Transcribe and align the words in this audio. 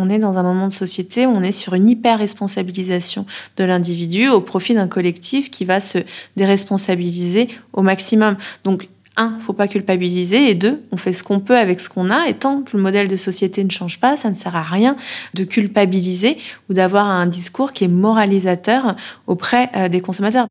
on 0.00 0.08
est 0.08 0.18
dans 0.18 0.36
un 0.36 0.42
moment 0.42 0.66
de 0.66 0.72
société 0.72 1.26
où 1.26 1.30
on 1.30 1.42
est 1.42 1.52
sur 1.52 1.74
une 1.74 1.88
hyper-responsabilisation 1.88 3.26
de 3.56 3.64
l'individu 3.64 4.28
au 4.28 4.40
profit 4.40 4.74
d'un 4.74 4.88
collectif 4.88 5.50
qui 5.50 5.64
va 5.64 5.80
se 5.80 5.98
déresponsabiliser 6.36 7.48
au 7.72 7.82
maximum. 7.82 8.36
Donc, 8.64 8.88
un, 9.16 9.38
faut 9.40 9.52
pas 9.52 9.68
culpabiliser, 9.68 10.50
et 10.50 10.54
deux, 10.54 10.82
on 10.92 10.96
fait 10.96 11.12
ce 11.12 11.22
qu'on 11.22 11.40
peut 11.40 11.58
avec 11.58 11.80
ce 11.80 11.88
qu'on 11.88 12.10
a, 12.10 12.28
et 12.28 12.34
tant 12.34 12.62
que 12.62 12.76
le 12.76 12.82
modèle 12.82 13.08
de 13.08 13.16
société 13.16 13.62
ne 13.64 13.70
change 13.70 14.00
pas, 14.00 14.16
ça 14.16 14.30
ne 14.30 14.34
sert 14.34 14.56
à 14.56 14.62
rien 14.62 14.96
de 15.34 15.44
culpabiliser 15.44 16.38
ou 16.68 16.74
d'avoir 16.74 17.06
un 17.06 17.26
discours 17.26 17.72
qui 17.72 17.84
est 17.84 17.88
moralisateur 17.88 18.96
auprès 19.26 19.70
euh, 19.76 19.88
des 19.88 20.00
consommateurs. 20.00 20.46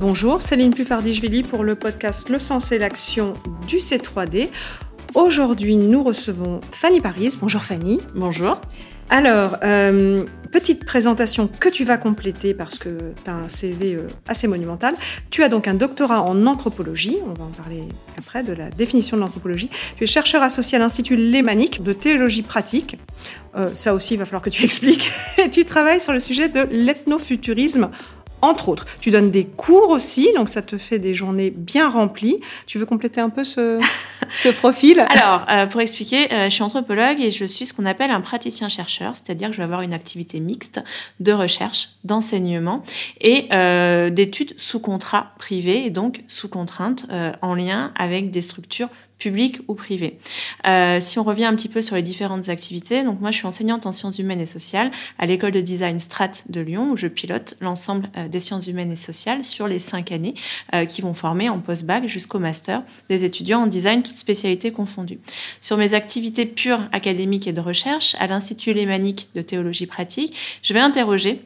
Bonjour, 0.00 0.40
Céline 0.40 0.72
Puffardichvili 0.72 1.42
pour 1.42 1.62
le 1.62 1.74
podcast 1.74 2.30
Le 2.30 2.38
sens 2.38 2.72
et 2.72 2.78
l'action 2.78 3.34
du 3.68 3.76
C3D. 3.76 4.48
Aujourd'hui, 5.14 5.76
nous 5.76 6.02
recevons 6.02 6.62
Fanny 6.70 7.02
Paris. 7.02 7.36
Bonjour 7.38 7.62
Fanny. 7.62 8.00
Bonjour. 8.14 8.58
Alors, 9.10 9.58
euh, 9.62 10.24
petite 10.52 10.86
présentation 10.86 11.48
que 11.48 11.68
tu 11.68 11.84
vas 11.84 11.98
compléter 11.98 12.54
parce 12.54 12.78
que 12.78 13.12
tu 13.22 13.30
as 13.30 13.34
un 13.34 13.50
CV 13.50 13.94
euh, 13.94 14.06
assez 14.26 14.48
monumental. 14.48 14.94
Tu 15.28 15.42
as 15.42 15.50
donc 15.50 15.68
un 15.68 15.74
doctorat 15.74 16.22
en 16.22 16.46
anthropologie, 16.46 17.18
on 17.26 17.34
va 17.34 17.44
en 17.44 17.50
parler 17.50 17.82
après 18.16 18.42
de 18.42 18.54
la 18.54 18.70
définition 18.70 19.18
de 19.18 19.22
l'anthropologie. 19.22 19.68
Tu 19.98 20.04
es 20.04 20.06
chercheur 20.06 20.42
associé 20.42 20.76
à 20.76 20.78
l'Institut 20.78 21.16
Lémanique 21.16 21.82
de 21.82 21.92
théologie 21.92 22.42
pratique. 22.42 22.96
Euh, 23.54 23.68
ça 23.74 23.92
aussi, 23.92 24.14
il 24.14 24.16
va 24.16 24.24
falloir 24.24 24.42
que 24.42 24.50
tu 24.50 24.64
expliques. 24.64 25.12
Et 25.36 25.50
tu 25.50 25.66
travailles 25.66 26.00
sur 26.00 26.14
le 26.14 26.20
sujet 26.20 26.48
de 26.48 26.66
l'ethnofuturisme 26.70 27.90
entre 28.42 28.68
autres. 28.68 28.86
Tu 29.00 29.10
donnes 29.10 29.30
des 29.30 29.44
cours 29.44 29.90
aussi, 29.90 30.28
donc 30.34 30.48
ça 30.48 30.62
te 30.62 30.78
fait 30.78 30.98
des 30.98 31.14
journées 31.14 31.50
bien 31.50 31.88
remplies. 31.88 32.40
Tu 32.66 32.78
veux 32.78 32.86
compléter 32.86 33.20
un 33.20 33.30
peu 33.30 33.44
ce, 33.44 33.78
ce 34.34 34.48
profil? 34.60 35.04
Alors, 35.08 35.44
euh, 35.50 35.66
pour 35.66 35.80
expliquer, 35.80 36.32
euh, 36.32 36.44
je 36.46 36.50
suis 36.50 36.62
anthropologue 36.62 37.20
et 37.20 37.30
je 37.30 37.44
suis 37.44 37.66
ce 37.66 37.72
qu'on 37.72 37.86
appelle 37.86 38.10
un 38.10 38.20
praticien-chercheur, 38.20 39.14
c'est-à-dire 39.14 39.48
que 39.48 39.54
je 39.54 39.58
vais 39.58 39.64
avoir 39.64 39.82
une 39.82 39.94
activité 39.94 40.40
mixte 40.40 40.80
de 41.20 41.32
recherche, 41.32 41.90
d'enseignement 42.04 42.82
et 43.20 43.46
euh, 43.52 44.10
d'études 44.10 44.54
sous 44.58 44.80
contrat 44.80 45.32
privé 45.38 45.84
et 45.84 45.90
donc 45.90 46.22
sous 46.26 46.48
contrainte 46.48 47.06
en 47.42 47.54
lien 47.54 47.92
avec 47.96 48.30
des 48.30 48.42
structures 48.42 48.88
public 49.20 49.60
ou 49.68 49.74
privé. 49.74 50.18
Euh, 50.66 50.98
si 51.00 51.20
on 51.20 51.22
revient 51.22 51.44
un 51.44 51.54
petit 51.54 51.68
peu 51.68 51.82
sur 51.82 51.94
les 51.94 52.02
différentes 52.02 52.48
activités, 52.48 53.04
donc 53.04 53.20
moi 53.20 53.30
je 53.30 53.36
suis 53.36 53.46
enseignante 53.46 53.86
en 53.86 53.92
sciences 53.92 54.18
humaines 54.18 54.40
et 54.40 54.46
sociales 54.46 54.90
à 55.18 55.26
l'école 55.26 55.52
de 55.52 55.60
design 55.60 56.00
Strat 56.00 56.32
de 56.48 56.60
Lyon 56.60 56.90
où 56.90 56.96
je 56.96 57.06
pilote 57.06 57.54
l'ensemble 57.60 58.08
euh, 58.16 58.26
des 58.26 58.40
sciences 58.40 58.66
humaines 58.66 58.90
et 58.90 58.96
sociales 58.96 59.44
sur 59.44 59.68
les 59.68 59.78
cinq 59.78 60.10
années 60.10 60.34
euh, 60.74 60.86
qui 60.86 61.02
vont 61.02 61.14
former 61.14 61.48
en 61.48 61.60
post-bac 61.60 62.08
jusqu'au 62.08 62.40
master 62.40 62.82
des 63.08 63.24
étudiants 63.24 63.62
en 63.62 63.66
design, 63.66 64.02
toutes 64.02 64.16
spécialités 64.16 64.72
confondues. 64.72 65.20
Sur 65.60 65.76
mes 65.76 65.94
activités 65.94 66.46
pures 66.46 66.88
académiques 66.92 67.46
et 67.46 67.52
de 67.52 67.60
recherche 67.60 68.16
à 68.18 68.26
l'Institut 68.26 68.72
Lémanique 68.72 69.28
de 69.34 69.42
théologie 69.42 69.86
pratique, 69.86 70.36
je 70.62 70.72
vais 70.74 70.80
interroger 70.80 71.42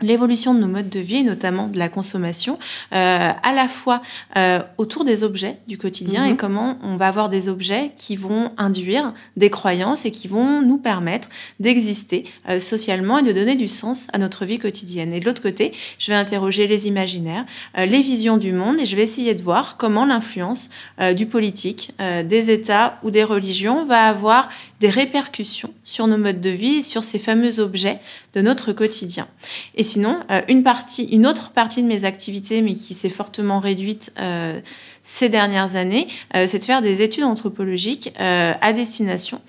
l'évolution 0.00 0.54
de 0.54 0.60
nos 0.60 0.68
modes 0.68 0.88
de 0.88 1.00
vie, 1.00 1.24
notamment 1.24 1.68
de 1.68 1.78
la 1.78 1.88
consommation, 1.88 2.58
euh, 2.92 3.30
à 3.42 3.52
la 3.52 3.68
fois 3.68 4.00
euh, 4.36 4.60
autour 4.78 5.04
des 5.04 5.24
objets 5.24 5.58
du 5.66 5.78
quotidien 5.78 6.24
et 6.24 6.30
mhm. 6.30 6.36
comment 6.36 6.78
on 6.82 6.96
va 6.96 7.08
avoir 7.08 7.28
des 7.28 7.48
objets 7.48 7.92
qui 7.96 8.16
vont 8.16 8.52
induire 8.56 9.12
des 9.36 9.50
croyances 9.50 10.04
et 10.04 10.10
qui 10.10 10.28
vont 10.28 10.62
nous 10.62 10.78
permettre 10.78 11.28
d'exister 11.60 12.24
euh, 12.48 12.60
socialement 12.60 13.18
et 13.18 13.22
de 13.22 13.32
donner 13.32 13.56
du 13.56 13.68
sens 13.68 14.06
à 14.12 14.18
notre 14.18 14.44
vie 14.44 14.58
quotidienne. 14.58 15.12
Et 15.12 15.20
de 15.20 15.24
l'autre 15.24 15.42
côté, 15.42 15.72
je 15.98 16.10
vais 16.10 16.16
interroger 16.16 16.66
les 16.66 16.86
imaginaires, 16.86 17.44
euh, 17.76 17.86
les 17.86 18.00
visions 18.00 18.36
du 18.36 18.52
monde 18.52 18.78
et 18.80 18.86
je 18.86 18.96
vais 18.96 19.02
essayer 19.02 19.34
de 19.34 19.42
voir 19.42 19.76
comment 19.76 20.04
l'influence 20.04 20.68
euh, 21.00 21.12
du 21.12 21.26
politique, 21.26 21.92
des 21.98 22.50
États 22.50 22.98
ou 23.02 23.10
des 23.10 23.24
religions 23.24 23.84
va 23.84 24.02
avoir 24.02 24.48
des 24.80 24.90
répercussions 24.90 25.72
sur 25.84 26.06
nos 26.06 26.18
modes 26.18 26.40
de 26.40 26.50
vie 26.50 26.76
et 26.76 26.82
sur 26.82 27.02
ces 27.02 27.18
fameux 27.18 27.58
objets 27.58 27.98
de 28.34 28.40
notre 28.40 28.72
quotidien. 28.72 29.26
Et 29.74 29.82
sinon, 29.82 30.20
euh, 30.30 30.40
une 30.48 30.62
partie, 30.62 31.04
une 31.04 31.26
autre 31.26 31.50
partie 31.50 31.82
de 31.82 31.88
mes 31.88 32.04
activités, 32.04 32.62
mais 32.62 32.74
qui 32.74 32.94
s'est 32.94 33.08
fortement 33.08 33.58
réduite 33.58 34.12
euh, 34.20 34.60
ces 35.02 35.28
dernières 35.28 35.74
années, 35.74 36.06
euh, 36.36 36.46
c'est 36.46 36.60
de 36.60 36.64
faire 36.64 36.82
des 36.82 37.02
études 37.02 37.24
anthropologiques 37.24 38.12
à 38.18 38.72
destination, 38.72 39.40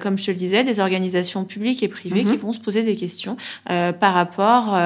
comme 0.00 0.18
je 0.18 0.26
te 0.26 0.30
le 0.30 0.36
disais, 0.36 0.64
des 0.64 0.80
organisations 0.80 1.44
publiques 1.44 1.82
et 1.82 1.88
privées 1.88 2.24
qui 2.24 2.32
mhm. 2.32 2.38
vont 2.38 2.52
se 2.52 2.58
poser 2.58 2.82
des 2.82 2.96
questions 2.96 3.36
par 3.66 4.14
rapport 4.14 4.76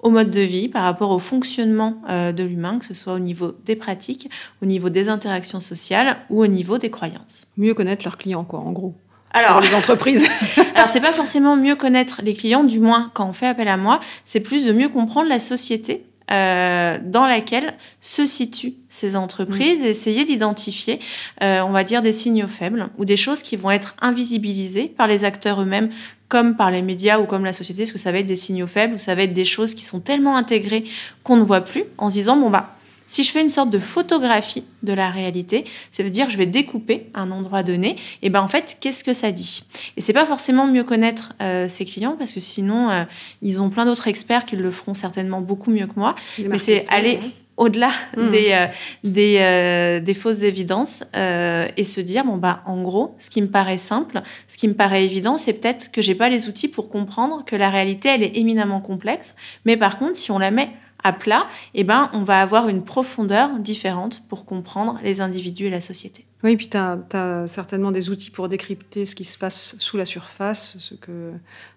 au 0.00 0.10
mode 0.10 0.30
de 0.30 0.40
vie, 0.40 0.68
par 0.68 0.82
rapport 0.84 1.10
au 1.10 1.18
fonctionnement 1.18 2.02
de 2.08 2.42
l'humain, 2.42 2.78
que 2.78 2.86
ce 2.86 2.94
soit 2.94 3.14
au 3.14 3.18
niveau 3.18 3.52
des 3.64 3.76
pratiques, 3.76 4.30
au 4.62 4.66
niveau 4.66 4.88
des 4.88 5.08
interactions 5.08 5.60
sociales 5.60 6.18
ou 6.30 6.42
au 6.42 6.46
niveau 6.46 6.78
des 6.78 6.90
croyances. 6.90 7.46
Mieux 7.56 7.74
connaître 7.74 8.04
leurs 8.04 8.18
clients, 8.18 8.44
quoi, 8.44 8.60
en 8.60 8.72
gros 8.72 8.94
alors, 9.32 9.60
les 9.60 9.74
entreprises. 9.74 10.26
alors, 10.74 10.88
c'est 10.88 11.00
pas 11.00 11.12
forcément 11.12 11.56
mieux 11.56 11.74
connaître 11.74 12.20
les 12.22 12.34
clients, 12.34 12.64
du 12.64 12.80
moins 12.80 13.10
quand 13.14 13.28
on 13.28 13.32
fait 13.32 13.46
appel 13.46 13.68
à 13.68 13.76
moi, 13.76 14.00
c'est 14.24 14.40
plus 14.40 14.64
de 14.64 14.72
mieux 14.72 14.88
comprendre 14.88 15.28
la 15.28 15.38
société 15.38 16.04
euh, 16.30 16.98
dans 17.02 17.26
laquelle 17.26 17.74
se 18.00 18.26
situent 18.26 18.74
ces 18.88 19.16
entreprises 19.16 19.80
mm. 19.80 19.84
et 19.84 19.88
essayer 19.88 20.24
d'identifier, 20.24 21.00
euh, 21.42 21.60
on 21.62 21.70
va 21.70 21.84
dire, 21.84 22.00
des 22.00 22.12
signaux 22.12 22.46
faibles 22.46 22.88
ou 22.96 23.04
des 23.04 23.16
choses 23.16 23.42
qui 23.42 23.56
vont 23.56 23.70
être 23.70 23.96
invisibilisées 24.00 24.86
par 24.86 25.06
les 25.06 25.24
acteurs 25.24 25.60
eux-mêmes 25.60 25.90
comme 26.28 26.56
par 26.56 26.70
les 26.70 26.80
médias 26.80 27.18
ou 27.18 27.26
comme 27.26 27.44
la 27.44 27.52
société, 27.52 27.82
parce 27.82 27.92
que 27.92 27.98
ça 27.98 28.12
va 28.12 28.18
être 28.18 28.26
des 28.26 28.36
signaux 28.36 28.66
faibles 28.66 28.94
ou 28.94 28.98
ça 28.98 29.14
va 29.14 29.24
être 29.24 29.34
des 29.34 29.44
choses 29.44 29.74
qui 29.74 29.84
sont 29.84 30.00
tellement 30.00 30.36
intégrées 30.36 30.84
qu'on 31.24 31.36
ne 31.36 31.42
voit 31.42 31.60
plus 31.60 31.84
en 31.98 32.08
se 32.08 32.14
disant, 32.14 32.38
bon, 32.38 32.48
bah, 32.48 32.74
si 33.12 33.24
je 33.24 33.30
fais 33.30 33.42
une 33.42 33.50
sorte 33.50 33.68
de 33.68 33.78
photographie 33.78 34.64
de 34.82 34.94
la 34.94 35.10
réalité, 35.10 35.66
ça 35.90 36.02
veut 36.02 36.08
dire 36.08 36.26
que 36.26 36.32
je 36.32 36.38
vais 36.38 36.46
découper 36.46 37.10
un 37.12 37.30
endroit 37.30 37.62
donné, 37.62 37.96
et 38.22 38.30
ben 38.30 38.40
en 38.40 38.48
fait, 38.48 38.78
qu'est-ce 38.80 39.04
que 39.04 39.12
ça 39.12 39.32
dit? 39.32 39.64
Et 39.98 40.00
c'est 40.00 40.14
pas 40.14 40.24
forcément 40.24 40.66
mieux 40.66 40.82
connaître 40.82 41.34
euh, 41.42 41.68
ses 41.68 41.84
clients 41.84 42.16
parce 42.18 42.32
que 42.32 42.40
sinon, 42.40 42.88
euh, 42.88 43.04
ils 43.42 43.60
ont 43.60 43.68
plein 43.68 43.84
d'autres 43.84 44.08
experts 44.08 44.46
qui 44.46 44.56
le 44.56 44.70
feront 44.70 44.94
certainement 44.94 45.42
beaucoup 45.42 45.70
mieux 45.70 45.86
que 45.86 45.92
moi. 45.96 46.14
Mais 46.48 46.56
c'est 46.56 46.86
aller 46.88 47.20
au-delà 47.58 47.90
hmm. 48.16 48.28
des, 48.30 48.52
euh, 48.52 48.66
des, 49.04 50.00
des, 50.00 50.14
fausses 50.14 50.40
évidences 50.40 51.04
et 51.14 51.84
se 51.84 52.00
dire 52.00 52.24
bon 52.24 52.38
bah 52.38 52.62
en 52.64 52.80
gros 52.80 53.14
ce 53.18 53.28
qui 53.28 53.42
me 53.42 53.46
paraît 53.46 53.76
simple 53.76 54.22
ce 54.48 54.56
qui 54.56 54.68
me 54.68 54.72
paraît 54.72 55.04
évident 55.04 55.36
c'est 55.36 55.52
peut-être 55.52 55.92
que 55.92 56.00
j'ai 56.00 56.14
pas 56.14 56.30
les 56.30 56.48
outils 56.48 56.68
pour 56.68 56.88
comprendre 56.88 57.44
que 57.44 57.54
la 57.54 57.68
réalité 57.68 58.08
elle 58.08 58.22
est 58.22 58.38
éminemment 58.38 58.80
complexe 58.80 59.34
mais 59.66 59.76
par 59.76 59.98
contre 59.98 60.16
si 60.16 60.30
on 60.30 60.38
la 60.38 60.50
met 60.50 60.70
à 61.04 61.12
plat, 61.12 61.46
eh 61.74 61.84
ben, 61.84 62.10
on 62.12 62.24
va 62.24 62.40
avoir 62.40 62.68
une 62.68 62.84
profondeur 62.84 63.58
différente 63.58 64.22
pour 64.28 64.44
comprendre 64.44 64.98
les 65.02 65.20
individus 65.20 65.66
et 65.66 65.70
la 65.70 65.80
société. 65.80 66.26
Oui, 66.44 66.56
puis 66.56 66.68
tu 66.68 66.76
as, 66.76 67.46
certainement 67.46 67.92
des 67.92 68.10
outils 68.10 68.30
pour 68.30 68.48
décrypter 68.48 69.06
ce 69.06 69.14
qui 69.14 69.24
se 69.24 69.38
passe 69.38 69.76
sous 69.78 69.96
la 69.96 70.04
surface, 70.04 70.76
ce 70.80 70.94
que 70.94 71.32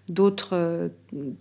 d'autres, 0.08 0.50
euh, 0.54 0.88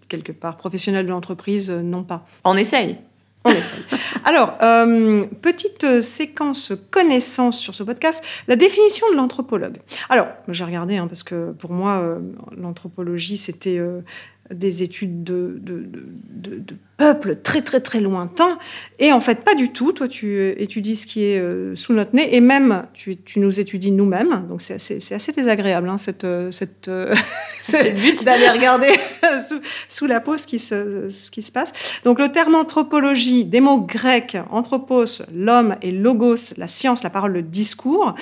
quelque 0.10 0.32
part, 0.32 0.58
professionnels 0.58 1.06
de 1.06 1.12
l'entreprise 1.12 1.72
euh, 1.72 1.82
n'ont 1.82 2.04
pas. 2.04 2.26
On 2.44 2.56
essaye. 2.56 2.98
On 3.44 3.50
essaye. 3.50 3.82
Alors, 4.26 4.54
euh, 4.62 5.26
petite 5.42 6.02
séquence 6.02 6.74
connaissance 6.92 7.60
sur 7.60 7.74
ce 7.74 7.84
podcast, 7.84 8.24
la 8.48 8.56
définition 8.56 9.10
de 9.12 9.16
l'anthropologue. 9.16 9.78
Alors, 10.10 10.28
j'ai 10.48 10.64
regardé, 10.64 10.98
hein, 10.98 11.08
parce 11.08 11.24
que 11.24 11.52
pour 11.52 11.72
moi, 11.72 12.20
l'anthropologie, 12.58 13.38
c'était 13.38 13.80
des 14.54 14.84
études 14.84 15.24
de, 15.24 15.58
de, 15.60 15.88
de, 16.30 16.76
peuples 16.98 17.38
très 17.42 17.62
très 17.62 17.82
très 17.82 18.00
lointains. 18.00 18.60
Et 19.00 19.12
en 19.12 19.20
fait, 19.20 19.44
pas 19.44 19.56
du 19.56 19.70
tout. 19.72 19.92
Toi, 19.92 20.08
tu 20.08 20.50
étudies 20.62 20.96
ce 20.96 21.08
qui 21.08 21.26
est 21.26 21.40
euh, 21.40 21.76
sous 21.76 21.94
notre 21.94 22.16
nez 22.16 22.36
et 22.36 22.42
même 22.42 22.86
tu, 22.94 23.18
tu 23.18 23.40
nous 23.40 23.60
étudies 23.60 23.92
nous-mêmes. 23.92 24.46
Donc 24.48 24.62
c'est 24.62 24.76
assez, 24.76 25.14
assez, 25.14 25.32
désagréable, 25.32 25.90
hein, 25.90 25.98
cette, 25.98 26.24
euh, 26.24 26.52
cette, 26.52 26.88
euh, 26.88 27.14
c'est 27.62 27.92
le 27.92 28.00
but 28.00 28.24
d'aller 28.26 28.50
regarder 28.50 28.90
sous, 29.48 29.60
sous, 29.90 30.06
la 30.06 30.20
peau 30.20 30.38
ce 30.38 30.46
qui, 30.46 30.60
se, 30.60 31.10
ce 31.10 31.32
qui 31.32 31.42
se 31.42 31.52
passe. 31.52 31.74
Donc 32.04 32.20
le 32.20 32.32
terme 32.32 32.56
anthropologie, 32.56 33.46
des 33.46 33.60
mots 33.60 33.82
grecs, 33.82 34.38
anthropos, 34.52 35.24
l'homme, 35.34 35.76
et 35.82 35.92
logos, 35.92 36.54
la 36.58 36.68
science, 36.68 37.04
la 37.04 37.10
parole, 37.10 37.34
le 37.34 37.42
discours. 37.42 38.14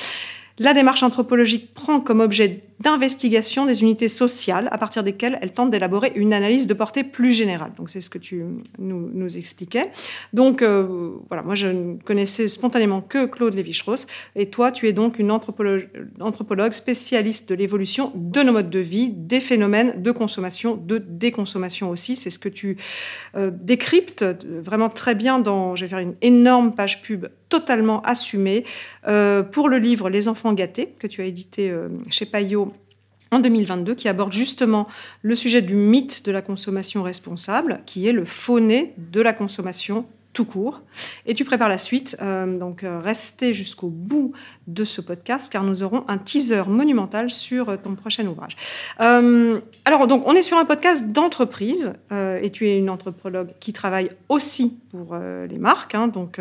La 0.59 0.75
démarche 0.75 1.01
anthropologique 1.01 1.73
prend 1.73 1.99
comme 1.99 2.19
objet 2.19 2.61
d'investigation 2.79 3.65
des 3.65 3.81
unités 3.81 4.07
sociales 4.07 4.67
à 4.71 4.77
partir 4.77 5.03
desquelles 5.03 5.39
elle 5.41 5.51
tente 5.51 5.71
d'élaborer 5.71 6.11
une 6.15 6.33
analyse 6.33 6.67
de 6.67 6.73
portée 6.73 7.03
plus 7.03 7.31
générale. 7.31 7.71
Donc 7.77 7.89
c'est 7.89 8.01
ce 8.01 8.09
que 8.09 8.17
tu 8.17 8.43
nous, 8.79 9.37
expliquais. 9.37 9.89
Donc 10.33 10.61
euh, 10.61 11.11
voilà, 11.29 11.43
moi 11.43 11.55
je 11.55 11.67
ne 11.67 11.95
connaissais 11.95 12.47
spontanément 12.47 13.01
que 13.01 13.25
Claude 13.25 13.53
Lévi-Strauss 13.53 14.07
et 14.35 14.47
toi 14.47 14.71
tu 14.71 14.87
es 14.87 14.93
donc 14.93 15.17
une 15.17 15.31
anthropologue, 15.31 16.73
spécialiste 16.73 17.49
de 17.49 17.55
l'évolution 17.55 18.11
de 18.15 18.41
nos 18.41 18.51
modes 18.51 18.69
de 18.69 18.79
vie, 18.79 19.09
des 19.09 19.39
phénomènes 19.39 20.01
de 20.01 20.11
consommation, 20.11 20.75
de 20.75 20.97
déconsommation 20.97 21.89
aussi. 21.89 22.15
C'est 22.15 22.29
ce 22.29 22.39
que 22.39 22.49
tu 22.49 22.77
euh, 23.35 23.49
décryptes 23.51 24.23
vraiment 24.23 24.89
très 24.89 25.15
bien 25.15 25.39
dans, 25.39 25.75
je 25.75 25.85
vais 25.85 25.89
faire 25.89 25.99
une 25.99 26.15
énorme 26.21 26.75
page 26.75 27.01
pub 27.01 27.27
totalement 27.49 28.01
assumée 28.01 28.65
euh, 29.07 29.43
pour 29.43 29.69
le 29.69 29.77
livre 29.77 30.09
Les 30.09 30.27
enfants 30.27 30.53
gâtés 30.53 30.93
que 30.99 31.07
tu 31.07 31.21
as 31.21 31.25
édité 31.25 31.73
chez 32.09 32.25
Payot 32.25 32.72
en 33.33 33.39
2022 33.39 33.95
qui 33.95 34.07
aborde 34.07 34.33
justement 34.33 34.87
le 35.21 35.35
sujet 35.35 35.61
du 35.61 35.75
mythe 35.75 36.25
de 36.25 36.31
la 36.31 36.41
consommation 36.41 37.03
responsable, 37.03 37.81
qui 37.85 38.07
est 38.07 38.11
le 38.11 38.25
fauné 38.25 38.93
de 38.97 39.21
la 39.21 39.33
consommation 39.33 40.05
tout 40.33 40.45
court. 40.45 40.81
Et 41.25 41.33
tu 41.33 41.45
prépares 41.45 41.69
la 41.69 41.77
suite. 41.77 42.17
Euh, 42.21 42.57
donc, 42.57 42.83
euh, 42.83 42.99
restez 42.99 43.53
jusqu'au 43.53 43.87
bout 43.87 44.33
de 44.67 44.83
ce 44.83 44.99
podcast 44.99 45.51
car 45.51 45.63
nous 45.63 45.83
aurons 45.83 46.03
un 46.07 46.17
teaser 46.17 46.63
monumental 46.67 47.31
sur 47.31 47.69
euh, 47.69 47.77
ton 47.77 47.95
prochain 47.95 48.25
ouvrage. 48.25 48.57
alors, 48.97 50.07
donc, 50.07 50.23
on 50.25 50.33
est 50.33 50.41
sur 50.41 50.57
un 50.57 50.65
podcast 50.65 51.11
d'entreprise 51.11 51.93
et 52.11 52.49
tu 52.51 52.67
es 52.67 52.77
une 52.77 52.89
anthropologue 52.89 53.49
qui 53.59 53.73
travaille 53.73 54.09
aussi 54.29 54.79
pour 54.93 55.15
les 55.15 55.57
marques. 55.57 55.95
Hein. 55.95 56.07
donc, 56.07 56.39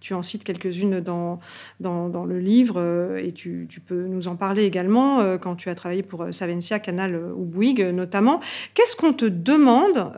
tu 0.00 0.12
en 0.12 0.22
cites 0.22 0.44
quelques-unes 0.44 1.00
dans, 1.00 1.40
dans, 1.80 2.24
le 2.26 2.38
livre 2.38 3.16
et 3.16 3.32
tu, 3.32 3.66
peux 3.86 4.04
nous 4.04 4.28
en 4.28 4.36
parler 4.36 4.64
également 4.64 5.38
quand 5.38 5.56
tu 5.56 5.70
as 5.70 5.74
travaillé 5.74 6.02
pour 6.02 6.26
Savencia, 6.30 6.78
Canal 6.78 7.16
ou 7.34 7.44
Bouygues 7.44 7.86
notamment. 7.94 8.40
Qu'est-ce 8.74 8.96
qu'on 8.96 9.12
te 9.12 9.24
demande 9.24 10.12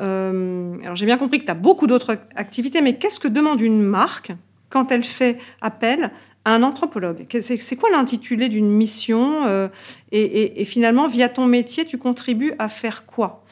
Alors, 0.83 0.97
j'ai 0.97 1.07
bien 1.07 1.19
compris 1.19 1.41
que 1.41 1.45
tu 1.45 1.51
as 1.51 1.55
beaucoup 1.55 1.87
d'autres 1.87 2.19
activités, 2.35 2.81
mais 2.81 2.97
qu'est-ce 2.97 3.21
que 3.21 3.29
demande 3.29 3.61
une 3.61 3.83
marque 3.83 4.33
quand 4.71 4.93
elle 4.93 5.05
fait 5.05 5.39
appel 5.61 6.11
à 6.45 6.55
un 6.55 6.63
anthropologue? 6.63 7.27
C'est 7.41 7.77
quoi 7.77 7.91
l'intitulé 7.91 8.49
d'une 8.49 8.71
mission 8.71 9.47
euh, 9.47 9.69
et, 10.13 10.65
finalement, 10.65 11.07
via 11.07 11.29
ton 11.29 11.47
métier, 11.47 11.85
tu 11.85 11.99
contribues 11.99 12.55
à 12.59 12.69
faire 12.69 13.07
quoi? 13.07 13.45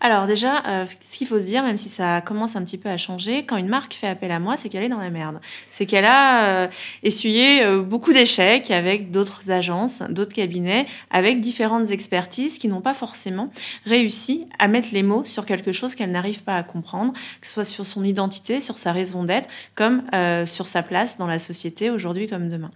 Alors 0.00 0.26
déjà, 0.26 0.62
euh, 0.66 0.86
ce 1.00 1.18
qu'il 1.18 1.26
faut 1.26 1.40
se 1.40 1.46
dire, 1.46 1.62
même 1.62 1.76
si 1.76 1.88
ça 1.88 2.20
commence 2.20 2.56
un 2.56 2.64
petit 2.64 2.78
peu 2.78 2.88
à 2.88 2.96
changer, 2.96 3.44
quand 3.44 3.56
une 3.56 3.68
marque 3.68 3.94
fait 3.94 4.06
appel 4.06 4.30
à 4.32 4.40
moi, 4.40 4.56
c'est 4.56 4.68
qu'elle 4.68 4.82
est 4.82 4.88
dans 4.88 4.98
la 4.98 5.10
merde. 5.10 5.40
C'est 5.70 5.86
qu'elle 5.86 6.04
a 6.04 6.44
euh, 6.44 6.68
essuyé 7.02 7.62
euh, 7.62 7.82
beaucoup 7.82 8.12
d'échecs 8.12 8.70
avec 8.70 9.10
d'autres 9.10 9.50
agences, 9.50 10.02
d'autres 10.10 10.34
cabinets, 10.34 10.86
avec 11.10 11.40
différentes 11.40 11.90
expertises 11.90 12.58
qui 12.58 12.68
n'ont 12.68 12.80
pas 12.80 12.94
forcément 12.94 13.50
réussi 13.84 14.48
à 14.58 14.68
mettre 14.68 14.88
les 14.92 15.02
mots 15.02 15.24
sur 15.24 15.46
quelque 15.46 15.72
chose 15.72 15.94
qu'elle 15.94 16.10
n'arrive 16.10 16.42
pas 16.42 16.56
à 16.56 16.62
comprendre, 16.62 17.12
que 17.40 17.46
ce 17.46 17.52
soit 17.52 17.64
sur 17.64 17.86
son 17.86 18.04
identité, 18.04 18.60
sur 18.60 18.78
sa 18.78 18.92
raison 18.92 19.24
d'être, 19.24 19.48
comme 19.74 20.02
sur 20.46 20.66
sa 20.66 20.82
place 20.82 21.18
dans 21.18 21.26
la 21.26 21.38
société 21.38 21.90
aujourd'hui 21.90 22.26
comme 22.26 22.48
demain. 22.48 22.70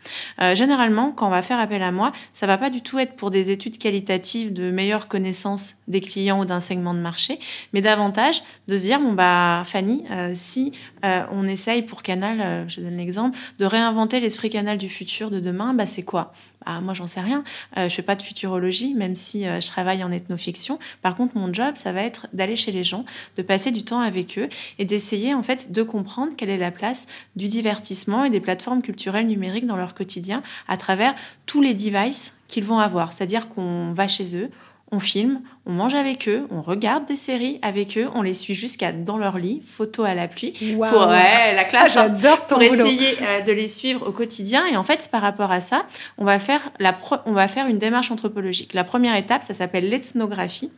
généralement, 0.54 1.12
quand 1.12 1.26
on 1.26 1.30
va 1.30 1.42
faire 1.42 1.58
appel 1.58 1.82
à 1.82 1.92
moi, 1.92 2.12
ça 2.32 2.46
va 2.46 2.58
pas 2.58 2.70
du 2.70 2.82
tout 2.82 2.98
être 2.98 3.14
pour 3.14 3.30
des 3.30 3.50
études 3.50 3.78
qualitatives 3.78 4.52
de 4.52 4.70
meilleure 4.70 5.08
connaissance 5.08 5.76
des 5.88 6.00
clients 6.00 6.40
ou 6.40 6.44
d'un 6.44 6.60
segment 6.60 6.83
de 6.92 6.98
marché, 6.98 7.38
mais 7.72 7.80
davantage 7.80 8.42
de 8.68 8.76
se 8.76 8.84
dire 8.84 9.00
bon 9.00 9.12
bah 9.12 9.62
Fanny, 9.64 10.04
euh, 10.10 10.32
si 10.34 10.72
euh, 11.04 11.22
on 11.30 11.46
essaye 11.46 11.82
pour 11.82 12.02
Canal, 12.02 12.40
euh, 12.40 12.68
je 12.68 12.80
donne 12.80 12.96
l'exemple, 12.96 13.38
de 13.58 13.64
réinventer 13.64 14.20
l'esprit 14.20 14.50
Canal 14.50 14.76
du 14.76 14.88
futur 14.88 15.30
de 15.30 15.40
demain, 15.40 15.72
bah 15.72 15.86
c'est 15.86 16.02
quoi? 16.02 16.32
Bah, 16.66 16.80
moi 16.80 16.94
j'en 16.94 17.06
sais 17.06 17.20
rien, 17.20 17.44
je 17.76 17.88
fais 17.88 18.02
pas 18.02 18.14
de 18.14 18.22
futurologie, 18.22 18.94
même 18.94 19.14
si 19.14 19.44
je 19.44 19.66
travaille 19.66 20.02
en 20.02 20.10
ethnofiction. 20.10 20.78
Par 21.02 21.14
contre, 21.14 21.36
mon 21.36 21.52
job, 21.52 21.72
ça 21.74 21.92
va 21.92 22.02
être 22.02 22.26
d'aller 22.32 22.56
chez 22.56 22.72
les 22.72 22.84
gens, 22.84 23.04
de 23.36 23.42
passer 23.42 23.70
du 23.70 23.84
temps 23.84 24.00
avec 24.00 24.38
eux 24.38 24.48
et 24.78 24.86
d'essayer 24.86 25.34
en 25.34 25.42
fait 25.42 25.72
de 25.72 25.82
comprendre 25.82 26.32
quelle 26.38 26.48
est 26.48 26.56
la 26.56 26.70
place 26.70 27.06
du 27.36 27.48
divertissement 27.48 28.24
et 28.24 28.30
des 28.30 28.40
plateformes 28.40 28.80
culturelles 28.80 29.26
numériques 29.26 29.66
dans 29.66 29.76
leur 29.76 29.94
quotidien 29.94 30.42
à 30.66 30.78
travers 30.78 31.14
tous 31.44 31.60
les 31.60 31.74
devices 31.74 32.34
qu'ils 32.48 32.64
vont 32.64 32.78
avoir. 32.78 33.12
C'est-à-dire 33.12 33.48
qu'on 33.48 33.92
va 33.92 34.08
chez 34.08 34.36
eux, 34.36 34.50
on 34.94 35.00
filme, 35.00 35.40
on 35.66 35.72
mange 35.72 35.94
avec 35.94 36.28
eux, 36.28 36.46
on 36.50 36.62
regarde 36.62 37.06
des 37.06 37.16
séries 37.16 37.58
avec 37.62 37.98
eux, 37.98 38.08
on 38.14 38.22
les 38.22 38.34
suit 38.34 38.54
jusqu'à 38.54 38.92
dans 38.92 39.18
leur 39.18 39.38
lit, 39.38 39.62
photo 39.64 40.04
à 40.04 40.14
l'appui, 40.14 40.52
pour 40.52 41.06
la 41.06 41.64
classe, 41.64 41.96
ah, 41.96 42.06
hein, 42.06 42.38
pour 42.48 42.62
essayer 42.62 43.16
euh, 43.22 43.40
de 43.40 43.52
les 43.52 43.68
suivre 43.68 44.06
au 44.08 44.12
quotidien. 44.12 44.62
Et 44.72 44.76
en 44.76 44.84
fait, 44.84 45.08
par 45.10 45.22
rapport 45.22 45.50
à 45.50 45.60
ça, 45.60 45.86
on 46.18 46.24
va 46.24 46.38
faire 46.38 46.70
la 46.78 46.94
on 47.26 47.32
va 47.32 47.48
faire 47.48 47.66
une 47.66 47.78
démarche 47.78 48.10
anthropologique. 48.10 48.72
La 48.74 48.84
première 48.84 49.16
étape, 49.16 49.42
ça 49.42 49.54
s'appelle 49.54 49.88
l'ethnographie. 49.88 50.70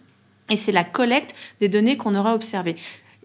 Et 0.48 0.56
c'est 0.56 0.72
la 0.72 0.84
collecte 0.84 1.34
des 1.60 1.68
données 1.68 1.96
qu'on 1.96 2.14
aura 2.14 2.34
observées. 2.34 2.76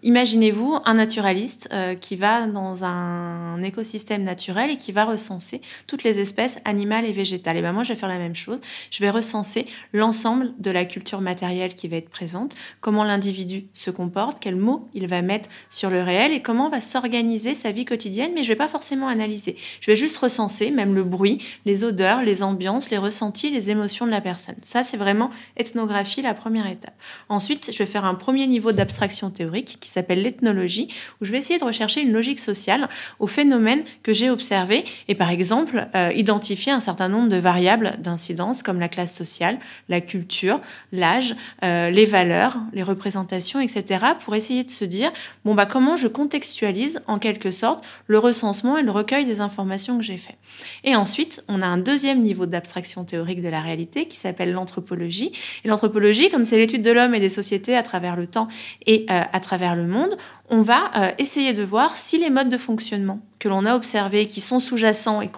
Imaginez-vous 0.04 0.78
un 0.84 0.94
naturaliste 0.94 1.68
euh, 1.72 1.94
qui 1.94 2.16
va 2.16 2.48
dans 2.48 2.82
un 2.82 3.62
écosystème 3.62 4.24
naturel 4.24 4.68
et 4.70 4.76
qui 4.76 4.90
va 4.90 5.04
recenser 5.04 5.60
toutes 5.86 6.02
les 6.02 6.18
espèces 6.18 6.58
animales 6.64 7.04
et 7.04 7.12
végétales. 7.12 7.56
Et 7.56 7.62
ben 7.62 7.72
moi, 7.72 7.84
je 7.84 7.92
vais 7.92 7.98
faire 7.98 8.08
la 8.08 8.18
même 8.18 8.34
chose. 8.34 8.58
Je 8.90 8.98
vais 8.98 9.10
recenser 9.10 9.64
l'ensemble 9.92 10.54
de 10.58 10.72
la 10.72 10.86
culture 10.86 11.20
matérielle 11.20 11.76
qui 11.76 11.86
va 11.86 11.98
être 11.98 12.08
présente, 12.08 12.56
comment 12.80 13.04
l'individu 13.04 13.66
se 13.74 13.92
comporte, 13.92 14.40
quels 14.40 14.56
mots 14.56 14.88
il 14.92 15.06
va 15.06 15.22
mettre 15.22 15.48
sur 15.70 15.88
le 15.88 16.02
réel 16.02 16.32
et 16.32 16.42
comment 16.42 16.68
va 16.68 16.80
s'organiser 16.80 17.54
sa 17.54 17.70
vie 17.70 17.84
quotidienne. 17.84 18.32
Mais 18.34 18.42
je 18.42 18.48
vais 18.48 18.56
pas 18.56 18.68
forcément 18.68 19.06
analyser. 19.06 19.56
Je 19.80 19.88
vais 19.88 19.96
juste 19.96 20.16
recenser 20.16 20.72
même 20.72 20.96
le 20.96 21.04
bruit, 21.04 21.38
les 21.64 21.84
odeurs, 21.84 22.22
les 22.22 22.42
ambiances, 22.42 22.90
les 22.90 22.98
ressentis, 22.98 23.50
les 23.50 23.70
émotions 23.70 24.06
de 24.06 24.10
la 24.10 24.20
personne. 24.20 24.56
Ça, 24.62 24.82
c'est 24.82 24.96
vraiment 24.96 25.30
ethnographie, 25.56 26.22
la 26.22 26.34
première 26.34 26.66
étape. 26.66 26.94
Ensuite, 27.28 27.70
je 27.72 27.78
vais 27.78 27.86
faire 27.86 28.04
un 28.04 28.16
premier 28.16 28.48
niveau 28.48 28.72
d'abstraction 28.72 29.30
théorique 29.30 29.78
qui 29.78 29.91
s'appelle 29.92 30.22
l'ethnologie, 30.22 30.88
où 31.20 31.24
je 31.24 31.32
vais 31.32 31.38
essayer 31.38 31.58
de 31.58 31.64
rechercher 31.64 32.00
une 32.02 32.12
logique 32.12 32.38
sociale 32.38 32.88
aux 33.18 33.26
phénomènes 33.26 33.84
que 34.02 34.12
j'ai 34.12 34.30
observés 34.30 34.84
et 35.08 35.14
par 35.14 35.30
exemple 35.30 35.86
euh, 35.94 36.12
identifier 36.14 36.72
un 36.72 36.80
certain 36.80 37.08
nombre 37.08 37.28
de 37.28 37.36
variables 37.36 37.96
d'incidence 37.98 38.62
comme 38.62 38.80
la 38.80 38.88
classe 38.88 39.14
sociale, 39.14 39.58
la 39.88 40.00
culture, 40.00 40.60
l'âge, 40.92 41.34
euh, 41.64 41.90
les 41.90 42.04
valeurs, 42.04 42.58
les 42.72 42.82
représentations, 42.82 43.60
etc. 43.60 44.04
pour 44.20 44.34
essayer 44.34 44.64
de 44.64 44.70
se 44.70 44.84
dire 44.84 45.12
bon 45.44 45.54
bah 45.54 45.66
comment 45.66 45.96
je 45.96 46.08
contextualise 46.08 47.00
en 47.06 47.18
quelque 47.18 47.50
sorte 47.50 47.84
le 48.06 48.18
recensement 48.18 48.78
et 48.78 48.82
le 48.82 48.90
recueil 48.90 49.24
des 49.24 49.40
informations 49.40 49.98
que 49.98 50.04
j'ai 50.04 50.16
fait. 50.16 50.36
Et 50.84 50.96
ensuite, 50.96 51.44
on 51.48 51.62
a 51.62 51.66
un 51.66 51.78
deuxième 51.78 52.22
niveau 52.22 52.46
d'abstraction 52.46 53.04
théorique 53.04 53.42
de 53.42 53.48
la 53.48 53.60
réalité 53.60 54.06
qui 54.06 54.16
s'appelle 54.16 54.52
l'anthropologie. 54.52 55.32
Et 55.64 55.68
l'anthropologie, 55.68 56.30
comme 56.30 56.44
c'est 56.44 56.58
l'étude 56.58 56.82
de 56.82 56.90
l'homme 56.90 57.14
et 57.14 57.20
des 57.20 57.28
sociétés 57.28 57.76
à 57.76 57.82
travers 57.82 58.16
le 58.16 58.26
temps 58.26 58.48
et 58.86 59.06
euh, 59.10 59.22
à 59.32 59.40
travers 59.40 59.76
le 59.76 59.81
monde, 59.86 60.16
on 60.50 60.62
va 60.62 60.90
euh, 60.96 61.10
essayer 61.18 61.52
de 61.52 61.62
voir 61.62 61.98
si 61.98 62.18
les 62.18 62.30
modes 62.30 62.48
de 62.48 62.58
fonctionnement 62.58 63.20
que 63.38 63.48
l'on 63.48 63.66
a 63.66 63.74
observés, 63.74 64.26
qui 64.26 64.40
sont 64.40 64.60
sous-jacents 64.60 65.20
et 65.20 65.28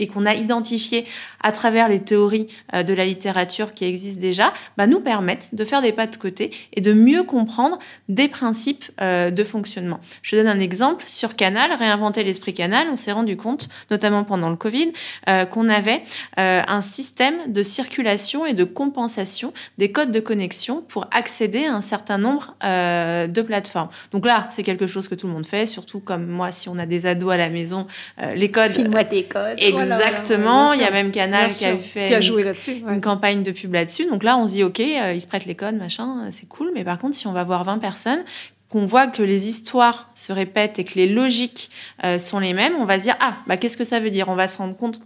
et 0.00 0.08
qu'on 0.08 0.26
a 0.26 0.34
identifié 0.34 1.04
à 1.40 1.52
travers 1.52 1.88
les 1.88 2.00
théories 2.00 2.46
euh, 2.74 2.82
de 2.82 2.94
la 2.94 3.04
littérature 3.04 3.74
qui 3.74 3.84
existent 3.84 4.20
déjà, 4.20 4.52
bah, 4.76 4.86
nous 4.86 5.00
permettent 5.00 5.54
de 5.54 5.64
faire 5.64 5.82
des 5.82 5.92
pas 5.92 6.06
de 6.06 6.16
côté 6.16 6.50
et 6.72 6.80
de 6.80 6.92
mieux 6.92 7.22
comprendre 7.22 7.78
des 8.08 8.26
principes 8.26 8.86
euh, 9.00 9.30
de 9.30 9.44
fonctionnement. 9.44 10.00
Je 10.22 10.36
donne 10.36 10.48
un 10.48 10.58
exemple. 10.60 11.04
Sur 11.06 11.36
Canal, 11.36 11.72
réinventer 11.72 12.24
l'esprit 12.24 12.54
Canal, 12.54 12.88
on 12.90 12.96
s'est 12.96 13.12
rendu 13.12 13.36
compte, 13.36 13.68
notamment 13.90 14.24
pendant 14.24 14.48
le 14.48 14.56
Covid, 14.56 14.92
euh, 15.28 15.44
qu'on 15.44 15.68
avait 15.68 16.02
un 16.36 16.80
système 16.82 17.52
de 17.52 17.62
circulation 17.62 18.46
et 18.46 18.54
de 18.54 18.64
compensation 18.64 19.52
des 19.76 19.92
codes 19.92 20.10
de 20.10 20.20
connexion 20.20 20.80
pour 20.80 21.06
accéder 21.10 21.66
à 21.66 21.74
un 21.74 21.82
certain 21.82 22.16
nombre 22.16 22.54
de 22.62 23.42
plateformes. 23.42 23.90
Donc 24.12 24.24
là, 24.24 24.48
c'est 24.50 24.62
quelque 24.62 24.86
chose 24.86 25.08
que 25.08 25.14
tout 25.14 25.26
le 25.26 25.32
monde 25.34 25.46
fait, 25.46 25.66
surtout 25.66 26.00
comme 26.00 26.26
moi, 26.26 26.50
si 26.52 26.68
on 26.68 26.78
a 26.78 26.86
des 26.86 27.04
ados 27.04 27.32
à 27.32 27.36
la 27.36 27.50
maison, 27.50 27.86
les 28.34 28.50
codes... 28.50 28.72
File-moi 28.72 29.04
tes 29.04 29.24
codes. 29.24 29.58
Exactement. 29.58 29.89
Il 30.74 30.80
y 30.80 30.84
a 30.84 30.90
même 30.90 31.10
Canal 31.10 31.48
qui 31.48 31.64
a 31.64 31.76
fait 31.76 32.08
qui 32.08 32.14
a 32.14 32.20
joué 32.20 32.42
là-dessus, 32.42 32.82
une 32.88 33.00
campagne 33.00 33.42
de 33.42 33.50
pub 33.50 33.72
là-dessus. 33.72 34.06
Donc 34.06 34.22
là, 34.22 34.36
on 34.36 34.46
se 34.46 34.52
dit, 34.52 34.64
OK, 34.64 34.80
euh, 34.80 35.12
ils 35.14 35.20
se 35.20 35.26
prêtent 35.26 35.46
les 35.46 35.54
codes, 35.54 35.76
machin, 35.76 36.24
euh, 36.24 36.28
c'est 36.30 36.46
cool. 36.48 36.70
Mais 36.74 36.84
par 36.84 36.98
contre, 36.98 37.16
si 37.16 37.26
on 37.26 37.32
va 37.32 37.44
voir 37.44 37.64
20 37.64 37.78
personnes, 37.78 38.24
qu'on 38.68 38.86
voit 38.86 39.08
que 39.08 39.22
les 39.22 39.48
histoires 39.48 40.10
se 40.14 40.32
répètent 40.32 40.78
et 40.78 40.84
que 40.84 40.94
les 40.94 41.08
logiques 41.08 41.70
euh, 42.04 42.18
sont 42.18 42.38
les 42.38 42.54
mêmes, 42.54 42.74
on 42.78 42.84
va 42.84 42.98
se 42.98 43.04
dire, 43.04 43.16
ah, 43.20 43.36
bah, 43.46 43.56
qu'est-ce 43.56 43.76
que 43.76 43.84
ça 43.84 44.00
veut 44.00 44.10
dire? 44.10 44.28
On 44.28 44.36
va 44.36 44.46
se 44.46 44.58
rendre 44.58 44.76
compte 44.76 45.00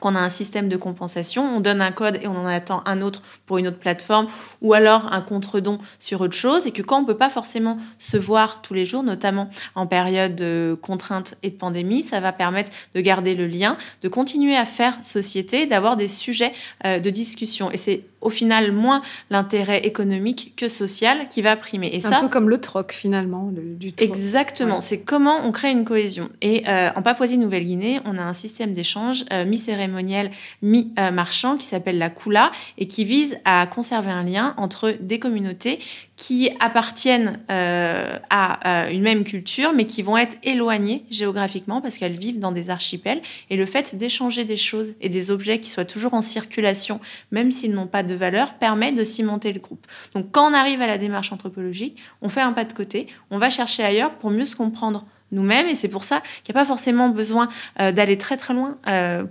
qu'on 0.00 0.16
a 0.16 0.20
un 0.20 0.30
système 0.30 0.68
de 0.68 0.76
compensation, 0.76 1.56
on 1.56 1.60
donne 1.60 1.80
un 1.80 1.92
code 1.92 2.18
et 2.22 2.26
on 2.26 2.36
en 2.36 2.46
attend 2.46 2.82
un 2.86 3.02
autre 3.02 3.22
pour 3.46 3.58
une 3.58 3.68
autre 3.68 3.78
plateforme, 3.78 4.26
ou 4.62 4.72
alors 4.72 5.12
un 5.12 5.20
contre-don 5.20 5.78
sur 5.98 6.20
autre 6.22 6.36
chose, 6.36 6.66
et 6.66 6.70
que 6.70 6.82
quand 6.82 6.98
on 6.98 7.02
ne 7.02 7.06
peut 7.06 7.16
pas 7.16 7.28
forcément 7.28 7.76
se 7.98 8.16
voir 8.16 8.62
tous 8.62 8.74
les 8.74 8.86
jours, 8.86 9.02
notamment 9.02 9.50
en 9.74 9.86
période 9.86 10.34
de 10.34 10.78
contrainte 10.80 11.34
et 11.42 11.50
de 11.50 11.56
pandémie, 11.56 12.02
ça 12.02 12.20
va 12.20 12.32
permettre 12.32 12.70
de 12.94 13.00
garder 13.00 13.34
le 13.34 13.46
lien, 13.46 13.76
de 14.02 14.08
continuer 14.08 14.56
à 14.56 14.64
faire 14.64 14.96
société, 15.02 15.66
d'avoir 15.66 15.96
des 15.96 16.08
sujets 16.08 16.52
euh, 16.86 16.98
de 16.98 17.10
discussion. 17.10 17.70
Et 17.70 17.76
c'est 17.76 18.04
au 18.22 18.30
final 18.30 18.72
moins 18.72 19.02
l'intérêt 19.30 19.80
économique 19.80 20.54
que 20.56 20.68
social 20.68 21.28
qui 21.28 21.42
va 21.42 21.56
primer. 21.56 21.90
Et 21.92 22.06
un 22.06 22.20
peu 22.22 22.28
comme 22.28 22.48
le 22.48 22.58
troc 22.58 22.92
finalement. 22.92 23.50
du 23.52 23.92
troc. 23.92 24.08
Exactement, 24.08 24.80
c'est 24.80 25.00
comment 25.00 25.44
on 25.44 25.52
crée 25.52 25.72
une 25.72 25.84
cohésion. 25.84 26.30
Et 26.40 26.62
euh, 26.68 26.90
en 26.94 27.02
Papouasie-Nouvelle-Guinée, 27.02 28.00
on 28.04 28.16
a 28.16 28.22
un 28.22 28.32
système 28.34 28.74
d'échange 28.74 29.24
euh, 29.32 29.44
mi-cérémoniel, 29.44 30.30
mi-marchand 30.62 31.56
qui 31.56 31.66
s'appelle 31.66 31.98
la 31.98 32.10
Kula 32.10 32.52
et 32.78 32.86
qui 32.86 33.04
vise 33.04 33.38
à 33.44 33.66
conserver 33.66 34.10
un 34.10 34.22
lien 34.22 34.51
entre 34.56 34.96
des 35.00 35.18
communautés 35.18 35.78
qui 36.16 36.50
appartiennent 36.60 37.40
euh, 37.50 38.16
à 38.30 38.90
une 38.90 39.02
même 39.02 39.24
culture, 39.24 39.72
mais 39.74 39.86
qui 39.86 40.02
vont 40.02 40.16
être 40.16 40.36
éloignées 40.42 41.04
géographiquement 41.10 41.80
parce 41.80 41.96
qu'elles 41.98 42.16
vivent 42.16 42.38
dans 42.38 42.52
des 42.52 42.70
archipels. 42.70 43.22
Et 43.50 43.56
le 43.56 43.66
fait 43.66 43.96
d'échanger 43.96 44.44
des 44.44 44.56
choses 44.56 44.94
et 45.00 45.08
des 45.08 45.30
objets 45.30 45.58
qui 45.58 45.70
soient 45.70 45.84
toujours 45.84 46.14
en 46.14 46.22
circulation, 46.22 47.00
même 47.30 47.50
s'ils 47.50 47.72
n'ont 47.72 47.86
pas 47.86 48.02
de 48.02 48.14
valeur, 48.14 48.54
permet 48.54 48.92
de 48.92 49.04
cimenter 49.04 49.52
le 49.52 49.60
groupe. 49.60 49.86
Donc 50.14 50.26
quand 50.30 50.48
on 50.50 50.54
arrive 50.54 50.80
à 50.80 50.86
la 50.86 50.98
démarche 50.98 51.32
anthropologique, 51.32 51.98
on 52.20 52.28
fait 52.28 52.40
un 52.40 52.52
pas 52.52 52.64
de 52.64 52.72
côté, 52.72 53.06
on 53.30 53.38
va 53.38 53.50
chercher 53.50 53.82
ailleurs 53.82 54.12
pour 54.14 54.30
mieux 54.30 54.44
se 54.44 54.56
comprendre 54.56 55.04
nous-mêmes. 55.32 55.66
Et 55.66 55.74
c'est 55.74 55.88
pour 55.88 56.04
ça 56.04 56.22
qu'il 56.42 56.54
n'y 56.54 56.58
a 56.58 56.62
pas 56.62 56.66
forcément 56.66 57.08
besoin 57.08 57.48
d'aller 57.78 58.16
très 58.18 58.36
très 58.36 58.54
loin 58.54 58.76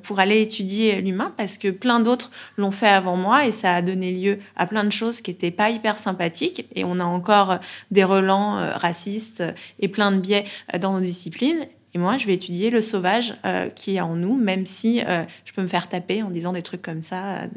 pour 0.03 0.20
aller 0.20 0.41
étudier 0.41 1.01
l'humain, 1.01 1.34
parce 1.38 1.58
que 1.58 1.70
plein 1.70 2.00
d'autres 2.00 2.31
l'ont 2.58 2.72
fait 2.72 2.88
avant 2.88 3.15
moi 3.15 3.46
et 3.46 3.51
ça 3.51 3.75
a 3.75 3.81
donné 3.81 4.12
lieu 4.12 4.39
à 4.55 4.65
plein 4.65 4.84
de 4.84 4.91
choses 4.91 5.22
qui 5.22 5.31
n'étaient 5.31 5.51
pas 5.51 5.70
hyper 5.70 6.00
sympathiques. 6.00 6.65
Et 6.75 6.84
on 6.84 7.00
a 7.00 7.05
encore 7.05 7.60
des 7.91 8.03
relents 8.03 8.55
racistes 8.75 9.43
et 9.79 9.88
plein 9.88 10.12
de 10.12 10.20
biais 10.20 10.46
dans 10.79 10.93
nos 10.93 11.01
disciplines. 11.01 11.67
Et 11.93 11.98
moi, 11.98 12.17
je 12.17 12.25
vais 12.25 12.34
étudier 12.34 12.70
le 12.70 12.81
sauvage 12.81 13.36
euh, 13.46 13.70
qui 13.70 13.98
est 13.98 14.01
en 14.01 14.15
nous, 14.15 14.36
même 14.36 14.65
si 14.65 15.01
euh, 15.01 15.24
je 15.43 15.51
peux 15.51 15.62
me 15.62 15.67
faire 15.67 15.89
taper 15.89 16.24
en 16.24 16.29
disant 16.29 16.53
des 16.53 16.62
trucs 16.62 16.81
comme 16.81 17.01
ça 17.01 17.24
euh, 17.24 17.48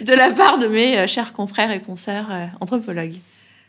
de 0.00 0.12
la 0.14 0.30
part 0.30 0.58
de 0.58 0.66
mes 0.66 1.06
chers 1.06 1.32
confrères 1.32 1.70
et 1.70 1.80
consoeurs 1.80 2.28
anthropologues. 2.60 3.16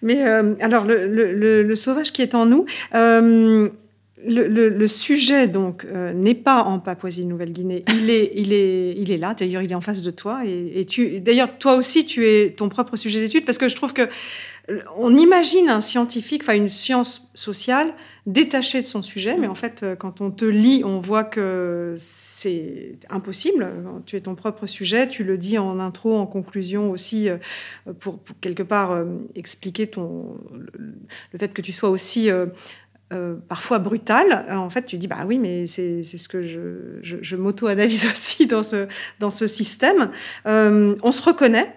Mais 0.01 0.21
alors, 0.23 0.85
le, 0.85 1.75
sauvage 1.75 2.11
qui 2.11 2.21
est 2.21 2.35
en 2.35 2.45
nous, 2.45 2.65
le, 2.93 4.87
sujet 4.87 5.47
donc 5.47 5.85
n'est 6.13 6.35
pas 6.35 6.63
en 6.63 6.79
Papouasie-Nouvelle-Guinée. 6.79 7.83
Il 7.87 8.09
est, 8.11 8.31
il 8.35 8.53
est, 8.53 8.91
il 8.97 9.11
est 9.11 9.17
là. 9.17 9.33
D'ailleurs, 9.33 9.61
il 9.61 9.71
est 9.71 9.75
en 9.75 9.81
face 9.81 10.01
de 10.01 10.11
toi. 10.11 10.41
Et, 10.45 10.81
et 10.81 10.85
tu, 10.85 11.19
d'ailleurs, 11.19 11.57
toi 11.57 11.75
aussi, 11.75 12.05
tu 12.05 12.27
es 12.27 12.51
ton 12.51 12.69
propre 12.69 12.95
sujet 12.95 13.19
d'étude 13.19 13.45
parce 13.45 13.57
que 13.57 13.69
je 13.69 13.75
trouve 13.75 13.93
que 13.93 14.07
on 14.98 15.15
imagine 15.15 15.69
un 15.69 15.81
scientifique, 15.81 16.41
enfin 16.43 16.55
une 16.55 16.69
science 16.69 17.31
sociale 17.36 17.93
détachée 18.25 18.79
de 18.79 18.86
son 18.86 19.03
sujet, 19.03 19.38
mais 19.38 19.45
en 19.45 19.53
fait, 19.53 19.84
euh, 19.84 19.95
quand 19.95 20.19
on 20.22 20.31
te 20.31 20.45
lit, 20.45 20.81
on 20.84 21.00
voit 21.00 21.24
que 21.24 21.93
c'est 21.98 22.98
impossible. 23.10 23.72
Tu 24.07 24.15
es 24.15 24.22
ton 24.22 24.34
propre 24.34 24.65
sujet, 24.65 25.07
tu 25.07 25.24
le 25.24 25.38
dis 25.38 25.60
en 25.60 25.79
intro, 25.79 26.17
en 26.17 26.25
conclusion 26.25 26.89
aussi, 26.89 27.29
euh, 27.29 27.38
pour, 28.00 28.19
quelque 28.41 28.63
part 28.63 28.91
euh, 28.91 29.05
expliquer 29.36 29.88
ton, 29.88 30.38
le, 30.51 31.38
fait 31.38 31.53
que 31.53 31.62
tu 31.62 31.72
sois 31.72 31.89
aussi 31.89 32.29
parfois 33.47 33.77
brutal, 33.77 34.45
euh, 34.50 34.55
en 34.55 34.69
fait, 34.71 34.85
tu 34.85 34.97
dis 34.97 35.07
bah 35.07 35.25
oui, 35.27 35.38
mais 35.38 35.67
c'est 35.67 36.03
ce 36.03 36.27
que 36.27 36.45
je, 36.45 37.00
je, 37.01 37.35
m'auto-analyse 37.35 38.07
aussi 38.12 38.47
dans 38.47 38.63
ce, 38.63 38.88
dans 39.19 39.29
ce 39.29 39.45
système. 39.45 40.09
Euh, 40.47 40.95
on 41.03 41.12
se 41.12 41.21
reconnaît, 41.21 41.75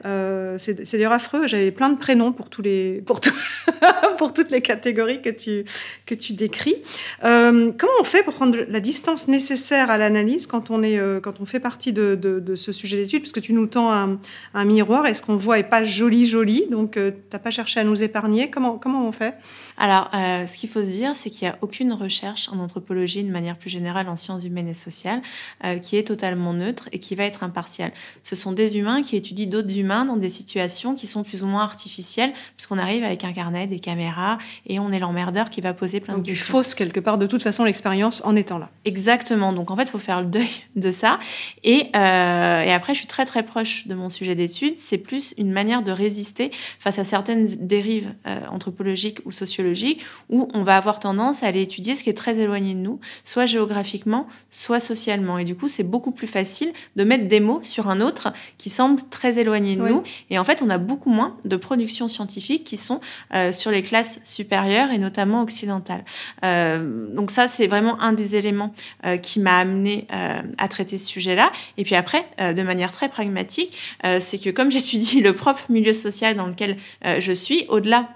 c'est 0.57 0.93
d'ailleurs 0.93 1.13
affreux. 1.13 1.47
J'avais 1.47 1.71
plein 1.71 1.91
de 1.91 1.99
prénoms 1.99 2.33
pour, 2.33 2.49
tous 2.49 2.63
les, 2.63 3.03
pour, 3.07 3.21
pour 4.19 4.33
toutes 4.33 4.51
les 4.51 4.63
catégories 4.63 5.21
que 5.21 5.29
tu, 5.29 5.65
que 6.07 6.15
tu 6.15 6.33
décris. 6.33 6.77
comment 7.21 7.99
on 8.01 8.05
fait 8.05 8.23
pour 8.23 8.35
prendre 8.35 8.57
la 8.67 8.81
distance 8.81 9.29
nécessaire 9.29 9.91
à 9.91 9.99
l'analyse 9.99 10.47
quand, 10.47 10.71
on 10.71 10.81
quand 11.21 11.41
on 11.41 11.45
fait 11.45 11.61
partie 11.61 11.93
de, 11.93 12.15
de, 12.15 12.55
ce 12.57 12.73
sujet 12.73 12.97
d'étude? 12.97 13.21
Parce 13.21 13.33
que 13.33 13.41
tu 13.41 13.53
nous 13.53 13.67
tends 13.67 13.93
un, 13.93 14.19
un 14.55 14.65
miroir 14.65 15.07
et 15.07 15.13
ce 15.13 15.23
qu'on 15.23 15.37
voit 15.37 15.59
est 15.59 15.69
pas 15.69 15.85
joli, 15.85 16.25
joli, 16.25 16.67
donc 16.71 16.93
tu 16.93 17.13
n'as 17.33 17.39
pas 17.39 17.51
cherché 17.51 17.81
à 17.81 17.85
nous 17.85 18.03
épargner. 18.03 18.49
Comment, 18.51 18.79
comment 18.79 19.07
on 19.07 19.13
fait? 19.13 19.35
Alors, 19.77 20.11
ce 20.13 20.57
qu'il 20.57 20.71
faut 20.71 20.83
se 20.83 20.91
dire, 20.91 21.15
c'est 21.19 21.31
qu'il 21.31 21.47
n'y 21.47 21.53
a 21.53 21.59
aucune 21.61 21.93
recherche 21.93 22.49
en 22.51 22.59
anthropologie, 22.59 23.25
de 23.25 23.31
manière 23.31 23.57
plus 23.57 23.71
générale 23.71 24.09
en 24.09 24.17
sciences 24.17 24.45
humaines 24.45 24.69
et 24.69 24.75
sociales, 24.75 25.21
euh, 25.65 25.79
qui 25.79 25.97
est 25.97 26.05
totalement 26.05 26.53
neutre 26.53 26.89
et 26.93 26.99
qui 26.99 27.15
va 27.15 27.25
être 27.25 27.43
impartiale. 27.43 27.93
Ce 28.23 28.37
sont 28.37 28.53
des 28.53 28.79
humains 28.79 29.03
qui 29.03 29.17
étudient 29.17 29.47
d'autres 29.47 29.77
humains 29.77 30.05
dans 30.05 30.17
des 30.17 30.31
situations 30.31 30.95
qui 30.95 31.07
sont 31.07 31.23
plus 31.23 31.43
ou 31.43 31.47
moins 31.47 31.63
artificielles, 31.63 32.33
puisqu'on 32.57 32.79
arrive 32.79 33.05
avec 33.05 33.25
un 33.25 33.33
carnet, 33.33 33.67
des 33.67 33.79
caméras, 33.79 34.39
et 34.67 34.79
on 34.79 34.93
est 34.93 34.99
l'emmerdeur 34.99 35.51
qui 35.51 35.61
va 35.61 35.75
poser 35.75 36.01
plein 36.01 36.19
de 36.19 36.23
questions. 36.23 36.47
Tu 36.47 36.51
fausses 36.51 36.75
quelque 36.75 37.01
part 37.01 37.19
de 37.19 37.27
toute 37.27 37.43
façon 37.43 37.65
l'expérience 37.65 38.23
en 38.25 38.37
étant 38.37 38.59
là. 38.59 38.71
Exactement. 38.85 39.53
Donc 39.53 39.71
en 39.71 39.77
fait, 39.77 39.85
il 39.85 39.91
faut 39.91 39.99
faire 39.99 40.21
le 40.21 40.27
deuil 40.27 40.49
de 40.77 40.91
ça. 40.91 41.19
Et, 41.65 41.91
euh, 41.97 42.63
et 42.63 42.73
après, 42.73 42.95
je 42.95 42.99
suis 42.99 43.09
très 43.09 43.25
très 43.25 43.43
proche 43.43 43.87
de 43.87 43.95
mon 43.95 44.11
sujet 44.11 44.35
d'étude. 44.35 44.75
C'est 44.79 44.99
plus 44.99 45.35
une 45.39 45.51
manière 45.51 45.83
de 45.83 45.93
résister 45.93 46.51
face 46.79 46.99
à 46.99 47.05
certaines 47.05 47.47
dérives 47.47 48.13
euh, 48.27 48.41
anthropologiques 48.51 49.21
ou 49.25 49.31
sociologiques 49.31 50.05
où 50.29 50.49
on 50.55 50.63
va 50.63 50.77
avoir 50.77 50.99
tendance 50.99 51.08
tendance 51.09 51.43
à 51.43 51.47
aller 51.47 51.63
étudier 51.63 51.97
ce 51.97 52.03
qui 52.03 52.11
est 52.11 52.17
très 52.17 52.39
éloigné 52.39 52.75
de 52.75 52.81
nous, 52.81 53.01
soit 53.25 53.47
géographiquement, 53.47 54.27
soit 54.51 54.79
socialement. 54.79 55.39
Et 55.39 55.45
du 55.45 55.55
coup, 55.55 55.69
c'est 55.69 55.83
beaucoup 55.83 56.11
plus 56.11 56.27
facile 56.27 56.75
de 56.97 57.05
mettre 57.05 57.29
des 57.29 57.41
mots 57.41 57.61
sur 57.63 57.89
un 57.89 58.03
autre 58.03 58.35
qui 58.59 58.69
semble 58.69 59.01
très 59.09 59.39
éloigné 59.39 59.75
de 59.75 59.89
nous. 59.89 60.03
Et 60.29 60.39
en 60.39 60.45
fait, 60.45 60.61
on 60.61 60.69
a 60.69 60.77
beaucoup 60.77 61.09
moins 61.09 61.39
de 61.47 61.57
productions 61.57 62.09
scientifiques 62.09 62.65
qui 62.65 62.77
sont 62.77 63.01
euh, 63.35 63.53
sur 63.53 63.71
les 63.71 63.83
classes 63.83 64.21
supérieures 64.23 64.91
et 64.91 64.99
notamment 64.99 65.41
occidentales. 65.41 66.05
Euh, 66.45 67.07
donc 67.15 67.31
ça, 67.31 67.49
c'est 67.49 67.69
vraiment 67.69 67.99
un 68.03 68.13
des 68.13 68.37
éléments 68.37 68.75
euh, 69.07 69.17
qui 69.17 69.41
m'a 69.41 69.57
amené 69.57 70.07
à 70.11 70.69
traiter 70.69 70.99
ce 70.99 71.07
sujet-là. 71.07 71.51
Et 71.79 71.85
puis 71.85 71.95
après, 71.95 72.27
de 72.39 72.63
manière 72.63 72.93
très 72.93 73.09
pragmatique, 73.09 73.79
c'est 74.21 74.39
que 74.39 74.51
comme 74.51 74.71
j'étudie 74.75 75.21
le 75.21 75.35
propre 75.35 75.63
milieu 75.71 75.95
social 75.95 76.37
dans 76.37 76.47
lequel 76.47 76.77
je 77.19 77.33
suis, 77.33 77.65
au-delà 77.69 78.09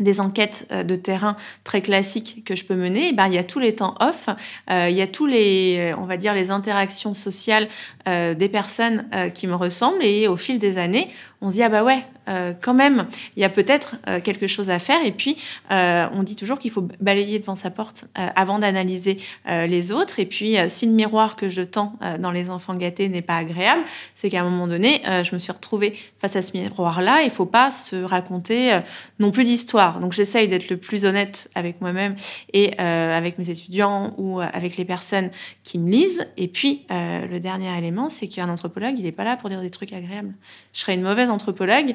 des 0.00 0.20
enquêtes 0.20 0.66
euh, 0.72 0.82
de 0.82 0.96
terrain 0.96 1.36
très 1.64 1.82
classiques 1.82 2.42
que 2.44 2.56
je 2.56 2.64
peux 2.64 2.74
mener, 2.74 3.08
eh 3.08 3.12
ben, 3.12 3.26
il 3.26 3.34
y 3.34 3.38
a 3.38 3.44
tous 3.44 3.58
les 3.58 3.74
temps 3.74 3.94
off, 4.00 4.28
euh, 4.70 4.88
il 4.90 4.96
y 4.96 5.02
a 5.02 5.06
tous 5.06 5.26
les, 5.26 5.94
on 5.98 6.06
va 6.06 6.16
dire, 6.16 6.34
les 6.34 6.50
interactions 6.50 7.14
sociales 7.14 7.68
euh, 8.08 8.34
des 8.34 8.48
personnes 8.48 9.04
qui 9.34 9.46
me 9.46 9.54
ressemblent 9.54 10.02
et 10.02 10.26
au 10.26 10.36
fil 10.36 10.58
des 10.58 10.78
années, 10.78 11.08
on 11.40 11.50
se 11.50 11.56
dit 11.56 11.62
ah 11.62 11.68
bah 11.68 11.84
ouais, 11.84 12.04
euh, 12.28 12.52
quand 12.58 12.74
même, 12.74 13.06
il 13.36 13.40
y 13.40 13.44
a 13.44 13.48
peut-être 13.48 13.96
euh, 14.08 14.20
quelque 14.20 14.46
chose 14.46 14.70
à 14.70 14.78
faire. 14.78 15.04
Et 15.04 15.12
puis, 15.12 15.36
euh, 15.70 16.06
on 16.12 16.22
dit 16.22 16.36
toujours 16.36 16.58
qu'il 16.58 16.70
faut 16.70 16.86
balayer 17.00 17.38
devant 17.38 17.56
sa 17.56 17.70
porte 17.70 18.06
avant 18.14 18.58
d'analyser 18.58 19.16
les 19.46 19.92
autres. 19.92 20.18
Et 20.18 20.26
puis, 20.26 20.56
si 20.68 20.86
le 20.86 20.92
miroir 20.92 21.36
que 21.36 21.48
je 21.48 21.62
tends 21.62 21.94
dans 22.18 22.30
les 22.30 22.50
enfants 22.50 22.74
gâtés 22.74 23.08
n'est 23.08 23.22
pas 23.22 23.36
agréable, 23.36 23.82
c'est 24.14 24.30
qu'à 24.30 24.40
un 24.40 24.44
moment 24.44 24.66
donné, 24.66 25.02
je 25.04 25.34
me 25.34 25.38
suis 25.38 25.52
retrouvée 25.52 25.94
face 26.18 26.36
à 26.36 26.42
ce 26.42 26.52
miroir-là. 26.56 27.22
Il 27.22 27.26
ne 27.26 27.30
faut 27.30 27.46
pas 27.46 27.70
se 27.70 27.96
raconter 27.96 28.78
non 29.18 29.30
plus 29.30 29.44
d'histoire. 29.44 30.00
Donc, 30.00 30.12
j'essaye 30.12 30.48
d'être 30.48 30.68
le 30.70 30.76
plus 30.76 31.04
honnête 31.04 31.50
avec 31.54 31.80
moi-même 31.80 32.16
et 32.52 32.78
avec 32.78 33.38
mes 33.38 33.50
étudiants 33.50 34.14
ou 34.18 34.40
avec 34.40 34.76
les 34.76 34.84
personnes 34.84 35.30
qui 35.62 35.78
me 35.78 35.90
lisent. 35.90 36.26
Et 36.36 36.48
puis, 36.48 36.86
le 36.90 37.38
dernier 37.38 37.76
élément, 37.76 38.08
c'est 38.08 38.28
qu'un 38.28 38.48
anthropologue, 38.48 38.94
il 38.96 39.04
n'est 39.04 39.12
pas 39.12 39.24
là 39.24 39.36
pour 39.36 39.48
dire 39.48 39.60
des 39.60 39.70
trucs 39.70 39.92
agréables. 39.92 40.34
Je 40.72 40.80
serais 40.80 40.94
une 40.94 41.02
mauvaise 41.02 41.30
anthropologue 41.30 41.94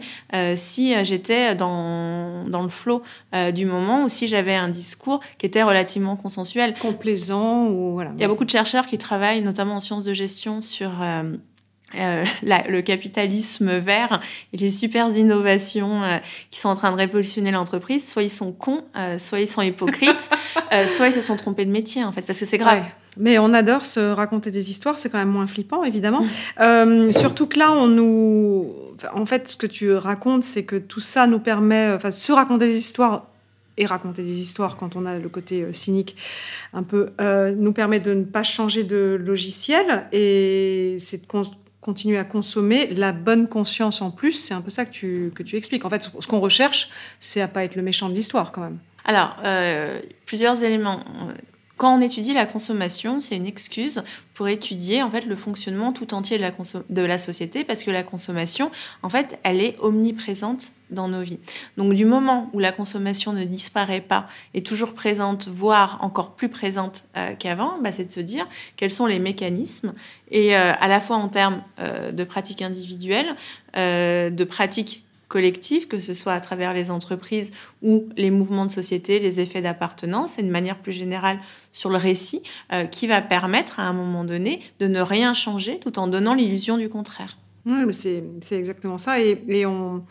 si 0.55 0.95
euh, 0.95 1.03
j'étais 1.03 1.55
dans, 1.55 2.47
dans 2.47 2.63
le 2.63 2.69
flot 2.69 3.03
euh, 3.33 3.51
du 3.51 3.65
moment 3.65 4.03
ou 4.03 4.09
si 4.09 4.27
j'avais 4.27 4.55
un 4.55 4.69
discours 4.69 5.19
qui 5.37 5.45
était 5.45 5.63
relativement 5.63 6.15
consensuel. 6.15 6.73
Complaisant 6.79 7.67
ou 7.67 7.93
voilà. 7.93 8.11
Il 8.15 8.21
y 8.21 8.25
a 8.25 8.27
beaucoup 8.27 8.45
de 8.45 8.49
chercheurs 8.49 8.85
qui 8.85 8.97
travaillent, 8.97 9.41
notamment 9.41 9.75
en 9.75 9.79
sciences 9.79 10.05
de 10.05 10.13
gestion, 10.13 10.61
sur 10.61 10.91
le 11.93 12.81
capitalisme 12.81 13.77
vert 13.77 14.21
et 14.53 14.57
les 14.57 14.69
super 14.69 15.09
innovations 15.15 16.01
qui 16.49 16.59
sont 16.59 16.69
en 16.69 16.75
train 16.75 16.91
de 16.91 16.97
révolutionner 16.97 17.51
l'entreprise, 17.51 18.09
soit 18.09 18.23
ils 18.23 18.29
sont 18.29 18.51
cons, 18.51 18.83
soit 19.17 19.39
ils 19.39 19.47
sont 19.47 19.61
hypocrites, 19.61 20.29
soit 20.87 21.07
ils 21.07 21.13
se 21.13 21.21
sont 21.21 21.37
trompés 21.37 21.65
de 21.65 21.71
métier 21.71 22.03
en 22.03 22.11
fait, 22.11 22.23
parce 22.23 22.39
que 22.39 22.45
c'est 22.45 22.57
grave. 22.57 22.83
Mais 23.17 23.39
on 23.39 23.53
adore 23.53 23.85
se 23.85 23.99
raconter 23.99 24.51
des 24.51 24.69
histoires, 24.71 24.97
c'est 24.97 25.09
quand 25.09 25.17
même 25.17 25.29
moins 25.29 25.47
flippant, 25.47 25.83
évidemment. 25.83 26.21
Mm. 26.21 26.29
Euh, 26.59 27.11
surtout 27.11 27.47
que 27.47 27.57
là, 27.57 27.71
on 27.71 27.87
nous. 27.87 28.73
En 29.13 29.25
fait, 29.25 29.49
ce 29.49 29.57
que 29.57 29.67
tu 29.67 29.93
racontes, 29.93 30.43
c'est 30.43 30.63
que 30.63 30.75
tout 30.75 30.99
ça 30.99 31.27
nous 31.27 31.39
permet. 31.39 31.93
Enfin, 31.93 32.11
se 32.11 32.31
raconter 32.31 32.67
des 32.67 32.77
histoires 32.77 33.27
et 33.77 33.85
raconter 33.85 34.23
des 34.23 34.41
histoires 34.41 34.77
quand 34.77 34.95
on 34.95 35.05
a 35.05 35.17
le 35.17 35.27
côté 35.27 35.61
euh, 35.61 35.73
cynique 35.73 36.15
un 36.71 36.83
peu, 36.83 37.09
euh, 37.19 37.53
nous 37.57 37.73
permet 37.73 37.99
de 37.99 38.13
ne 38.13 38.23
pas 38.23 38.43
changer 38.43 38.85
de 38.85 39.19
logiciel 39.21 40.07
et 40.13 40.95
c'est 40.97 41.23
de 41.23 41.27
continuer 41.85 42.17
à 42.17 42.23
consommer 42.23 42.87
la 42.87 43.11
bonne 43.11 43.47
conscience 43.47 44.01
en 44.01 44.09
plus. 44.09 44.31
C'est 44.31 44.55
un 44.55 44.61
peu 44.61 44.71
ça 44.71 44.85
que 44.85 44.91
tu, 44.91 45.31
que 45.35 45.43
tu 45.43 45.55
expliques. 45.55 45.85
En 45.85 45.89
fait, 45.91 46.09
ce 46.19 46.27
qu'on 46.27 46.39
recherche, 46.39 46.89
c'est 47.19 47.41
à 47.41 47.47
pas 47.47 47.63
être 47.63 47.75
le 47.75 47.83
méchant 47.83 48.09
de 48.09 48.15
l'histoire 48.15 48.51
quand 48.51 48.61
même. 48.61 48.79
Alors, 49.05 49.37
plusieurs 50.25 50.63
éléments. 50.63 50.99
Quand 51.77 51.97
on 51.97 52.01
étudie 52.01 52.33
la 52.33 52.45
consommation, 52.45 53.19
c'est 53.19 53.35
une 53.35 53.45
excuse 53.45 54.03
pour 54.33 54.47
étudier 54.47 55.03
en 55.03 55.11
fait 55.11 55.25
le 55.25 55.35
fonctionnement 55.35 55.91
tout 55.91 56.13
entier 56.13 56.37
de 56.37 56.41
la, 56.41 56.51
de 56.89 57.01
la 57.01 57.17
société 57.17 57.63
parce 57.63 57.83
que 57.83 57.91
la 57.91 58.03
consommation, 58.03 58.71
en 59.03 59.09
fait, 59.09 59.39
elle 59.43 59.59
est 59.59 59.75
omniprésente 59.79 60.71
dans 60.89 61.07
nos 61.07 61.21
vies. 61.21 61.39
Donc 61.77 61.93
du 61.93 62.05
moment 62.05 62.49
où 62.53 62.59
la 62.59 62.71
consommation 62.71 63.33
ne 63.33 63.43
disparaît 63.43 64.01
pas, 64.01 64.27
est 64.53 64.65
toujours 64.65 64.93
présente, 64.93 65.47
voire 65.47 65.97
encore 66.01 66.35
plus 66.35 66.49
présente 66.49 67.05
euh, 67.17 67.33
qu'avant, 67.37 67.79
bah, 67.81 67.91
c'est 67.91 68.05
de 68.05 68.11
se 68.11 68.19
dire 68.19 68.47
quels 68.77 68.91
sont 68.91 69.05
les 69.05 69.19
mécanismes 69.19 69.93
et 70.31 70.55
euh, 70.55 70.73
à 70.79 70.87
la 70.87 71.01
fois 71.01 71.17
en 71.17 71.27
termes 71.27 71.61
euh, 71.79 72.11
de 72.11 72.23
pratiques 72.23 72.61
individuelles, 72.61 73.35
de 73.75 74.43
pratiques 74.45 75.04
collectif, 75.27 75.87
que 75.87 75.99
ce 75.99 76.13
soit 76.13 76.33
à 76.33 76.39
travers 76.39 76.73
les 76.73 76.91
entreprises 76.91 77.51
ou 77.81 78.07
les 78.15 78.31
mouvements 78.31 78.65
de 78.65 78.71
société, 78.71 79.19
les 79.19 79.39
effets 79.39 79.61
d'appartenance, 79.61 80.37
et 80.37 80.43
de 80.43 80.51
manière 80.51 80.79
plus 80.79 80.91
générale 80.91 81.39
sur 81.71 81.89
le 81.89 81.97
récit, 81.97 82.43
euh, 82.73 82.85
qui 82.85 83.07
va 83.07 83.21
permettre 83.21 83.79
à 83.79 83.83
un 83.83 83.93
moment 83.93 84.23
donné 84.23 84.61
de 84.79 84.87
ne 84.87 85.01
rien 85.01 85.33
changer 85.33 85.79
tout 85.79 85.97
en 85.99 86.07
donnant 86.07 86.33
l'illusion 86.33 86.77
du 86.77 86.89
contraire. 86.89 87.37
Oui, 87.65 87.73
c'est 87.91 88.23
exactement 88.51 88.97
ça. 88.97 89.19
Et, 89.19 89.65
on, 89.65 90.03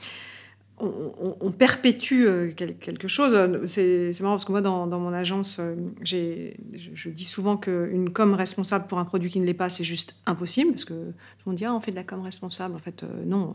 perpétue 1.57 2.27
euh, 2.27 2.53
quelque 2.53 3.07
chose. 3.07 3.39
C'est 3.67 4.11
marrant 4.21 4.35
parce 4.35 4.45
que 4.45 4.51
moi, 4.51 4.61
dans, 4.61 4.87
mon 4.87 5.13
agence, 5.13 5.59
euh, 5.61 5.77
je, 6.03 7.09
dis 7.09 7.25
souvent 7.25 7.57
qu'une 7.57 8.11
com 8.11 8.35
responsable 8.35 8.89
pour 8.89 8.99
un 8.99 9.05
produit 9.05 9.31
qui 9.31 9.39
ne 9.39 9.47
l'est 9.47 9.55
pas, 9.55 9.69
c'est 9.69 9.85
juste 9.85 10.17
impossible. 10.27 10.73
Parce 10.73 10.85
que 10.85 11.13
on 11.47 11.53
dit, 11.53 11.65
ah, 11.65 11.73
on 11.73 11.81
fait 11.81 11.93
de 11.93 11.97
la 11.97 12.03
com 12.03 12.21
responsable. 12.23 12.75
En 12.75 12.81
fait, 12.81 13.05
non. 13.25 13.55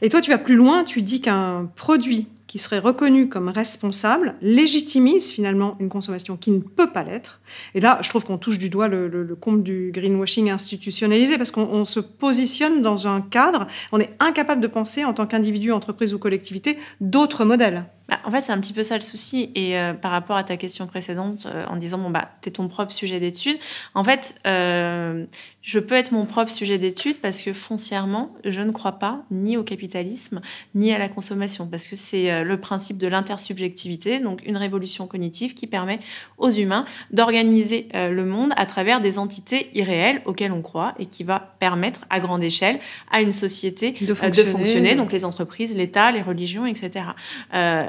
Et 0.00 0.08
toi, 0.08 0.20
tu 0.20 0.30
vas 0.30 0.38
plus 0.38 0.56
loin, 0.56 0.84
tu 0.84 1.02
dis 1.02 1.20
qu'un 1.20 1.70
produit 1.76 2.28
qui 2.52 2.58
serait 2.58 2.80
reconnu 2.80 3.30
comme 3.30 3.48
responsable 3.48 4.34
légitimise 4.42 5.30
finalement 5.30 5.74
une 5.80 5.88
consommation 5.88 6.36
qui 6.36 6.50
ne 6.50 6.58
peut 6.58 6.90
pas 6.90 7.02
l'être. 7.02 7.40
Et 7.74 7.80
là, 7.80 7.98
je 8.02 8.10
trouve 8.10 8.26
qu'on 8.26 8.36
touche 8.36 8.58
du 8.58 8.68
doigt 8.68 8.88
le, 8.88 9.08
le, 9.08 9.34
compte 9.36 9.62
du 9.62 9.90
greenwashing 9.90 10.50
institutionnalisé 10.50 11.38
parce 11.38 11.50
qu'on 11.50 11.86
se 11.86 11.98
positionne 11.98 12.82
dans 12.82 13.08
un 13.08 13.22
cadre, 13.22 13.68
on 13.90 14.00
est 14.00 14.10
incapable 14.20 14.60
de 14.60 14.66
penser 14.66 15.02
en 15.06 15.14
tant 15.14 15.26
qu'individu, 15.26 15.72
entreprise 15.72 16.12
ou 16.12 16.18
collectivité 16.18 16.76
d'autres 17.00 17.46
modèles. 17.46 17.86
Bah, 18.08 18.18
en 18.24 18.30
fait, 18.30 18.42
c'est 18.42 18.52
un 18.52 18.60
petit 18.60 18.72
peu 18.72 18.82
ça 18.82 18.96
le 18.96 19.02
souci. 19.02 19.50
Et 19.54 19.78
euh, 19.78 19.94
par 19.94 20.10
rapport 20.10 20.36
à 20.36 20.44
ta 20.44 20.56
question 20.56 20.86
précédente, 20.86 21.46
euh, 21.46 21.64
en 21.66 21.76
disant, 21.76 21.96
bon, 21.98 22.10
bah, 22.10 22.28
t'es 22.40 22.50
ton 22.50 22.68
propre 22.68 22.92
sujet 22.92 23.20
d'étude, 23.20 23.56
en 23.94 24.04
fait, 24.04 24.34
euh, 24.46 25.24
je 25.62 25.78
peux 25.78 25.94
être 25.94 26.12
mon 26.12 26.26
propre 26.26 26.50
sujet 26.50 26.76
d'étude 26.78 27.18
parce 27.20 27.40
que 27.40 27.52
foncièrement, 27.52 28.34
je 28.44 28.60
ne 28.60 28.70
crois 28.70 28.92
pas 28.92 29.24
ni 29.30 29.56
au 29.56 29.62
capitalisme, 29.62 30.40
ni 30.74 30.92
à 30.92 30.98
la 30.98 31.08
consommation, 31.08 31.66
parce 31.66 31.88
que 31.88 31.96
c'est 31.96 32.41
le 32.42 32.56
principe 32.58 32.98
de 32.98 33.06
l'intersubjectivité, 33.06 34.20
donc 34.20 34.42
une 34.44 34.56
révolution 34.56 35.06
cognitive 35.06 35.54
qui 35.54 35.66
permet 35.66 35.98
aux 36.38 36.50
humains 36.50 36.84
d'organiser 37.10 37.88
le 37.94 38.24
monde 38.24 38.52
à 38.56 38.66
travers 38.66 39.00
des 39.00 39.18
entités 39.18 39.70
irréelles 39.74 40.22
auxquelles 40.26 40.52
on 40.52 40.62
croit 40.62 40.94
et 40.98 41.06
qui 41.06 41.24
va 41.24 41.54
permettre 41.58 42.00
à 42.10 42.20
grande 42.20 42.42
échelle 42.42 42.78
à 43.10 43.20
une 43.20 43.32
société 43.32 43.92
de 43.92 44.14
fonctionner, 44.14 44.48
de 44.48 44.50
fonctionner 44.50 44.94
donc 44.96 45.12
les 45.12 45.24
entreprises, 45.24 45.74
l'État, 45.74 46.10
les 46.12 46.22
religions, 46.22 46.66
etc. 46.66 47.06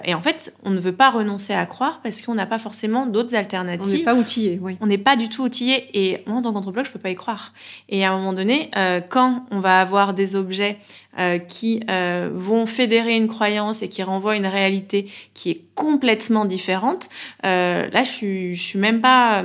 et 0.05 0.13
et 0.13 0.15
en 0.15 0.21
fait, 0.21 0.53
on 0.63 0.69
ne 0.69 0.79
veut 0.79 0.91
pas 0.91 1.09
renoncer 1.09 1.53
à 1.53 1.65
croire 1.65 1.99
parce 2.03 2.21
qu'on 2.21 2.35
n'a 2.35 2.45
pas 2.45 2.59
forcément 2.59 3.07
d'autres 3.07 3.33
alternatives. 3.33 3.93
On 3.95 3.97
n'est 3.97 4.03
pas 4.03 4.13
outillé, 4.13 4.59
oui. 4.61 4.77
On 4.79 4.85
n'est 4.85 4.99
pas 4.99 5.15
du 5.15 5.27
tout 5.27 5.41
outillé. 5.41 5.89
Et 5.95 6.23
moi, 6.27 6.37
en 6.37 6.43
tant 6.43 6.53
qu'anthropologue, 6.53 6.85
je 6.85 6.91
ne 6.91 6.93
peux 6.93 6.99
pas 6.99 7.09
y 7.09 7.15
croire. 7.15 7.51
Et 7.89 8.05
à 8.05 8.11
un 8.11 8.17
moment 8.17 8.33
donné, 8.33 8.69
euh, 8.77 9.01
quand 9.01 9.43
on 9.49 9.59
va 9.59 9.81
avoir 9.81 10.13
des 10.13 10.35
objets 10.35 10.77
euh, 11.19 11.37
qui 11.37 11.81
euh, 11.89 12.29
vont 12.33 12.65
fédérer 12.65 13.15
une 13.15 13.27
croyance 13.27 13.81
et 13.81 13.89
qui 13.89 14.03
renvoient 14.03 14.35
une 14.35 14.47
réalité 14.47 15.07
qui 15.33 15.51
est 15.51 15.61
complètement 15.75 16.45
différente, 16.45 17.09
là, 17.43 18.03
je 18.03 18.49
ne 18.51 18.55
suis 18.55 18.79
même 18.79 19.01
pas 19.01 19.43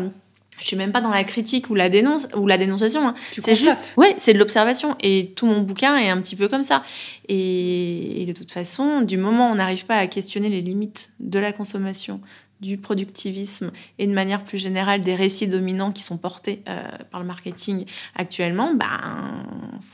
je 0.61 0.67
suis 0.67 0.77
même 0.77 0.93
pas 0.93 1.01
dans 1.01 1.11
la 1.11 1.25
critique 1.25 1.71
ou 1.71 1.75
la 1.75 1.89
dénonce 1.89 2.27
ou 2.37 2.47
la 2.47 2.59
dénonciation. 2.59 3.07
Hein. 3.07 3.15
C'est 3.39 3.55
juste, 3.55 3.95
ouais, 3.97 4.15
c'est 4.19 4.33
de 4.33 4.39
l'observation 4.39 4.97
et 5.01 5.33
tout 5.37 5.47
mon 5.47 5.61
bouquin 5.61 5.97
est 5.99 6.09
un 6.09 6.21
petit 6.21 6.37
peu 6.37 6.49
comme 6.49 6.65
ça. 6.65 6.83
Et, 7.29 8.23
et 8.23 8.27
de 8.27 8.33
toute 8.33 8.51
façon, 8.51 9.03
du 9.03 9.17
moment 9.17 9.49
où 9.49 9.53
on 9.53 9.57
n'arrive 9.57 9.87
pas 9.87 9.97
à 9.97 10.07
questionner 10.07 10.49
les 10.49 10.61
limites 10.61 11.11
de 11.21 11.39
la 11.39 11.53
consommation, 11.53 12.21
du 12.61 12.77
productivisme 12.77 13.71
et 13.99 14.07
de 14.07 14.13
manière 14.13 14.45
plus 14.45 14.59
générale 14.59 15.03
des 15.03 15.15
récits 15.15 15.47
dominants 15.47 15.93
qui 15.93 16.03
sont 16.03 16.17
portés 16.17 16.63
euh, 16.69 16.83
par 17.11 17.21
le 17.21 17.27
marketing 17.27 17.85
actuellement, 18.17 18.75
ben 18.75 18.89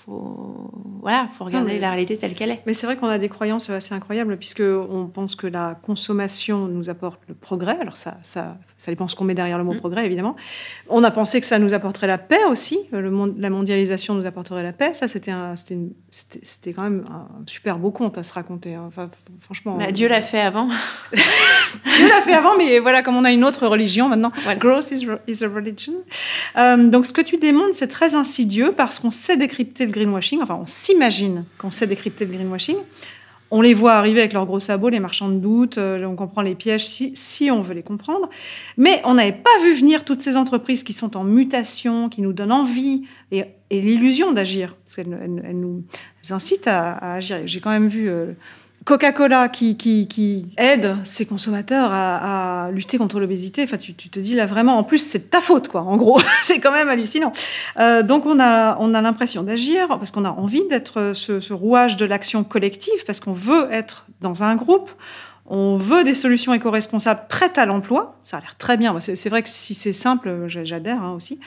faut 0.05 0.71
voilà, 1.01 1.27
faut 1.27 1.45
regarder 1.45 1.79
la 1.79 1.91
réalité 1.91 2.17
telle 2.17 2.35
qu'elle 2.35 2.51
est. 2.51 2.63
Mais 2.67 2.73
c'est 2.73 2.87
vrai 2.87 2.97
qu'on 2.97 3.09
a 3.09 3.19
des 3.19 3.29
croyances 3.29 3.69
assez 3.69 3.95
incroyables 3.95 4.39
puisque 4.39 4.63
on 4.63 5.07
pense 5.07 5.37
que 5.37 5.47
la 5.47 5.79
consommation 5.83 6.67
nous 6.67 6.89
apporte 6.89 7.21
le 7.29 7.35
progrès. 7.35 7.77
Alors 7.79 7.99
ça, 7.99 8.17
ça, 8.23 8.57
ça 8.79 8.91
dépend 8.91 9.07
ce 9.07 9.15
qu'on 9.15 9.25
met 9.25 9.35
derrière 9.35 9.59
le 9.59 9.65
mot 9.65 9.75
mm. 9.75 9.81
progrès 9.81 10.07
évidemment. 10.07 10.35
On 10.89 11.05
a 11.05 11.11
pensé 11.11 11.41
que 11.41 11.47
ça 11.47 11.59
nous 11.59 11.75
apporterait 11.75 12.07
la 12.07 12.17
paix 12.17 12.45
aussi. 12.49 12.79
Le 12.91 13.11
monde, 13.11 13.35
la 13.39 13.51
mondialisation 13.51 14.15
nous 14.15 14.25
apporterait 14.25 14.63
la 14.63 14.73
paix. 14.73 14.95
Ça 14.95 15.07
c'était 15.09 15.33
c'était 16.11 16.73
quand 16.73 16.85
même 16.85 17.05
un 17.11 17.29
super 17.47 17.79
beau 17.79 17.91
conte 17.91 18.17
à 18.17 18.23
se 18.23 18.33
raconter. 18.33 18.75
Hein. 18.75 18.85
Enfin, 18.87 19.11
franchement. 19.41 19.77
Bah, 19.77 19.93
Dieu 19.93 20.09
l'a 20.09 20.23
fait 20.23 20.41
avant. 20.41 20.69
Dieu 21.13 22.09
l'a 22.09 22.23
fait 22.23 22.33
avant 22.33 22.54
mais 22.59 22.79
voilà, 22.79 23.03
comme 23.03 23.17
on 23.17 23.25
a 23.25 23.33
une 23.33 23.45
autre 23.45 23.67
religion 23.67 24.09
maintenant, 24.09 24.33
growth 24.59 24.91
is, 24.91 25.45
a 25.45 25.49
religion. 25.49 25.95
Euh, 26.57 26.89
donc, 26.89 27.07
ce 27.07 27.13
que 27.13 27.21
tu 27.21 27.37
démontres, 27.37 27.75
c'est 27.75 27.89
très 27.89 28.15
insidieux 28.15 28.73
parce 28.77 28.99
qu'on 28.99 29.11
sait 29.11 29.37
décrypter 29.37 29.87
le 29.87 29.93
greenwashing. 29.93 30.41
Enfin, 30.43 30.59
on 30.61 30.67
s'imagine 30.67 31.45
qu'on 31.59 31.71
sait 31.71 31.87
décrypter 31.87 32.25
le 32.25 32.33
greenwashing. 32.33 32.77
On 33.51 33.61
les 33.61 33.75
voit 33.75 33.95
arriver 33.95 34.21
avec 34.21 34.33
leurs 34.33 34.47
gros 34.47 34.59
sabots, 34.59 34.89
les 34.89 35.01
marchands 35.01 35.29
de 35.29 35.39
doute, 35.39 35.79
euh, 35.79 36.05
on 36.07 36.17
comprend 36.17 36.43
les 36.43 36.55
pièges 36.55 36.87
si, 36.87 37.13
si 37.15 37.51
on 37.51 37.63
veut 37.63 37.75
les 37.75 37.83
comprendre. 37.83 38.29
Mais 38.77 39.01
on 39.05 39.15
n'avait 39.15 39.33
pas 39.33 39.63
vu 39.63 39.75
venir 39.75 40.05
toutes 40.05 40.21
ces 40.21 40.37
entreprises 40.37 40.83
qui 40.83 40.93
sont 40.93 41.17
en 41.17 41.25
mutation, 41.25 42.09
qui 42.09 42.21
nous 42.21 42.33
donnent 42.33 42.53
envie 42.53 43.05
et, 43.31 43.45
l'illusion 43.71 44.33
d'agir, 44.33 44.77
parce 44.85 44.97
qu'elles 44.97 45.55
nous 45.55 45.85
incitent 46.31 46.69
à, 46.69 47.15
agir. 47.15 47.43
J'ai 47.45 47.61
quand 47.61 47.71
même 47.71 47.89
vu 47.89 48.09
euh, 48.09 48.33
Coca-Cola 48.85 49.49
qui, 49.49 50.47
aide 50.59 50.97
ses 51.05 51.25
consommateurs 51.25 51.89
à, 51.93 52.69
lutter 52.71 52.99
contre 52.99 53.19
l'obésité, 53.19 53.63
enfin, 53.63 53.79
tu, 53.79 53.95
te 53.95 54.21
dis 54.21 54.35
là 54.35 54.47
vraiment, 54.47 54.77
en 54.79 54.85
plus, 54.85 54.99
c'est 54.99 55.31
ta 55.31 55.41
faute, 55.41 55.69
quoi, 55.69 55.83
en 55.83 55.97
gros. 55.97 56.21
c'est 56.43 56.61
quand 56.61 56.73
même 56.73 56.89
hallucinant. 56.89 57.33
Euh, 57.79 58.03
donc, 58.03 58.27
on 58.27 58.39
a, 58.41 58.77
on 58.79 58.93
a 58.95 59.01
l'impression 59.01 59.43
d'agir 59.43 59.89
parce 59.89 60.11
qu'on 60.11 60.25
a 60.25 60.31
envie 60.31 60.67
d'être 60.69 61.13
ce, 61.15 61.53
rouage 61.53 61.97
de 61.97 62.05
l'action 62.05 62.45
collective, 62.45 63.05
parce 63.07 63.21
qu'on 63.21 63.33
veut 63.33 63.69
être 63.71 64.07
dans 64.21 64.43
un 64.43 64.55
groupe. 64.55 64.91
On 65.47 65.77
veut 65.77 66.05
des 66.05 66.15
solutions 66.15 66.55
éco-responsables 66.55 67.27
prêtes 67.29 67.59
à 67.59 67.67
l'emploi. 67.67 68.17
Ça 68.23 68.39
a 68.39 68.41
l'air 68.41 68.57
très 68.57 68.77
bien. 68.77 68.99
C'est 69.01 69.29
vrai 69.29 69.43
que 69.43 69.51
si 69.51 69.75
c'est 69.75 69.93
simple, 69.93 70.45
j'adhère 70.47 71.03
hein, 71.03 71.13
aussi. 71.13 71.39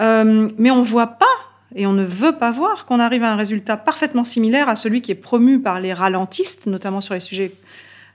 Euh, 0.00 0.48
mais 0.58 0.70
on 0.70 0.82
voit 0.82 1.06
pas 1.06 1.26
et 1.74 1.86
on 1.86 1.92
ne 1.92 2.04
veut 2.04 2.36
pas 2.36 2.50
voir 2.50 2.86
qu'on 2.86 3.00
arrive 3.00 3.22
à 3.22 3.32
un 3.32 3.36
résultat 3.36 3.76
parfaitement 3.76 4.24
similaire 4.24 4.68
à 4.68 4.76
celui 4.76 5.02
qui 5.02 5.12
est 5.12 5.16
promu 5.16 5.60
par 5.60 5.80
les 5.80 5.92
ralentistes, 5.92 6.66
notamment 6.66 7.00
sur 7.00 7.14
les 7.14 7.20
sujets 7.20 7.52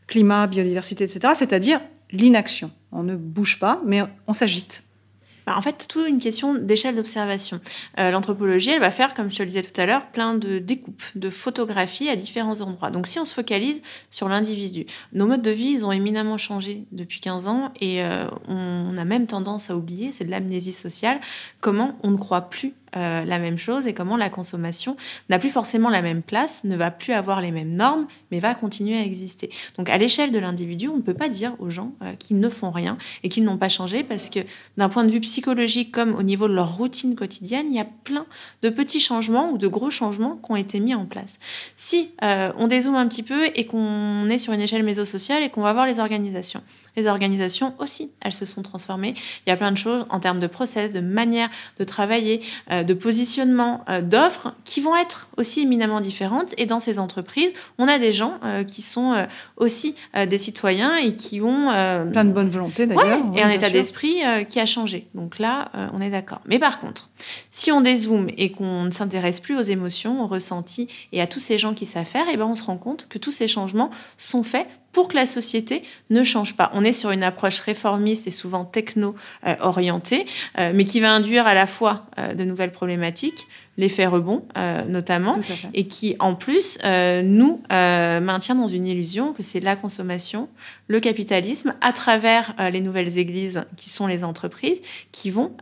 climat, 0.07 0.47
biodiversité, 0.47 1.03
etc., 1.03 1.33
c'est-à-dire 1.35 1.79
l'inaction. 2.11 2.71
On 2.91 3.03
ne 3.03 3.15
bouge 3.15 3.59
pas, 3.59 3.81
mais 3.85 4.01
on 4.27 4.33
s'agite. 4.33 4.83
Bah, 5.45 5.55
en 5.57 5.61
fait, 5.61 5.87
tout 5.89 6.05
une 6.05 6.19
question 6.19 6.55
d'échelle 6.55 6.95
d'observation. 6.95 7.59
Euh, 7.99 8.11
l'anthropologie, 8.11 8.69
elle 8.69 8.79
va 8.79 8.91
faire, 8.91 9.13
comme 9.13 9.29
je 9.29 9.37
te 9.37 9.43
le 9.43 9.47
disais 9.47 9.61
tout 9.61 9.79
à 9.79 9.85
l'heure, 9.85 10.07
plein 10.07 10.35
de 10.35 10.59
découpes, 10.59 11.03
de 11.15 11.29
photographies 11.29 12.09
à 12.09 12.15
différents 12.15 12.61
endroits. 12.61 12.91
Donc, 12.91 13.07
si 13.07 13.19
on 13.19 13.25
se 13.25 13.33
focalise 13.33 13.81
sur 14.09 14.29
l'individu, 14.29 14.85
nos 15.11 15.27
modes 15.27 15.41
de 15.41 15.51
vie, 15.51 15.71
ils 15.71 15.85
ont 15.85 15.91
éminemment 15.91 16.37
changé 16.37 16.85
depuis 16.91 17.19
15 17.19 17.47
ans 17.47 17.73
et 17.81 18.03
euh, 18.03 18.25
on 18.47 18.97
a 18.97 19.03
même 19.03 19.27
tendance 19.27 19.69
à 19.69 19.75
oublier, 19.75 20.13
c'est 20.13 20.23
de 20.23 20.31
l'amnésie 20.31 20.71
sociale, 20.71 21.19
comment 21.59 21.97
on 22.03 22.11
ne 22.11 22.17
croit 22.17 22.49
plus 22.49 22.73
euh, 22.95 23.23
la 23.23 23.39
même 23.39 23.57
chose 23.57 23.87
et 23.87 23.93
comment 23.93 24.17
la 24.17 24.29
consommation 24.29 24.95
n'a 25.29 25.39
plus 25.39 25.49
forcément 25.49 25.89
la 25.89 26.01
même 26.01 26.21
place, 26.21 26.63
ne 26.63 26.75
va 26.75 26.91
plus 26.91 27.13
avoir 27.13 27.41
les 27.41 27.51
mêmes 27.51 27.75
normes, 27.75 28.07
mais 28.31 28.39
va 28.39 28.55
continuer 28.55 28.97
à 28.97 29.01
exister. 29.03 29.49
Donc 29.77 29.89
à 29.89 29.97
l'échelle 29.97 30.31
de 30.31 30.39
l'individu, 30.39 30.89
on 30.89 30.97
ne 30.97 31.01
peut 31.01 31.13
pas 31.13 31.29
dire 31.29 31.55
aux 31.59 31.69
gens 31.69 31.93
euh, 32.01 32.13
qu'ils 32.13 32.39
ne 32.39 32.49
font 32.49 32.71
rien 32.71 32.97
et 33.23 33.29
qu'ils 33.29 33.43
n'ont 33.43 33.57
pas 33.57 33.69
changé 33.69 34.03
parce 34.03 34.29
que 34.29 34.39
d'un 34.77 34.89
point 34.89 35.03
de 35.03 35.11
vue 35.11 35.21
psychologique 35.21 35.91
comme 35.91 36.15
au 36.15 36.23
niveau 36.23 36.47
de 36.47 36.53
leur 36.53 36.77
routine 36.77 37.15
quotidienne, 37.15 37.67
il 37.69 37.75
y 37.75 37.79
a 37.79 37.87
plein 38.03 38.25
de 38.61 38.69
petits 38.69 38.99
changements 38.99 39.51
ou 39.51 39.57
de 39.57 39.67
gros 39.67 39.89
changements 39.89 40.39
qui 40.43 40.51
ont 40.51 40.55
été 40.55 40.79
mis 40.79 40.95
en 40.95 41.05
place. 41.05 41.39
Si 41.75 42.11
euh, 42.23 42.51
on 42.57 42.67
dézoome 42.67 42.95
un 42.95 43.07
petit 43.07 43.23
peu 43.23 43.45
et 43.55 43.65
qu'on 43.65 44.29
est 44.29 44.37
sur 44.37 44.53
une 44.53 44.61
échelle 44.61 44.83
mésosociale 44.83 45.43
et 45.43 45.49
qu'on 45.49 45.61
va 45.61 45.73
voir 45.73 45.85
les 45.85 45.99
organisations, 45.99 46.61
les 46.95 47.07
organisations 47.07 47.73
aussi, 47.79 48.11
elles 48.21 48.33
se 48.33 48.45
sont 48.45 48.61
transformées. 48.61 49.13
Il 49.45 49.49
y 49.49 49.53
a 49.53 49.57
plein 49.57 49.71
de 49.71 49.77
choses 49.77 50.05
en 50.09 50.19
termes 50.19 50.39
de 50.39 50.47
process, 50.47 50.93
de 50.93 50.99
manière 50.99 51.49
de 51.79 51.83
travailler, 51.83 52.41
euh, 52.71 52.83
de 52.83 52.93
positionnement, 52.93 53.83
euh, 53.89 54.01
d'offres 54.01 54.53
qui 54.63 54.81
vont 54.81 54.95
être 54.95 55.29
aussi 55.37 55.61
éminemment 55.61 56.01
différentes. 56.01 56.53
Et 56.57 56.65
dans 56.65 56.79
ces 56.79 56.99
entreprises, 56.99 57.51
on 57.77 57.87
a 57.87 57.99
des 57.99 58.13
gens 58.13 58.39
euh, 58.43 58.63
qui 58.63 58.81
sont 58.81 59.27
aussi 59.57 59.95
des 60.27 60.37
citoyens 60.37 60.95
et 60.97 61.15
qui 61.15 61.41
ont... 61.41 61.67
plein 62.11 62.25
de 62.25 62.31
bonne 62.31 62.49
volonté 62.49 62.85
d'ailleurs. 62.85 63.21
et 63.35 63.41
un 63.41 63.49
état 63.49 63.69
d'esprit 63.69 64.21
qui 64.49 64.59
a 64.59 64.65
changé. 64.65 65.07
Donc 65.13 65.39
là, 65.39 65.71
on 65.93 66.01
est 66.01 66.09
d'accord. 66.09 66.41
Mais 66.45 66.59
par 66.59 66.79
contre, 66.79 67.09
si 67.49 67.71
on 67.71 67.81
dézoome 67.81 68.29
et 68.37 68.51
qu'on 68.51 68.83
ne 68.83 68.91
s'intéresse 68.91 69.39
plus 69.39 69.57
aux 69.57 69.61
émotions, 69.61 70.23
aux 70.23 70.27
ressentis 70.27 70.87
et 71.11 71.21
à 71.21 71.27
tous 71.27 71.39
ces 71.39 71.57
gens 71.57 71.73
qui 71.73 71.85
savent 71.85 72.05
faire, 72.05 72.27
et 72.27 72.33
eh 72.33 72.37
ben 72.37 72.45
on 72.45 72.55
se 72.55 72.63
rend 72.63 72.77
compte 72.77 73.07
que 73.09 73.17
tous 73.17 73.31
ces 73.31 73.47
changements 73.47 73.89
sont 74.17 74.43
faits 74.43 74.67
pour 74.93 75.07
que 75.07 75.15
la 75.15 75.25
société 75.25 75.83
ne 76.09 76.23
change 76.23 76.55
pas. 76.55 76.71
On 76.73 76.83
est 76.85 76.93
sur 76.93 77.11
une 77.11 77.23
approche 77.23 77.59
réformiste 77.59 78.27
et 78.27 78.31
souvent 78.31 78.63
techno-orientée, 78.63 80.25
euh, 80.59 80.71
mais 80.73 80.85
qui 80.85 80.99
va 80.99 81.11
induire 81.11 81.45
à 81.47 81.55
la 81.55 81.65
fois 81.65 82.05
euh, 82.19 82.35
de 82.35 82.45
nouvelles 82.45 82.71
problématiques, 82.71 83.47
l'effet 83.77 84.05
rebond 84.05 84.45
euh, 84.55 84.85
notamment, 84.85 85.39
et 85.73 85.87
qui 85.87 86.15
en 86.19 86.35
plus 86.35 86.77
nous 86.83 87.63
maintient 87.71 88.53
dans 88.53 88.67
une 88.67 88.85
illusion 88.85 89.33
que 89.33 89.41
c'est 89.41 89.59
la 89.59 89.75
consommation, 89.75 90.47
le 90.87 90.99
capitalisme, 90.99 91.73
à 91.81 91.91
travers 91.91 92.53
les 92.71 92.81
nouvelles 92.81 93.17
églises 93.17 93.65
qui 93.75 93.89
sont 93.89 94.05
les 94.05 94.23
entreprises, 94.23 94.79
qui 95.11 95.31
vont 95.31 95.53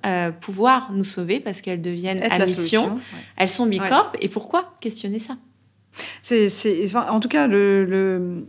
pouvoir 0.41 0.91
nous 0.91 1.06
sauver 1.06 1.39
parce 1.39 1.62
qu'elles 1.62 1.82
deviennent 1.82 2.24
à 2.30 2.39
mission, 2.39 3.00
elles 3.38 3.48
sont 3.48 3.65
bicorp, 3.65 4.12
et 4.20 4.28
pourquoi 4.28 4.74
questionner 4.82 5.20
ça? 5.20 5.38
C'est, 6.21 6.95
en 6.95 7.19
tout 7.19 7.30
cas, 7.30 7.47
le, 7.47 8.45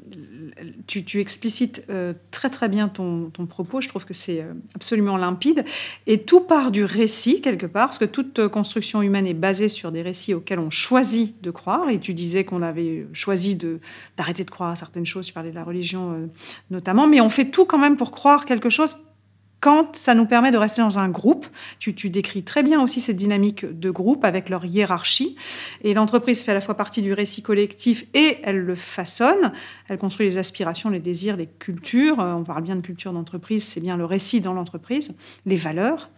tu, 0.87 1.21
explicites 1.21 1.85
euh, 1.91 2.13
très 2.31 2.51
très 2.51 2.69
bien 2.69 2.89
ton, 2.89 3.31
propos. 3.49 3.81
Je 3.81 3.89
trouve 3.89 4.05
que 4.05 4.15
c'est 4.15 4.41
euh, 4.41 4.53
absolument 4.75 5.17
limpide. 5.17 5.65
Et 6.07 6.23
tout 6.23 6.41
part 6.41 6.71
du 6.71 6.85
récit, 6.85 7.41
quelque 7.41 7.67
part, 7.67 7.87
parce 7.87 7.99
que 7.99 8.05
toute 8.05 8.39
euh, 8.39 8.49
construction 8.49 9.03
humaine 9.03 9.27
est 9.27 9.35
basée 9.35 9.69
sur 9.69 9.93
des 9.93 10.03
récits 10.03 10.35
auxquels 10.35 10.59
on 10.59 10.71
choisit 10.71 11.41
de 11.43 11.51
croire. 11.51 11.89
Et 11.91 11.99
tu 11.99 12.15
disais 12.15 12.45
qu'on 12.45 12.63
avait 12.63 13.07
choisi 13.13 13.57
de, 13.57 13.81
d'arrêter 14.17 14.45
de 14.45 14.51
croire 14.51 14.71
à 14.71 14.77
certaines 14.77 15.07
choses. 15.07 15.27
Tu 15.27 15.33
parlais 15.33 15.51
de 15.51 15.57
la 15.57 15.65
religion 15.65 16.29
notamment. 16.71 17.07
Mais 17.07 17.21
on 17.21 17.31
fait 17.31 17.51
tout 17.51 17.65
quand 17.65 17.79
même 17.79 17.97
pour 17.97 18.11
croire 18.11 18.45
quelque 18.45 18.69
chose 18.69 18.97
quand 19.63 19.95
ça 19.95 20.17
nous 20.17 20.27
permet 20.27 20.51
de 20.51 20.59
rester 20.59 20.83
dans 20.83 20.99
un 20.99 21.09
groupe. 21.09 21.47
Tu, 21.79 21.93
décris 22.11 22.43
très 22.43 22.65
bien 22.65 22.83
aussi 22.83 23.01
cette 23.01 23.17
dynamique 23.17 23.65
de 23.65 23.91
groupe 23.91 24.25
avec 24.25 24.49
leur 24.49 24.65
hiérarchie. 24.65 25.37
Et 25.83 25.95
l'entreprise 25.95 26.43
fait 26.43 26.51
à 26.51 26.55
la 26.55 26.61
fois 26.61 26.77
partie 26.77 27.01
du 27.01 27.13
récit 27.13 27.43
collectif 27.43 28.05
et 28.13 28.39
elle 28.43 28.59
le 28.59 28.75
façonne. 28.75 29.53
Elle 29.89 29.99
construit 29.99 30.27
les 30.27 30.37
aspirations, 30.37 30.91
les 30.91 30.99
désirs, 30.99 31.37
les 31.37 31.47
cultures. 31.47 32.19
Euh, 32.19 32.35
on 32.35 32.43
parle 32.43 32.65
bien 32.65 32.75
de 32.75 32.81
culture 32.81 33.13
d'entreprise, 33.13 33.63
c'est 33.63 33.81
bien 33.81 33.97
le 33.97 34.05
récit 34.05 34.41
dans 34.41 34.53
l'entreprise, 34.53 35.15
les 35.47 35.57
valeurs. 35.57 36.11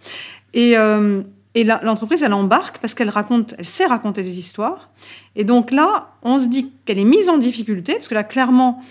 Et, 0.55 0.79
euh, 0.79 1.23
et 1.55 1.65
l'entreprise, 1.65 2.23
elle 2.23 2.33
embarque 2.33 2.79
parce 2.79 2.95
qu'elle 2.95 3.11
raconte, 3.11 3.55
elle 3.59 3.67
sait 3.67 3.85
raconter 3.85 4.23
des 4.23 4.39
histoires. 4.39 4.89
Et 5.37 5.45
donc 5.45 5.71
là, 5.71 6.15
on 6.23 6.39
se 6.39 6.49
dit 6.49 6.73
qu'elle 6.87 6.99
est 6.99 7.05
mise 7.05 7.29
en 7.29 7.37
difficulté, 7.37 7.93
parce 7.93 8.09
que 8.09 8.15
là, 8.15 8.25
clairement, 8.25 8.83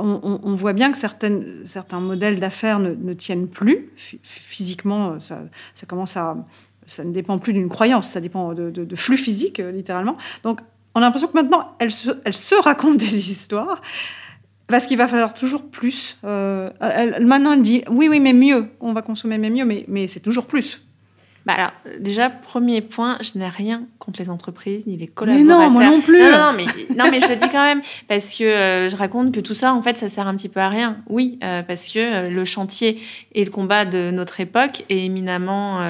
on, 0.00 0.54
voit 0.54 0.72
bien 0.72 0.92
que 0.92 0.98
certains 0.98 2.00
modèles 2.00 2.40
d'affaires 2.40 2.78
ne, 2.78 3.12
tiennent 3.14 3.48
plus. 3.48 3.90
Physiquement, 4.22 5.20
ça, 5.20 5.42
commence 5.88 6.16
à. 6.16 6.36
Ça 6.86 7.04
ne 7.04 7.12
dépend 7.12 7.38
plus 7.38 7.52
d'une 7.52 7.68
croyance, 7.68 8.08
ça 8.08 8.20
dépend 8.20 8.52
de, 8.52 8.96
flux 8.96 9.16
physique, 9.16 9.60
euh, 9.60 9.70
littéralement. 9.70 10.16
Donc, 10.42 10.60
on 10.96 11.00
a 11.00 11.04
l'impression 11.04 11.28
que 11.28 11.34
maintenant, 11.34 11.76
elle 11.78 11.92
se, 11.92 12.10
elle 12.24 12.34
se 12.34 12.56
raconte 12.56 12.96
des 12.96 13.30
histoires. 13.30 13.80
Parce 14.66 14.86
qu'il 14.86 14.96
va 14.96 15.08
falloir 15.08 15.34
toujours 15.34 15.68
plus. 15.68 16.18
Euh, 16.24 16.70
maintenant, 17.20 17.52
elle 17.52 17.62
dit 17.62 17.82
oui, 17.90 18.08
oui, 18.08 18.20
mais 18.20 18.32
mieux. 18.32 18.68
On 18.80 18.92
va 18.92 19.02
consommer, 19.02 19.38
mieux, 19.38 19.64
mais 19.64 20.06
c'est 20.06 20.20
toujours 20.20 20.46
plus. 20.46 20.82
Bah 21.50 21.56
alors, 21.56 21.98
déjà, 21.98 22.30
premier 22.30 22.80
point, 22.80 23.18
je 23.22 23.36
n'ai 23.36 23.48
rien 23.48 23.82
contre 23.98 24.20
les 24.20 24.30
entreprises 24.30 24.86
ni 24.86 24.96
les 24.96 25.08
collaborateurs. 25.08 25.58
Mais 25.58 25.66
non, 25.66 25.70
moi 25.70 25.84
non 25.84 26.00
plus. 26.00 26.20
Non, 26.20 26.30
non, 26.30 26.52
mais, 26.56 26.66
non, 26.94 27.10
mais 27.10 27.20
je 27.20 27.28
le 27.28 27.34
dis 27.34 27.48
quand 27.48 27.64
même 27.64 27.82
parce 28.06 28.34
que 28.34 28.44
euh, 28.44 28.88
je 28.88 28.94
raconte 28.94 29.32
que 29.32 29.40
tout 29.40 29.54
ça, 29.54 29.74
en 29.74 29.82
fait, 29.82 29.96
ça 29.96 30.08
sert 30.08 30.28
un 30.28 30.36
petit 30.36 30.48
peu 30.48 30.60
à 30.60 30.68
rien. 30.68 30.98
Oui, 31.08 31.40
euh, 31.42 31.62
parce 31.62 31.88
que 31.88 31.98
euh, 31.98 32.30
le 32.30 32.44
chantier 32.44 33.00
et 33.34 33.44
le 33.44 33.50
combat 33.50 33.84
de 33.84 34.12
notre 34.12 34.38
époque 34.38 34.84
est 34.90 35.04
éminemment 35.04 35.80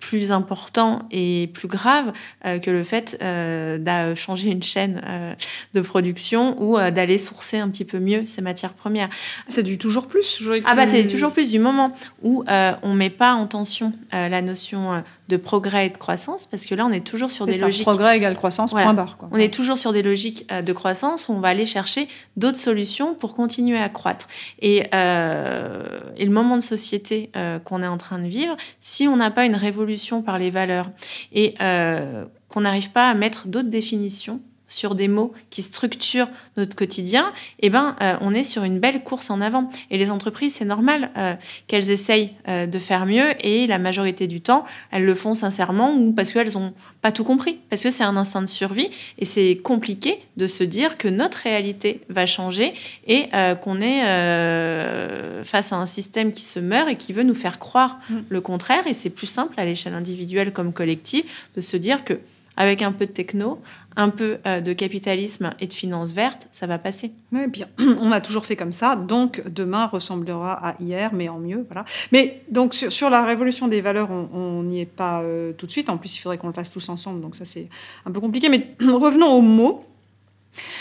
plus 0.00 0.30
important 0.30 1.06
et 1.10 1.50
plus 1.54 1.68
grave 1.68 2.12
euh, 2.44 2.58
que 2.58 2.70
le 2.70 2.84
fait 2.84 3.18
euh, 3.22 3.78
de 3.78 4.14
changer 4.14 4.50
une 4.50 4.62
chaîne 4.62 5.02
euh, 5.06 5.34
de 5.74 5.80
production 5.80 6.60
ou 6.62 6.76
d'aller 6.76 7.18
sourcer 7.18 7.58
un 7.58 7.68
petit 7.70 7.84
peu 7.84 7.98
mieux 7.98 8.26
ces 8.26 8.42
matières 8.42 8.74
premières. 8.74 9.08
C'est 9.48 9.62
du 9.62 9.78
toujours 9.78 10.06
plus. 10.06 10.42
Ah 10.64 10.74
bah 10.74 10.86
c'est 10.86 11.06
toujours 11.06 11.32
plus 11.32 11.50
du 11.50 11.58
moment 11.58 11.92
où 12.22 12.44
on 12.82 12.94
met 12.94 13.10
pas 13.10 13.34
en 13.34 13.46
tension 13.46 13.92
la 14.12 14.42
notion 14.42 15.02
de 15.28 15.36
progrès 15.36 15.86
et 15.86 15.90
de 15.90 15.96
croissance 15.96 16.46
parce 16.46 16.66
que 16.66 16.74
là 16.74 16.86
on 16.86 16.92
est 16.92 17.04
toujours 17.04 17.30
sur 17.30 17.46
des 17.46 17.54
ça, 17.54 17.66
logiques 17.66 17.86
progrès 17.86 18.16
égale 18.16 18.36
croissance 18.36 18.72
point 18.72 18.94
barre. 18.94 19.18
On 19.30 19.38
est 19.38 19.52
toujours 19.52 19.78
sur 19.78 19.92
des 19.92 20.02
logiques 20.02 20.48
de 20.48 20.72
croissance 20.72 21.28
où 21.28 21.32
on 21.32 21.40
va 21.40 21.48
aller 21.48 21.66
chercher 21.66 22.08
d'autres 22.36 22.58
solutions 22.58 23.14
pour 23.14 23.34
continuer 23.34 23.78
à 23.78 23.88
croître. 23.88 24.28
Et, 24.60 24.78
et 24.78 26.24
le 26.24 26.30
moment 26.30 26.56
de 26.56 26.62
société 26.62 27.30
qu'on 27.64 27.82
est 27.82 27.88
en 27.88 27.98
train 27.98 28.18
de 28.18 28.28
vivre, 28.28 28.56
si 28.80 29.08
on 29.08 29.16
n'a 29.16 29.30
pas 29.30 29.44
une 29.44 29.56
révolution 29.56 30.22
par 30.22 30.38
les 30.38 30.50
valeurs 30.50 30.90
et 31.32 31.54
euh, 31.60 32.24
qu'on 32.48 32.62
n'arrive 32.62 32.90
pas 32.90 33.08
à 33.08 33.14
mettre 33.14 33.48
d'autres 33.48 33.68
définitions 33.68 34.40
sur 34.68 34.94
des 34.94 35.08
mots 35.08 35.32
qui 35.50 35.62
structurent 35.62 36.28
notre 36.56 36.74
quotidien, 36.74 37.32
eh 37.60 37.70
ben, 37.70 37.96
euh, 38.02 38.14
on 38.20 38.34
est 38.34 38.44
sur 38.44 38.64
une 38.64 38.78
belle 38.78 39.02
course 39.02 39.30
en 39.30 39.40
avant. 39.40 39.70
Et 39.90 39.98
les 39.98 40.10
entreprises, 40.10 40.54
c'est 40.54 40.64
normal 40.64 41.10
euh, 41.16 41.34
qu'elles 41.66 41.90
essayent 41.90 42.32
euh, 42.48 42.66
de 42.66 42.78
faire 42.78 43.06
mieux 43.06 43.28
et 43.40 43.66
la 43.66 43.78
majorité 43.78 44.26
du 44.26 44.40
temps, 44.40 44.64
elles 44.90 45.04
le 45.04 45.14
font 45.14 45.34
sincèrement 45.34 45.94
ou 45.94 46.12
parce 46.12 46.32
qu'elles 46.32 46.52
n'ont 46.54 46.72
pas 47.00 47.12
tout 47.12 47.24
compris, 47.24 47.58
parce 47.70 47.82
que 47.82 47.90
c'est 47.90 48.04
un 48.04 48.16
instinct 48.16 48.42
de 48.42 48.48
survie 48.48 48.90
et 49.18 49.24
c'est 49.24 49.56
compliqué 49.62 50.20
de 50.36 50.46
se 50.46 50.64
dire 50.64 50.98
que 50.98 51.08
notre 51.08 51.38
réalité 51.38 52.00
va 52.08 52.26
changer 52.26 52.74
et 53.06 53.28
qu'on 53.62 53.80
est 53.80 55.44
face 55.44 55.72
à 55.72 55.76
un 55.76 55.86
système 55.86 56.32
qui 56.32 56.44
se 56.44 56.58
meurt 56.58 56.88
et 56.88 56.96
qui 56.96 57.12
veut 57.12 57.22
nous 57.22 57.34
faire 57.34 57.58
croire 57.58 57.98
mm. 58.10 58.16
le 58.28 58.40
contraire. 58.40 58.86
Et 58.86 58.94
c'est 58.94 59.10
plus 59.10 59.26
simple 59.26 59.54
à 59.56 59.64
l'échelle 59.64 59.94
individuelle 59.94 60.52
comme 60.52 60.72
collective 60.72 61.24
de 61.54 61.60
se 61.60 61.76
dire 61.76 62.04
que 62.04 62.18
avec 62.56 62.82
un 62.82 62.92
peu 62.92 63.06
de 63.06 63.12
techno, 63.12 63.60
un 63.96 64.08
peu 64.08 64.38
euh, 64.46 64.60
de 64.60 64.72
capitalisme 64.72 65.50
et 65.60 65.66
de 65.66 65.72
finances 65.72 66.12
vertes, 66.12 66.48
ça 66.52 66.66
va 66.66 66.78
passer. 66.78 67.12
Oui, 67.32 67.46
bien. 67.48 67.68
On 68.00 68.12
a 68.12 68.20
toujours 68.20 68.46
fait 68.46 68.56
comme 68.56 68.72
ça, 68.72 68.96
donc 68.96 69.42
demain 69.48 69.86
ressemblera 69.86 70.66
à 70.66 70.76
hier, 70.80 71.12
mais 71.12 71.28
en 71.28 71.38
mieux, 71.38 71.64
voilà. 71.66 71.84
Mais 72.12 72.42
donc 72.50 72.74
sur, 72.74 73.10
la 73.10 73.24
révolution 73.24 73.68
des 73.68 73.80
valeurs, 73.80 74.10
on 74.10 74.62
n'y 74.62 74.80
est 74.80 74.86
pas 74.86 75.20
euh, 75.22 75.52
tout 75.52 75.66
de 75.66 75.70
suite. 75.70 75.88
En 75.88 75.96
plus, 75.96 76.16
il 76.16 76.20
faudrait 76.20 76.38
qu'on 76.38 76.48
le 76.48 76.52
fasse 76.52 76.70
tous 76.70 76.88
ensemble, 76.88 77.20
donc 77.20 77.34
ça 77.36 77.44
c'est 77.44 77.68
un 78.04 78.10
peu 78.10 78.20
compliqué. 78.20 78.48
Mais 78.48 78.74
revenons 78.80 79.28
aux 79.28 79.42
mots. 79.42 79.84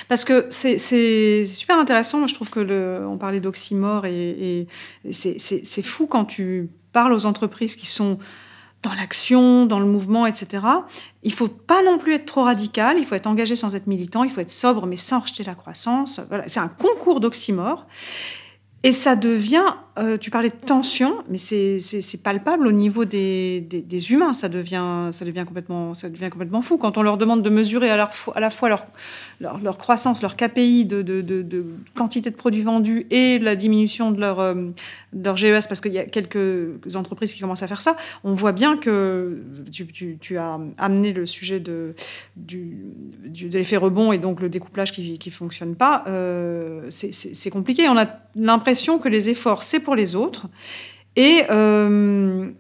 Parce 0.08 0.24
que 0.24 0.48
c'est 0.52 1.44
super 1.44 1.78
intéressant. 1.78 2.20
Moi, 2.20 2.28
je 2.28 2.34
trouve 2.34 2.50
que 2.50 3.06
on 3.06 3.18
parlait 3.18 3.42
d'oxymore 3.42 4.06
et 4.06 4.68
c'est 5.12 5.82
fou 5.82 6.08
quand 6.08 6.24
tu 6.24 6.70
parles 6.94 7.12
aux 7.12 7.26
entreprises 7.26 7.76
qui 7.76 7.88
sont 7.88 8.18
dans 8.86 8.94
l'action, 8.94 9.66
dans 9.66 9.80
le 9.80 9.86
mouvement, 9.86 10.26
etc. 10.28 10.66
Il 11.24 11.34
faut 11.34 11.48
pas 11.48 11.84
non 11.84 11.98
plus 11.98 12.14
être 12.14 12.26
trop 12.26 12.44
radical, 12.44 12.98
il 13.00 13.06
faut 13.06 13.16
être 13.16 13.28
engagé 13.28 13.56
sans 13.56 13.76
être 13.76 13.88
militant, 13.88 14.24
il 14.24 14.30
faut 14.30 14.42
être 14.42 14.52
sobre 14.52 14.86
mais 14.86 14.98
sans 14.98 15.20
rejeter 15.20 15.44
la 15.44 15.56
croissance. 15.56 16.22
C'est 16.46 16.60
un 16.60 16.68
concours 16.68 17.20
d'oxymore. 17.20 17.88
Et 18.84 18.92
ça 18.92 19.16
devient, 19.16 19.74
euh, 19.98 20.18
tu 20.18 20.30
parlais 20.30 20.50
de 20.50 20.56
tension, 20.56 21.24
mais 21.30 21.38
c'est 21.38 22.24
palpable 22.24 22.68
au 22.68 22.72
niveau 22.72 23.06
des, 23.06 24.12
humains. 24.12 24.34
Ça 24.34 24.50
devient, 24.50 25.10
ça, 25.12 25.24
devient 25.26 25.46
complètement, 25.48 25.94
ça 25.94 26.10
devient 26.10 26.30
complètement 26.30 26.62
fou. 26.62 26.78
Quand 26.78 26.98
on 26.98 27.02
leur 27.02 27.18
demande 27.18 27.42
de 27.42 27.50
mesurer 27.50 27.90
à 27.90 27.98
la, 27.98 28.50
fois 28.50 28.70
leur, 28.70 29.78
croissance, 29.78 30.22
leur 30.22 30.36
KPI 30.36 30.86
de, 30.86 31.66
quantité 31.96 32.30
de 32.30 32.36
produits 32.36 32.62
vendus 32.62 33.08
et 33.10 33.40
la 33.40 33.56
diminution 33.56 34.12
de 34.12 34.20
leur, 34.20 34.40
euh, 34.40 34.56
GES, 35.14 35.68
parce 35.68 35.80
qu'il 35.80 35.94
y 35.94 36.00
a 36.00 36.06
quelques 36.06 36.96
entreprises 36.96 37.34
qui 37.34 37.40
commencent 37.40 37.64
à 37.64 37.68
faire 37.68 37.82
ça, 37.82 37.96
on 38.24 38.34
voit 38.34 38.52
bien 38.52 38.78
que 38.78 39.44
tu, 39.72 40.38
as 40.38 40.60
amené 40.78 41.14
le 41.14 41.26
sujet 41.26 41.62
de 41.62 41.96
l'effet 43.52 43.78
rebond 43.78 44.12
et 44.12 44.18
donc 44.18 44.42
le 44.42 44.50
découplage 44.50 44.92
qui 44.92 45.18
ne 45.26 45.32
fonctionne 45.32 45.76
pas. 45.76 46.04
Euh, 46.08 46.82
c'est 46.90 47.50
compliqué. 47.50 47.88
On 47.88 47.98
a 47.98 48.08
l'impression 48.36 49.00
que 49.00 49.08
les 49.08 49.30
efforts, 49.30 49.64
c'est 49.64 49.85
pour 49.86 49.96
les 49.96 50.16
autres. 50.16 50.48
Et, 51.16 51.44
euh, 51.50 52.52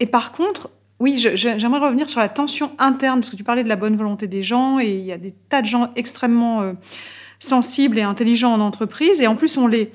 et 0.00 0.06
par 0.06 0.32
contre, 0.32 0.70
oui, 0.98 1.18
j'aimerais 1.18 1.80
revenir 1.80 2.08
sur 2.08 2.20
la 2.20 2.28
tension 2.28 2.70
interne, 2.78 3.20
parce 3.20 3.30
que 3.30 3.36
tu 3.36 3.44
parlais 3.44 3.64
de 3.64 3.68
la 3.68 3.76
bonne 3.76 3.96
volonté 3.96 4.28
des 4.28 4.42
gens, 4.42 4.78
et 4.78 4.92
il 4.92 5.04
y 5.04 5.12
a 5.12 5.18
des 5.18 5.32
tas 5.32 5.60
de 5.60 5.66
gens 5.66 5.90
extrêmement 5.96 6.62
euh, 6.62 6.72
sensibles 7.40 7.98
et 7.98 8.02
intelligents 8.02 8.54
en 8.54 8.60
entreprise, 8.60 9.20
et 9.20 9.26
en 9.26 9.34
plus, 9.34 9.58
on 9.58 9.66
les, 9.66 9.90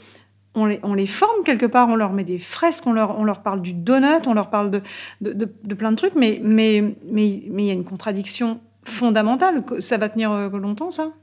on 0.53 0.65
les, 0.65 0.79
on 0.83 0.93
les, 0.93 1.07
forme 1.07 1.43
quelque 1.45 1.65
part, 1.65 1.87
on 1.87 1.95
leur 1.95 2.11
met 2.11 2.25
des 2.25 2.39
fresques, 2.39 2.85
on 2.87 2.91
leur, 2.91 3.17
on 3.17 3.23
leur 3.23 3.41
parle 3.41 3.61
du 3.61 3.73
donut, 3.73 4.27
on 4.27 4.33
leur 4.33 4.49
parle 4.49 4.69
de, 4.69 4.81
de, 5.21 5.75
plein 5.75 5.91
de 5.91 5.95
trucs, 5.95 6.15
mais, 6.15 6.41
mais, 6.43 6.83
mais, 7.09 7.43
mais 7.49 7.63
il 7.63 7.67
y 7.67 7.69
a 7.69 7.73
une 7.73 7.85
contradiction 7.85 8.59
fondamentale. 8.83 9.63
Ça 9.79 9.97
va 9.97 10.09
tenir 10.09 10.31
euh, 10.31 10.49
longtemps, 10.49 10.91
ça? 10.91 11.13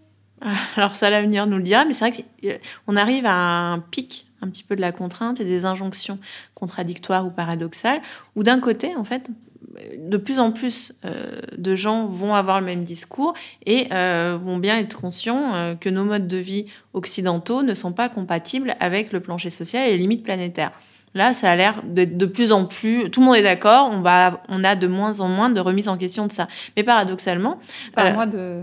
Alors 0.77 0.97
ça, 0.97 1.11
l'avenir 1.11 1.47
nous 1.47 1.57
le 1.57 1.63
dira, 1.63 1.85
mais 1.85 1.93
c'est 1.93 2.09
vrai 2.09 2.25
qu'on 2.87 2.97
arrive 2.97 3.27
à 3.27 3.73
un 3.73 3.79
pic 3.81 4.27
un 4.45 4.49
petit 4.49 4.63
peu 4.63 4.77
de 4.77 4.81
la 4.81 4.93
contrainte 4.93 5.41
et 5.41 5.45
des 5.45 5.65
injonctions 5.65 6.19
contradictoires 6.55 7.27
ou 7.27 7.31
paradoxales, 7.31 8.01
où 8.37 8.43
d'un 8.43 8.61
côté, 8.61 8.95
en 8.97 9.05
fait, 9.05 9.29
de 9.99 10.17
plus 10.17 10.39
en 10.39 10.53
plus 10.53 10.93
euh, 11.05 11.41
de 11.57 11.75
gens 11.75 12.07
vont 12.07 12.35
avoir 12.35 12.61
le 12.61 12.67
même 12.67 12.85
discours 12.85 13.35
et 13.67 13.89
euh, 13.93 14.39
vont 14.43 14.59
bien 14.59 14.79
être 14.79 15.01
conscients 15.01 15.55
euh, 15.55 15.75
que 15.75 15.89
nos 15.89 16.05
modes 16.05 16.29
de 16.29 16.37
vie 16.37 16.67
occidentaux 16.93 17.63
ne 17.63 17.75
sont 17.75 17.93
pas 17.93 18.09
compatibles 18.09 18.77
avec 18.81 19.13
le 19.13 19.21
plancher 19.21 19.51
social 19.51 19.89
et 19.89 19.93
les 19.93 19.99
limites 19.99 20.23
planétaires. 20.23 20.73
Là, 21.15 21.33
ça 21.33 21.51
a 21.51 21.57
l'air 21.57 21.83
de, 21.85 22.05
de 22.05 22.27
plus 22.27 22.51
en 22.51 22.65
plus. 22.65 23.09
Tout 23.11 23.21
le 23.21 23.27
monde 23.27 23.37
est 23.37 23.43
d'accord. 23.43 23.89
On 23.93 24.01
va, 24.01 24.43
on 24.49 24.65
a 24.65 24.75
de 24.75 24.89
moins 24.89 25.21
en 25.21 25.29
moins 25.29 25.49
de 25.49 25.61
remise 25.61 25.89
en 25.89 25.97
question 25.97 26.27
de 26.27 26.33
ça. 26.33 26.49
Mais 26.77 26.83
paradoxalement, 26.83 27.61
moi, 27.97 28.27
de, 28.27 28.63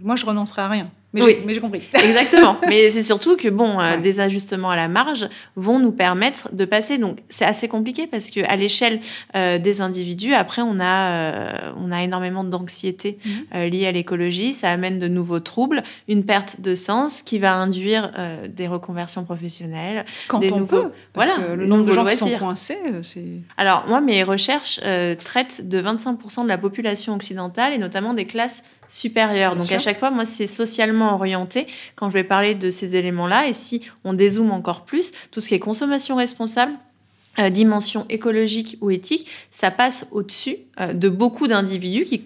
moi, 0.00 0.14
je 0.14 0.24
renoncerai 0.24 0.62
à 0.62 0.68
rien. 0.68 0.90
Mais 1.14 1.22
oui, 1.22 1.38
j'ai 1.48 1.60
compris. 1.60 1.82
Exactement. 1.94 2.58
mais 2.68 2.90
c'est 2.90 3.02
surtout 3.02 3.36
que 3.36 3.48
bon, 3.48 3.80
euh, 3.80 3.96
des 3.96 4.20
ajustements 4.20 4.70
à 4.70 4.76
la 4.76 4.88
marge 4.88 5.26
vont 5.56 5.78
nous 5.78 5.92
permettre 5.92 6.54
de 6.54 6.64
passer. 6.66 6.98
Donc 6.98 7.20
c'est 7.30 7.46
assez 7.46 7.66
compliqué 7.66 8.06
parce 8.06 8.30
que 8.30 8.40
à 8.46 8.56
l'échelle 8.56 9.00
euh, 9.34 9.58
des 9.58 9.80
individus, 9.80 10.34
après 10.34 10.60
on 10.60 10.78
a 10.80 11.10
euh, 11.10 11.72
on 11.78 11.90
a 11.92 12.02
énormément 12.02 12.44
d'anxiété 12.44 13.18
mhm. 13.24 13.64
liée 13.70 13.86
à 13.86 13.92
l'écologie. 13.92 14.52
Ça 14.52 14.70
amène 14.70 14.98
de 14.98 15.08
nouveaux 15.08 15.40
troubles, 15.40 15.82
une 16.08 16.24
perte 16.24 16.60
de 16.60 16.74
sens 16.74 17.22
qui 17.22 17.38
va 17.38 17.54
induire 17.54 18.12
des 18.48 18.66
reconversions 18.66 19.24
professionnelles, 19.24 20.04
Quand 20.28 20.40
des 20.40 20.52
on 20.52 20.58
nouveaux. 20.58 20.82
Peut, 20.82 20.92
parce 21.14 21.28
voilà, 21.28 21.48
que 21.48 21.52
le 21.54 21.66
nombre 21.66 21.86
de 21.86 21.92
gens 21.92 22.04
qui 22.04 22.16
sont 22.16 22.30
coincés, 22.38 22.78
c'est. 23.02 23.24
Alors 23.56 23.84
moi, 23.88 24.02
mes 24.02 24.22
recherches 24.22 24.80
traitent 25.24 25.66
de 25.66 25.80
25% 25.80 26.42
de 26.42 26.48
la 26.48 26.58
population 26.58 27.14
occidentale 27.14 27.72
et 27.72 27.78
notamment 27.78 28.12
des 28.12 28.26
classes 28.26 28.62
supérieures. 28.88 29.56
Donc 29.56 29.70
à 29.70 29.78
chaque 29.78 29.98
fois, 29.98 30.10
moi, 30.10 30.24
c'est 30.24 30.46
socialement 30.46 31.14
orienté 31.14 31.66
quand 31.94 32.10
je 32.10 32.14
vais 32.14 32.24
parler 32.24 32.54
de 32.54 32.70
ces 32.70 32.96
éléments-là. 32.96 33.46
Et 33.46 33.52
si 33.52 33.82
on 34.04 34.12
dézoome 34.12 34.50
encore 34.50 34.84
plus, 34.84 35.12
tout 35.30 35.40
ce 35.40 35.48
qui 35.48 35.54
est 35.54 35.60
consommation 35.60 36.16
responsable, 36.16 36.72
euh, 37.38 37.50
dimension 37.50 38.04
écologique 38.08 38.78
ou 38.80 38.90
éthique, 38.90 39.30
ça 39.50 39.70
passe 39.70 40.06
au-dessus 40.10 40.56
euh, 40.80 40.92
de 40.92 41.08
beaucoup 41.08 41.46
d'individus 41.46 42.04
qui 42.04 42.24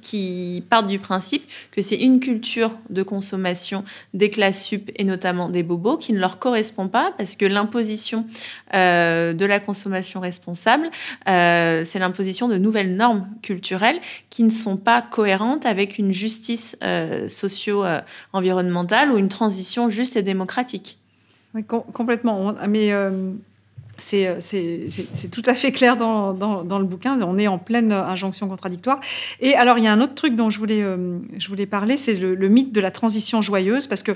qui 0.00 0.64
partent 0.68 0.86
du 0.86 0.98
principe 0.98 1.44
que 1.70 1.82
c'est 1.82 1.96
une 1.96 2.20
culture 2.20 2.76
de 2.90 3.02
consommation 3.02 3.84
des 4.14 4.30
classes 4.30 4.64
sup 4.64 4.90
et 4.96 5.04
notamment 5.04 5.48
des 5.48 5.62
bobos 5.62 5.98
qui 5.98 6.12
ne 6.12 6.18
leur 6.18 6.38
correspond 6.38 6.88
pas 6.88 7.12
parce 7.16 7.36
que 7.36 7.44
l'imposition 7.44 8.26
euh, 8.74 9.32
de 9.32 9.44
la 9.44 9.60
consommation 9.60 10.20
responsable, 10.20 10.90
euh, 11.28 11.82
c'est 11.84 11.98
l'imposition 11.98 12.48
de 12.48 12.58
nouvelles 12.58 12.96
normes 12.96 13.28
culturelles 13.42 14.00
qui 14.30 14.42
ne 14.42 14.50
sont 14.50 14.76
pas 14.76 15.02
cohérentes 15.02 15.66
avec 15.66 15.98
une 15.98 16.12
justice 16.12 16.76
euh, 16.82 17.28
socio-environnementale 17.28 19.12
ou 19.12 19.18
une 19.18 19.28
transition 19.28 19.90
juste 19.90 20.16
et 20.16 20.22
démocratique. 20.22 20.98
Complètement. 21.92 22.54
Mais 22.66 22.92
c'est 24.02 25.30
tout 25.30 25.42
à 25.46 25.54
fait 25.54 25.72
clair 25.72 25.96
dans, 25.96 26.78
le 26.78 26.84
bouquin. 26.84 27.20
On 27.22 27.38
est 27.38 27.46
en 27.46 27.58
pleine 27.58 27.92
injonction 27.92 28.48
contradictoire. 28.48 29.00
Et 29.40 29.54
alors, 29.54 29.78
il 29.78 29.84
y 29.84 29.86
a 29.86 29.92
un 29.92 30.00
autre 30.00 30.14
truc 30.14 30.36
dont 30.36 30.50
je 30.50 30.58
voulais, 30.58 30.82
euh, 30.82 31.18
parler, 31.70 31.96
c'est 31.96 32.14
le, 32.14 32.48
mythe 32.48 32.72
de 32.72 32.80
la 32.80 32.90
transition 32.90 33.40
joyeuse, 33.40 33.86
parce 33.86 34.02
que 34.02 34.12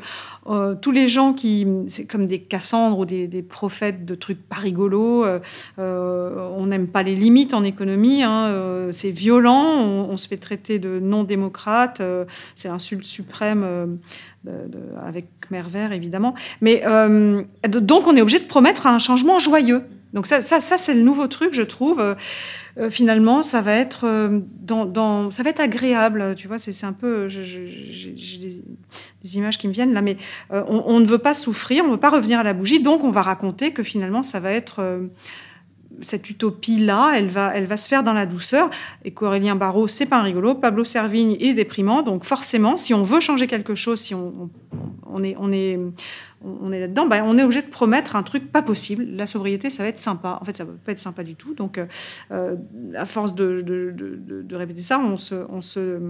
euh, 0.49 0.75
tous 0.75 0.91
les 0.91 1.09
gens 1.09 1.33
qui, 1.33 1.67
c'est 1.87 2.07
comme 2.07 2.27
des 2.27 2.41
Cassandres 2.41 2.99
ou 2.99 3.05
des, 3.05 3.43
prophètes 3.43 4.05
de 4.05 4.15
trucs 4.15 4.43
pas 4.43 4.57
rigolos, 4.57 5.25
on 5.79 6.67
n'aime 6.67 6.89
pas 6.89 7.03
les 7.03 7.15
limites 7.15 7.55
en 7.55 7.65
économie, 7.65 8.23
hein, 8.23 8.89
c'est 8.91 9.11
violent, 9.11 9.85
on, 10.09 10.17
se 10.17 10.29
fait 10.29 10.37
traiter 10.37 10.79
de 10.79 10.99
non-démocrate, 10.99 12.03
c'est 12.55 12.69
l'insulte 12.69 13.05
suprême 13.05 13.99
avec 15.05 15.27
Mervert, 15.51 15.93
évidemment. 15.93 16.35
Mais 16.61 16.83
euh, 16.87 17.43
donc, 17.69 18.07
on 18.07 18.17
est 18.17 18.21
obligé 18.21 18.39
de 18.39 18.45
promettre 18.45 18.87
un 18.87 18.99
changement 18.99 19.39
joyeux. 19.39 19.83
Donc 20.13 20.27
ça, 20.27 20.41
ça, 20.41 20.61
c'est 20.61 20.95
le 20.95 21.03
nouveau 21.03 21.27
truc, 21.27 21.53
je 21.53 21.63
trouve. 21.63 22.01
Euh, 22.01 22.15
euh, 22.79 22.91
finalement, 22.91 23.43
ça 23.43 23.61
va 23.61 23.75
être 23.75 24.07
dans, 24.63 25.31
ça 25.31 25.43
va 25.43 25.51
être 25.51 25.61
agréable. 25.61 26.35
Tu 26.37 26.49
vois, 26.49 26.59
c'est 26.59 26.87
un 26.87 26.93
peu, 26.93 27.29
j'ai 27.29 28.15
des, 29.23 29.37
images 29.37 29.59
qui 29.59 29.67
me 29.69 29.73
viennent 29.73 29.93
là, 29.93 30.03
mais 30.03 30.17
on, 30.51 30.85
on, 30.87 31.01
ne 31.01 31.07
veut 31.07 31.19
pas 31.19 31.35
souffrir, 31.35 31.85
on 31.85 31.89
ne 31.89 31.93
veut 31.93 32.01
pas 32.01 32.11
revenir 32.11 32.39
à 32.39 32.43
la 32.43 32.53
bougie. 32.53 32.81
Donc, 32.81 33.03
on 33.05 33.11
va 33.11 33.23
raconter 33.23 33.73
que 33.73 33.83
finalement, 33.83 34.23
ça 34.23 34.41
va 34.41 34.53
être 34.53 34.83
cette 36.03 36.29
utopie-là, 36.31 37.13
elle 37.15 37.29
va, 37.29 37.53
elle 37.55 37.67
va 37.67 37.77
se 37.77 37.89
faire 37.89 38.03
dans 38.03 38.13
la 38.13 38.27
douceur. 38.27 38.71
Et 39.05 39.11
qu'Aurélien 39.13 39.57
Barraud, 39.57 39.89
c'est 39.89 40.07
pas 40.07 40.19
un 40.19 40.23
rigolo. 40.23 40.55
Pablo 40.55 40.85
Servigne, 40.85 41.37
il 41.41 41.49
est 41.49 41.55
déprimant. 41.55 42.03
Donc 42.03 42.25
forcément, 42.25 42.77
si 42.77 42.95
on 42.95 43.03
veut 43.03 43.21
changer 43.21 43.47
quelque 43.47 43.75
chose, 43.75 44.01
si 44.01 44.15
on, 44.15 44.51
est, 45.23 45.37
on 45.39 45.53
est, 45.53 45.79
on 46.45 46.73
est 46.73 46.81
là-dedans, 46.81 47.07
ben, 47.07 47.23
on 47.25 47.39
est 47.39 47.43
obligé 47.43 47.63
de 47.63 47.69
promettre 47.69 48.17
un 48.17 48.23
truc 48.23 48.51
pas 48.51 48.63
possible. 48.63 49.05
La 49.05 49.27
sobriété, 49.27 49.71
ça 49.71 49.83
va 49.83 49.89
être 49.89 49.99
sympa. 49.99 50.39
En 50.41 50.45
fait, 50.45 50.57
ça 50.57 50.65
va 50.65 50.73
pas 50.85 50.93
être 50.93 50.99
sympa 50.99 51.25
du 51.25 51.35
tout. 51.35 51.55
Donc, 51.55 51.79
euh, 51.79 51.87
euh, 52.31 52.57
à 52.97 53.07
force 53.07 53.35
de, 53.35 53.61
de, 53.63 54.57
répéter 54.57 54.81
ça, 54.81 54.99
on 54.99 55.19
se, 55.19 55.35
on 55.51 55.63
se, 55.63 56.01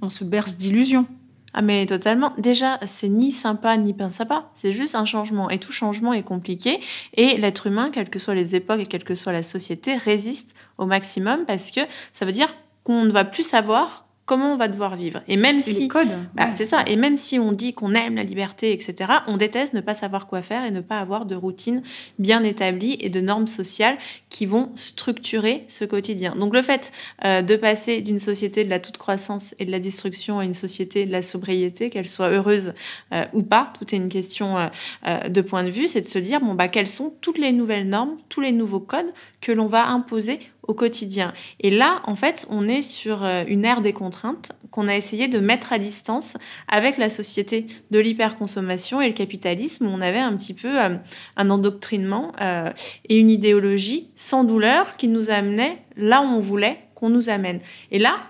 on 0.00 0.08
se 0.08 0.24
berce 0.24 0.56
d'illusions. 0.56 1.06
Ah 1.54 1.62
mais 1.62 1.84
totalement. 1.86 2.32
Déjà, 2.38 2.78
c'est 2.86 3.08
ni 3.08 3.30
sympa 3.30 3.76
ni 3.76 3.92
pas 3.92 4.10
sympa. 4.10 4.50
C'est 4.54 4.72
juste 4.72 4.94
un 4.94 5.04
changement. 5.04 5.50
Et 5.50 5.58
tout 5.58 5.72
changement 5.72 6.12
est 6.12 6.22
compliqué. 6.22 6.80
Et 7.14 7.36
l'être 7.36 7.66
humain, 7.66 7.90
quelles 7.92 8.10
que 8.10 8.18
soient 8.18 8.34
les 8.34 8.56
époques 8.56 8.80
et 8.80 8.86
quelle 8.86 9.04
que 9.04 9.14
soit 9.14 9.32
la 9.32 9.42
société, 9.42 9.96
résiste 9.96 10.54
au 10.78 10.86
maximum 10.86 11.44
parce 11.46 11.70
que 11.70 11.80
ça 12.12 12.24
veut 12.24 12.32
dire 12.32 12.48
qu'on 12.84 13.04
ne 13.04 13.10
va 13.10 13.24
plus 13.24 13.44
savoir 13.44 14.06
comment 14.24 14.52
on 14.52 14.56
va 14.56 14.68
devoir 14.68 14.96
vivre. 14.96 15.22
Et 15.26 15.36
même 15.36 15.62
si... 15.62 15.88
Bah, 16.34 16.52
C'est 16.52 16.66
ça. 16.66 16.84
Et 16.86 16.96
même 16.96 17.16
si 17.16 17.38
on 17.38 17.52
dit 17.52 17.74
qu'on 17.74 17.94
aime 17.94 18.14
la 18.16 18.22
liberté, 18.22 18.72
etc., 18.72 19.10
on 19.26 19.36
déteste 19.36 19.74
ne 19.74 19.80
pas 19.80 19.94
savoir 19.94 20.26
quoi 20.26 20.42
faire 20.42 20.64
et 20.64 20.70
ne 20.70 20.80
pas 20.80 20.98
avoir 20.98 21.26
de 21.26 21.34
routine 21.34 21.82
bien 22.18 22.42
établie 22.44 22.96
et 23.00 23.08
de 23.08 23.20
normes 23.20 23.48
sociales 23.48 23.98
qui 24.28 24.46
vont 24.46 24.70
structurer 24.76 25.64
ce 25.66 25.84
quotidien. 25.84 26.36
Donc 26.36 26.54
le 26.54 26.62
fait 26.62 26.92
euh, 27.24 27.42
de 27.42 27.56
passer 27.56 28.00
d'une 28.00 28.20
société 28.20 28.64
de 28.64 28.70
la 28.70 28.78
toute 28.78 28.96
croissance 28.96 29.54
et 29.58 29.64
de 29.64 29.70
la 29.70 29.80
destruction 29.80 30.38
à 30.38 30.44
une 30.44 30.54
société 30.54 31.04
de 31.04 31.12
la 31.12 31.22
sobriété, 31.22 31.90
qu'elle 31.90 32.08
soit 32.08 32.28
heureuse 32.28 32.74
euh, 33.12 33.24
ou 33.32 33.42
pas, 33.42 33.72
tout 33.78 33.92
est 33.92 33.98
une 33.98 34.08
question 34.08 34.56
euh, 34.56 35.28
de 35.28 35.40
point 35.40 35.64
de 35.64 35.70
vue, 35.70 35.88
c'est 35.88 36.00
de 36.00 36.08
se 36.08 36.18
dire, 36.18 36.40
bon, 36.40 36.54
bah, 36.54 36.68
quelles 36.68 36.88
sont 36.88 37.12
toutes 37.20 37.38
les 37.38 37.52
nouvelles 37.52 37.88
normes, 37.88 38.16
tous 38.28 38.40
les 38.40 38.52
nouveaux 38.52 38.80
codes 38.80 39.12
que 39.40 39.50
l'on 39.50 39.66
va 39.66 39.88
imposer 39.88 40.38
au 40.66 40.74
quotidien. 40.74 41.32
Et 41.60 41.70
là, 41.70 42.02
en 42.04 42.14
fait, 42.14 42.46
on 42.48 42.68
est 42.68 42.82
sur 42.82 43.24
euh, 43.24 43.44
une 43.46 43.64
ère 43.64 43.80
des 43.80 43.92
contraintes 43.92 44.52
qu'on 44.70 44.88
a 44.88 44.96
essayé 44.96 45.28
de 45.28 45.38
mettre 45.38 45.72
à 45.72 45.78
distance 45.78 46.36
avec 46.68 46.98
la 46.98 47.10
société 47.10 47.66
de 47.90 47.98
l'hyperconsommation 47.98 49.00
et 49.00 49.08
le 49.08 49.14
capitalisme, 49.14 49.86
où 49.86 49.90
on 49.90 50.00
avait 50.00 50.18
un 50.18 50.36
petit 50.36 50.54
peu 50.54 50.80
euh, 50.80 50.96
un 51.36 51.50
endoctrinement 51.50 52.32
euh, 52.40 52.70
et 53.08 53.18
une 53.18 53.30
idéologie 53.30 54.08
sans 54.14 54.44
douleur 54.44 54.96
qui 54.96 55.08
nous 55.08 55.30
amenait 55.30 55.78
là 55.96 56.22
où 56.22 56.26
on 56.26 56.40
voulait 56.40 56.78
qu'on 56.94 57.10
nous 57.10 57.28
amène. 57.28 57.60
Et 57.90 57.98
là, 57.98 58.20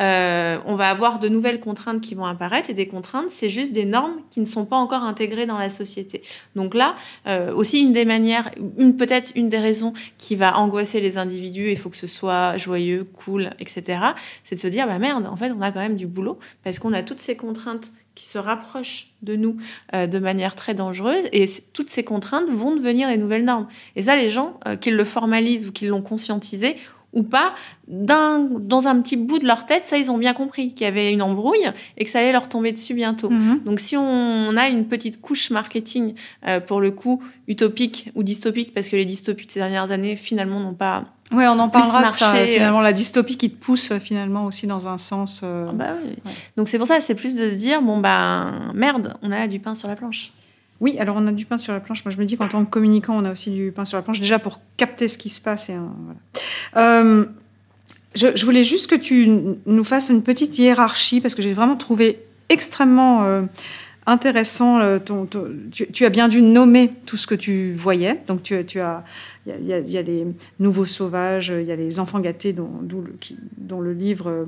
euh, 0.00 0.58
on 0.64 0.76
va 0.76 0.88
avoir 0.88 1.18
de 1.18 1.28
nouvelles 1.28 1.60
contraintes 1.60 2.00
qui 2.00 2.14
vont 2.14 2.24
apparaître 2.24 2.70
et 2.70 2.74
des 2.74 2.88
contraintes, 2.88 3.30
c'est 3.30 3.50
juste 3.50 3.72
des 3.72 3.84
normes 3.84 4.16
qui 4.30 4.40
ne 4.40 4.46
sont 4.46 4.64
pas 4.64 4.76
encore 4.76 5.02
intégrées 5.02 5.46
dans 5.46 5.58
la 5.58 5.68
société. 5.68 6.22
Donc 6.56 6.74
là, 6.74 6.96
euh, 7.26 7.52
aussi 7.52 7.80
une 7.80 7.92
des 7.92 8.04
manières, 8.04 8.50
une 8.78 8.96
peut-être 8.96 9.32
une 9.34 9.48
des 9.48 9.58
raisons 9.58 9.92
qui 10.16 10.36
va 10.36 10.56
angoisser 10.56 11.00
les 11.00 11.18
individus, 11.18 11.70
il 11.70 11.76
faut 11.76 11.90
que 11.90 11.96
ce 11.96 12.06
soit 12.06 12.56
joyeux, 12.56 13.06
cool, 13.24 13.50
etc. 13.58 14.00
C'est 14.42 14.54
de 14.54 14.60
se 14.60 14.68
dire 14.68 14.86
bah 14.86 14.98
merde, 14.98 15.26
en 15.26 15.36
fait, 15.36 15.52
on 15.52 15.60
a 15.60 15.70
quand 15.70 15.80
même 15.80 15.96
du 15.96 16.06
boulot 16.06 16.38
parce 16.64 16.78
qu'on 16.78 16.92
a 16.92 17.02
toutes 17.02 17.20
ces 17.20 17.36
contraintes 17.36 17.92
qui 18.14 18.26
se 18.26 18.38
rapprochent 18.38 19.08
de 19.22 19.36
nous 19.36 19.56
euh, 19.94 20.06
de 20.06 20.18
manière 20.18 20.54
très 20.54 20.74
dangereuse 20.74 21.24
et 21.32 21.46
toutes 21.72 21.90
ces 21.90 22.04
contraintes 22.04 22.48
vont 22.50 22.74
devenir 22.74 23.08
des 23.08 23.16
nouvelles 23.18 23.44
normes. 23.44 23.68
Et 23.96 24.04
ça, 24.04 24.16
les 24.16 24.30
gens 24.30 24.58
qui 24.80 24.90
le 24.90 25.04
formalisent 25.04 25.66
ou 25.66 25.72
qui 25.72 25.86
l'ont 25.86 26.02
conscientisé 26.02 26.76
ou 27.12 27.22
pas, 27.22 27.54
dans 27.88 28.86
un 28.86 29.00
petit 29.00 29.16
bout 29.16 29.40
de 29.40 29.46
leur 29.46 29.66
tête, 29.66 29.84
ça, 29.84 29.98
ils 29.98 30.10
ont 30.10 30.18
bien 30.18 30.32
compris 30.32 30.72
qu'il 30.72 30.84
y 30.84 30.88
avait 30.88 31.12
une 31.12 31.22
embrouille 31.22 31.68
et 31.96 32.04
que 32.04 32.10
ça 32.10 32.20
allait 32.20 32.32
leur 32.32 32.48
tomber 32.48 32.70
dessus 32.72 32.94
bientôt. 32.94 33.30
Mhm. 33.30 33.62
Donc, 33.64 33.80
si 33.80 33.96
on 33.96 34.56
a 34.56 34.68
une 34.68 34.86
petite 34.86 35.20
couche 35.20 35.50
marketing, 35.50 36.14
euh, 36.46 36.60
pour 36.60 36.80
le 36.80 36.92
coup, 36.92 37.22
utopique 37.48 38.10
ou 38.14 38.22
dystopique, 38.22 38.72
parce 38.74 38.88
que 38.88 38.96
les 38.96 39.04
dystopies 39.04 39.46
de 39.46 39.52
ces 39.52 39.60
dernières 39.60 39.90
années, 39.90 40.14
finalement, 40.14 40.60
n'ont 40.60 40.74
pas. 40.74 41.04
Oui, 41.32 41.44
on 41.46 41.58
en 41.58 41.68
parlera 41.68 42.04
de 42.04 42.08
ça. 42.08 42.34
Euh, 42.36 42.46
finalement, 42.46 42.80
la 42.80 42.92
dystopie 42.92 43.36
qui 43.36 43.50
te 43.50 43.56
pousse 43.56 43.92
finalement 43.98 44.46
aussi 44.46 44.68
dans 44.68 44.86
un 44.86 44.98
sens. 44.98 45.40
Euh, 45.42 45.66
ah 45.68 45.72
bah 45.72 45.94
oui. 46.04 46.16
Donc, 46.56 46.68
c'est 46.68 46.78
pour 46.78 46.86
ça, 46.86 47.00
c'est 47.00 47.14
plus 47.16 47.34
de 47.34 47.50
se 47.50 47.56
dire 47.56 47.82
bon, 47.82 47.98
bah, 47.98 48.52
merde, 48.74 49.14
on 49.22 49.32
a 49.32 49.48
du 49.48 49.58
pain 49.58 49.74
sur 49.74 49.88
la 49.88 49.96
planche. 49.96 50.32
Oui, 50.80 50.96
alors 50.98 51.16
on 51.18 51.26
a 51.26 51.32
du 51.32 51.44
pain 51.44 51.58
sur 51.58 51.72
la 51.72 51.80
planche. 51.80 52.04
Moi, 52.04 52.12
je 52.12 52.18
me 52.18 52.24
dis 52.24 52.36
qu'en 52.36 52.48
tant 52.48 52.64
que 52.64 52.70
communicant, 52.70 53.14
on 53.16 53.24
a 53.24 53.32
aussi 53.32 53.50
du 53.50 53.70
pain 53.70 53.84
sur 53.84 53.98
la 53.98 54.02
planche, 54.02 54.20
déjà 54.20 54.38
pour 54.38 54.60
capter 54.76 55.08
ce 55.08 55.18
qui 55.18 55.28
se 55.28 55.40
passe. 55.40 55.68
Et, 55.68 55.76
euh, 56.76 57.26
je, 58.14 58.44
voulais 58.44 58.64
juste 58.64 58.88
que 58.88 58.96
tu 58.96 59.28
nous 59.66 59.84
fasses 59.84 60.08
une 60.08 60.22
petite 60.22 60.58
hiérarchie, 60.58 61.20
parce 61.20 61.34
que 61.34 61.42
j'ai 61.42 61.52
vraiment 61.52 61.76
trouvé 61.76 62.20
extrêmement 62.48 63.24
euh, 63.24 63.42
intéressant. 64.06 64.80
Euh, 64.80 64.98
tu, 65.70 66.04
as 66.06 66.10
bien 66.10 66.28
dû 66.28 66.40
nommer 66.40 66.92
tout 67.04 67.18
ce 67.18 67.26
que 67.26 67.34
tu 67.34 67.72
voyais. 67.72 68.18
Donc, 68.26 68.42
tu, 68.42 68.64
tu 68.64 68.80
as 68.80 69.04
il 69.58 69.66
y, 69.66 69.98
a, 69.98 70.02
les 70.02 70.26
nouveaux 70.58 70.84
sauvages, 70.84 71.52
il 71.54 71.66
y 71.66 71.72
a 71.72 71.76
les 71.76 71.98
enfants 71.98 72.20
gâtés 72.20 72.52
dont, 72.52 72.70
le, 73.80 73.92
livre 73.92 74.30
euh, 74.30 74.44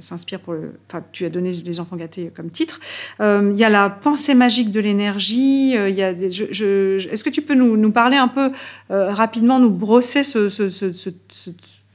s'inspire 0.00 0.40
pour 0.40 0.54
le. 0.54 0.74
Enfin, 0.88 1.04
tu 1.12 1.24
as 1.24 1.30
donné 1.30 1.52
les 1.52 1.80
enfants 1.80 1.96
gâtés 1.96 2.30
comme 2.34 2.50
titre. 2.50 2.80
Euh, 3.20 3.50
il 3.52 3.58
y 3.58 3.64
a 3.64 3.68
la 3.68 3.90
pensée 3.90 4.34
magique 4.34 4.70
de 4.70 4.80
l'énergie. 4.80 5.76
Euh, 5.76 5.88
y 5.88 6.00
Est-ce 6.00 7.24
que 7.24 7.30
tu 7.30 7.42
peux 7.42 7.54
nous, 7.54 7.92
parler 7.92 8.16
un 8.16 8.28
peu 8.28 8.52
rapidement, 8.88 9.58
nous 9.58 9.70
brosser 9.70 10.22
ce, 10.22 10.48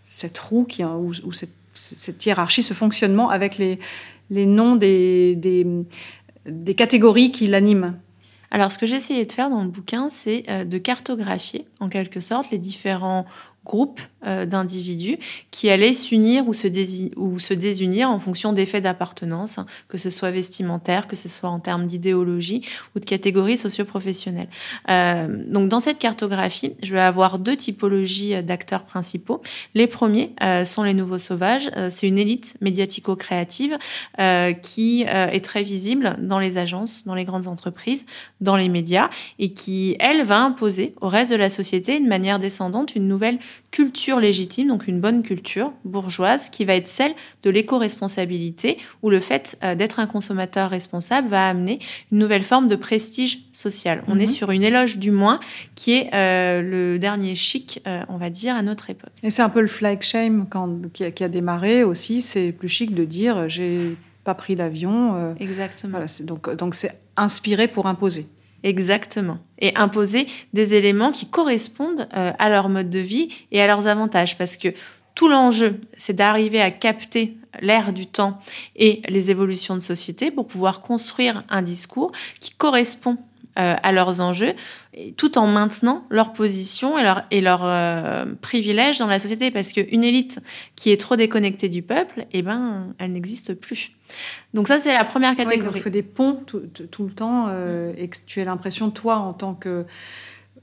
cette 0.06 0.38
roue 0.38 0.66
qui, 0.66 0.84
ou, 0.84 1.14
cette, 1.32 2.26
hiérarchie, 2.26 2.64
ce 2.64 2.74
fonctionnement 2.74 3.30
avec 3.30 3.58
les, 3.58 3.80
noms 4.46 4.76
des 4.76 5.66
catégories 6.76 7.32
qui 7.32 7.48
l'animent? 7.48 7.94
Alors, 8.50 8.72
ce 8.72 8.78
que 8.78 8.86
j'ai 8.86 8.96
essayé 8.96 9.26
de 9.26 9.32
faire 9.32 9.50
dans 9.50 9.62
le 9.62 9.68
bouquin, 9.68 10.10
c'est 10.10 10.46
euh, 10.50 10.64
de 10.64 10.78
cartographier, 10.78 11.68
en 11.80 11.90
quelque 11.90 12.20
sorte, 12.20 12.50
les 12.52 12.58
différents 12.58 13.26
groupes 13.66 14.02
d'individus 14.46 15.18
qui 15.52 15.70
allaient 15.70 15.94
s'unir 15.94 16.48
ou, 16.48 16.54
se 16.54 16.68
ou 17.18 17.40
se 17.40 17.54
désunir 17.54 18.10
en 18.10 18.20
fonction 18.20 18.54
d'effets 18.54 18.82
d'appartenance, 18.82 19.58
hein, 19.58 19.66
que 19.88 19.98
ce 19.98 20.10
soit 20.10 20.32
vestimentaire, 20.32 21.08
que 21.08 21.16
ce 21.16 21.30
soit 21.30 21.50
en 21.50 21.60
termes 21.60 21.88
d'idéologie 21.88 22.62
ou 22.96 23.00
de 23.00 23.06
catégorie 23.06 23.58
socio-professionnelle. 23.58 24.50
Euh, 24.90 25.44
donc 25.48 25.70
dans 25.70 25.80
cette 25.80 26.00
cartographie, 26.00 26.76
je 26.84 26.94
vais 26.94 27.00
avoir 27.00 27.40
deux 27.40 27.56
typologies 27.56 28.36
euh, 28.36 28.42
d'acteurs 28.42 28.84
principaux. 28.84 29.42
Les 29.76 29.88
premiers 29.88 30.34
sont 30.66 30.84
les 30.84 30.94
nouveaux 30.94 31.18
sauvages. 31.18 31.70
C'est 31.90 32.08
une 32.08 32.18
élite 32.18 32.56
médiatico-créative 32.62 33.78
qui 34.62 35.04
est 35.04 35.44
très 35.44 35.64
visible 35.64 36.16
dans 36.20 36.40
les 36.40 36.58
agences, 36.58 37.06
dans 37.06 37.16
les 37.16 37.26
grandes 37.26 37.48
entreprises, 37.48 38.06
dans 38.42 38.56
les 38.56 38.70
médias 38.70 39.10
et 39.40 39.50
qui, 39.50 39.96
elle, 40.00 40.24
va 40.24 40.42
imposer 40.42 40.94
au 41.02 41.08
reste 41.08 41.32
de 41.32 41.38
la 41.38 41.50
société 41.50 41.98
une 41.98 42.08
manière 42.08 42.40
descendante, 42.40 42.96
une 42.96 43.08
nouvelle 43.08 43.40
culture 43.78 44.20
légitime, 44.20 44.70
donc 44.70 44.88
une 44.88 45.00
bonne 45.00 45.22
culture 45.22 45.72
bourgeoise, 45.86 46.50
qui 46.50 46.66
va 46.66 46.74
être 46.74 46.88
celle 46.88 47.14
de 47.44 47.52
l'éco-responsabilité, 47.52 48.80
où 49.04 49.12
le 49.12 49.20
fait 49.20 49.56
euh, 49.64 49.76
d'être 49.76 50.00
un 50.00 50.08
consommateur 50.08 50.72
responsable 50.72 51.28
va 51.28 51.48
amener 51.48 51.78
une 52.12 52.18
nouvelle 52.18 52.42
forme 52.42 52.68
de 52.70 52.76
prestige 52.76 53.38
social. 53.54 54.04
On 54.08 54.18
est 54.18 54.22
mhm. 54.22 54.34
sur 54.34 54.50
une 54.50 54.64
éloge 54.64 54.98
du 54.98 55.12
moins, 55.12 55.40
qui 55.76 55.94
est 55.94 56.10
euh, 56.16 56.64
le 56.64 56.98
dernier 56.98 57.36
chic, 57.36 57.80
euh, 57.86 58.02
on 58.10 58.18
va 58.18 58.32
dire, 58.32 58.56
à 58.56 58.64
notre 58.64 58.90
époque. 58.90 59.12
Et 59.22 59.30
c'est 59.30 59.44
un 59.44 59.50
peu 59.50 59.62
le 59.62 59.68
flag 59.68 60.02
shame 60.02 60.48
quand, 60.50 60.92
qui, 60.92 61.04
a, 61.04 61.12
qui 61.12 61.24
a 61.24 61.30
démarré 61.30 61.84
aussi. 61.84 62.24
C'est 62.24 62.52
plus 62.54 62.70
chic 62.70 62.96
de 62.96 63.06
dire 63.06 63.48
j'ai 63.48 63.96
pas 64.24 64.34
pris 64.34 64.56
l'avion. 64.56 65.36
Exactement. 65.40 65.92
Voilà, 65.92 66.08
donc 66.22 66.50
donc 66.56 66.74
c'est 66.74 66.98
inspiré 67.16 67.68
pour 67.68 67.86
imposer. 67.86 68.26
Exactement. 68.68 69.38
Et 69.60 69.74
imposer 69.78 70.26
des 70.52 70.74
éléments 70.74 71.14
qui 71.14 71.26
correspondent 71.28 72.10
euh, 72.14 72.34
à 72.38 72.50
leur 72.50 72.68
mode 72.68 72.90
de 72.90 73.00
vie 73.00 73.30
et 73.54 73.62
à 73.62 73.68
leurs 73.68 73.88
avantages. 73.88 74.38
Parce 74.38 74.58
que 74.58 74.74
tout 75.16 75.30
l'enjeu, 75.30 75.80
c'est 75.96 76.12
d'arriver 76.12 76.60
à 76.60 76.70
capter 76.70 77.38
l'air 77.62 77.94
du 77.94 78.08
temps 78.08 78.40
et 78.76 79.02
les 79.08 79.32
évolutions 79.32 79.76
de 79.76 79.80
société 79.80 80.32
pour 80.32 80.48
pouvoir 80.48 80.82
construire 80.82 81.46
un 81.50 81.62
discours 81.62 82.12
qui 82.42 82.52
correspond 82.52 83.18
euh, 83.58 83.76
à 83.82 83.92
leurs 83.92 84.22
enjeux, 84.22 84.54
tout 85.16 85.38
en 85.38 85.48
maintenant 85.48 86.06
leur 86.10 86.34
position 86.34 87.00
et 87.00 87.04
leur, 87.04 87.24
et 87.32 87.42
leur 87.42 87.62
euh, 87.64 88.26
privilège 88.40 89.00
dans 89.00 89.08
la 89.08 89.18
société. 89.18 89.50
Parce 89.50 89.74
qu'une 89.74 90.04
élite 90.04 90.40
qui 90.76 90.92
est 90.92 90.98
trop 90.98 91.16
déconnectée 91.16 91.68
du 91.68 91.82
peuple, 91.82 92.26
eh 92.34 92.44
ben, 92.44 92.94
elle 93.00 93.14
n'existe 93.14 93.56
plus. 93.56 93.94
Donc 94.54 94.68
ça, 94.68 94.78
c'est 94.78 94.94
la 94.94 95.06
première 95.06 95.36
catégorie. 95.36 95.80
il 95.80 95.82
faut 95.82 95.90
des 95.90 96.04
ponts 96.04 96.42
tout, 96.46 96.62
tout 96.92 97.06
le 97.06 97.12
temps 97.12 97.48
euh, 97.50 97.94
et 97.98 98.08
que 98.08 98.18
tu 98.26 98.42
as 98.42 98.46
l'impression, 98.46 98.92
toi, 98.92 99.18
en 99.18 99.34
tant 99.34 99.54
que 99.54 99.86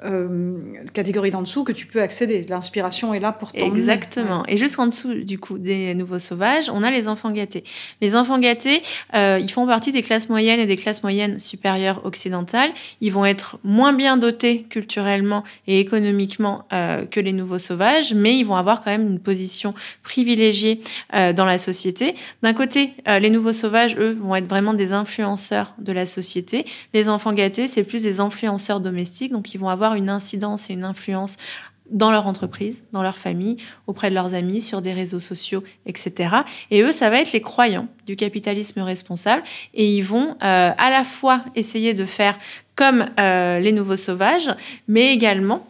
euh, 0.05 0.59
catégorie 0.93 1.31
d'en 1.31 1.43
dessous 1.43 1.65
que 1.65 1.73
tu 1.73 1.87
peux 1.87 2.03
accéder. 2.03 2.45
L'inspiration 2.49 3.15
est 3.15 3.21
là 3.21 3.33
pour 3.33 3.53
toi. 3.53 3.65
Exactement. 3.65 4.45
Et 4.47 4.57
juste 4.57 4.79
en 4.79 4.87
dessous, 4.87 5.15
du 5.15 5.39
coup, 5.39 5.59
des 5.59 5.95
nouveaux 5.95 6.19
sauvages, 6.19 6.71
on 6.71 6.83
a 6.83 6.91
les 6.91 7.09
enfants 7.09 7.31
gâtés. 7.31 7.65
Les 8.01 8.15
enfants 8.15 8.39
gâtés, 8.39 8.83
euh, 9.15 9.39
ils 9.41 9.51
font 9.51 9.67
partie 9.67 9.93
des 9.93 10.03
classes 10.03 10.29
moyennes 10.29 10.61
et 10.61 10.67
des 10.67 10.77
classes 10.77 11.03
moyennes 11.03 11.39
supérieures 11.39 12.05
occidentales. 12.05 12.71
Ils 13.01 13.13
vont 13.13 13.25
être 13.25 13.59
moins 13.65 13.93
bien 13.93 14.17
dotés 14.17 14.65
culturellement 14.69 15.43
et 15.67 15.81
économiquement 15.81 16.67
euh, 16.73 17.07
que 17.07 17.21
les 17.21 17.33
nouveaux 17.33 17.59
sauvages, 17.59 18.13
mais 18.15 18.37
ils 18.37 18.45
vont 18.45 18.57
avoir 18.57 18.83
quand 18.83 18.91
même 18.91 19.07
une 19.07 19.21
position 19.21 19.75
privilégiée 20.03 20.81
dans 21.13 21.47
la 21.47 21.59
société. 21.59 22.15
D'un 22.43 22.53
côté, 22.53 22.93
les 23.07 23.31
nouveaux 23.31 23.53
sauvages, 23.53 23.97
eux, 23.99 24.17
vont 24.21 24.35
être 24.37 24.49
vraiment 24.49 24.75
des 24.75 24.93
influenceurs 24.93 25.75
de 25.79 25.93
la 25.93 26.07
société. 26.07 26.67
Les 26.93 27.09
enfants 27.09 27.33
gâtés, 27.33 27.69
c'est 27.69 27.85
plus 27.85 28.03
des 28.03 28.21
influenceurs 28.21 28.81
domestiques, 28.81 29.33
donc 29.33 29.55
ils 29.55 29.59
vont 29.59 29.69
avoir 29.69 29.94
une 29.95 30.09
incidence 30.09 30.71
et 30.71 30.75
une 30.75 30.85
influence 30.85 31.37
dans 31.91 32.11
leur 32.11 32.27
entreprise, 32.27 32.85
dans 32.93 33.03
leur 33.03 33.17
famille, 33.17 33.59
auprès 33.87 34.09
de 34.09 34.15
leurs 34.15 34.35
amis, 34.35 34.63
sur 34.63 34.81
des 34.81 34.93
réseaux 34.93 35.21
sociaux, 35.21 35.63
etc. 35.87 36.37
Et 36.71 36.83
eux, 36.83 36.93
ça 36.93 37.11
va 37.11 37.21
être 37.21 37.33
les 37.33 37.41
croyants 37.41 37.89
du 38.07 38.17
capitalisme 38.17 38.81
responsable. 38.81 39.43
Et 39.75 39.95
ils 39.95 40.03
vont 40.03 40.37
euh, 40.43 40.73
à 40.77 40.91
la 40.91 41.05
fois 41.05 41.45
essayer 41.55 41.95
de 41.95 42.05
faire 42.05 42.39
comme 42.75 43.07
euh, 43.21 43.59
les 43.61 43.73
nouveaux 43.73 43.97
sauvages, 43.97 44.51
mais 44.89 45.13
également 45.13 45.67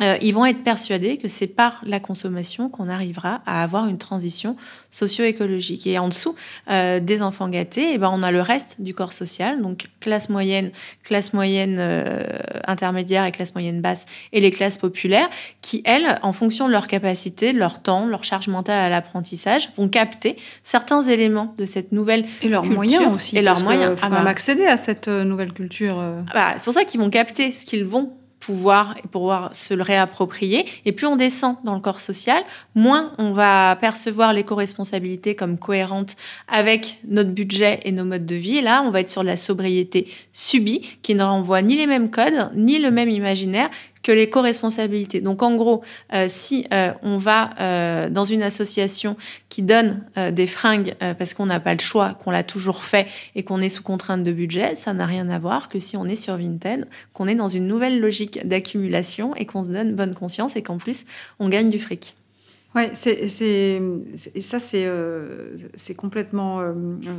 euh, 0.00 0.16
ils 0.20 0.34
vont 0.34 0.46
être 0.46 0.62
persuadés 0.62 1.18
que 1.18 1.28
c'est 1.28 1.46
par 1.46 1.80
la 1.84 2.00
consommation 2.00 2.68
qu'on 2.68 2.88
arrivera 2.88 3.42
à 3.46 3.62
avoir 3.62 3.86
une 3.86 3.98
transition 3.98 4.56
socio-écologique. 4.90 5.86
Et 5.86 5.98
en 5.98 6.08
dessous 6.08 6.34
euh, 6.70 7.00
des 7.00 7.22
enfants 7.22 7.48
gâtés, 7.48 7.90
eh 7.92 7.98
ben, 7.98 8.10
on 8.12 8.22
a 8.22 8.30
le 8.30 8.40
reste 8.40 8.76
du 8.78 8.94
corps 8.94 9.12
social, 9.12 9.60
donc 9.60 9.88
classe 10.00 10.28
moyenne, 10.28 10.70
classe 11.04 11.32
moyenne 11.32 11.76
euh, 11.78 12.22
intermédiaire 12.66 13.24
et 13.24 13.32
classe 13.32 13.54
moyenne 13.54 13.80
basse, 13.80 14.06
et 14.32 14.40
les 14.40 14.50
classes 14.50 14.78
populaires, 14.78 15.28
qui, 15.60 15.82
elles, 15.84 16.18
en 16.22 16.32
fonction 16.32 16.66
de 16.66 16.72
leur 16.72 16.86
capacité, 16.86 17.52
de 17.52 17.58
leur 17.58 17.82
temps, 17.82 18.06
leur 18.06 18.24
charge 18.24 18.48
mentale 18.48 18.78
à 18.78 18.88
l'apprentissage, 18.88 19.68
vont 19.76 19.88
capter 19.88 20.36
certains 20.64 21.02
éléments 21.02 21.54
de 21.58 21.66
cette 21.66 21.92
nouvelle 21.92 22.24
et 22.42 22.48
leurs 22.48 22.64
moyens 22.64 23.12
aussi. 23.14 23.36
Et 23.36 23.42
leurs 23.42 23.62
moyens. 23.62 23.98
Faut 23.98 24.06
ah 24.06 24.08
bah. 24.08 24.24
accéder 24.26 24.66
à 24.66 24.76
cette 24.76 25.08
nouvelle 25.08 25.52
culture. 25.52 26.02
Bah, 26.32 26.54
c'est 26.54 26.64
pour 26.64 26.72
ça 26.72 26.84
qu'ils 26.84 27.00
vont 27.00 27.10
capter 27.10 27.52
ce 27.52 27.66
qu'ils 27.66 27.84
vont 27.84 28.12
pouvoir 28.40 28.96
et 29.04 29.06
pouvoir 29.06 29.54
se 29.54 29.74
le 29.74 29.82
réapproprier. 29.82 30.66
Et 30.84 30.92
plus 30.92 31.06
on 31.06 31.16
descend 31.16 31.56
dans 31.62 31.74
le 31.74 31.80
corps 31.80 32.00
social, 32.00 32.42
moins 32.74 33.12
on 33.18 33.32
va 33.32 33.76
percevoir 33.76 34.32
l'éco-responsabilité 34.32 35.34
comme 35.34 35.58
cohérente 35.58 36.16
avec 36.48 36.98
notre 37.06 37.30
budget 37.30 37.80
et 37.84 37.92
nos 37.92 38.04
modes 38.04 38.26
de 38.26 38.34
vie. 38.34 38.56
Et 38.56 38.62
là, 38.62 38.82
on 38.84 38.90
va 38.90 39.00
être 39.00 39.10
sur 39.10 39.22
la 39.22 39.36
sobriété 39.36 40.08
subie 40.32 40.80
qui 41.02 41.14
ne 41.14 41.22
renvoie 41.22 41.62
ni 41.62 41.76
les 41.76 41.86
mêmes 41.86 42.10
codes, 42.10 42.50
ni 42.54 42.78
le 42.78 42.90
même 42.90 43.10
imaginaire, 43.10 43.68
que 44.02 44.12
les 44.12 44.30
co-responsabilités. 44.30 45.20
Donc 45.20 45.42
en 45.42 45.54
gros, 45.54 45.82
euh, 46.14 46.26
si 46.28 46.66
euh, 46.72 46.92
on 47.02 47.18
va 47.18 47.50
euh, 47.60 48.08
dans 48.08 48.24
une 48.24 48.42
association 48.42 49.16
qui 49.48 49.62
donne 49.62 50.02
des 50.32 50.46
fringues 50.46 50.94
parce 51.18 51.34
qu'on 51.34 51.46
n'a 51.46 51.60
pas 51.60 51.74
le 51.74 51.80
choix, 51.80 52.14
qu'on 52.14 52.30
l'a 52.30 52.42
toujours 52.42 52.84
fait 52.84 53.06
et 53.34 53.42
qu'on 53.42 53.60
est 53.60 53.68
sous 53.68 53.82
contrainte 53.82 54.22
de 54.22 54.32
budget, 54.32 54.74
ça 54.74 54.92
n'a 54.92 55.06
rien 55.06 55.28
à 55.28 55.38
voir 55.38 55.68
que 55.68 55.78
si 55.78 55.96
on 55.96 56.06
est 56.06 56.16
sur 56.16 56.36
Vinted, 56.36 56.86
qu'on 57.12 57.26
est 57.26 57.34
dans 57.34 57.48
une 57.48 57.66
nouvelle 57.66 58.00
logique 58.00 58.46
d'accumulation 58.46 59.34
et 59.36 59.46
qu'on 59.46 59.64
se 59.64 59.70
donne 59.70 59.94
bonne 59.94 60.14
conscience 60.14 60.56
et 60.56 60.62
qu'en 60.62 60.78
plus 60.78 61.04
on 61.38 61.48
gagne 61.48 61.68
du 61.68 61.78
fric. 61.78 62.16
Oui, 62.76 62.84
c'est, 62.92 63.28
ça, 63.28 64.60
c'est 64.60 65.94
complètement 65.96 66.62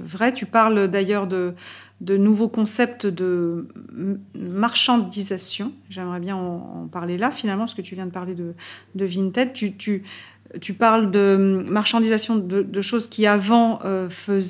vrai. 0.06 0.34
Tu 0.34 0.46
parles 0.46 0.88
d'ailleurs 0.88 1.28
de, 1.28 1.54
de 2.02 2.18
nouveaux 2.18 2.50
concepts 2.50 3.06
de 3.06 3.68
marchandisation. 4.34 5.72
J'aimerais 5.90 6.20
bien 6.20 6.36
en, 6.36 6.88
parler 6.92 7.18
là, 7.18 7.32
finalement, 7.32 7.64
parce 7.64 7.76
que 7.76 7.84
tu 7.84 7.96
viens 7.96 8.08
de 8.08 8.12
parler 8.12 8.34
de, 8.34 8.54
de 8.96 9.06
Vinted. 9.06 9.54
Tu, 9.54 10.74
parles 10.74 11.12
de 11.12 11.64
marchandisation 11.68 12.36
de, 12.36 12.82
choses 12.82 13.08
qui 13.08 13.28
avant 13.28 13.80
euh, 13.86 14.10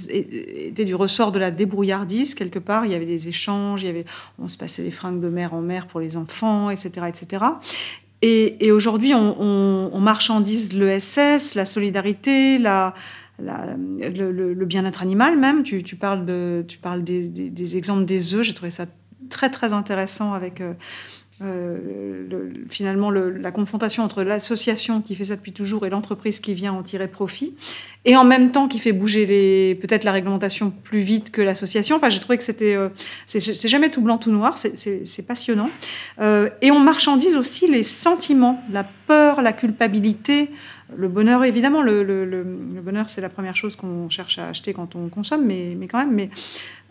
étaient 0.10 0.86
du 0.86 0.96
ressort 0.96 1.34
de 1.34 1.40
la 1.40 1.52
débrouillardise, 1.52 2.36
quelque 2.36 2.58
part. 2.58 2.86
Il 2.86 2.94
y 2.94 2.96
avait 2.96 3.06
des 3.06 3.28
échanges, 3.28 3.84
il 3.84 3.88
y 3.88 3.90
avait, 3.90 4.06
on 4.40 4.48
se 4.48 4.58
passait 4.58 4.82
les 4.82 4.92
fringues 4.92 5.20
de 5.20 5.30
mère 5.30 5.54
en 5.54 5.62
mère 5.62 5.88
pour 5.88 6.00
les 6.00 6.16
enfants, 6.16 6.70
etc. 6.70 7.08
etc. 7.10 7.46
Et, 8.22 8.66
et 8.66 8.72
aujourd'hui, 8.72 9.14
on, 9.14 9.36
on, 9.42 9.90
on, 9.92 10.00
marchandise 10.00 10.74
l'ESS, 10.74 11.56
la 11.56 11.66
solidarité, 11.66 12.60
la, 12.60 12.94
le, 13.44 14.66
bien-être 14.66 15.02
animal 15.02 15.38
même. 15.38 15.64
Tu, 15.64 15.82
parles, 15.96 16.66
tu 16.68 16.78
parles 16.78 17.04
des, 17.04 17.78
exemples 17.78 18.06
des 18.06 18.36
œufs. 18.36 18.44
J'ai 18.44 18.54
trouvé 18.54 18.72
ça 18.72 18.86
très 19.30 19.50
très 19.50 19.74
intéressant 19.74 20.34
avec 20.34 20.62
euh, 21.44 21.78
euh, 22.32 22.54
finalement 22.70 23.10
la 23.10 23.52
confrontation 23.52 24.04
entre 24.04 24.24
l'association 24.24 25.02
qui 25.02 25.16
fait 25.16 25.26
ça 25.26 25.36
depuis 25.36 25.54
toujours 25.54 25.86
et 25.86 25.90
l'entreprise 25.90 26.40
qui 26.40 26.54
vient 26.54 26.74
en 26.74 26.84
tirer 26.84 27.08
profit, 27.08 27.56
et 28.06 28.16
en 28.16 28.24
même 28.24 28.52
temps 28.52 28.68
qui 28.68 28.80
fait 28.80 28.92
bouger 28.92 29.76
peut-être 29.82 30.04
la 30.04 30.12
réglementation 30.12 30.72
plus 30.72 31.00
vite 31.00 31.32
que 31.32 31.42
l'association. 31.42 31.96
Enfin, 31.96 32.10
j'ai 32.10 32.20
trouvé 32.20 32.38
que 32.38 32.44
c'était 32.44 32.76
euh, 32.76 32.90
c'est 33.26 33.68
jamais 33.68 33.90
tout 33.90 34.02
blanc 34.02 34.18
tout 34.18 34.32
noir, 34.32 34.58
c'est 34.58 35.28
passionnant. 35.28 35.70
et 36.20 36.72
on 36.72 36.80
marchandise 36.80 37.36
aussi 37.36 37.68
les 37.68 37.84
sentiments, 37.84 38.64
la 38.72 38.84
peur, 38.84 39.42
la 39.42 39.54
culpabilité. 39.54 40.50
Le 40.96 41.08
bonheur, 41.08 41.46
évidemment, 41.46 41.82
le, 41.82 42.44
bonheur, 42.84 43.10
c'est 43.10 43.22
la 43.22 43.30
première 43.30 43.56
chose 43.56 43.78
qu'on 43.78 44.10
cherche 44.10 44.38
à 44.38 44.50
acheter 44.50 44.74
quand 44.74 44.96
on 44.96 45.08
consomme, 45.08 45.46
mais, 45.46 45.76
mais 45.78 45.88
quand 45.88 46.06
même. 46.06 46.30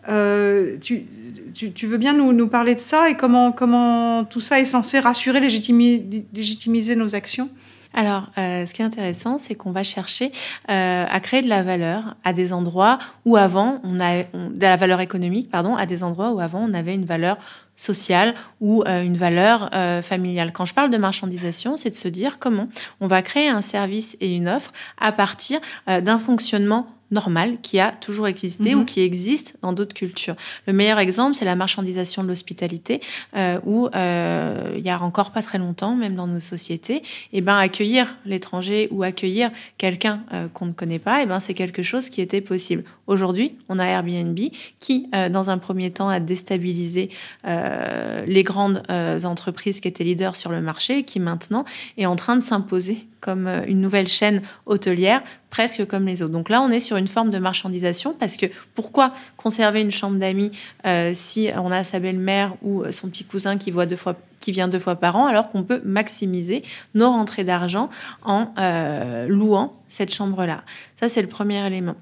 Euh, 0.08 0.76
tu, 0.80 1.86
veux 1.86 1.98
bien 1.98 2.14
nous, 2.14 2.48
parler 2.48 2.74
de 2.74 2.80
ça 2.80 3.10
et 3.10 3.16
comment, 3.16 4.24
tout 4.24 4.40
ça 4.40 4.60
est 4.60 4.64
censé 4.64 4.98
rassurer, 4.98 5.40
légitimiser, 5.40 6.96
nos 6.96 7.14
actions? 7.14 7.48
Alors, 7.92 8.30
euh, 8.38 8.66
ce 8.66 8.72
qui 8.72 8.82
est 8.82 8.84
intéressant, 8.84 9.38
c'est 9.38 9.56
qu'on 9.56 9.72
va 9.72 9.82
chercher 9.82 10.30
euh, 10.70 11.06
à 11.10 11.18
créer 11.18 11.42
de 11.42 11.48
la 11.48 11.64
valeur 11.64 12.14
à 12.22 12.32
des 12.32 12.52
endroits 12.52 13.00
où 13.24 13.36
avant 13.36 13.80
on 13.82 13.98
a 13.98 14.22
de 14.22 14.60
la 14.60 14.76
valeur 14.76 15.00
économique, 15.00 15.50
pardon, 15.50 15.74
à 15.74 15.86
des 15.86 16.04
endroits 16.04 16.30
où 16.30 16.38
avant 16.38 16.60
on 16.60 16.72
avait 16.72 16.94
une 16.94 17.04
valeur 17.04 17.36
sociale 17.74 18.34
ou 18.60 18.84
une 18.86 19.16
valeur 19.16 19.70
familiale. 20.02 20.52
Quand 20.52 20.66
je 20.66 20.74
parle 20.74 20.90
de 20.90 20.98
marchandisation, 20.98 21.76
c'est 21.76 21.90
de 21.90 21.96
se 21.96 22.08
dire 22.08 22.38
comment 22.38 22.68
on 23.00 23.08
va 23.08 23.22
créer 23.22 23.48
un 23.48 23.62
service 23.62 24.16
et 24.20 24.36
une 24.36 24.48
offre 24.48 24.70
à 25.00 25.10
partir 25.10 25.58
d'un 25.88 26.18
fonctionnement 26.18 26.86
normal 27.10 27.58
qui 27.62 27.80
a 27.80 27.92
toujours 27.92 28.28
existé 28.28 28.74
ou 28.74 28.80
mhm. 28.80 28.86
qui 28.86 29.00
existe 29.00 29.56
dans 29.62 29.72
d'autres 29.72 29.94
cultures. 29.94 30.36
Le 30.66 30.72
meilleur 30.72 30.98
exemple, 30.98 31.34
c'est 31.34 31.44
la 31.44 31.56
marchandisation 31.56 32.22
de 32.22 32.28
l'hospitalité, 32.28 33.00
euh, 33.36 33.58
où 33.64 33.88
euh, 33.94 34.74
il 34.76 34.82
y 34.84 34.90
a 34.90 35.00
encore 35.02 35.32
pas 35.32 35.42
très 35.42 35.58
longtemps, 35.58 35.94
même 35.94 36.14
dans 36.14 36.26
nos 36.26 36.40
sociétés, 36.40 36.96
et 36.96 37.02
eh 37.34 37.40
ben 37.40 37.56
accueillir 37.56 38.16
l'étranger 38.24 38.88
ou 38.90 39.02
accueillir 39.02 39.50
quelqu'un 39.78 40.22
euh, 40.32 40.48
qu'on 40.48 40.66
ne 40.66 40.72
connaît 40.72 40.98
pas, 40.98 41.20
et 41.20 41.22
eh 41.24 41.26
ben 41.26 41.40
c'est 41.40 41.54
quelque 41.54 41.82
chose 41.82 42.08
qui 42.10 42.20
était 42.20 42.40
possible. 42.40 42.84
Aujourd'hui, 43.10 43.58
on 43.68 43.80
a 43.80 43.86
Airbnb 43.86 44.38
qui, 44.78 45.08
euh, 45.16 45.28
dans 45.28 45.50
un 45.50 45.58
premier 45.58 45.90
temps, 45.90 46.08
a 46.08 46.20
déstabilisé 46.20 47.10
euh, 47.44 48.24
les 48.24 48.44
grandes 48.44 48.84
entreprises 49.24 49.80
qui 49.80 49.88
étaient 49.88 50.04
leaders 50.04 50.36
sur 50.36 50.52
le 50.52 50.60
marché, 50.60 50.98
et 50.98 51.02
qui 51.02 51.18
maintenant 51.18 51.64
est 51.98 52.06
en 52.06 52.14
train 52.14 52.36
de 52.36 52.40
s'imposer 52.40 53.08
comme 53.18 53.48
une 53.66 53.80
nouvelle 53.80 54.06
chaîne 54.06 54.42
hôtelière 54.64 55.22
presque 55.50 55.84
comme 55.86 56.06
les 56.06 56.22
autres. 56.22 56.32
Donc 56.32 56.48
là, 56.48 56.62
on 56.62 56.70
est 56.70 56.78
sur 56.78 56.96
une 56.96 57.08
forme 57.08 57.30
de 57.30 57.38
marchandisation 57.38 58.14
parce 58.18 58.36
que 58.36 58.46
pourquoi 58.76 59.12
conserver 59.36 59.80
une 59.80 59.90
chambre 59.90 60.18
d'amis 60.18 60.52
euh, 60.86 61.10
si 61.12 61.50
on 61.56 61.72
a 61.72 61.82
sa 61.82 61.98
belle-mère 61.98 62.54
ou 62.62 62.84
son 62.92 63.08
petit 63.08 63.24
cousin 63.24 63.58
qui 63.58 63.72
voit 63.72 63.86
deux 63.86 63.96
fois 63.96 64.16
qui 64.38 64.52
vient 64.52 64.68
deux 64.68 64.78
fois 64.78 64.96
par 64.96 65.16
an, 65.16 65.26
alors 65.26 65.50
qu'on 65.50 65.64
peut 65.64 65.82
maximiser 65.84 66.62
nos 66.94 67.10
rentrées 67.10 67.44
d'argent 67.44 67.90
en 68.22 68.54
euh, 68.58 69.26
louant 69.28 69.74
cette 69.88 70.14
chambre-là? 70.14 70.62
Ça, 70.96 71.10
c'est 71.10 71.20
le 71.20 71.28
premier 71.28 71.66
élément. 71.66 71.96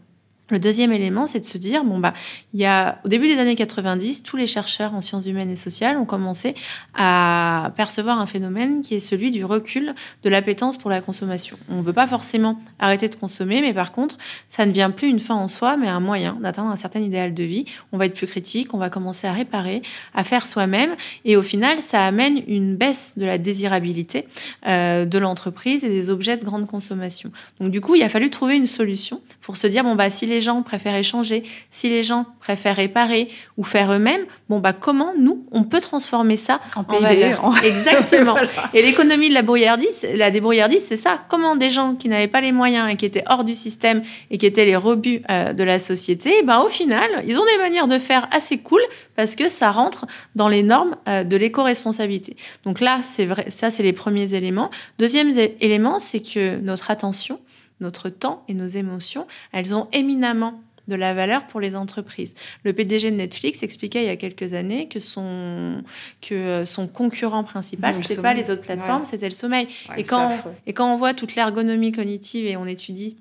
Le 0.51 0.59
deuxième 0.59 0.93
élément, 0.93 1.27
c'est 1.27 1.41
de 1.41 1.47
se 1.47 1.59
dire, 1.59 1.85
bon, 1.85 1.99
bah, 1.99 2.15
il 2.55 2.61
y 2.61 2.65
a, 2.65 3.01
au 3.05 3.09
début 3.09 3.29
des 3.29 3.39
années 3.39 3.55
90, 3.55 4.23
tous 4.23 4.37
les 4.37 4.47
chercheurs 4.47 4.95
en 4.95 5.03
sciences 5.03 5.27
humaines 5.27 5.51
et 5.51 5.57
sociales 5.57 5.99
ont 5.99 6.07
commencé 6.07 6.55
à 6.95 7.73
percevoir 7.77 8.19
un 8.19 8.25
phénomène 8.25 8.81
qui 8.81 8.95
est 8.95 9.01
celui 9.01 9.31
du 9.31 9.45
recul 9.45 9.95
de 10.23 10.31
l'appétence 10.31 10.79
pour 10.79 10.89
la 10.89 11.03
consommation. 11.03 11.59
On 11.69 11.77
ne 11.77 11.83
veut 11.83 11.93
pas 11.93 12.07
forcément 12.07 12.59
arrêter 12.79 13.09
de 13.09 13.15
consommer, 13.15 13.61
mais 13.61 13.75
par 13.75 13.93
contre, 13.93 14.17
ça 14.49 14.65
ne 14.65 14.73
vient 14.73 14.91
plus 14.91 15.09
une 15.09 15.21
fin 15.21 15.35
en 15.35 15.49
soi, 15.49 15.77
mais 15.77 15.89
un 15.89 16.01
moyen 16.01 16.39
d'atteindre 16.41 16.71
un 16.71 16.77
certain 16.77 17.01
idéal 17.01 17.35
de 17.35 17.45
vie. 17.45 17.67
On 17.93 17.99
va 17.99 18.07
être 18.07 18.15
plus 18.15 18.27
critique, 18.27 18.73
on 18.73 18.79
va 18.79 18.89
commencer 18.89 19.27
à 19.27 19.33
réparer, 19.33 19.83
à 20.15 20.25
faire 20.25 20.47
soi-même, 20.47 20.97
et 21.27 21.37
au 21.37 21.43
final, 21.43 21.83
ça 21.83 22.07
amène 22.07 22.43
une 22.47 22.75
baisse 22.75 23.13
de 23.19 23.27
la 23.27 23.37
désirabilité 23.37 24.27
euh, 24.67 25.05
de 25.05 25.19
l'entreprise 25.19 25.85
et 25.85 25.91
des 25.91 26.09
objets 26.09 26.39
de 26.39 26.45
grande 26.45 26.67
consommation. 26.67 27.31
Donc, 27.61 27.71
du 27.71 27.83
coup, 27.83 27.97
il 27.97 28.03
a 28.03 28.09
fallu 28.09 28.31
trouver 28.31 28.57
une 28.57 28.67
solution 28.67 29.21
pour 29.43 29.59
se 29.59 29.67
dire, 29.67 29.85
bon, 29.85 29.95
bah, 29.95 30.09
si 30.09 30.25
les 30.25 30.38
les 30.39 30.43
gens 30.43 30.63
préfèrent 30.63 30.95
échanger, 30.95 31.43
si 31.73 31.89
les 31.89 32.05
gens 32.05 32.25
préfèrent 32.39 32.77
réparer 32.77 33.27
ou 33.57 33.65
faire 33.65 33.93
eux-mêmes, 33.93 34.25
bon 34.49 34.61
bah 34.61 34.73
comment 34.73 35.13
nous 35.19 35.45
on 35.51 35.65
peut 35.65 35.81
transformer 35.81 36.37
ça 36.37 36.61
en, 36.77 36.85
valeur 36.85 37.53
Exactement. 37.65 38.37
Et 38.73 38.83
l'économie 38.83 39.29
de 39.31 39.35
la 39.35 39.43
brouillardise, 39.43 40.07
la 40.15 40.31
débrouillardise, 40.31 40.85
c'est 40.85 40.97
ça. 40.97 41.21
Comment 41.29 41.57
des 41.57 41.71
gens 41.71 41.97
qui 41.97 42.09
n'avaient 42.09 42.29
pas 42.29 42.41
les 42.41 42.53
moyens 42.53 42.89
et 42.89 42.95
qui 42.95 43.05
étaient 43.05 43.25
hors 43.27 43.43
du 43.43 43.57
système 43.57 44.03
et 44.31 44.39
qui 44.39 44.47
étaient 44.47 44.65
les 44.65 44.77
rebuts 44.77 45.23
euh, 45.29 45.53
de 45.53 45.65
la 45.65 45.81
société, 45.81 46.45
ben 46.45 46.61
au 46.61 46.69
final, 46.69 47.09
ils 47.27 47.37
ont 47.37 47.45
des 47.45 47.59
manières 47.59 47.89
de 47.89 47.99
faire 47.99 48.29
assez 48.31 48.59
cool 48.59 48.83
parce 49.17 49.35
que 49.35 49.49
ça 49.49 49.73
rentre 49.73 50.07
dans 50.37 50.49
les 50.49 50.63
normes 50.63 50.95
euh, 51.09 51.25
de 51.25 51.37
l'éco-responsabilité. 51.37 52.37
Donc 52.65 52.79
là, 52.79 53.01
c'est 53.03 53.27
vrai, 53.27 53.47
ça 53.49 53.73
c'est 53.73 53.83
les 53.83 53.93
premiers 53.93 54.35
éléments. 54.35 54.71
Deuxième 55.01 55.33
élément, 55.61 55.99
c'est 55.99 56.21
que 56.21 56.59
notre 56.59 56.93
attention 56.93 57.41
notre 57.81 58.09
temps 58.09 58.45
et 58.49 58.55
nos 58.55 58.67
émotions, 58.67 59.27
elles 59.53 59.75
ont 59.75 59.89
éminemment 59.93 60.61
de 60.89 60.95
la 60.95 61.15
valeur 61.15 61.47
pour 61.47 61.61
les 61.61 61.77
entreprises. 61.77 62.35
Le 62.65 62.73
PDG 62.73 63.11
de 63.11 63.17
Netflix 63.17 63.63
expliquait 63.63 64.03
il 64.03 64.07
y 64.07 64.11
a 64.11 64.17
quelques 64.17 64.55
années 64.55 64.89
que 64.89 65.01
son, 65.01 65.83
que 66.23 66.35
euh, 66.35 66.65
son 66.65 66.89
concurrent 66.89 67.45
principal, 67.45 67.95
ce 67.95 68.01
n'était 68.01 68.23
pas 68.23 68.35
les 68.35 68.51
autres 68.51 68.63
plateformes, 68.63 69.05
c'était 69.05 69.29
le 69.29 69.35
sommeil. 69.35 69.69
et, 69.97 70.03
quand 70.03 70.31
et 70.67 70.73
quand 70.73 70.93
on 70.93 70.97
voit 70.97 71.15
toute 71.15 71.35
l'ergonomie 71.35 71.93
cognitive 71.93 72.47
et 72.47 72.57
on 72.57 72.67
étudie 72.67 73.19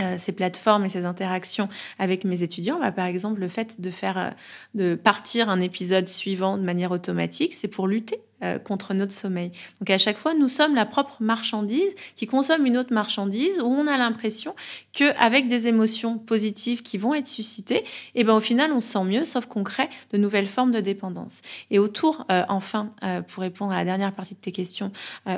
euh, 0.00 0.16
ces 0.18 0.32
plateformes 0.32 0.84
et 0.86 0.88
ces 0.88 1.04
interactions 1.04 1.68
avec 2.00 2.24
mes 2.24 2.42
étudiants, 2.42 2.80
bah, 2.80 2.90
par 2.90 3.06
exemple, 3.06 3.40
le 3.40 3.48
fait 3.48 3.80
de 3.80 3.90
faire, 3.90 4.18
euh, 4.18 4.30
de 4.74 4.94
partir 4.96 5.48
un 5.48 5.60
épisode 5.60 6.08
suivant 6.08 6.58
de 6.58 6.64
manière 6.64 6.90
automatique, 6.90 7.54
c'est 7.54 7.68
pour 7.68 7.86
lutter 7.86 8.18
euh, 8.42 8.58
contre 8.58 8.94
notre 8.94 9.12
sommeil. 9.12 9.52
Donc 9.80 9.90
à 9.90 9.96
chaque 9.96 10.18
fois, 10.18 10.34
nous 10.34 10.48
sommes 10.48 10.74
la 10.74 10.84
propre 10.84 11.16
marchandise 11.20 11.94
qui 12.16 12.26
consomme 12.26 12.66
une 12.66 12.76
autre 12.76 12.92
marchandise 12.92 13.60
où 13.60 13.66
on 13.66 13.86
a 13.86 13.96
l'impression 13.96 14.56
qu'avec 14.92 15.46
des 15.46 15.68
émotions 15.68 16.18
positives 16.18 16.82
qui 16.82 16.98
vont 16.98 17.14
être 17.14 17.28
suscitées, 17.28 17.84
et 17.84 17.84
eh 18.16 18.24
ben 18.24 18.34
au 18.34 18.40
final, 18.40 18.72
on 18.72 18.80
se 18.80 18.88
sent 18.88 19.04
mieux, 19.04 19.24
sauf 19.24 19.46
qu'on 19.46 19.62
crée 19.62 19.88
de 20.10 20.18
nouvelles 20.18 20.48
formes 20.48 20.72
de 20.72 20.80
dépendance. 20.80 21.42
Et 21.70 21.78
autour, 21.78 22.26
euh, 22.32 22.42
enfin, 22.48 22.92
euh, 23.04 23.22
pour 23.22 23.42
répondre 23.42 23.70
à 23.70 23.76
la 23.76 23.84
dernière 23.84 24.12
partie 24.12 24.34
de 24.34 24.40
tes 24.40 24.52
questions, 24.52 24.90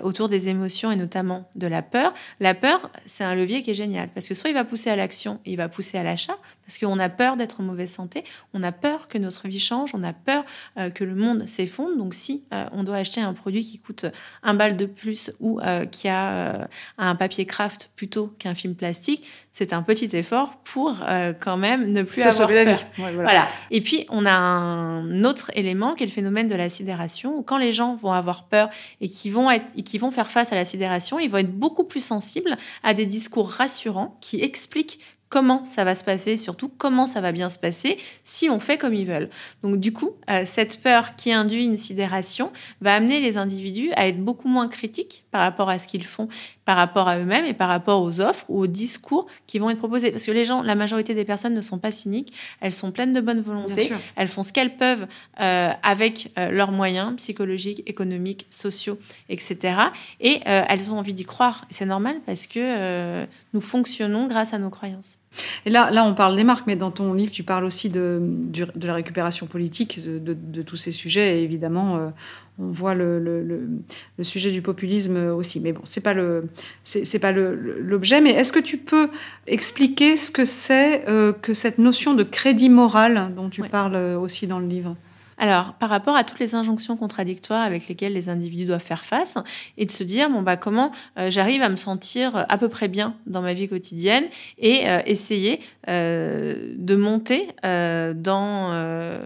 autour 0.02 0.30
des 0.30 0.48
émotions 0.48 0.90
et 0.90 0.96
notamment 0.96 1.48
de 1.54 1.66
la 1.66 1.82
peur, 1.82 2.14
la 2.40 2.54
peur, 2.54 2.90
c'est 3.04 3.24
un 3.24 3.34
levier 3.34 3.62
qui 3.62 3.72
est 3.72 3.74
génial 3.74 4.08
parce 4.08 4.26
que 4.26 4.34
soit 4.34 4.48
il 4.48 4.54
va 4.54 4.64
pousser 4.64 4.88
à 4.88 4.96
l'action 4.96 5.38
il 5.44 5.56
va 5.56 5.68
pousser 5.68 5.98
à 5.98 6.02
l'achat 6.02 6.36
parce 6.64 6.78
qu'on 6.78 6.98
a 6.98 7.08
peur 7.08 7.36
d'être 7.36 7.60
en 7.60 7.64
mauvaise 7.64 7.90
santé, 7.90 8.24
on 8.54 8.62
a 8.62 8.72
peur 8.72 9.08
que 9.08 9.18
notre 9.18 9.48
vie 9.48 9.60
change, 9.60 9.90
on 9.92 10.02
a 10.02 10.12
peur 10.12 10.44
que 10.94 11.04
le 11.04 11.14
monde 11.14 11.46
s'effondre. 11.46 11.96
Donc 11.96 12.14
si 12.14 12.44
on 12.50 12.85
doit 12.86 12.96
acheter 12.96 13.20
un 13.20 13.34
produit 13.34 13.62
qui 13.62 13.78
coûte 13.78 14.06
un 14.42 14.54
balle 14.54 14.76
de 14.76 14.86
plus 14.86 15.32
ou 15.40 15.60
euh, 15.60 15.84
qui 15.84 16.08
a 16.08 16.30
euh, 16.30 16.64
un 16.96 17.14
papier 17.14 17.44
craft 17.44 17.90
plutôt 17.96 18.28
qu'un 18.38 18.54
film 18.54 18.74
plastique, 18.74 19.28
c'est 19.52 19.72
un 19.72 19.82
petit 19.82 20.16
effort 20.16 20.56
pour 20.64 20.98
euh, 21.02 21.32
quand 21.38 21.56
même 21.56 21.92
ne 21.92 22.02
plus 22.02 22.22
avoir 22.22 22.48
peur. 22.48 22.64
La 22.64 22.74
vie. 22.74 22.84
voilà. 22.96 23.48
Et 23.70 23.80
puis 23.80 24.06
on 24.08 24.24
a 24.24 24.32
un 24.32 25.24
autre 25.24 25.50
élément 25.54 25.94
qui 25.94 26.04
est 26.04 26.06
le 26.06 26.12
phénomène 26.12 26.48
de 26.48 26.54
la 26.54 26.68
sidération. 26.68 27.38
Où 27.38 27.42
quand 27.42 27.58
les 27.58 27.72
gens 27.72 27.94
vont 27.96 28.12
avoir 28.12 28.44
peur 28.44 28.70
et 29.00 29.08
qui 29.08 29.30
vont 29.30 29.50
être, 29.50 29.66
et 29.76 29.82
qui 29.82 29.98
vont 29.98 30.10
faire 30.10 30.30
face 30.30 30.52
à 30.52 30.54
la 30.54 30.64
sidération, 30.64 31.18
ils 31.18 31.30
vont 31.30 31.38
être 31.38 31.52
beaucoup 31.52 31.84
plus 31.84 32.04
sensibles 32.04 32.56
à 32.82 32.94
des 32.94 33.06
discours 33.06 33.50
rassurants 33.50 34.16
qui 34.20 34.40
expliquent 34.42 35.00
comment 35.28 35.64
ça 35.64 35.84
va 35.84 35.94
se 35.94 36.04
passer, 36.04 36.36
surtout 36.36 36.68
comment 36.68 37.06
ça 37.06 37.20
va 37.20 37.32
bien 37.32 37.50
se 37.50 37.58
passer 37.58 37.98
si 38.24 38.48
on 38.48 38.60
fait 38.60 38.78
comme 38.78 38.94
ils 38.94 39.06
veulent. 39.06 39.28
Donc 39.62 39.80
du 39.80 39.92
coup, 39.92 40.12
euh, 40.30 40.42
cette 40.46 40.80
peur 40.80 41.16
qui 41.16 41.32
induit 41.32 41.64
une 41.64 41.76
sidération 41.76 42.52
va 42.80 42.94
amener 42.94 43.20
les 43.20 43.36
individus 43.36 43.90
à 43.96 44.06
être 44.06 44.22
beaucoup 44.22 44.48
moins 44.48 44.68
critiques 44.68 45.24
par 45.32 45.42
rapport 45.42 45.68
à 45.68 45.78
ce 45.78 45.88
qu'ils 45.88 46.04
font 46.04 46.28
par 46.64 46.76
rapport 46.76 47.06
à 47.06 47.18
eux-mêmes 47.18 47.44
et 47.44 47.54
par 47.54 47.68
rapport 47.68 48.02
aux 48.02 48.20
offres 48.20 48.44
ou 48.48 48.58
aux 48.58 48.66
discours 48.66 49.26
qui 49.46 49.60
vont 49.60 49.70
être 49.70 49.78
proposés. 49.78 50.10
Parce 50.10 50.26
que 50.26 50.32
les 50.32 50.44
gens, 50.44 50.62
la 50.62 50.74
majorité 50.74 51.14
des 51.14 51.24
personnes 51.24 51.54
ne 51.54 51.60
sont 51.60 51.78
pas 51.78 51.92
cyniques, 51.92 52.32
elles 52.60 52.72
sont 52.72 52.90
pleines 52.90 53.12
de 53.12 53.20
bonne 53.20 53.40
volonté, 53.40 53.92
elles 54.16 54.26
font 54.26 54.42
ce 54.42 54.52
qu'elles 54.52 54.76
peuvent 54.76 55.06
euh, 55.40 55.70
avec 55.84 56.32
euh, 56.38 56.50
leurs 56.50 56.72
moyens 56.72 57.14
psychologiques, 57.16 57.84
économiques, 57.86 58.46
sociaux, 58.50 58.98
etc. 59.28 59.76
Et 60.20 60.40
elles 60.44 60.90
ont 60.90 60.98
envie 60.98 61.14
d'y 61.14 61.24
croire. 61.24 61.66
C'est 61.70 61.86
normal 61.86 62.16
parce 62.26 62.46
que 62.46 63.26
nous 63.54 63.60
fonctionnons 63.60 64.26
grâce 64.26 64.52
à 64.52 64.58
nos 64.58 64.70
croyances. 64.70 65.15
Et 65.66 65.70
là, 65.70 65.90
là, 65.90 66.04
on 66.04 66.14
parle 66.14 66.36
des 66.36 66.44
marques, 66.44 66.66
mais 66.66 66.76
dans 66.76 66.90
ton 66.90 67.12
livre, 67.12 67.32
tu 67.32 67.42
parles 67.42 67.64
aussi 67.64 67.90
de, 67.90 68.20
de 68.22 68.86
la 68.86 68.94
récupération 68.94 69.46
politique 69.46 70.02
de, 70.02 70.18
de, 70.18 70.62
tous 70.62 70.76
ces 70.76 70.92
sujets. 70.92 71.38
Et 71.38 71.42
évidemment, 71.42 72.12
on 72.58 72.70
voit 72.70 72.94
le, 72.94 73.18
le, 73.18 74.24
sujet 74.24 74.50
du 74.50 74.62
populisme 74.62 75.16
aussi. 75.32 75.60
Mais 75.60 75.72
bon, 75.72 75.82
c'est 75.84 76.02
pas 76.02 76.14
le, 76.14 76.48
c'est, 76.84 77.18
pas 77.18 77.32
l'objet. 77.32 78.20
Mais 78.20 78.30
est-ce 78.30 78.52
que 78.52 78.60
tu 78.60 78.78
peux 78.78 79.10
expliquer 79.46 80.16
ce 80.16 80.30
que 80.30 80.44
c'est 80.44 81.06
euh, 81.08 81.32
que 81.32 81.52
cette 81.52 81.78
notion 81.78 82.14
de 82.14 82.22
crédit 82.22 82.70
moral 82.70 83.32
dont 83.36 83.50
tu 83.50 83.62
parles 83.62 83.96
aussi 83.96 84.46
dans 84.46 84.58
le 84.58 84.66
livre? 84.66 84.96
Alors, 85.38 85.74
par 85.74 85.90
rapport 85.90 86.16
à 86.16 86.24
toutes 86.24 86.38
les 86.38 86.54
injonctions 86.54 86.96
contradictoires 86.96 87.62
avec 87.62 87.88
lesquelles 87.88 88.14
les 88.14 88.28
individus 88.28 88.64
doivent 88.64 88.82
faire 88.82 89.04
face, 89.04 89.36
et 89.76 89.84
de 89.84 89.90
se 89.90 90.02
dire, 90.02 90.30
bon, 90.30 90.42
bah, 90.42 90.56
comment 90.56 90.92
euh, 91.18 91.30
j'arrive 91.30 91.62
à 91.62 91.68
me 91.68 91.76
sentir 91.76 92.46
à 92.48 92.58
peu 92.58 92.68
près 92.68 92.88
bien 92.88 93.16
dans 93.26 93.42
ma 93.42 93.52
vie 93.52 93.68
quotidienne 93.68 94.24
et 94.58 94.88
euh, 94.88 95.00
essayer 95.06 95.60
euh, 95.88 96.74
de 96.76 96.96
monter 96.96 97.48
dans, 97.62 99.16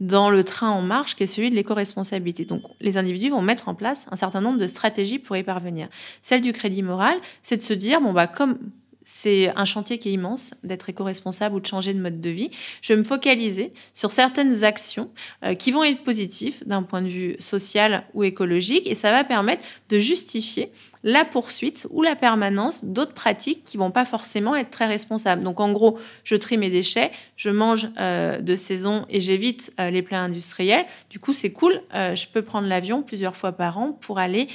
dans 0.00 0.30
le 0.30 0.44
train 0.44 0.70
en 0.70 0.82
marche 0.82 1.16
qui 1.16 1.22
est 1.22 1.26
celui 1.26 1.50
de 1.50 1.54
l'éco-responsabilité. 1.54 2.44
Donc, 2.44 2.62
les 2.80 2.98
individus 2.98 3.30
vont 3.30 3.42
mettre 3.42 3.68
en 3.68 3.74
place 3.74 4.06
un 4.10 4.16
certain 4.16 4.40
nombre 4.40 4.58
de 4.58 4.66
stratégies 4.66 5.18
pour 5.18 5.36
y 5.36 5.42
parvenir. 5.42 5.88
Celle 6.22 6.40
du 6.40 6.52
crédit 6.52 6.82
moral, 6.82 7.16
c'est 7.42 7.56
de 7.56 7.62
se 7.62 7.72
dire, 7.72 8.00
bon, 8.00 8.12
bah, 8.12 8.26
comme 8.26 8.58
c'est 9.06 9.52
un 9.56 9.64
chantier 9.64 9.98
qui 9.98 10.10
est 10.10 10.12
immense 10.12 10.50
d'être 10.64 10.90
éco-responsable 10.90 11.54
ou 11.54 11.60
de 11.60 11.66
changer 11.66 11.94
de 11.94 12.00
mode 12.00 12.20
de 12.20 12.28
vie. 12.28 12.50
Je 12.82 12.92
vais 12.92 12.98
me 12.98 13.04
focaliser 13.04 13.72
sur 13.94 14.10
certaines 14.10 14.64
actions 14.64 15.10
euh, 15.44 15.54
qui 15.54 15.70
vont 15.70 15.84
être 15.84 16.02
positives 16.02 16.62
d'un 16.66 16.82
point 16.82 17.00
de 17.00 17.08
vue 17.08 17.36
social 17.38 18.04
ou 18.14 18.24
écologique 18.24 18.86
et 18.86 18.96
ça 18.96 19.12
va 19.12 19.22
permettre 19.22 19.62
de 19.88 20.00
justifier 20.00 20.72
la 21.06 21.24
poursuite 21.24 21.86
ou 21.90 22.02
la 22.02 22.16
permanence 22.16 22.84
d'autres 22.84 23.14
pratiques 23.14 23.62
qui 23.64 23.76
vont 23.76 23.92
pas 23.92 24.04
forcément 24.04 24.56
être 24.56 24.70
très 24.70 24.86
responsables. 24.86 25.44
Donc 25.44 25.60
en 25.60 25.70
gros, 25.70 25.98
je 26.24 26.34
trie 26.34 26.58
mes 26.58 26.68
déchets, 26.68 27.12
je 27.36 27.48
mange 27.48 27.88
euh, 28.00 28.40
de 28.40 28.56
saison 28.56 29.06
et 29.08 29.20
j'évite 29.20 29.72
euh, 29.78 29.88
les 29.88 30.02
plats 30.02 30.20
industriels. 30.20 30.84
Du 31.08 31.20
coup, 31.20 31.32
c'est 31.32 31.52
cool. 31.52 31.80
Euh, 31.94 32.16
je 32.16 32.26
peux 32.26 32.42
prendre 32.42 32.66
l'avion 32.66 33.02
plusieurs 33.02 33.36
fois 33.36 33.52
par 33.52 33.78
an 33.78 33.92
pour 33.92 34.18
aller 34.18 34.48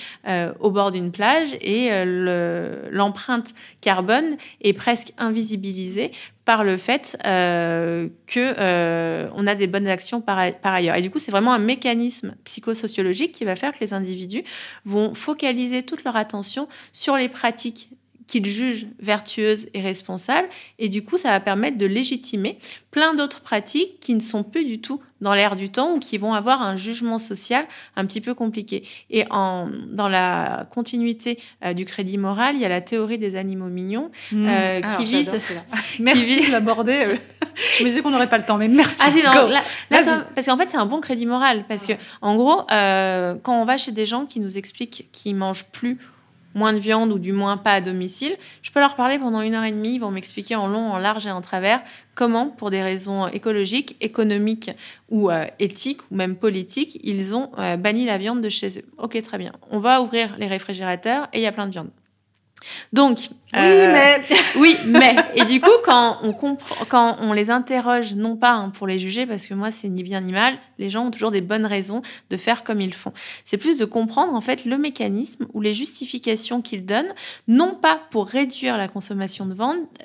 au 0.59 0.71
bord 0.71 0.91
d'une 0.91 1.11
plage 1.11 1.55
et 1.61 1.89
l'empreinte 2.91 3.53
carbone 3.79 4.35
est 4.61 4.73
presque 4.73 5.13
invisibilisée 5.17 6.11
par 6.45 6.63
le 6.63 6.77
fait 6.77 7.17
euh, 7.25 8.07
euh, 8.37 9.29
a 9.47 9.55
des 9.55 9.67
bonnes 9.67 9.87
actions 9.87 10.21
par, 10.21 10.53
par 10.55 10.73
ailleurs. 10.73 10.95
Et 10.95 11.01
du 11.01 11.11
coup, 11.11 11.19
c'est 11.19 11.31
vraiment 11.31 11.53
un 11.53 11.59
mécanisme 11.59 12.35
psychosociologique 12.45 13.31
qui 13.31 13.45
va 13.45 13.55
faire 13.55 13.71
que 13.71 13.79
les 13.81 13.93
individus 13.93 14.43
vont 14.85 15.13
focaliser 15.13 15.83
toute 15.83 16.03
leur 16.03 16.15
attention 16.15 16.67
sur 16.91 17.15
les 17.15 17.29
pratiques 17.29 17.89
qu'ils 18.31 18.45
jugent 18.45 18.87
vertueuses 18.99 19.67
et 19.73 19.81
responsables. 19.81 20.47
Et 20.79 20.87
du 20.87 21.03
coup, 21.03 21.17
ça 21.17 21.31
va 21.31 21.41
permettre 21.41 21.77
de 21.77 21.85
légitimer 21.85 22.57
plein 22.89 23.13
d'autres 23.13 23.41
pratiques 23.41 23.99
qui 23.99 24.15
ne 24.15 24.21
sont 24.21 24.43
plus 24.43 24.63
du 24.63 24.79
tout 24.79 25.01
dans 25.19 25.33
l'air 25.33 25.57
du 25.57 25.69
temps 25.69 25.95
ou 25.95 25.99
qui 25.99 26.17
vont 26.17 26.33
avoir 26.33 26.61
un 26.61 26.77
jugement 26.77 27.19
social 27.19 27.65
un 27.97 28.05
petit 28.05 28.21
peu 28.21 28.33
compliqué. 28.33 28.83
Et 29.09 29.25
en, 29.31 29.69
dans 29.89 30.07
la 30.07 30.65
continuité 30.73 31.39
euh, 31.65 31.73
du 31.73 31.83
crédit 31.83 32.17
moral, 32.17 32.55
il 32.55 32.61
y 32.61 32.65
a 32.65 32.69
la 32.69 32.79
théorie 32.79 33.17
des 33.17 33.35
animaux 33.35 33.67
mignons 33.67 34.11
mmh. 34.31 34.47
euh, 34.47 34.81
qui 34.81 35.03
vise... 35.03 35.31
Merci 35.99 36.47
de 36.47 36.51
l'aborder. 36.53 37.19
Je 37.77 37.83
me 37.83 37.89
disais 37.89 38.01
qu'on 38.01 38.11
n'aurait 38.11 38.29
pas 38.29 38.37
le 38.37 38.45
temps, 38.45 38.57
mais 38.57 38.69
merci. 38.69 39.01
Ah, 39.03 39.61
parce 39.89 40.47
qu'en 40.47 40.57
fait, 40.57 40.69
c'est 40.69 40.77
un 40.77 40.85
bon 40.85 41.01
crédit 41.01 41.25
moral. 41.25 41.65
Parce 41.67 41.85
que, 41.85 41.93
en 42.21 42.35
gros, 42.35 42.63
euh, 42.71 43.35
quand 43.43 43.61
on 43.61 43.65
va 43.65 43.75
chez 43.75 43.91
des 43.91 44.05
gens 44.05 44.25
qui 44.25 44.39
nous 44.39 44.57
expliquent 44.57 45.09
qu'ils 45.11 45.35
mangent 45.35 45.65
plus 45.71 45.97
moins 46.53 46.73
de 46.73 46.79
viande 46.79 47.11
ou 47.11 47.19
du 47.19 47.33
moins 47.33 47.57
pas 47.57 47.73
à 47.73 47.81
domicile, 47.81 48.35
je 48.61 48.71
peux 48.71 48.79
leur 48.79 48.95
parler 48.95 49.19
pendant 49.19 49.41
une 49.41 49.53
heure 49.53 49.63
et 49.63 49.71
demie. 49.71 49.95
Ils 49.95 49.99
vont 49.99 50.11
m'expliquer 50.11 50.55
en 50.55 50.67
long, 50.67 50.91
en 50.91 50.97
large 50.97 51.25
et 51.27 51.31
en 51.31 51.41
travers 51.41 51.81
comment, 52.15 52.47
pour 52.47 52.69
des 52.69 52.81
raisons 52.81 53.27
écologiques, 53.27 53.95
économiques 54.01 54.71
ou 55.09 55.29
euh, 55.29 55.45
éthiques 55.59 56.01
ou 56.11 56.15
même 56.15 56.35
politiques, 56.35 56.99
ils 57.03 57.35
ont 57.35 57.51
euh, 57.57 57.77
banni 57.77 58.05
la 58.05 58.17
viande 58.17 58.41
de 58.41 58.49
chez 58.49 58.79
eux. 58.79 58.85
Ok, 58.97 59.21
très 59.21 59.37
bien. 59.37 59.53
On 59.69 59.79
va 59.79 60.01
ouvrir 60.01 60.35
les 60.37 60.47
réfrigérateurs 60.47 61.27
et 61.33 61.39
il 61.39 61.43
y 61.43 61.47
a 61.47 61.51
plein 61.51 61.67
de 61.67 61.71
viande. 61.71 61.89
Donc, 62.93 63.29
oui, 63.53 63.59
euh, 63.59 63.91
mais 63.91 64.21
oui, 64.55 64.77
mais 64.85 65.15
et 65.35 65.43
du 65.45 65.59
coup, 65.59 65.71
quand 65.83 66.17
on 66.21 66.31
comprend, 66.31 66.85
quand 66.87 67.17
on 67.19 67.33
les 67.33 67.49
interroge, 67.49 68.13
non 68.13 68.37
pas 68.37 68.53
hein, 68.53 68.69
pour 68.69 68.87
les 68.87 68.97
juger, 68.97 69.25
parce 69.25 69.45
que 69.45 69.53
moi 69.53 69.71
c'est 69.71 69.89
ni 69.89 70.03
bien 70.03 70.21
ni 70.21 70.31
mal, 70.31 70.57
les 70.79 70.89
gens 70.89 71.07
ont 71.07 71.11
toujours 71.11 71.31
des 71.31 71.41
bonnes 71.41 71.65
raisons 71.65 72.01
de 72.29 72.37
faire 72.37 72.63
comme 72.63 72.79
ils 72.79 72.93
font. 72.93 73.11
C'est 73.43 73.57
plus 73.57 73.77
de 73.77 73.85
comprendre 73.85 74.33
en 74.33 74.41
fait 74.41 74.65
le 74.65 74.77
mécanisme 74.77 75.47
ou 75.53 75.61
les 75.61 75.73
justifications 75.73 76.61
qu'ils 76.61 76.85
donnent, 76.85 77.13
non 77.47 77.75
pas 77.75 78.01
pour 78.09 78.27
réduire 78.27 78.77
la 78.77 78.87
consommation 78.87 79.45
de, 79.45 79.55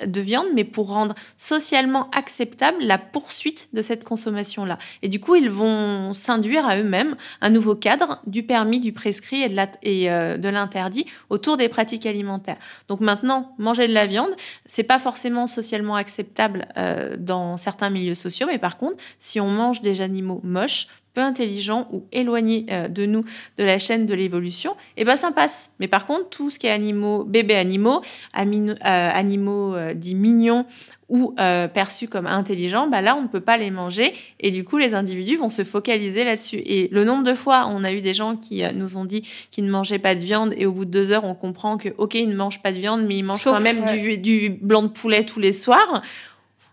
de 0.05 0.21
viande, 0.21 0.47
mais 0.53 0.65
pour 0.65 0.89
rendre 0.89 1.15
socialement 1.37 2.09
acceptable 2.11 2.77
la 2.81 2.97
poursuite 2.97 3.69
de 3.73 3.81
cette 3.81 4.03
consommation-là. 4.03 4.77
Et 5.03 5.09
du 5.09 5.19
coup, 5.19 5.35
ils 5.35 5.49
vont 5.49 6.13
s'induire 6.13 6.67
à 6.67 6.77
eux-mêmes 6.77 7.15
un 7.41 7.49
nouveau 7.49 7.75
cadre 7.75 8.21
du 8.27 8.43
permis, 8.43 8.79
du 8.79 8.91
prescrit 8.91 9.43
et 9.83 10.11
euh, 10.11 10.37
de 10.37 10.49
l'interdit 10.49 11.05
autour 11.29 11.57
des 11.57 11.69
pratiques 11.69 12.05
alimentaires. 12.05 12.46
Donc 12.87 13.01
maintenant, 13.01 13.55
manger 13.57 13.87
de 13.87 13.93
la 13.93 14.05
viande, 14.05 14.31
c'est 14.65 14.83
pas 14.83 14.99
forcément 14.99 15.47
socialement 15.47 15.95
acceptable 15.95 16.67
euh, 16.77 17.15
dans 17.17 17.57
certains 17.57 17.89
milieux 17.89 18.15
sociaux, 18.15 18.47
mais 18.47 18.59
par 18.59 18.77
contre, 18.77 19.03
si 19.19 19.39
on 19.39 19.49
mange 19.49 19.81
des 19.81 20.01
animaux 20.01 20.41
moches 20.43 20.87
peu 21.17 21.23
intelligent 21.23 21.87
ou 21.91 22.05
éloigné 22.11 22.67
euh, 22.69 22.89
de 22.89 23.07
nous 23.07 23.25
de 23.57 23.63
la 23.63 23.79
chaîne 23.79 24.05
de 24.05 24.13
l'évolution, 24.13 24.73
et 24.97 25.01
eh 25.01 25.03
ben 25.03 25.15
ça 25.15 25.31
passe. 25.31 25.71
Mais 25.79 25.87
par 25.87 26.05
contre, 26.05 26.29
tout 26.29 26.51
ce 26.51 26.59
qui 26.59 26.67
est 26.67 26.71
animaux, 26.71 27.23
bébés 27.23 27.55
animaux, 27.55 28.03
euh, 28.37 28.43
animaux 28.83 29.73
euh, 29.73 29.95
dits 29.95 30.13
mignons 30.13 30.67
ou 31.09 31.33
perçus 31.73 32.09
comme 32.09 32.27
intelligents, 32.27 32.87
bah 32.87 32.99
là, 32.99 33.15
on 33.15 33.21
ne 33.21 33.27
peut 33.27 33.39
pas 33.39 33.55
les 33.55 33.71
manger. 33.71 34.11
Et 34.41 34.51
du 34.51 34.65
coup, 34.65 34.77
les 34.77 34.93
individus 34.93 35.37
vont 35.37 35.49
se 35.49 35.63
focaliser 35.63 36.25
là-dessus. 36.25 36.61
Et 36.65 36.89
le 36.91 37.05
nombre 37.05 37.23
de 37.23 37.33
fois, 37.33 37.69
on 37.71 37.85
a 37.85 37.93
eu 37.93 38.01
des 38.01 38.13
gens 38.13 38.35
qui 38.35 38.61
nous 38.75 38.97
ont 38.97 39.05
dit 39.05 39.21
qu'ils 39.49 39.63
ne 39.63 39.71
mangeaient 39.71 39.99
pas 39.99 40.15
de 40.15 40.19
viande, 40.19 40.53
et 40.57 40.65
au 40.65 40.73
bout 40.73 40.83
de 40.83 40.91
deux 40.91 41.13
heures, 41.13 41.23
on 41.23 41.33
comprend 41.33 41.77
que, 41.77 41.87
OK, 41.97 42.15
ils 42.15 42.27
ne 42.27 42.35
mangent 42.35 42.61
pas 42.61 42.73
de 42.73 42.79
viande, 42.79 43.05
mais 43.07 43.15
ils 43.15 43.23
mangent 43.23 43.45
quand 43.45 43.61
même 43.61 43.85
du, 43.85 44.17
du 44.17 44.49
blanc 44.49 44.81
de 44.81 44.89
poulet 44.89 45.23
tous 45.23 45.39
les 45.39 45.53
soirs. 45.53 46.03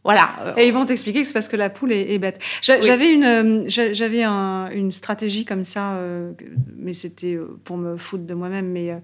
Voilà. 0.04 0.54
Et 0.58 0.66
ils 0.66 0.72
vont 0.72 0.84
t'expliquer 0.84 1.22
que 1.22 1.26
c'est 1.26 1.32
parce 1.32 1.48
que 1.48 1.56
la 1.56 1.70
poule 1.70 1.90
est, 1.90 2.18
bête. 2.18 2.38
J'avais 2.60 3.10
une, 3.10 3.24
euh, 3.24 3.64
j'avais 3.66 4.22
une 4.22 4.90
stratégie 4.90 5.46
comme 5.46 5.64
ça, 5.64 5.94
euh, 5.94 6.32
mais 6.76 6.92
c'était 6.92 7.34
euh, 7.34 7.58
pour 7.64 7.78
me 7.78 7.96
foutre 7.96 8.24
de 8.24 8.34
moi-même. 8.34 8.68
Mais 8.68 8.94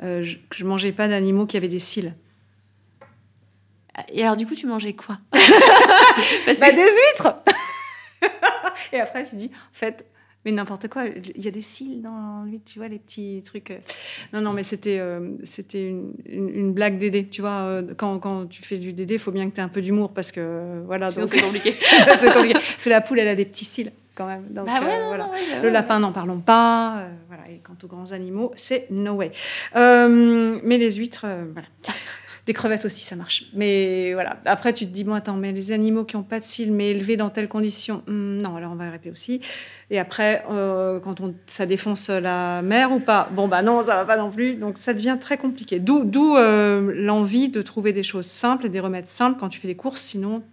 je, 0.00 0.36
je 0.52 0.64
mangeais 0.64 0.92
pas 0.92 1.08
d'animaux 1.08 1.46
qui 1.46 1.56
avaient 1.56 1.68
des 1.68 1.80
cils. 1.80 2.14
Et 4.12 4.22
alors 4.22 4.36
du 4.36 4.46
coup, 4.46 4.54
tu 4.54 4.66
mangeais 4.66 4.92
quoi? 4.92 5.18
Bah, 5.32 6.52
Des 6.70 6.82
huîtres. 6.82 7.42
Et 8.92 9.00
après, 9.00 9.24
tu 9.24 9.36
dis, 9.36 9.50
en 9.52 9.74
fait, 9.74 10.06
mais 10.46 10.52
n'importe 10.52 10.86
quoi. 10.86 11.06
Il 11.06 11.44
y 11.44 11.48
a 11.48 11.50
des 11.50 11.60
cils 11.60 12.00
dans 12.00 12.44
lui, 12.44 12.60
tu 12.64 12.78
vois, 12.78 12.86
les 12.86 13.00
petits 13.00 13.42
trucs. 13.44 13.72
Euh. 13.72 13.78
Non, 14.32 14.40
non, 14.40 14.52
mais 14.52 14.62
c'était 14.62 14.98
euh, 15.00 15.32
c'était 15.42 15.88
une, 15.88 16.14
une, 16.24 16.72
blague 16.72 16.98
Dédé. 16.98 17.26
Tu 17.26 17.40
vois, 17.40 17.62
euh, 17.62 17.82
quand, 17.96 18.20
quand 18.20 18.46
tu 18.46 18.62
fais 18.62 18.78
du 18.78 18.92
Dédé, 18.92 19.14
il 19.14 19.18
faut 19.18 19.32
bien 19.32 19.50
que 19.50 19.54
tu 19.56 19.60
aies 19.60 19.64
un 19.64 19.68
peu 19.68 19.82
d'humour 19.82 20.14
parce 20.14 20.30
que 20.30 20.82
voilà. 20.86 21.10
c'est 21.10 21.42
compliqué. 21.42 21.74
c'est 22.20 22.32
compliqué. 22.32 22.52
Parce 22.52 22.84
que 22.84 22.90
la 22.90 23.00
poule, 23.00 23.18
elle 23.18 23.26
a 23.26 23.34
des 23.34 23.44
petits 23.44 23.64
cils 23.64 23.90
quand 24.14 24.26
même. 24.26 24.44
Donc, 24.50 24.66
bah 24.66 24.78
voilà. 24.80 25.30
le 25.60 25.68
lapin, 25.68 25.98
n'en 25.98 26.12
parlons 26.12 26.38
pas. 26.38 27.08
voilà. 27.26 27.42
Et 27.50 27.58
quant 27.58 27.76
aux 27.82 27.88
grands 27.88 28.12
animaux, 28.12 28.52
c'est 28.54 28.86
no 28.92 29.14
way. 29.14 29.32
mais 29.74 30.78
les 30.78 30.92
huîtres, 30.92 31.26
voilà. 31.52 31.68
Les 32.46 32.52
crevettes 32.52 32.84
aussi, 32.84 33.04
ça 33.04 33.16
marche. 33.16 33.44
Mais 33.54 34.14
voilà. 34.14 34.38
Après, 34.44 34.72
tu 34.72 34.86
te 34.86 34.90
dis, 34.90 35.02
bon, 35.02 35.14
attends, 35.14 35.34
mais 35.34 35.50
les 35.50 35.72
animaux 35.72 36.04
qui 36.04 36.16
n'ont 36.16 36.22
pas 36.22 36.38
de 36.38 36.44
cils, 36.44 36.72
mais 36.72 36.90
élevés 36.90 37.16
dans 37.16 37.28
telles 37.28 37.48
conditions, 37.48 38.04
hmm, 38.06 38.40
non, 38.40 38.54
alors 38.56 38.70
on 38.70 38.76
va 38.76 38.84
arrêter 38.84 39.10
aussi. 39.10 39.40
Et 39.90 39.98
après, 39.98 40.44
euh, 40.48 41.00
quand 41.00 41.20
on, 41.20 41.34
ça 41.46 41.66
défonce 41.66 42.08
la 42.08 42.62
mer 42.62 42.92
ou 42.92 43.00
pas, 43.00 43.28
bon, 43.32 43.48
bah 43.48 43.62
non, 43.62 43.82
ça 43.82 43.96
va 43.96 44.04
pas 44.04 44.16
non 44.16 44.30
plus. 44.30 44.54
Donc 44.54 44.78
ça 44.78 44.94
devient 44.94 45.16
très 45.20 45.38
compliqué. 45.38 45.80
D'où 45.80 46.36
euh, 46.36 46.92
l'envie 46.94 47.48
de 47.48 47.62
trouver 47.62 47.92
des 47.92 48.04
choses 48.04 48.26
simples 48.26 48.66
et 48.66 48.68
des 48.68 48.80
remèdes 48.80 49.08
simples 49.08 49.38
quand 49.40 49.48
tu 49.48 49.58
fais 49.58 49.68
des 49.68 49.76
courses. 49.76 50.02
Sinon, 50.02 50.44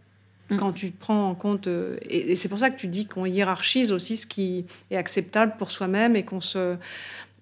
mm. 0.50 0.58
quand 0.58 0.72
tu 0.72 0.90
prends 0.90 1.30
en 1.30 1.36
compte. 1.36 1.68
Euh, 1.68 1.98
et, 2.10 2.36
c'est 2.36 2.50
pour 2.50 2.58
ça 2.58 2.72
que 2.72 2.80
tu 2.80 2.88
dis 2.88 3.06
qu'on 3.06 3.26
hiérarchise 3.26 3.92
aussi 3.92 4.18
ce 4.18 4.26
qui 4.26 4.66
est 4.90 4.98
acceptable 4.98 5.54
pour 5.60 5.70
soi-même 5.70 6.16
et 6.16 6.24
qu'on 6.24 6.42
se 6.42 6.76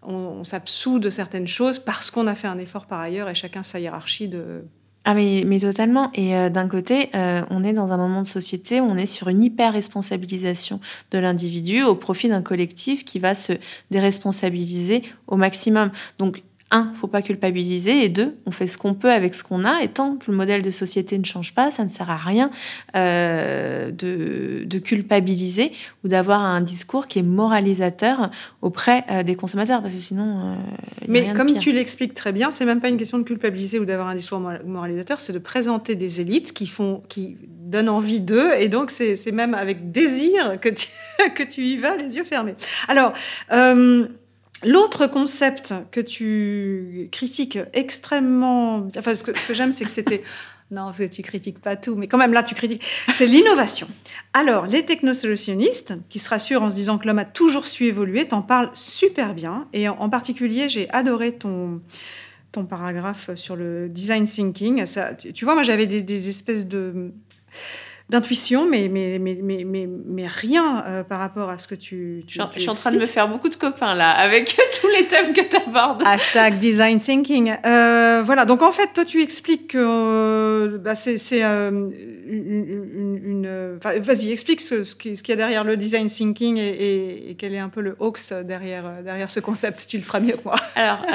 on, 0.04 0.44
s'absout 0.44 1.00
de 1.00 1.10
certaines 1.10 1.48
choses 1.48 1.80
parce 1.80 2.12
qu'on 2.12 2.28
a 2.28 2.36
fait 2.36 2.48
un 2.48 2.58
effort 2.58 2.86
par 2.86 3.00
ailleurs 3.00 3.30
et 3.30 3.36
chacun 3.36 3.64
sa 3.64 3.80
hiérarchie 3.80 4.28
de 4.28 4.64
ah 5.04 5.16
mais, 5.16 5.44
mais 5.48 5.60
totalement. 5.60 6.12
Et 6.14 6.36
euh, 6.36 6.50
d'un 6.50 6.68
côté, 6.68 7.10
euh, 7.16 7.42
on 7.50 7.64
est 7.64 7.74
dans 7.74 7.92
un 7.92 7.98
moment 7.98 8.22
de 8.22 8.28
société 8.28 8.80
où 8.80 8.84
on 8.84 8.98
est 8.98 9.08
sur 9.08 9.30
une 9.30 9.44
hyper-responsabilisation 9.44 10.80
de 11.10 11.18
l'individu 11.18 11.82
au 11.82 11.96
profit 11.96 12.30
d'un 12.30 12.44
collectif 12.44 13.04
qui 13.04 13.18
va 13.18 13.34
se 13.34 13.54
déresponsabiliser 13.90 15.02
au 15.26 15.38
maximum. 15.38 15.90
Donc 16.20 16.44
un, 16.72 16.92
faut 16.94 17.08
pas 17.08 17.22
culpabiliser, 17.22 18.04
et 18.04 18.10
deux, 18.10 18.36
on 18.46 18.52
fait 18.52 18.68
ce 18.68 18.78
qu'on 18.78 18.94
peut 18.94 19.12
avec 19.12 19.36
ce 19.36 19.44
qu'on 19.44 19.66
a, 19.66 19.82
et 19.84 19.90
tant 19.90 20.16
que 20.16 20.32
le 20.32 20.38
modèle 20.38 20.62
de 20.62 20.70
société 20.70 21.18
ne 21.18 21.26
change 21.26 21.54
pas, 21.54 21.70
ça 21.70 21.84
ne 21.84 21.90
sert 21.90 22.10
à 22.10 22.16
rien 22.16 22.50
euh, 22.96 23.92
de, 23.92 24.80
culpabiliser 24.80 25.72
ou 26.04 26.08
d'avoir 26.08 26.42
un 26.42 26.62
discours 26.62 27.08
qui 27.08 27.20
est 27.20 27.24
moralisateur 27.24 28.32
auprès 28.62 29.04
euh, 29.12 29.24
des 29.24 29.36
consommateurs, 29.36 29.82
parce 29.82 29.94
que 29.94 30.00
sinon. 30.00 30.54
Euh, 30.54 31.06
Mais 31.08 31.34
comme 31.34 31.54
tu 31.56 31.72
l'expliques 31.72 32.14
très 32.14 32.32
bien, 32.32 32.50
c'est 32.52 32.66
même 32.66 32.80
pas 32.80 32.90
une 32.90 32.98
question 32.98 33.20
de 33.20 33.24
culpabiliser 33.24 33.78
ou 33.78 33.86
d'avoir 33.86 34.08
un 34.08 34.16
discours 34.16 34.42
moralisateur, 34.66 35.20
c'est 35.20 35.34
de 35.34 35.40
présenter 35.40 35.96
des 35.96 36.22
élites 36.22 36.54
qui 36.54 36.66
font, 36.66 37.04
qui 37.10 37.38
donnent 37.48 37.90
envie 37.90 38.22
d'eux, 38.22 38.54
et 38.58 38.70
donc 38.70 38.92
c'est 38.92 39.32
même 39.32 39.54
avec 39.54 39.92
désir 39.92 40.60
que 40.60 40.70
tu, 40.70 40.88
que 41.36 41.44
tu 41.44 41.62
y 41.62 41.78
vas 41.78 41.96
les 41.98 42.16
yeux 42.16 42.24
fermés. 42.24 42.56
Alors. 42.88 43.14
L'autre 44.64 45.08
concept 45.08 45.74
que 45.92 46.00
tu 46.00 47.10
critiques 47.12 47.58
extrêmement, 47.74 48.88
enfin 48.98 49.16
ce 49.16 49.24
que, 49.24 49.54
j'aime 49.54 49.72
c'est 49.72 49.86
que 49.86 49.92
c'était, 49.92 50.24
non 50.72 50.86
parce 50.86 51.00
que 51.00 51.04
tu 51.06 51.24
critiques 51.24 51.60
pas 51.60 51.76
tout, 51.76 51.96
mais 51.96 52.08
quand 52.08 52.18
même 52.18 52.34
là 52.34 52.44
tu 52.44 52.54
critiques, 52.54 52.84
c'est 53.12 53.26
l'innovation. 53.26 53.88
Alors 54.34 54.68
les 54.68 54.86
technosolutionnistes 54.86 55.96
qui 56.10 56.20
se 56.20 56.30
rassurent 56.30 56.62
en 56.64 56.70
se 56.70 56.76
disant 56.76 56.98
que 56.98 57.08
l'homme 57.08 57.20
a 57.20 57.26
toujours 57.26 57.66
su 57.66 57.86
évoluer, 57.86 58.28
t'en 58.28 58.42
parlent 58.42 58.70
super 58.74 59.34
bien 59.34 59.68
et 59.74 59.90
en, 59.90 60.10
particulier 60.10 60.70
j'ai 60.70 60.90
adoré 60.92 61.34
ton 61.34 61.82
ton 62.52 62.66
paragraphe 62.66 63.30
sur 63.36 63.56
le 63.56 63.88
design 63.88 64.26
thinking. 64.26 64.84
Tu, 65.34 65.46
vois, 65.46 65.54
moi 65.54 65.64
j'avais 65.64 65.88
des 65.88 66.28
espèces 66.28 66.68
de 66.68 67.14
d'intuition, 68.12 68.68
mais, 68.68 68.90
mais, 68.90 69.20
mais, 69.20 69.38
mais, 69.42 69.88
mais, 69.88 70.28
rien 70.28 70.84
euh, 70.86 71.04
par 71.04 71.20
rapport 71.20 71.50
à 71.50 71.58
ce 71.58 71.66
que 71.66 71.76
tu. 71.76 72.26
je, 72.28 72.34
suis 72.34 72.70
en 72.70 72.74
train 72.74 72.92
de 72.92 73.00
me 73.00 73.06
faire 73.06 73.30
beaucoup 73.30 73.48
de 73.48 73.56
copains 73.56 73.96
là, 73.96 74.12
avec 74.12 74.54
tous 74.82 74.88
les 74.90 75.08
thèmes 75.08 75.32
que 75.32 75.40
tu 75.40 75.56
abordes. 75.56 76.04
Hashtag 76.06 76.60
design 76.60 77.00
thinking. 77.00 77.56
Euh, 77.66 78.22
voilà, 78.26 78.44
donc 78.44 78.64
en 78.64 78.74
fait, 78.74 78.90
toi, 78.94 79.06
tu 79.06 79.24
expliques 79.24 79.70
que 79.70 79.78
euh, 79.78 80.78
bah, 80.78 80.94
c'est 80.94 81.42
une. 82.32 83.78
Vas-y, 83.82 84.32
explique 84.32 84.62
ce, 84.62 84.96
qu'il 84.96 85.16
y 85.16 85.32
a 85.32 85.36
derrière 85.36 85.64
le 85.64 85.78
design 85.78 86.08
thinking 86.08 86.58
et, 86.58 87.36
quel 87.38 87.54
est 87.54 87.60
un 87.60 87.70
peu 87.70 87.82
le 87.82 87.96
hoax 88.00 88.34
derrière, 88.34 89.04
derrière 89.04 89.30
ce 89.30 89.40
concept. 89.40 89.86
Tu 89.88 89.98
le 89.98 90.04
feras 90.04 90.20
mieux 90.20 90.38
que 90.38 90.44
moi. 90.44 90.56
Alors, 90.76 91.06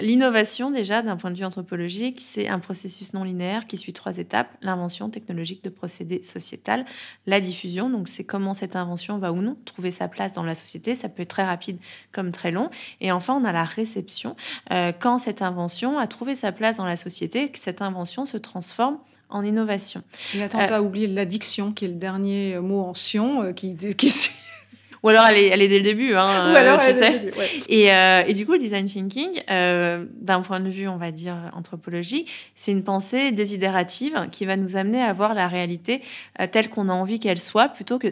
l'innovation, 0.00 0.70
déjà, 0.70 1.02
d'un 1.02 1.16
point 1.16 1.30
de 1.30 1.38
vue 1.38 1.44
anthropologique, 1.44 2.20
c'est 2.20 2.48
un 2.48 2.58
processus 2.58 3.12
non 3.14 3.24
linéaire 3.24 3.66
qui 3.66 3.76
suit 3.76 3.92
trois 3.92 4.18
étapes 4.18 4.48
l'invention 4.62 5.10
technologique 5.10 5.62
de 5.62 5.70
procédés 5.70 6.22
sociétale, 6.22 6.84
la 7.26 7.40
diffusion, 7.40 7.90
donc 7.90 8.08
c'est 8.08 8.24
comment 8.24 8.54
cette 8.54 8.76
invention 8.76 9.18
va 9.18 9.32
ou 9.32 9.42
non 9.42 9.56
trouver 9.64 9.90
sa 9.90 10.08
place 10.08 10.32
dans 10.32 10.42
la 10.42 10.54
société, 10.54 10.94
ça 10.94 11.08
peut 11.08 11.22
être 11.22 11.28
très 11.28 11.44
rapide 11.44 11.78
comme 12.12 12.32
très 12.32 12.50
long, 12.50 12.70
et 13.00 13.12
enfin 13.12 13.34
on 13.34 13.44
a 13.44 13.52
la 13.52 13.64
réception, 13.64 14.36
euh, 14.72 14.92
quand 14.98 15.18
cette 15.18 15.42
invention 15.42 15.98
a 15.98 16.06
trouvé 16.06 16.34
sa 16.34 16.52
place 16.52 16.76
dans 16.76 16.84
la 16.84 16.96
société, 16.96 17.50
que 17.50 17.58
cette 17.58 17.82
invention 17.82 18.26
se 18.26 18.36
transforme 18.36 18.98
en 19.28 19.44
innovation. 19.44 20.02
Et 20.34 20.42
attends, 20.42 20.60
euh, 20.60 20.66
tu 20.66 20.72
as 20.72 20.82
oublié 20.82 21.06
l'addiction, 21.06 21.72
qui 21.72 21.84
est 21.84 21.88
le 21.88 21.94
dernier 21.94 22.58
mot 22.58 22.80
en 22.80 22.94
sion, 22.94 23.42
euh, 23.42 23.52
qui, 23.52 23.76
qui, 23.76 24.10
ou 25.06 25.08
alors 25.08 25.26
elle 25.28 25.36
est, 25.36 25.46
elle 25.46 25.62
est 25.62 25.68
dès 25.68 25.78
le 25.78 25.84
début, 25.84 26.14
hein, 26.14 26.52
Ou 26.52 26.56
alors 26.56 26.84
tu 26.84 26.92
sais. 26.92 27.30
et, 27.68 27.92
euh, 27.92 28.24
et, 28.26 28.34
du 28.34 28.44
coup, 28.44 28.52
le 28.52 28.58
design 28.58 28.86
thinking, 28.86 29.40
euh, 29.50 30.04
d'un 30.20 30.40
point 30.40 30.58
de 30.58 30.68
vue, 30.68 30.88
on 30.88 30.96
va 30.96 31.12
dire, 31.12 31.36
anthropologique, 31.54 32.28
c'est 32.56 32.72
une 32.72 32.82
pensée 32.82 33.30
désidérative 33.30 34.26
qui 34.32 34.46
va 34.46 34.56
nous 34.56 34.76
amener 34.76 35.00
à 35.00 35.12
voir 35.12 35.34
la 35.34 35.46
réalité 35.46 36.02
euh, 36.40 36.48
telle 36.50 36.70
qu'on 36.70 36.88
a 36.88 36.92
envie 36.92 37.20
qu'elle 37.20 37.38
soit, 37.38 37.68
plutôt 37.68 38.00
que 38.00 38.08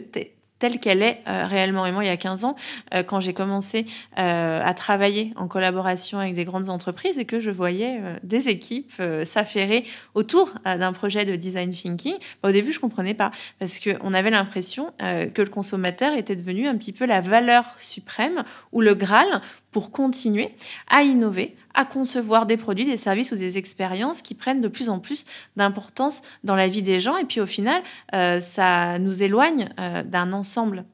telle 0.59 0.79
qu'elle 0.79 1.01
est 1.01 1.21
euh, 1.27 1.45
réellement. 1.45 1.85
Et 1.85 1.91
moi, 1.91 2.03
il 2.03 2.07
y 2.07 2.11
a 2.11 2.17
15 2.17 2.45
ans, 2.45 2.55
euh, 2.93 3.03
quand 3.03 3.19
j'ai 3.19 3.33
commencé 3.33 3.85
euh, 4.17 4.61
à 4.63 4.73
travailler 4.73 5.33
en 5.35 5.47
collaboration 5.47 6.19
avec 6.19 6.33
des 6.33 6.45
grandes 6.45 6.69
entreprises 6.69 7.19
et 7.19 7.25
que 7.25 7.39
je 7.39 7.51
voyais 7.51 7.99
des 8.23 8.49
équipes 8.49 9.01
s'affairer 9.23 9.83
autour 10.13 10.53
d'un 10.63 10.93
projet 10.93 11.25
de 11.25 11.35
design 11.35 11.69
thinking, 11.69 12.15
bah, 12.41 12.49
au 12.49 12.51
début, 12.51 12.71
je 12.71 12.79
comprenais 12.79 13.13
pas 13.13 13.31
parce 13.59 13.79
qu'on 13.79 14.13
avait 14.13 14.29
l'impression 14.29 14.91
que 14.99 15.41
le 15.41 15.49
consommateur 15.49 16.13
était 16.13 16.35
devenu 16.35 16.67
un 16.67 16.77
petit 16.77 16.93
peu 16.93 17.05
la 17.05 17.21
valeur 17.21 17.65
suprême 17.79 18.43
ou 18.71 18.81
le 18.81 18.95
Graal 18.95 19.41
pour 19.75 19.91
continuer 19.91 20.55
à 20.87 21.03
innover, 21.03 21.53
à 21.73 21.83
concevoir 21.83 22.45
des 22.45 22.55
produits, 22.55 22.85
des 22.85 22.95
services 22.95 23.33
ou 23.33 23.35
des 23.35 23.57
expériences 23.57 24.21
qui 24.21 24.33
prennent 24.33 24.61
de 24.61 24.69
plus 24.69 24.87
en 24.87 24.99
plus 24.99 25.25
d'importance 25.57 26.21
dans 26.45 26.55
la 26.55 26.69
vie 26.69 26.81
des 26.81 27.01
gens. 27.01 27.17
Et 27.17 27.25
puis 27.25 27.41
au 27.41 27.45
final, 27.45 27.83
euh, 28.13 28.39
ça 28.39 28.99
nous 28.99 29.21
éloigne 29.21 29.67
euh, 29.77 30.01
d'un 30.01 30.31
ensemble 30.31 30.85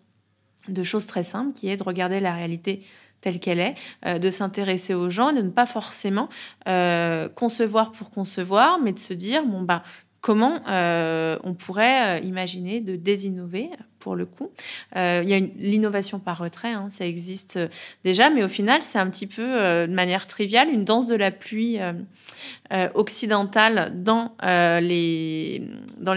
de 0.67 0.81
choses 0.81 1.05
très 1.05 1.21
simples 1.21 1.53
qui 1.53 1.69
est 1.69 1.77
de 1.77 1.83
regarder 1.83 2.19
la 2.19 2.33
réalité 2.33 2.83
telle 3.21 3.39
qu'elle 3.39 3.59
est, 3.59 3.75
euh, 4.07 4.17
de 4.17 4.31
s'intéresser 4.31 4.95
aux 4.95 5.11
gens, 5.11 5.31
de 5.31 5.43
ne 5.43 5.51
pas 5.51 5.67
forcément 5.67 6.27
concevoir 7.35 7.91
pour 7.91 8.09
concevoir, 8.09 8.79
mais 8.79 8.93
de 8.93 8.99
se 8.99 9.13
dire, 9.13 9.45
bon, 9.45 9.61
bah, 9.61 9.83
comment 10.21 10.59
on 10.65 11.53
pourrait 11.53 12.19
imaginer 12.23 12.81
de 12.81 12.95
désinnover 12.95 13.69
pour 14.01 14.15
le 14.15 14.25
coup. 14.25 14.51
Euh, 14.97 15.21
il 15.23 15.29
y 15.29 15.33
a 15.33 15.39
l'innovation 15.39 16.19
par 16.19 16.39
retrait, 16.39 16.73
hein, 16.73 16.87
ça 16.89 17.05
existe 17.05 17.55
euh, 17.55 17.67
déjà, 18.03 18.29
mais 18.29 18.43
au 18.43 18.49
final, 18.49 18.81
c'est 18.81 18.99
un 18.99 19.09
petit 19.09 19.27
peu, 19.27 19.43
euh, 19.43 19.87
de 19.87 19.93
manière 19.93 20.27
triviale, 20.27 20.67
une 20.69 20.83
danse 20.83 21.07
de 21.07 21.15
la 21.15 21.31
pluie 21.31 21.77
occidentale 22.95 23.93
dans, 24.03 24.33
les, 24.81 25.61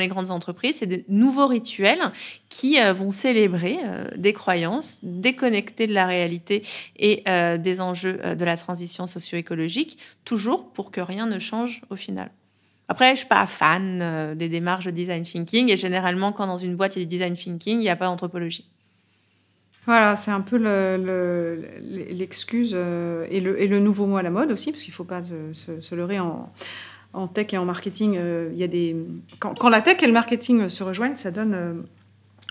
grandes 0.09 0.31
entreprises. 0.31 0.77
C'est 0.79 0.87
des 0.87 1.05
nouveaux 1.09 1.47
rituels 1.47 2.01
qui 2.49 2.79
vont 2.97 3.11
célébrer 3.11 3.79
des 4.17 4.33
croyances 4.33 4.99
déconnectées 5.03 5.87
de 5.87 5.95
la 5.95 6.07
réalité 6.07 6.63
et 6.97 7.23
des 7.59 7.81
enjeux 7.81 8.21
de 8.37 8.45
la 8.45 8.57
transition 8.57 9.07
socio-écologique, 9.07 9.99
toujours 10.25 10.73
pour 10.73 10.91
que 10.91 11.01
rien 11.01 11.27
ne 11.27 11.39
change 11.39 11.83
au 11.91 11.97
final. 11.97 12.31
Après, 12.89 13.13
je 13.13 13.21
suis 13.21 13.29
pas 13.29 13.47
fan 13.47 14.01
euh, 14.03 14.35
des 14.35 14.49
démarches 14.49 14.85
de 14.85 14.91
design 14.91 15.23
thinking 15.23 15.71
et 15.71 15.77
généralement, 15.77 16.33
quand 16.33 16.47
dans 16.47 16.59
une 16.59 16.77
boîte 16.77 16.97
il 16.97 17.01
y 17.01 17.03
a 17.03 17.05
du 17.07 17.09
design 17.09 17.35
thinking, 17.35 17.79
il 17.79 17.81
n'y 17.81 17.89
a 17.89 17.97
pas 17.97 18.07
d'anthropologie. 18.07 18.69
Voilà, 19.87 20.17
c'est 20.17 20.31
un 20.31 20.41
peu 20.41 20.57
l'excuse 22.11 22.73
euh, 22.75 23.27
et, 23.31 23.41
le, 23.41 23.79
nouveau 23.81 24.07
mot 24.07 24.17
à 24.17 24.23
la 24.23 24.31
mode 24.31 24.51
aussi, 24.51 24.71
parce 24.71 24.83
qu'il 24.83 24.93
ne 24.93 24.97
faut 24.97 25.05
pas 25.05 25.23
se, 25.23 25.95
leurrer 25.95 26.21
en, 26.21 26.51
tech 27.29 27.53
et 27.53 27.59
en 27.59 27.67
marketing. 27.67 28.17
Euh, 28.17 28.49
il 28.53 28.59
y 28.59 28.65
a 28.65 28.67
des... 28.67 28.97
Quand, 29.39 29.69
la 29.69 29.83
tech 29.83 30.03
et 30.03 30.07
le 30.07 30.13
marketing 30.13 30.69
se 30.71 30.83
rejoignent, 30.83 31.17
ça 31.17 31.31
donne 31.31 31.85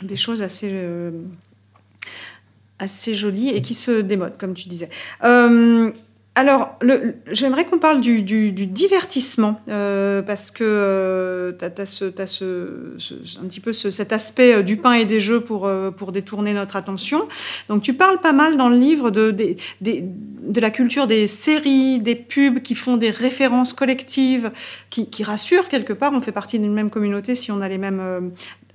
des 0.04 0.16
choses 0.16 0.44
assez, 0.44 0.80
assez 2.78 3.16
jolies 3.16 3.50
et 3.50 3.64
qui 3.64 3.74
se 3.74 4.02
démodent, 4.02 4.38
comme 4.38 4.54
tu 4.54 4.70
disais. 4.70 4.90
Alors, 6.36 6.80
j'aimerais 7.32 7.66
qu'on 7.66 7.78
parle 7.78 8.02
du, 8.02 8.52
divertissement, 8.52 9.62
euh, 9.70 10.24
parce 10.24 10.50
que 10.50 10.64
euh, 10.64 11.52
tu 11.52 11.64
as, 11.64 13.40
un 13.40 13.46
petit 13.48 13.60
peu 13.60 13.72
cet 13.72 14.12
aspect 14.12 14.56
euh, 14.56 14.64
du 14.64 14.78
pain 14.78 14.94
et 14.94 15.06
des 15.06 15.20
jeux 15.20 15.42
pour, 15.42 15.70
pour 15.96 16.12
détourner 16.12 16.54
notre 16.54 16.76
attention. 16.76 17.28
Donc, 17.70 17.84
tu 17.84 17.94
parles 17.94 18.20
pas 18.20 18.34
mal 18.34 18.58
dans 18.58 18.70
le 18.70 18.78
livre 18.78 19.12
de, 19.12 19.56
la 20.56 20.72
culture 20.72 21.06
des 21.06 21.28
séries, 21.28 22.00
des 22.00 22.16
pubs 22.16 22.64
qui 22.64 22.74
font 22.74 22.98
des 22.98 23.12
références 23.12 23.72
collectives, 23.72 24.50
qui, 24.90 25.12
qui 25.12 25.24
rassurent 25.24 25.70
quelque 25.70 25.94
part. 25.94 26.14
On 26.14 26.22
fait 26.22 26.32
partie 26.32 26.58
d'une 26.58 26.74
même 26.74 26.90
communauté 26.90 27.36
si 27.36 27.52
on 27.52 27.62
a 27.62 27.70
les 27.70 27.78
mêmes, 27.78 28.32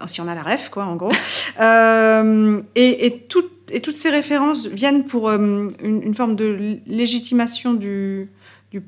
si 0.07 0.21
on 0.21 0.29
a 0.29 0.35
la 0.35 0.43
ref, 0.43 0.69
quoi, 0.69 0.85
en 0.85 0.97
gros. 0.97 1.11
tout 3.29 3.45
et 3.71 3.81
toutes 3.81 3.97
ces 3.97 4.11
références 4.11 4.67
viennent 4.67 5.05
pour 5.05 5.29
euh, 5.29 5.69
une, 5.83 6.15
forme 6.15 6.37
de 6.37 6.79
légitimation 6.87 7.75
du, 7.75 8.31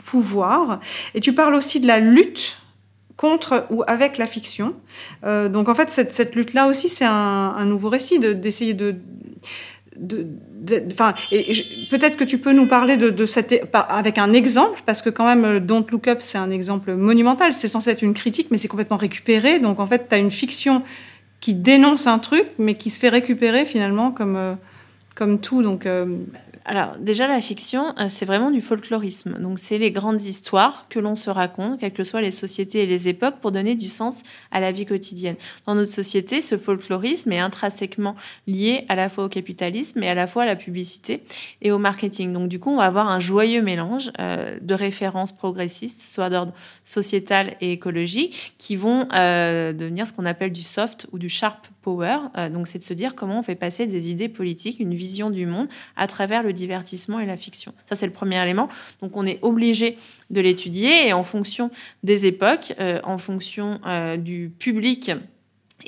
pouvoir. 0.04 0.80
Et 1.14 1.20
tu 1.20 1.34
parles 1.34 1.54
aussi 1.54 1.80
de 1.80 1.86
la 1.86 1.98
lutte 1.98 2.56
contre 3.16 3.66
ou 3.70 3.82
avec 3.86 4.18
la 4.18 4.26
fiction. 4.26 4.74
Euh, 5.24 5.48
donc 5.48 5.68
en 5.68 5.74
fait, 5.74 5.90
cette, 5.90 6.34
lutte-là 6.34 6.68
aussi, 6.68 6.88
c'est 6.88 7.06
un, 7.06 7.64
nouveau 7.64 7.88
récit 7.88 8.18
d'essayer 8.18 8.74
de, 8.74 8.96
de 9.96 10.26
peut-être 11.90 12.16
que 12.16 12.24
tu 12.24 12.38
peux 12.38 12.52
nous 12.52 12.66
parler 12.66 12.96
de, 12.96 13.10
de 13.10 13.26
cette, 13.26 13.62
avec 13.72 14.18
un 14.18 14.32
exemple, 14.32 14.82
parce 14.86 15.02
que 15.02 15.10
quand 15.10 15.26
même, 15.26 15.44
euh, 15.44 15.60
Don't 15.60 15.84
Look 15.90 16.08
Up, 16.08 16.18
c'est 16.20 16.38
un 16.38 16.50
exemple 16.50 16.94
monumental. 16.94 17.52
C'est 17.52 17.68
censé 17.68 17.90
être 17.90 18.02
une 18.02 18.14
critique, 18.14 18.48
mais 18.50 18.58
c'est 18.58 18.68
complètement 18.68 18.96
récupéré. 18.96 19.58
Donc 19.58 19.80
en 19.80 19.86
fait, 19.86 20.08
tu 20.08 20.14
as 20.14 20.18
une 20.18 20.30
fiction 20.30 20.82
qui 21.40 21.54
dénonce 21.54 22.06
un 22.06 22.18
truc, 22.18 22.46
mais 22.58 22.74
qui 22.74 22.90
se 22.90 22.98
fait 22.98 23.08
récupérer 23.08 23.64
finalement 23.64 24.10
comme, 24.10 24.56
comme 25.14 25.40
tout. 25.40 25.62
Donc, 25.62 25.86
euh, 25.86 26.16
alors 26.64 26.96
déjà 26.98 27.26
la 27.26 27.40
fiction, 27.40 27.94
euh, 27.98 28.06
c'est 28.08 28.24
vraiment 28.24 28.50
du 28.50 28.60
folklorisme. 28.60 29.38
Donc 29.40 29.58
c'est 29.58 29.78
les 29.78 29.90
grandes 29.90 30.22
histoires 30.22 30.86
que 30.88 30.98
l'on 30.98 31.16
se 31.16 31.30
raconte, 31.30 31.80
quelles 31.80 31.92
que 31.92 32.04
soient 32.04 32.20
les 32.20 32.30
sociétés 32.30 32.82
et 32.82 32.86
les 32.86 33.08
époques, 33.08 33.36
pour 33.40 33.52
donner 33.52 33.74
du 33.74 33.88
sens 33.88 34.22
à 34.50 34.60
la 34.60 34.72
vie 34.72 34.86
quotidienne. 34.86 35.36
Dans 35.66 35.74
notre 35.74 35.92
société, 35.92 36.40
ce 36.40 36.56
folklorisme 36.56 37.32
est 37.32 37.38
intrinsèquement 37.38 38.14
lié 38.46 38.84
à 38.88 38.94
la 38.94 39.08
fois 39.08 39.24
au 39.24 39.28
capitalisme 39.28 40.02
et 40.02 40.08
à 40.08 40.14
la 40.14 40.26
fois 40.26 40.42
à 40.42 40.46
la 40.46 40.56
publicité 40.56 41.22
et 41.62 41.72
au 41.72 41.78
marketing. 41.78 42.32
Donc 42.32 42.48
du 42.48 42.58
coup, 42.58 42.70
on 42.70 42.76
va 42.76 42.84
avoir 42.84 43.08
un 43.08 43.18
joyeux 43.18 43.62
mélange 43.62 44.10
euh, 44.20 44.58
de 44.60 44.74
références 44.74 45.32
progressistes, 45.32 46.02
soit 46.02 46.30
d'ordre 46.30 46.52
sociétal 46.84 47.56
et 47.60 47.72
écologique, 47.72 48.54
qui 48.58 48.76
vont 48.76 49.04
devenir 49.10 50.06
ce 50.06 50.12
qu'on 50.12 50.26
appelle 50.26 50.52
du 50.52 50.62
soft 50.62 51.06
ou 51.12 51.18
du 51.18 51.28
sharp 51.28 51.68
power. 51.82 52.18
donc 52.52 52.68
c'est 52.68 52.78
de 52.78 52.84
se 52.84 52.94
dire 52.94 53.14
comment 53.14 53.38
on 53.38 53.42
fait 53.42 53.54
passer 53.54 53.86
des 53.86 54.10
idées 54.10 54.28
politiques, 54.28 54.80
une 54.80 54.94
vision 54.94 55.30
du 55.30 55.46
monde 55.46 55.68
à 55.96 56.06
travers 56.06 56.42
le 56.42 56.52
divertissement 56.52 57.20
et 57.20 57.26
la 57.26 57.36
fiction. 57.36 57.72
Ça, 57.88 57.96
c'est 57.96 58.06
le 58.06 58.12
premier 58.12 58.40
élément. 58.42 58.68
Donc, 59.02 59.16
on 59.16 59.26
est 59.26 59.38
obligé 59.42 59.96
de 60.30 60.40
l'étudier 60.40 61.08
et 61.08 61.12
en 61.12 61.24
fonction 61.24 61.70
des 62.02 62.26
époques, 62.26 62.74
euh, 62.80 63.00
en 63.04 63.18
fonction 63.18 63.80
euh, 63.86 64.16
du 64.16 64.52
public 64.58 65.12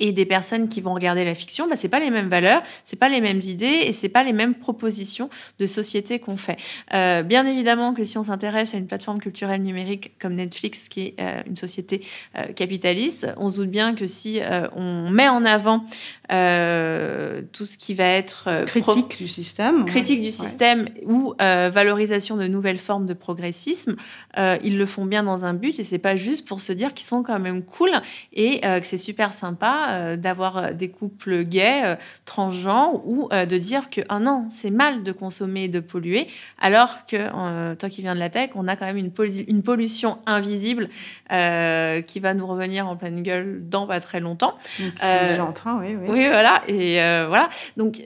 et 0.02 0.10
des 0.10 0.26
personnes 0.26 0.68
qui 0.68 0.80
vont 0.80 0.94
regarder 0.94 1.24
la 1.24 1.34
fiction, 1.34 1.68
bah, 1.68 1.76
c'est 1.76 1.88
pas 1.88 2.00
les 2.00 2.10
mêmes 2.10 2.28
valeurs, 2.28 2.62
c'est 2.82 2.98
pas 2.98 3.08
les 3.08 3.20
mêmes 3.20 3.40
idées 3.40 3.84
et 3.86 3.92
c'est 3.92 4.08
pas 4.08 4.24
les 4.24 4.32
mêmes 4.32 4.56
propositions 4.56 5.30
de 5.60 5.66
société 5.66 6.18
qu'on 6.18 6.36
fait. 6.36 6.56
Euh, 6.92 7.22
bien 7.22 7.46
évidemment 7.46 7.94
que 7.94 8.02
si 8.02 8.18
on 8.18 8.24
s'intéresse 8.24 8.74
à 8.74 8.78
une 8.78 8.88
plateforme 8.88 9.20
culturelle 9.20 9.62
numérique 9.62 10.18
comme 10.18 10.34
Netflix, 10.34 10.88
qui 10.88 11.02
est 11.02 11.14
euh, 11.20 11.42
une 11.46 11.54
société 11.54 12.04
euh, 12.36 12.52
capitaliste, 12.52 13.28
on 13.36 13.48
se 13.48 13.60
doute 13.60 13.70
bien 13.70 13.94
que 13.94 14.08
si 14.08 14.40
on 14.74 15.10
met 15.10 15.28
en 15.28 15.44
avant 15.44 15.84
tout 16.28 17.64
ce 17.64 17.78
qui 17.78 17.94
va 17.94 18.04
être 18.04 18.64
critique 18.66 19.18
du 19.18 19.28
système, 19.28 19.84
critique 19.84 20.20
du 20.22 20.32
système 20.32 20.88
ou 21.04 21.34
valorisation 21.38 22.36
de 22.36 22.48
nouvelles 22.48 22.78
formes 22.78 23.06
de 23.06 23.14
progressisme, 23.14 23.96
ils 24.36 24.78
le 24.78 24.86
font 24.86 25.04
bien 25.04 25.22
dans 25.22 25.44
un 25.44 25.54
but 25.54 25.78
et 25.78 25.84
c'est 25.84 25.98
pas 25.98 26.16
juste 26.16 26.48
pour 26.48 26.60
se 26.60 26.72
dire 26.72 26.94
qu'ils 26.94 27.06
sont 27.06 27.22
quand 27.22 27.38
même 27.38 27.62
cool 27.62 27.90
et 28.32 28.60
que 28.60 28.84
c'est 28.84 28.96
super 28.96 29.32
sympa 29.34 29.91
euh, 29.92 30.16
d'avoir 30.16 30.56
euh, 30.56 30.72
des 30.72 30.88
couples 30.88 31.44
gays, 31.44 31.82
euh, 31.84 31.94
transgenres, 32.24 33.06
ou 33.06 33.28
de 33.30 33.58
dire 33.58 33.90
que 33.90 34.00
ah 34.08 34.18
non, 34.18 34.46
c'est 34.50 34.70
mal 34.70 35.02
de 35.02 35.12
consommer 35.12 35.64
et 35.64 35.68
de 35.68 35.80
polluer, 35.80 36.26
alors 36.60 37.06
que 37.06 37.74
toi 37.74 37.88
qui 37.88 38.02
viens 38.02 38.14
de 38.14 38.20
la 38.20 38.30
tech, 38.30 38.50
on 38.54 38.68
a 38.68 38.76
quand 38.76 38.86
même 38.86 38.96
une, 38.96 39.12
une 39.48 39.62
pollution 39.62 40.18
invisible 40.26 40.88
qui 41.28 42.20
va 42.20 42.34
nous 42.34 42.46
revenir 42.46 42.88
en 42.88 42.96
pleine 42.96 43.22
gueule 43.22 43.62
dans 43.68 43.86
pas 43.86 44.00
très 44.00 44.20
longtemps. 44.20 44.54
déjà 44.78 45.44
en 45.44 45.52
train, 45.52 45.78
oui, 45.80 45.96
oui. 45.96 46.06
Oui, 46.08 46.28
voilà. 46.28 46.62
Et 46.68 46.96
voilà. 47.26 47.48
Donc 47.76 48.00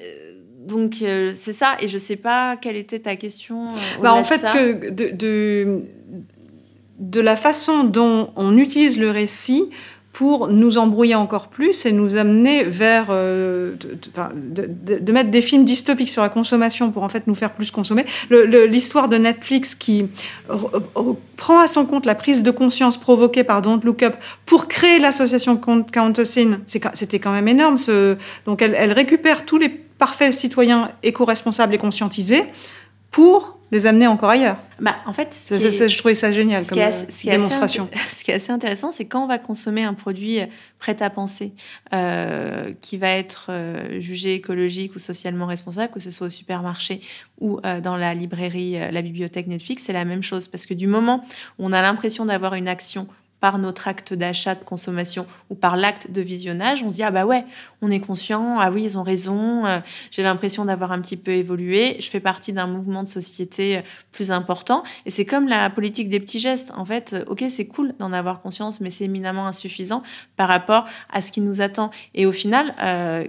donc 0.66 0.94
c'est 0.94 1.52
ça. 1.52 1.76
Et 1.80 1.88
je 1.88 1.98
sais 1.98 2.16
pas 2.16 2.56
quelle 2.56 2.76
était 2.76 3.00
ta 3.00 3.16
question. 3.16 3.74
Bah, 4.02 4.12
en 4.12 4.24
fait, 4.24 4.42
que 4.42 4.90
de, 4.90 5.10
de, 5.10 5.82
de, 6.98 7.20
la 7.20 7.36
façon 7.36 7.84
dont 7.84 8.32
on 8.36 8.56
utilise 8.58 8.98
le 8.98 9.10
récit 9.10 9.70
pour 10.16 10.48
nous 10.48 10.78
embrouiller 10.78 11.14
encore 11.14 11.48
plus 11.48 11.84
et 11.84 11.92
nous 11.92 12.16
amener 12.16 12.64
vers 12.64 13.08
euh, 13.10 13.74
de, 14.34 15.12
mettre 15.12 15.30
des 15.30 15.42
films 15.42 15.66
dystopiques 15.66 16.08
sur 16.08 16.22
la 16.22 16.30
consommation 16.30 16.90
pour 16.90 17.02
en 17.02 17.10
fait 17.10 17.26
nous 17.26 17.34
faire 17.34 17.52
plus 17.52 17.70
consommer. 17.70 18.06
L'histoire 18.30 19.10
de 19.10 19.18
Netflix 19.18 19.74
qui 19.74 20.06
prend 21.36 21.58
à 21.58 21.66
son 21.66 21.84
compte 21.84 22.06
la 22.06 22.14
prise 22.14 22.42
de 22.42 22.50
conscience 22.50 22.96
provoquée 22.96 23.44
par 23.44 23.60
Don't 23.60 23.80
Look 23.84 24.02
Up 24.04 24.14
pour 24.46 24.68
créer 24.68 24.98
l'association 24.98 25.58
Countessine, 25.58 26.60
c'était 26.64 27.18
quand 27.18 27.32
même 27.32 27.48
énorme. 27.48 27.76
Donc 28.46 28.62
elle, 28.62 28.74
elle 28.74 28.92
récupère 28.92 29.44
tous 29.44 29.58
les 29.58 29.68
parfaits 29.68 30.32
citoyens 30.32 30.92
éco-responsables 31.02 31.74
et 31.74 31.78
conscientisés 31.78 32.44
pour 33.10 33.55
les 33.72 33.86
amener 33.86 34.06
encore 34.06 34.30
ailleurs. 34.30 34.58
Bah, 34.80 34.96
en 35.06 35.12
fait, 35.12 35.34
je 35.50 35.98
trouvais 35.98 36.14
ça 36.14 36.30
génial 36.30 36.64
comme 36.66 36.78
démonstration. 37.24 37.88
ce 38.10 38.22
qui 38.22 38.30
est 38.30 38.34
assez 38.34 38.52
intéressant, 38.52 38.92
c'est 38.92 39.06
quand 39.06 39.24
on 39.24 39.26
va 39.26 39.38
consommer 39.38 39.82
un 39.82 39.94
produit 39.94 40.40
euh, 40.40 40.46
prêt 40.78 41.02
à 41.02 41.10
penser, 41.10 41.52
euh, 41.92 42.72
qui 42.80 42.96
va 42.96 43.10
être 43.10 43.46
euh, 43.50 44.00
jugé 44.00 44.34
écologique 44.34 44.94
ou 44.94 44.98
socialement 44.98 45.46
responsable, 45.46 45.92
que 45.92 46.00
ce 46.00 46.10
soit 46.10 46.28
au 46.28 46.30
supermarché 46.30 47.00
ou 47.40 47.60
dans 47.82 47.96
la 47.96 48.14
librairie, 48.14 48.78
la 48.90 49.02
bibliothèque 49.02 49.46
Netflix, 49.46 49.84
c'est 49.84 49.92
la 49.92 50.06
même 50.06 50.22
chose. 50.22 50.48
Parce 50.48 50.64
que 50.64 50.72
du 50.72 50.86
moment 50.86 51.22
où 51.58 51.66
on 51.66 51.72
a 51.72 51.82
l'impression 51.82 52.24
d'avoir 52.24 52.54
une 52.54 52.66
action 52.66 53.06
par 53.46 53.60
notre 53.60 53.86
acte 53.86 54.12
d'achat, 54.12 54.56
de 54.56 54.64
consommation 54.64 55.24
ou 55.50 55.54
par 55.54 55.76
l'acte 55.76 56.10
de 56.10 56.20
visionnage, 56.20 56.82
on 56.82 56.90
se 56.90 56.96
dit 56.96 57.04
ah 57.04 57.12
bah 57.12 57.26
ouais, 57.26 57.44
on 57.80 57.92
est 57.92 58.00
conscient, 58.00 58.58
ah 58.58 58.72
oui, 58.72 58.82
ils 58.82 58.98
ont 58.98 59.04
raison, 59.04 59.64
euh, 59.66 59.78
j'ai 60.10 60.24
l'impression 60.24 60.64
d'avoir 60.64 60.90
un 60.90 61.00
petit 61.00 61.16
peu 61.16 61.30
évolué, 61.30 61.96
je 62.00 62.10
fais 62.10 62.18
partie 62.18 62.52
d'un 62.52 62.66
mouvement 62.66 63.04
de 63.04 63.08
société 63.08 63.76
euh, 63.76 63.80
plus 64.10 64.32
important. 64.32 64.82
Et 65.04 65.12
c'est 65.12 65.24
comme 65.24 65.46
la 65.46 65.70
politique 65.70 66.08
des 66.08 66.18
petits 66.18 66.40
gestes. 66.40 66.72
En 66.74 66.84
fait, 66.84 67.12
euh, 67.12 67.24
ok, 67.28 67.44
c'est 67.48 67.66
cool 67.66 67.94
d'en 68.00 68.12
avoir 68.12 68.42
conscience, 68.42 68.80
mais 68.80 68.90
c'est 68.90 69.04
éminemment 69.04 69.46
insuffisant 69.46 70.02
par 70.34 70.48
rapport 70.48 70.84
à 71.08 71.20
ce 71.20 71.30
qui 71.30 71.40
nous 71.40 71.60
attend. 71.60 71.92
Et 72.14 72.26
au 72.26 72.32
final, 72.32 72.74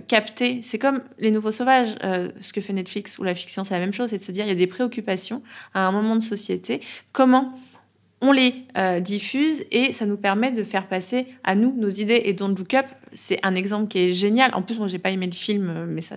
capter, 0.07 0.63
c'est 0.63 0.79
comme 0.79 1.01
les 1.19 1.29
nouveaux 1.29 1.51
sauvages, 1.51 1.95
ce 2.01 2.53
que 2.53 2.61
fait 2.61 2.73
Netflix 2.73 3.19
ou 3.19 3.23
la 3.23 3.35
fiction, 3.35 3.63
c'est 3.63 3.75
la 3.75 3.79
même 3.79 3.93
chose, 3.93 4.09
c'est 4.09 4.17
de 4.17 4.23
se 4.23 4.31
dire 4.31 4.45
il 4.45 4.49
y 4.49 4.51
a 4.51 4.55
des 4.55 4.65
préoccupations 4.65 5.43
à 5.75 5.87
un 5.87 5.91
moment 5.91 6.15
de 6.15 6.23
société. 6.23 6.81
Comment 7.11 7.53
on 8.21 8.31
les 8.31 8.55
euh, 8.77 8.99
diffuse 8.99 9.63
et 9.71 9.91
ça 9.91 10.05
nous 10.05 10.17
permet 10.17 10.51
de 10.51 10.63
faire 10.63 10.87
passer 10.87 11.27
à 11.43 11.55
nous 11.55 11.73
nos 11.75 11.89
idées. 11.89 12.21
Et 12.25 12.33
Don't 12.33 12.55
Look 12.55 12.73
Up, 12.73 12.85
c'est 13.13 13.39
un 13.43 13.55
exemple 13.55 13.87
qui 13.87 13.99
est 13.99 14.13
génial. 14.13 14.51
En 14.55 14.61
plus, 14.61 14.77
moi, 14.77 14.87
j'ai 14.87 14.97
pas 14.97 15.11
aimé 15.11 15.27
le 15.27 15.35
film, 15.35 15.69
euh, 15.69 15.85
mais 15.87 16.01
ça, 16.01 16.15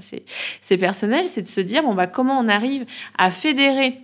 c'est 0.60 0.78
personnel. 0.78 1.28
C'est 1.28 1.42
de 1.42 1.48
se 1.48 1.60
dire, 1.60 1.82
bon, 1.82 1.94
bah, 1.94 2.06
comment 2.06 2.38
on 2.38 2.48
arrive 2.48 2.86
à 3.18 3.30
fédérer 3.30 3.98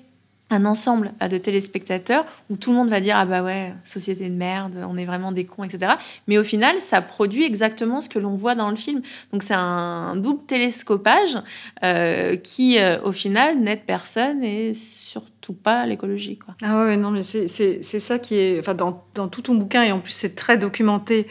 un 0.50 0.64
ensemble 0.64 1.12
de 1.28 1.38
téléspectateurs 1.38 2.24
où 2.50 2.56
tout 2.56 2.70
le 2.70 2.76
monde 2.76 2.88
va 2.88 3.00
dire 3.00 3.16
ah 3.18 3.24
bah 3.24 3.42
ouais 3.42 3.74
société 3.82 4.28
de 4.30 4.34
merde 4.34 4.76
on 4.88 4.96
est 4.96 5.04
vraiment 5.04 5.32
des 5.32 5.44
cons 5.44 5.64
etc 5.64 5.94
mais 6.28 6.38
au 6.38 6.44
final 6.44 6.80
ça 6.80 7.02
produit 7.02 7.44
exactement 7.44 8.00
ce 8.00 8.08
que 8.08 8.18
l'on 8.18 8.36
voit 8.36 8.54
dans 8.54 8.70
le 8.70 8.76
film. 8.76 9.02
Donc 9.32 9.42
c'est 9.42 9.54
un 9.54 10.16
double 10.16 10.44
télescopage 10.46 11.38
euh, 11.84 12.36
qui 12.36 12.78
euh, 12.78 13.00
au 13.02 13.12
final 13.12 13.58
n'aide 13.58 13.84
personne 13.86 14.42
et 14.42 14.74
surtout 14.74 15.52
pas 15.52 15.86
l'écologie 15.86 16.38
quoi. 16.38 16.54
Ah 16.62 16.84
ouais 16.84 16.96
non 16.96 17.10
mais 17.10 17.22
c'est 17.22 17.80
ça 17.80 18.18
qui 18.18 18.36
est 18.36 18.58
enfin 18.60 18.74
dans, 18.74 19.04
dans 19.14 19.28
tout 19.28 19.42
ton 19.42 19.54
bouquin 19.54 19.82
et 19.82 19.92
en 19.92 20.00
plus 20.00 20.12
c'est 20.12 20.34
très 20.34 20.56
documenté 20.56 21.26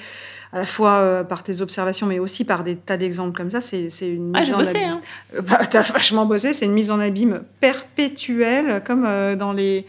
à 0.55 0.59
la 0.59 0.65
fois 0.65 0.91
euh, 0.99 1.23
par 1.25 1.43
tes 1.43 1.59
observations, 1.59 2.07
mais 2.07 2.17
aussi 2.17 2.45
par 2.45 2.63
des 2.63 2.77
tas 2.77 2.95
d'exemples 2.95 3.35
comme 3.35 3.49
ça. 3.49 3.59
C'est, 3.59 3.89
une 4.01 4.31
mise 4.31 4.53
en 4.53 4.59
bossé, 4.59 4.77
Hein. 4.77 5.01
Euh, 5.35 5.41
bah, 5.41 5.65
t'as 5.69 5.81
vachement 5.81 6.25
bossé. 6.25 6.53
C'est 6.53 6.63
une 6.63 6.71
mise 6.71 6.91
en 6.91 6.99
abîme 7.01 7.43
perpétuelle, 7.59 8.81
comme 8.87 9.03
euh, 9.05 9.35
dans 9.35 9.51
les, 9.51 9.85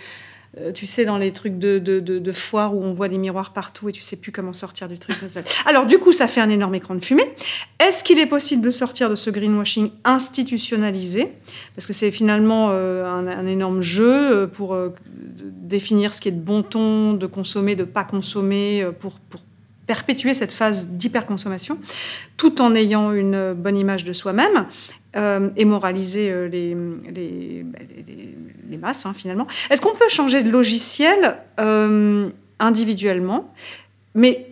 tu 0.75 0.89
sais, 0.89 1.05
dans 1.05 1.19
les 1.19 1.33
trucs 1.33 1.61
de, 1.61 1.79
de, 1.79 2.01
de, 2.01 2.33
foire 2.33 2.75
où 2.75 2.83
on 2.83 2.95
voit 2.95 3.07
des 3.07 3.19
miroirs 3.19 3.53
partout 3.53 3.91
et 3.91 3.93
tu 3.93 4.03
sais 4.03 4.17
plus 4.17 4.33
comment 4.33 4.53
sortir 4.53 4.89
du 4.89 4.99
truc. 4.99 5.17
Alors 5.67 5.87
du 5.87 5.99
coup, 5.99 6.11
ça 6.11 6.27
fait 6.27 6.41
un 6.41 6.49
énorme 6.49 6.75
écran 6.75 6.97
de 6.97 7.05
fumée. 7.05 7.31
Est-ce 7.79 8.03
qu'il 8.03 8.19
est 8.19 8.27
possible 8.27 8.63
de 8.63 8.73
sortir 8.73 9.09
de 9.09 9.15
ce 9.15 9.31
greenwashing 9.31 9.93
institutionnalisé? 10.03 11.33
Parce 11.77 11.87
que 11.87 11.93
c'est 11.93 12.11
finalement 12.11 12.71
un, 12.71 13.29
un, 13.29 13.47
énorme 13.47 13.83
jeu 13.83 14.51
pour 14.53 14.77
définir 15.15 16.13
ce 16.13 16.21
qui 16.21 16.31
est 16.31 16.33
de 16.33 16.41
bon 16.41 16.65
ton, 16.65 17.13
de 17.13 17.27
consommer, 17.27 17.77
de 17.77 17.85
pas 17.85 18.03
consommer, 18.03 18.85
pour, 18.99 19.21
pour 19.21 19.43
perpétuer 19.87 20.35
cette 20.35 20.53
phase 20.53 20.91
d'hyperconsommation, 20.91 21.79
tout 22.37 22.61
en 22.61 22.75
ayant 22.75 23.13
une 23.13 23.53
bonne 23.55 23.77
image 23.77 24.05
de 24.05 24.13
soi-même 24.13 24.67
euh, 25.17 25.49
et 25.57 25.65
moraliser 25.65 26.31
euh, 26.31 26.49
bah, 26.49 26.51
les, 27.15 27.65
les, 28.69 28.77
masses, 28.77 29.07
hein, 29.07 29.15
finalement. 29.17 29.47
Est-ce 29.71 29.81
qu'on 29.81 29.95
peut 29.95 30.09
changer 30.09 30.43
de 30.43 30.51
logiciel 30.51 31.39
euh, 31.61 32.29
individuellement? 32.59 33.53
Mais 34.15 34.49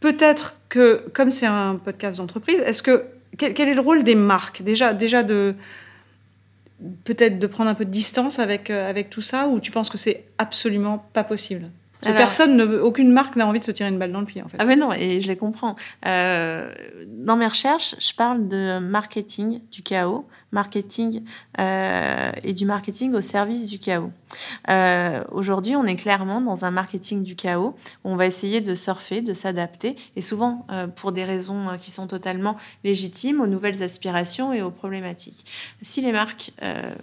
peut-être 0.00 0.56
que, 0.68 1.04
comme 1.12 1.30
c'est 1.30 1.46
un 1.46 1.76
podcast 1.76 2.18
d'entreprise, 2.18 2.60
est-ce 2.60 2.82
que 2.82 3.04
quel, 3.38 3.54
quel, 3.54 3.68
est 3.68 3.74
le 3.74 3.80
rôle 3.80 4.02
des 4.02 4.14
marques? 4.14 4.62
Déjà, 4.62 4.94
déjà 4.94 5.22
de 5.22 5.54
peut-être 7.04 7.38
de 7.38 7.46
prendre 7.46 7.70
un 7.70 7.74
peu 7.74 7.84
de 7.84 7.90
distance 7.90 8.38
avec, 8.38 8.70
avec 8.70 9.10
tout 9.10 9.20
ça, 9.20 9.46
ou 9.48 9.60
tu 9.60 9.70
penses 9.70 9.90
que 9.90 9.98
c'est 9.98 10.24
absolument 10.38 10.98
pas 11.12 11.24
possible? 11.24 11.70
Personne, 12.02 12.56
ne, 12.56 12.78
aucune 12.78 13.12
marque 13.12 13.36
n'a 13.36 13.46
envie 13.46 13.60
de 13.60 13.64
se 13.64 13.70
tirer 13.70 13.88
une 13.88 13.98
balle 13.98 14.12
dans 14.12 14.20
le 14.20 14.26
pied, 14.26 14.42
en 14.42 14.48
fait. 14.48 14.56
Ah 14.58 14.64
mais 14.64 14.76
non, 14.76 14.92
et 14.92 15.20
je 15.20 15.28
les 15.28 15.36
comprends. 15.36 15.76
Euh, 16.06 16.72
dans 17.06 17.36
mes 17.36 17.46
recherches, 17.46 17.94
je 17.98 18.14
parle 18.14 18.48
de 18.48 18.78
marketing 18.78 19.60
du 19.70 19.82
chaos, 19.82 20.26
marketing 20.52 21.22
euh, 21.58 22.32
et 22.42 22.52
du 22.52 22.64
marketing 22.64 23.14
au 23.14 23.20
service 23.20 23.66
du 23.66 23.78
chaos. 23.78 24.10
Euh, 24.68 25.22
aujourd'hui, 25.30 25.76
on 25.76 25.84
est 25.84 25.96
clairement 25.96 26.40
dans 26.40 26.64
un 26.64 26.70
marketing 26.70 27.22
du 27.22 27.36
chaos. 27.36 27.74
Où 28.04 28.10
on 28.10 28.16
va 28.16 28.26
essayer 28.26 28.60
de 28.60 28.74
surfer, 28.74 29.20
de 29.20 29.34
s'adapter, 29.34 29.96
et 30.16 30.22
souvent 30.22 30.66
pour 30.96 31.12
des 31.12 31.24
raisons 31.24 31.76
qui 31.80 31.90
sont 31.90 32.06
totalement 32.06 32.56
légitimes 32.84 33.40
aux 33.40 33.46
nouvelles 33.46 33.82
aspirations 33.82 34.52
et 34.52 34.62
aux 34.62 34.70
problématiques. 34.70 35.44
Si 35.82 36.00
les 36.00 36.12
marques 36.12 36.52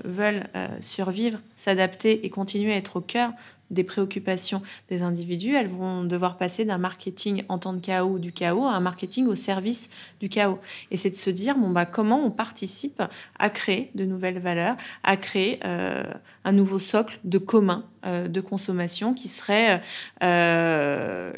veulent 0.04 0.48
survivre, 0.82 1.40
s'adapter 1.56 2.26
et 2.26 2.30
continuer 2.30 2.74
à 2.74 2.78
être 2.78 2.98
au 2.98 3.02
cœur 3.02 3.32
des 3.72 3.84
préoccupations 3.84 4.62
des 4.88 5.02
individus, 5.02 5.56
elles 5.56 5.68
vont 5.68 6.04
devoir 6.04 6.38
passer 6.38 6.66
d'un 6.66 6.78
marketing 6.78 7.44
en 7.50 7.58
temps 7.58 7.74
de 7.74 7.80
chaos 7.80 8.20
du 8.20 8.32
chaos 8.32 8.66
à 8.66 8.74
un 8.74 8.80
marketing 8.80 9.28
au 9.28 9.36
service 9.36 9.90
du 10.20 10.30
chaos. 10.30 10.60
Et 10.92 10.98
c'est 10.98 11.10
de 11.10 11.18
se 11.18 11.30
dire, 11.30 11.58
bon, 11.58 11.70
bah, 11.70 11.86
comment 11.86 12.26
on 12.26 12.32
participe 12.32 13.02
à 13.40 13.50
créer 13.50 13.92
de 13.96 14.06
nouvelles 14.06 14.40
valeurs, 14.40 14.78
à 15.04 15.18
créer 15.18 15.60
euh, 15.66 16.04
un 16.44 16.52
nouveau 16.52 16.80
socle 16.80 17.20
de 17.24 17.38
commun 17.38 17.86
euh, 18.08 18.28
de 18.28 18.42
consommation 18.42 19.14
qui 19.14 19.28
serait 19.28 19.82
euh, 20.24 21.34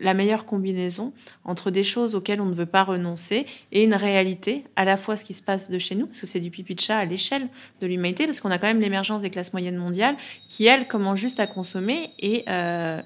la 0.00 0.14
meilleure 0.14 0.46
combinaison 0.46 1.12
entre 1.44 1.70
des 1.70 1.84
choses 1.84 2.14
auxquelles 2.14 2.40
on 2.40 2.46
ne 2.46 2.54
veut 2.54 2.66
pas 2.66 2.82
renoncer 2.82 3.46
et 3.72 3.84
une 3.84 3.94
réalité, 3.94 4.64
à 4.76 4.84
la 4.84 4.96
fois 4.96 5.16
ce 5.16 5.24
qui 5.24 5.34
se 5.34 5.42
passe 5.42 5.68
de 5.68 5.78
chez 5.78 5.94
nous, 5.94 6.06
parce 6.06 6.20
que 6.20 6.26
c'est 6.26 6.40
du 6.40 6.50
pipi 6.50 6.74
de 6.74 6.80
chat 6.80 6.96
à 6.96 7.04
l'échelle 7.04 7.48
de 7.80 7.86
l'humanité, 7.86 8.24
parce 8.24 8.40
qu'on 8.40 8.50
a 8.50 8.58
quand 8.58 8.66
même 8.68 8.80
l'émergence 8.80 9.22
des 9.22 9.30
classes 9.30 9.52
moyennes 9.52 9.76
mondiales 9.76 10.16
qui, 10.48 10.66
elles, 10.66 10.88
commencent 10.88 11.20
juste 11.20 11.40
à 11.40 11.46
consommer 11.46 12.10
et 12.18 12.44
euh, 12.48 13.02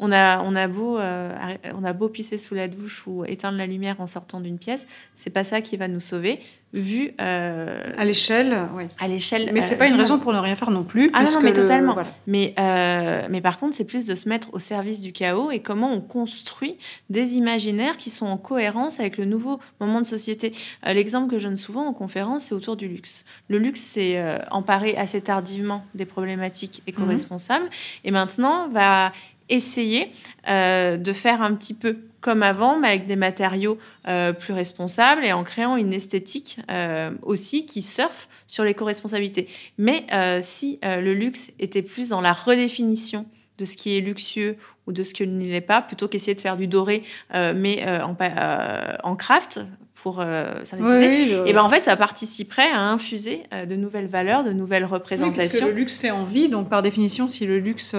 on 0.00 0.10
a, 0.12 0.42
on, 0.42 0.56
a 0.56 0.66
beau, 0.66 0.98
on 0.98 1.84
a 1.84 1.92
beau 1.92 2.08
pisser 2.08 2.38
sous 2.38 2.54
la 2.54 2.68
douche 2.68 3.06
ou 3.06 3.24
éteindre 3.24 3.58
la 3.58 3.66
lumière 3.66 4.00
en 4.00 4.06
sortant 4.06 4.40
d'une 4.40 4.58
pièce, 4.58 4.86
c'est 5.14 5.30
pas 5.30 5.44
ça 5.44 5.60
qui 5.60 5.76
va 5.76 5.88
nous 5.88 6.00
sauver 6.00 6.40
vu 6.72 7.12
euh, 7.20 7.92
à 7.98 8.04
l'échelle, 8.04 8.68
oui. 8.74 8.84
À 8.98 9.08
l'échelle. 9.08 9.50
Mais 9.52 9.62
c'est 9.62 9.76
pas 9.76 9.88
une 9.88 9.94
raison 9.94 10.18
pour 10.18 10.32
ne 10.32 10.38
rien 10.38 10.54
faire 10.54 10.70
non 10.70 10.84
plus. 10.84 11.10
Ah 11.14 11.24
non, 11.24 11.40
mais 11.42 11.52
totalement. 11.52 11.96
Mais 12.26 12.54
euh, 12.60 13.26
mais 13.28 13.40
par 13.40 13.58
contre, 13.58 13.74
c'est 13.74 13.84
plus 13.84 14.06
de 14.06 14.14
se 14.14 14.28
mettre 14.28 14.54
au 14.54 14.58
service 14.58 15.00
du 15.00 15.12
chaos 15.12 15.50
et 15.50 15.60
comment 15.60 15.92
on 15.92 16.00
construit 16.00 16.76
des 17.08 17.36
imaginaires 17.36 17.96
qui 17.96 18.10
sont 18.10 18.26
en 18.26 18.36
cohérence 18.36 19.00
avec 19.00 19.18
le 19.18 19.24
nouveau 19.24 19.58
moment 19.80 20.00
de 20.00 20.06
société. 20.06 20.52
Euh, 20.86 20.92
l'exemple 20.92 21.30
que 21.30 21.38
je 21.38 21.48
donne 21.48 21.56
souvent 21.56 21.86
en 21.86 21.92
conférence, 21.92 22.44
c'est 22.44 22.54
autour 22.54 22.76
du 22.76 22.86
luxe. 22.86 23.24
Le 23.48 23.58
luxe 23.58 23.80
s'est 23.80 24.22
emparé 24.50 24.96
assez 24.96 25.20
tardivement 25.20 25.84
des 25.94 26.04
problématiques 26.04 26.82
éco-responsables 26.86 27.64
mhm. 27.64 27.70
et 28.04 28.10
maintenant 28.10 28.68
va 28.68 29.12
essayer 29.50 30.10
de 30.46 31.12
faire 31.12 31.42
un 31.42 31.54
petit 31.54 31.74
peu 31.74 31.98
comme 32.20 32.42
avant, 32.42 32.78
mais 32.78 32.88
avec 32.88 33.06
des 33.06 33.16
matériaux 33.16 33.78
euh, 34.08 34.32
plus 34.32 34.52
responsables 34.52 35.24
et 35.24 35.32
en 35.32 35.42
créant 35.44 35.76
une 35.76 35.92
esthétique 35.92 36.58
euh, 36.70 37.10
aussi 37.22 37.66
qui 37.66 37.82
surfe 37.82 38.28
sur 38.46 38.64
l'éco-responsabilité. 38.64 39.48
Mais 39.78 40.04
euh, 40.12 40.40
si 40.42 40.78
le 40.82 41.14
luxe 41.14 41.50
était 41.58 41.82
plus 41.82 42.10
dans 42.10 42.20
la 42.20 42.32
redéfinition 42.32 43.26
de 43.58 43.64
ce 43.64 43.76
qui 43.76 43.96
est 43.96 44.00
luxueux 44.00 44.56
ou 44.86 44.92
de 44.92 45.02
ce 45.02 45.14
qui 45.14 45.26
ne 45.26 45.44
l'est 45.44 45.60
pas, 45.60 45.82
plutôt 45.82 46.08
qu'essayer 46.08 46.34
de 46.34 46.40
faire 46.40 46.56
du 46.56 46.66
doré, 46.66 47.02
mais 47.32 47.84
en, 47.86 48.16
en, 49.04 49.16
craft 49.16 49.60
pour 49.94 50.24
ça 50.62 50.76
et 50.78 51.52
ben 51.52 51.62
en 51.62 51.68
fait 51.68 51.82
ça 51.82 51.94
participerait 51.94 52.70
à 52.72 52.80
infuser 52.80 53.42
de 53.52 53.76
nouvelles 53.76 54.06
valeurs, 54.06 54.44
de 54.44 54.52
nouvelles 54.52 54.86
représentations. 54.86 55.58
Oui, 55.58 55.60
que 55.60 55.74
le 55.74 55.78
luxe 55.78 55.98
fait 55.98 56.10
envie, 56.10 56.48
donc 56.48 56.70
par 56.70 56.80
définition, 56.80 57.28
si 57.28 57.46
le 57.46 57.58
luxe 57.58 57.94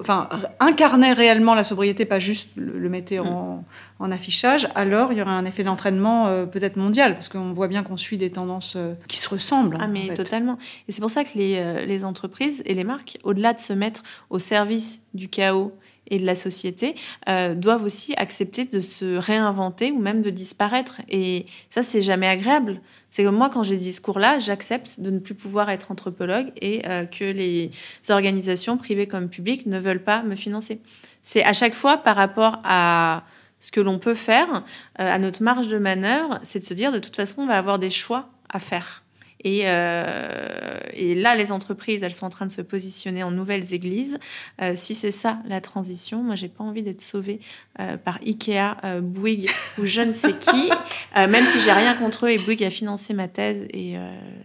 enfin, 0.00 0.28
incarnait 0.60 1.12
réellement 1.12 1.54
la 1.54 1.64
sobriété, 1.64 2.04
pas 2.04 2.18
juste 2.18 2.50
le, 2.56 2.88
mettait 2.88 3.18
en, 3.18 3.64
en, 3.98 4.10
affichage, 4.10 4.68
alors 4.74 5.12
il 5.12 5.18
y 5.18 5.22
aurait 5.22 5.30
un 5.30 5.44
effet 5.44 5.64
d'entraînement 5.64 6.28
euh, 6.28 6.46
peut-être 6.46 6.76
mondial, 6.76 7.14
parce 7.14 7.28
qu'on 7.28 7.52
voit 7.52 7.68
bien 7.68 7.82
qu'on 7.82 7.96
suit 7.96 8.16
des 8.16 8.30
tendances 8.30 8.74
euh, 8.76 8.94
qui 9.08 9.18
se 9.18 9.28
ressemblent. 9.28 9.78
Ah, 9.80 9.86
mais 9.86 10.08
totalement. 10.14 10.58
Et 10.88 10.92
c'est 10.92 11.00
pour 11.00 11.10
ça 11.10 11.24
que 11.24 11.36
les, 11.36 11.56
euh, 11.58 11.84
les 11.84 12.04
entreprises 12.04 12.62
et 12.66 12.74
les 12.74 12.84
marques, 12.84 13.18
au-delà 13.22 13.52
de 13.52 13.60
se 13.60 13.72
mettre 13.72 14.02
au 14.30 14.38
service 14.38 15.00
du 15.14 15.28
chaos 15.28 15.72
et 16.08 16.18
de 16.18 16.26
la 16.26 16.34
société 16.34 16.94
euh, 17.28 17.54
doivent 17.54 17.84
aussi 17.84 18.14
accepter 18.16 18.64
de 18.64 18.80
se 18.80 19.16
réinventer 19.16 19.92
ou 19.92 19.98
même 19.98 20.22
de 20.22 20.30
disparaître. 20.30 21.00
Et 21.08 21.46
ça, 21.70 21.82
c'est 21.82 22.02
jamais 22.02 22.28
agréable. 22.28 22.80
C'est 23.10 23.24
comme 23.24 23.36
moi, 23.36 23.50
quand 23.50 23.62
j'ai 23.62 23.78
ce 23.78 23.82
discours-là, 23.82 24.38
j'accepte 24.38 25.00
de 25.00 25.10
ne 25.10 25.18
plus 25.18 25.34
pouvoir 25.34 25.70
être 25.70 25.90
anthropologue 25.90 26.52
et 26.60 26.86
euh, 26.86 27.06
que 27.06 27.24
les 27.24 27.70
organisations 28.08 28.76
privées 28.76 29.06
comme 29.06 29.28
publiques 29.28 29.66
ne 29.66 29.78
veulent 29.78 30.04
pas 30.04 30.22
me 30.22 30.36
financer. 30.36 30.80
C'est 31.22 31.42
à 31.44 31.52
chaque 31.52 31.74
fois 31.74 31.96
par 31.96 32.16
rapport 32.16 32.60
à 32.64 33.24
ce 33.60 33.72
que 33.72 33.80
l'on 33.80 33.98
peut 33.98 34.14
faire, 34.14 34.48
euh, 34.52 34.60
à 34.96 35.18
notre 35.18 35.42
marge 35.42 35.68
de 35.68 35.78
manœuvre, 35.78 36.38
c'est 36.42 36.60
de 36.60 36.64
se 36.64 36.74
dire 36.74 36.92
de 36.92 36.98
toute 36.98 37.16
façon, 37.16 37.42
on 37.42 37.46
va 37.46 37.58
avoir 37.58 37.78
des 37.78 37.90
choix 37.90 38.28
à 38.48 38.58
faire. 38.58 39.02
Euh, 39.46 40.78
et, 40.92 41.14
là, 41.14 41.34
les 41.34 41.52
entreprises, 41.52 42.02
elles 42.02 42.14
sont 42.14 42.26
en 42.26 42.30
train 42.30 42.46
de 42.46 42.50
se 42.50 42.62
positionner 42.62 43.22
en 43.22 43.30
nouvelles 43.30 43.72
églises. 43.74 44.18
Euh, 44.60 44.72
si 44.76 44.94
c'est 44.94 45.10
ça 45.10 45.38
la 45.46 45.60
transition, 45.60 46.22
moi, 46.22 46.34
j'ai 46.34 46.48
pas 46.48 46.64
envie 46.64 46.82
d'être 46.82 47.02
sauvée 47.02 47.40
euh, 47.80 47.96
par 47.96 48.18
Ikea, 48.22 49.00
Bouygues 49.02 49.50
ou 49.78 49.86
je 49.86 50.00
ne 50.00 50.12
sais 50.12 50.36
qui. 50.36 50.70
même 51.14 51.46
si 51.46 51.60
j'ai 51.60 51.72
rien 51.72 51.94
contre 51.94 52.26
eux 52.26 52.30
et 52.30 52.38
Bouygues 52.38 52.64
a 52.64 52.70
financé 52.70 53.14
ma 53.14 53.28
thèse 53.28 53.66
et 53.72 53.96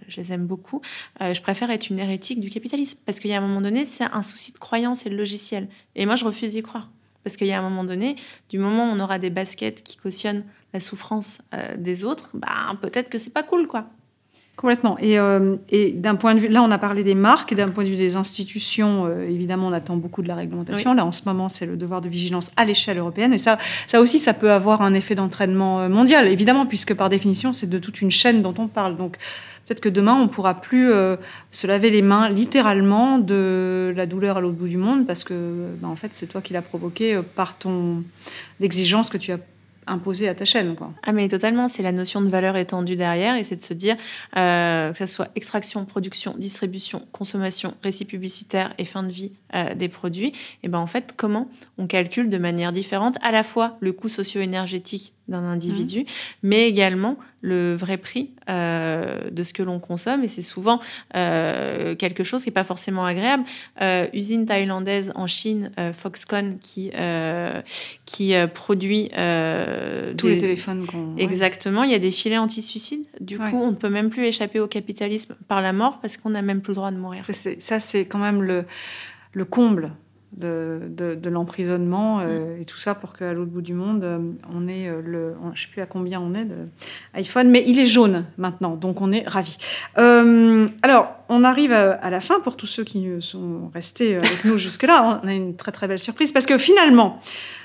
je 0.07 0.21
les 0.21 0.31
aime 0.31 0.45
beaucoup, 0.45 0.81
je 1.19 1.39
préfère 1.41 1.69
être 1.71 1.89
une 1.89 1.99
hérétique 1.99 2.39
du 2.39 2.49
capitalisme 2.49 2.99
parce 3.05 3.19
qu'il 3.19 3.29
y 3.29 3.33
a 3.33 3.37
un 3.37 3.47
moment 3.47 3.61
donné, 3.61 3.85
c'est 3.85 4.03
un 4.03 4.23
souci 4.23 4.51
de 4.53 4.57
croyance 4.57 5.05
et 5.05 5.09
de 5.09 5.15
logiciel. 5.15 5.67
Et 5.95 6.05
moi, 6.05 6.15
je 6.15 6.25
refuse 6.25 6.51
d'y 6.51 6.61
croire. 6.61 6.89
Parce 7.23 7.37
qu'il 7.37 7.47
y 7.47 7.51
a 7.51 7.59
un 7.59 7.61
moment 7.61 7.83
donné, 7.83 8.15
du 8.49 8.57
moment 8.57 8.89
où 8.89 8.95
on 8.95 8.99
aura 8.99 9.19
des 9.19 9.29
baskets 9.29 9.83
qui 9.83 9.95
cautionnent 9.95 10.43
la 10.73 10.79
souffrance 10.79 11.39
des 11.77 12.03
autres, 12.03 12.31
bah, 12.33 12.75
peut-être 12.81 13.09
que 13.09 13.17
c'est 13.17 13.33
pas 13.33 13.43
cool, 13.43 13.67
quoi. 13.67 13.89
Complètement. 14.61 14.95
Et, 14.99 15.17
euh, 15.17 15.55
et 15.69 15.91
d'un 15.91 16.13
point 16.13 16.35
de 16.35 16.39
vue, 16.39 16.47
là, 16.47 16.61
on 16.61 16.69
a 16.69 16.77
parlé 16.77 17.03
des 17.03 17.15
marques, 17.15 17.51
et 17.51 17.55
d'un 17.55 17.69
point 17.69 17.83
de 17.83 17.89
vue 17.89 17.95
des 17.95 18.15
institutions, 18.15 19.07
euh, 19.07 19.27
évidemment, 19.27 19.69
on 19.69 19.73
attend 19.73 19.95
beaucoup 19.95 20.21
de 20.21 20.27
la 20.27 20.35
réglementation. 20.35 20.93
Là, 20.93 21.03
en 21.03 21.11
ce 21.11 21.23
moment, 21.25 21.49
c'est 21.49 21.65
le 21.65 21.77
devoir 21.77 21.99
de 21.99 22.07
vigilance 22.07 22.51
à 22.57 22.63
l'échelle 22.63 22.99
européenne. 22.99 23.33
Et 23.33 23.39
ça, 23.39 23.57
ça 23.87 23.99
aussi, 23.99 24.19
ça 24.19 24.35
peut 24.35 24.51
avoir 24.51 24.83
un 24.83 24.93
effet 24.93 25.15
d'entraînement 25.15 25.89
mondial, 25.89 26.27
évidemment, 26.27 26.67
puisque 26.67 26.93
par 26.93 27.09
définition, 27.09 27.53
c'est 27.53 27.71
de 27.71 27.79
toute 27.79 28.01
une 28.01 28.11
chaîne 28.11 28.43
dont 28.43 28.53
on 28.59 28.67
parle. 28.67 28.97
Donc, 28.97 29.17
peut-être 29.65 29.81
que 29.81 29.89
demain, 29.89 30.13
on 30.13 30.27
pourra 30.27 30.61
plus 30.61 30.91
se 31.49 31.65
laver 31.65 31.89
les 31.89 32.03
mains 32.03 32.29
littéralement 32.29 33.17
de 33.17 33.91
la 33.95 34.05
douleur 34.05 34.37
à 34.37 34.41
l'autre 34.41 34.57
bout 34.57 34.67
du 34.67 34.77
monde, 34.77 35.07
parce 35.07 35.23
que, 35.23 35.69
bah, 35.81 35.87
en 35.87 35.95
fait, 35.95 36.09
c'est 36.11 36.27
toi 36.27 36.39
qui 36.41 36.53
l'as 36.53 36.61
provoqué 36.61 37.19
par 37.35 37.57
ton 37.57 38.03
l'exigence 38.59 39.09
que 39.09 39.17
tu 39.17 39.31
as 39.31 39.39
imposé 39.87 40.27
à 40.27 40.35
ta 40.35 40.45
chaîne. 40.45 40.75
Quoi. 40.75 40.91
Ah 41.03 41.11
mais 41.11 41.27
totalement, 41.27 41.67
c'est 41.67 41.83
la 41.83 41.91
notion 41.91 42.21
de 42.21 42.29
valeur 42.29 42.57
étendue 42.57 42.95
derrière 42.95 43.35
et 43.35 43.43
c'est 43.43 43.55
de 43.55 43.61
se 43.61 43.73
dire 43.73 43.95
euh, 44.37 44.91
que 44.91 44.97
ce 44.97 45.05
soit 45.05 45.29
extraction, 45.35 45.85
production, 45.85 46.35
distribution, 46.37 47.07
consommation, 47.11 47.73
récit 47.83 48.05
publicitaire 48.05 48.73
et 48.77 48.85
fin 48.85 49.03
de 49.03 49.11
vie 49.11 49.31
euh, 49.55 49.75
des 49.75 49.89
produits, 49.89 50.33
et 50.63 50.67
ben 50.67 50.79
en 50.79 50.87
fait 50.87 51.13
comment 51.15 51.47
on 51.77 51.87
calcule 51.87 52.29
de 52.29 52.37
manière 52.37 52.71
différente 52.71 53.17
à 53.21 53.31
la 53.31 53.43
fois 53.43 53.77
le 53.79 53.93
coût 53.93 54.09
socio-énergétique 54.09 55.13
d'un 55.27 55.43
individu, 55.43 56.01
mmh. 56.01 56.05
mais 56.43 56.67
également 56.67 57.17
le 57.41 57.75
vrai 57.75 57.97
prix 57.97 58.31
euh, 58.49 59.29
de 59.31 59.43
ce 59.43 59.53
que 59.53 59.63
l'on 59.63 59.79
consomme. 59.79 60.23
Et 60.23 60.27
c'est 60.27 60.41
souvent 60.41 60.79
euh, 61.15 61.95
quelque 61.95 62.23
chose 62.23 62.43
qui 62.43 62.49
n'est 62.49 62.53
pas 62.53 62.63
forcément 62.63 63.05
agréable. 63.05 63.43
Euh, 63.81 64.07
usine 64.13 64.45
thaïlandaise 64.45 65.11
en 65.15 65.27
Chine, 65.27 65.71
Foxconn, 65.97 66.59
qui, 66.59 66.91
qui 68.05 68.33
produit... 68.53 69.09
Tous 70.17 70.27
les 70.27 70.39
téléphones 70.39 70.85
qu'on... 70.85 71.17
Exactement, 71.17 71.83
il 71.83 71.91
y 71.91 71.95
a 71.95 71.99
des 71.99 72.11
filets 72.11 72.37
anti-suicide. 72.37 73.05
Du 73.19 73.37
coup, 73.37 73.57
on 73.57 73.71
ne 73.71 73.75
peut 73.75 73.89
même 73.89 74.09
plus 74.09 74.25
échapper 74.25 74.59
au 74.59 74.67
capitalisme 74.67 75.35
par 75.47 75.61
la 75.61 75.73
mort 75.73 75.99
parce 75.99 76.17
qu'on 76.17 76.31
n'a 76.31 76.41
même 76.41 76.61
plus 76.61 76.71
le 76.71 76.75
droit 76.75 76.91
de 76.91 76.97
mourir. 76.97 77.23
Ça, 77.57 77.79
c'est 77.79 78.05
quand 78.05 78.19
même 78.19 78.43
le, 78.43 78.65
le 79.33 79.45
comble 79.45 79.93
de, 80.37 80.79
de, 80.89 81.29
l'emprisonnement 81.29 82.19
euh, 82.21 82.55
mm. 82.55 82.61
et 82.61 82.65
tout 82.65 82.77
ça 82.77 82.95
pour 82.95 83.13
qu'à 83.13 83.33
l'autre 83.33 83.51
bout 83.51 83.61
du 83.61 83.73
monde, 83.73 84.03
euh, 84.03 84.19
on 84.53 84.67
ait 84.67 84.87
euh, 84.87 85.01
le. 85.03 85.33
je 85.43 85.49
ne 85.49 85.55
sais 85.55 85.67
plus 85.71 85.81
à 85.81 85.85
combien 85.85 86.21
on 86.21 86.33
est 86.33 86.45
de 86.45 86.55
iPhone, 87.13 87.49
mais 87.49 87.63
il 87.67 87.79
est 87.79 87.85
jaune 87.85 88.25
maintenant, 88.37 88.75
donc 88.75 89.01
on 89.01 89.11
est 89.11 89.27
ravis. 89.27 89.57
alors, 89.95 91.09
on 91.27 91.43
arrive 91.43 91.71
à, 91.71 92.09
la 92.09 92.21
fin 92.21 92.39
pour 92.41 92.57
tous 92.57 92.65
ceux 92.65 92.83
qui 92.83 93.07
sont 93.19 93.71
restés 93.73 94.15
avec 94.15 94.43
nous 94.45 94.57
jusque-là. 94.57 95.21
On 95.23 95.27
a 95.27 95.33
une 95.33 95.55
très 95.55 95.71
très 95.71 95.87
belle 95.87 95.99
surprise 95.99 96.31
parce 96.31 96.45
que 96.45 96.57
finalement, 96.57 97.19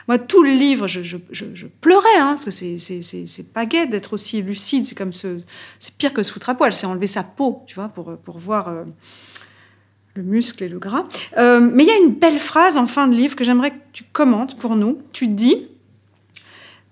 moi, 0.07 0.19
tout 0.19 0.45
le 0.45 0.51
livre, 0.51 0.87
je, 0.87 1.03
je, 1.03 1.17
je, 1.33 1.67
pleurais, 1.67 2.19
hein, 2.19 2.37
parce 2.37 2.45
que 2.45 2.51
c'est 2.51 3.53
pas 3.53 3.67
gai 3.67 3.87
d'être 3.87 4.13
aussi 4.13 4.41
lucide. 4.43 4.87
C'est 4.87 4.97
comme 4.97 5.13
ce, 5.13 5.39
c'est 5.81 5.97
pire 5.97 6.13
que 6.13 6.23
se 6.23 6.33
foutre 6.33 6.49
à 6.49 6.55
poil, 6.55 6.73
c'est 6.73 6.87
enlever 6.87 7.09
sa 7.09 7.25
peau, 7.25 7.65
tu 7.67 7.75
vois, 7.75 7.89
pour, 7.89 8.17
pour 8.19 8.39
voir 8.39 8.73
le 10.17 10.23
muscle 10.23 10.63
et 10.65 10.69
le 10.69 10.79
gras. 10.79 11.05
Euh, 11.37 11.61
mais 11.61 11.85
il 11.85 11.87
y 11.89 11.93
a 11.93 11.97
une 11.97 12.13
belle 12.13 12.39
phrase 12.39 12.77
en 12.77 12.87
fin 12.87 13.07
de 13.09 13.15
livre 13.15 13.37
que 13.37 13.45
j'aimerais 13.45 13.71
que 13.71 13.81
tu 13.93 14.05
commentes 14.13 14.59
pour 14.59 14.77
nous. 14.77 15.01
Tu 15.13 15.29
dis 15.29 15.69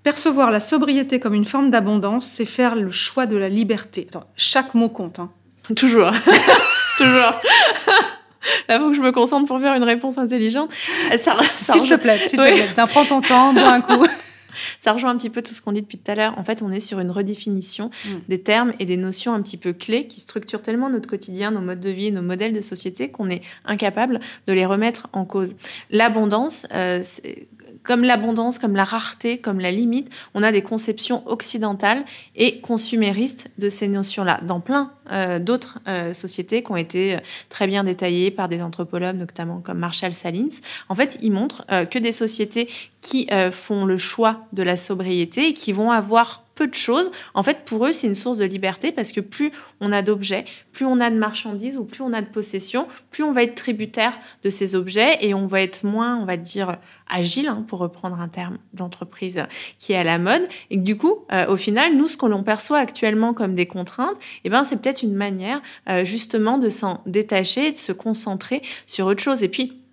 Percevoir 0.02 0.50
la 0.50 0.60
sobriété 0.60 1.18
comme 1.18 1.32
une 1.32 1.46
forme 1.46 1.70
d'abondance, 1.70 2.26
c'est 2.26 2.44
faire 2.44 2.74
le 2.74 2.90
choix 2.90 3.24
de 3.24 3.36
la 3.36 3.48
liberté. 3.48 4.06
chaque 4.36 4.74
mot 4.74 4.90
compte. 4.90 5.18
Hein. 5.18 5.30
Toujours. 5.76 6.12
Toujours. 6.98 7.40
Là, 8.68 8.76
il 8.76 8.78
faut 8.78 8.90
que 8.90 8.96
je 8.96 9.00
me 9.00 9.12
concentre 9.12 9.46
pour 9.46 9.58
faire 9.58 9.74
une 9.74 9.84
réponse 9.84 10.18
intelligente. 10.18 10.70
s'il 11.56 11.88
te 11.88 11.94
plaît, 11.94 12.20
s'il 12.26 12.38
te 12.38 12.44
plaît. 12.44 12.68
Prends 12.90 13.06
ton 13.06 13.22
temps, 13.22 13.54
bois 13.54 13.70
un 13.70 13.80
coup. 13.80 14.06
Ça 14.78 14.92
rejoint 14.92 15.10
un 15.10 15.16
petit 15.16 15.30
peu 15.30 15.42
tout 15.42 15.52
ce 15.52 15.60
qu'on 15.60 15.72
dit 15.72 15.82
depuis 15.82 15.98
tout 15.98 16.10
à 16.10 16.14
l'heure. 16.14 16.38
En 16.38 16.44
fait, 16.44 16.62
on 16.62 16.70
est 16.70 16.80
sur 16.80 17.00
une 17.00 17.10
redéfinition 17.10 17.90
mm. 18.04 18.08
des 18.28 18.40
termes 18.40 18.72
et 18.78 18.84
des 18.84 18.96
notions 18.96 19.34
un 19.34 19.42
petit 19.42 19.56
peu 19.56 19.72
clés 19.72 20.06
qui 20.06 20.20
structurent 20.20 20.62
tellement 20.62 20.90
notre 20.90 21.08
quotidien, 21.08 21.50
nos 21.50 21.60
modes 21.60 21.80
de 21.80 21.90
vie, 21.90 22.12
nos 22.12 22.22
modèles 22.22 22.52
de 22.52 22.60
société 22.60 23.10
qu'on 23.10 23.30
est 23.30 23.42
incapable 23.64 24.20
de 24.46 24.52
les 24.52 24.66
remettre 24.66 25.08
en 25.12 25.24
cause. 25.24 25.54
L'abondance, 25.90 26.66
euh, 26.74 27.02
comme 27.84 28.02
l'abondance, 28.02 28.58
comme 28.58 28.74
la 28.74 28.84
rareté, 28.84 29.38
comme 29.38 29.60
la 29.60 29.70
limite, 29.70 30.10
on 30.34 30.42
a 30.42 30.50
des 30.50 30.62
conceptions 30.62 31.22
occidentales 31.26 32.04
et 32.34 32.60
consuméristes 32.60 33.50
de 33.58 33.68
ces 33.68 33.86
notions-là, 33.88 34.40
dans 34.42 34.60
plein 34.60 34.90
euh, 35.12 35.38
d'autres 35.38 35.78
euh, 35.86 36.14
sociétés 36.14 36.62
qui 36.62 36.72
ont 36.72 36.76
été 36.76 37.16
euh, 37.16 37.18
très 37.50 37.66
bien 37.66 37.84
détaillées 37.84 38.30
par 38.30 38.48
des 38.48 38.62
anthropologues, 38.62 39.16
notamment 39.16 39.60
comme 39.60 39.78
Marshall 39.78 40.12
Salins. 40.12 40.48
En 40.88 40.94
fait, 40.94 41.18
ils 41.20 41.30
montrent 41.30 41.66
que 41.90 41.98
des 41.98 42.12
sociétés 42.12 42.68
qui 43.00 43.28
font 43.52 43.84
le 43.84 43.98
choix 43.98 44.46
de 44.52 44.62
la 44.62 44.76
sobriété 44.76 45.48
et 45.48 45.54
qui 45.54 45.72
vont 45.72 45.90
avoir 45.90 46.43
peu 46.54 46.66
de 46.66 46.74
choses. 46.74 47.10
En 47.34 47.42
fait, 47.42 47.64
pour 47.64 47.86
eux, 47.86 47.92
c'est 47.92 48.06
une 48.06 48.14
source 48.14 48.38
de 48.38 48.44
liberté 48.44 48.92
parce 48.92 49.12
que 49.12 49.20
plus 49.20 49.50
on 49.80 49.92
a 49.92 50.02
d'objets, 50.02 50.44
plus 50.72 50.84
on 50.84 51.00
a 51.00 51.10
de 51.10 51.16
marchandises 51.16 51.76
ou 51.76 51.84
plus 51.84 52.02
on 52.02 52.12
a 52.12 52.22
de 52.22 52.28
possessions, 52.28 52.86
plus 53.10 53.22
on 53.22 53.32
va 53.32 53.42
être 53.42 53.54
tributaire 53.54 54.18
de 54.42 54.50
ces 54.50 54.74
objets 54.74 55.18
et 55.20 55.34
on 55.34 55.46
va 55.46 55.62
être 55.62 55.84
moins, 55.84 56.16
on 56.16 56.24
va 56.24 56.36
dire, 56.36 56.76
agile, 57.08 57.48
hein, 57.48 57.64
pour 57.66 57.78
reprendre 57.78 58.20
un 58.20 58.28
terme 58.28 58.58
d'entreprise 58.72 59.42
qui 59.78 59.92
est 59.92 59.96
à 59.96 60.04
la 60.04 60.18
mode. 60.18 60.42
Et 60.70 60.76
du 60.76 60.96
coup, 60.96 61.24
euh, 61.32 61.46
au 61.46 61.56
final, 61.56 61.96
nous, 61.96 62.08
ce 62.08 62.16
que 62.16 62.26
l'on 62.26 62.42
perçoit 62.42 62.78
actuellement 62.78 63.34
comme 63.34 63.54
des 63.54 63.66
contraintes, 63.66 64.16
eh 64.44 64.50
ben, 64.50 64.64
c'est 64.64 64.76
peut-être 64.76 65.02
une 65.02 65.14
manière 65.14 65.60
euh, 65.88 66.04
justement 66.04 66.58
de 66.58 66.68
s'en 66.68 67.02
détacher 67.06 67.68
et 67.68 67.72
de 67.72 67.78
se 67.78 67.92
concentrer 67.92 68.62
sur 68.86 69.06
autre 69.06 69.22
chose. 69.22 69.42
Et 69.42 69.48
puis, 69.48 69.83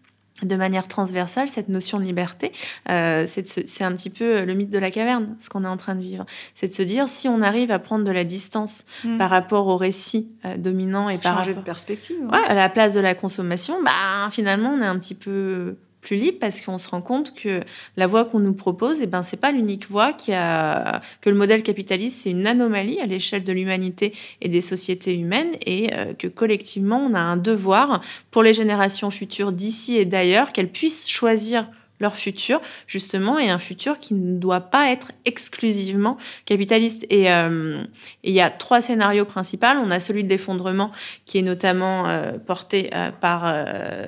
de 0.44 0.56
manière 0.56 0.88
transversale 0.88 1.48
cette 1.48 1.70
notion 1.70 2.00
de 2.00 2.04
liberté. 2.04 2.52
Euh, 2.90 3.26
c'est 3.28 3.84
un 3.84 3.96
petit 3.96 4.10
peu 4.10 4.44
le 4.44 4.54
mythe 4.54 4.70
de 4.70 4.80
la 4.80 4.92
caverne, 4.92 5.36
ce 5.40 5.50
qu'on 5.50 5.64
est 5.64 5.70
en 5.70 5.78
train 5.78 5.96
de 5.96 6.02
vivre. 6.02 6.26
C'est 6.54 6.68
de 6.68 6.74
se 6.74 6.84
dire, 6.84 7.10
si 7.10 7.28
on 7.28 7.42
arrive 7.42 7.72
à 7.72 7.80
prendre 7.80 8.06
de 8.06 8.12
la 8.12 8.24
distance 8.24 8.86
hmm. 9.04 9.18
par 9.18 9.30
rapport 9.30 9.68
au 9.68 9.78
récit 9.78 10.30
euh, 10.46 10.58
dominant 10.58 11.10
et 11.10 11.18
par 11.18 11.36
rapport, 11.36 11.56
de 11.56 11.62
perspective, 11.62 12.18
à 12.32 12.54
la 12.54 12.70
place 12.70 12.94
de 12.94 13.00
la 13.00 13.16
consommation, 13.16 13.82
bah, 13.84 14.30
finalement, 14.32 14.70
on 14.70 14.82
est 14.82 14.86
un 14.86 14.98
petit 14.98 15.16
peu 15.16 15.76
plus 16.02 16.18
libre 16.18 16.38
parce 16.40 16.62
qu'on 16.62 16.78
se 16.78 16.90
rend 16.90 17.02
compte 17.02 17.34
que 17.36 17.62
la 17.96 18.08
voie 18.08 18.26
qu'on 18.26 18.40
nous 18.40 18.54
propose, 18.54 19.00
et 19.00 19.04
eh 19.04 19.08
ben, 19.08 19.24
c'est 19.24 19.38
pas 19.38 19.52
l'unique 19.52 19.90
voie 19.90 20.14
qui 20.14 20.34
a, 20.34 21.02
que 21.22 21.30
le 21.30 21.36
modèle 21.36 21.64
capitaliste, 21.64 22.24
c'est 22.24 22.32
une 22.32 22.48
anomalie 22.48 23.00
à 23.00 23.06
l'échelle 23.06 23.44
de 23.44 23.54
l'humanité 23.54 24.14
et 24.42 24.50
des 24.50 24.62
sociétés 24.62 25.16
humaines 25.18 25.56
et 25.66 25.94
euh, 25.94 26.14
que 26.14 26.28
collectivement, 26.28 26.98
on 26.98 27.14
a 27.14 27.20
un 27.20 27.38
devoir 27.38 28.02
pour 28.32 28.44
les 28.44 28.54
générations 28.54 29.12
futures 29.12 29.52
d'ici 29.52 29.98
et 29.98 30.06
d'ailleurs 30.06 30.52
qu'elles 30.52 30.72
puissent 30.72 31.08
choisir 31.08 31.68
leur 32.02 32.16
futur, 32.16 32.60
justement, 32.88 33.40
et 33.40 33.50
un 33.50 33.60
futur 33.60 33.98
qui 33.98 34.16
ne 34.16 34.38
doit 34.38 34.60
pas 34.60 34.90
être 34.90 35.12
exclusivement 35.24 36.18
capitaliste. 36.46 37.06
Euh, 37.12 37.84
et 38.24 38.30
il 38.32 38.34
y 38.34 38.42
a 38.42 38.50
trois 38.50 38.82
scénarios 38.82 39.26
principaux. 39.26 39.68
On 39.82 39.92
a 39.92 40.00
celui 40.00 40.24
de 40.24 40.30
l'effondrement, 40.30 40.92
qui 41.26 41.38
est 41.38 41.44
notamment 41.44 42.08
euh, 42.08 42.34
porté 42.40 42.90
euh, 42.94 43.12
par 43.12 43.42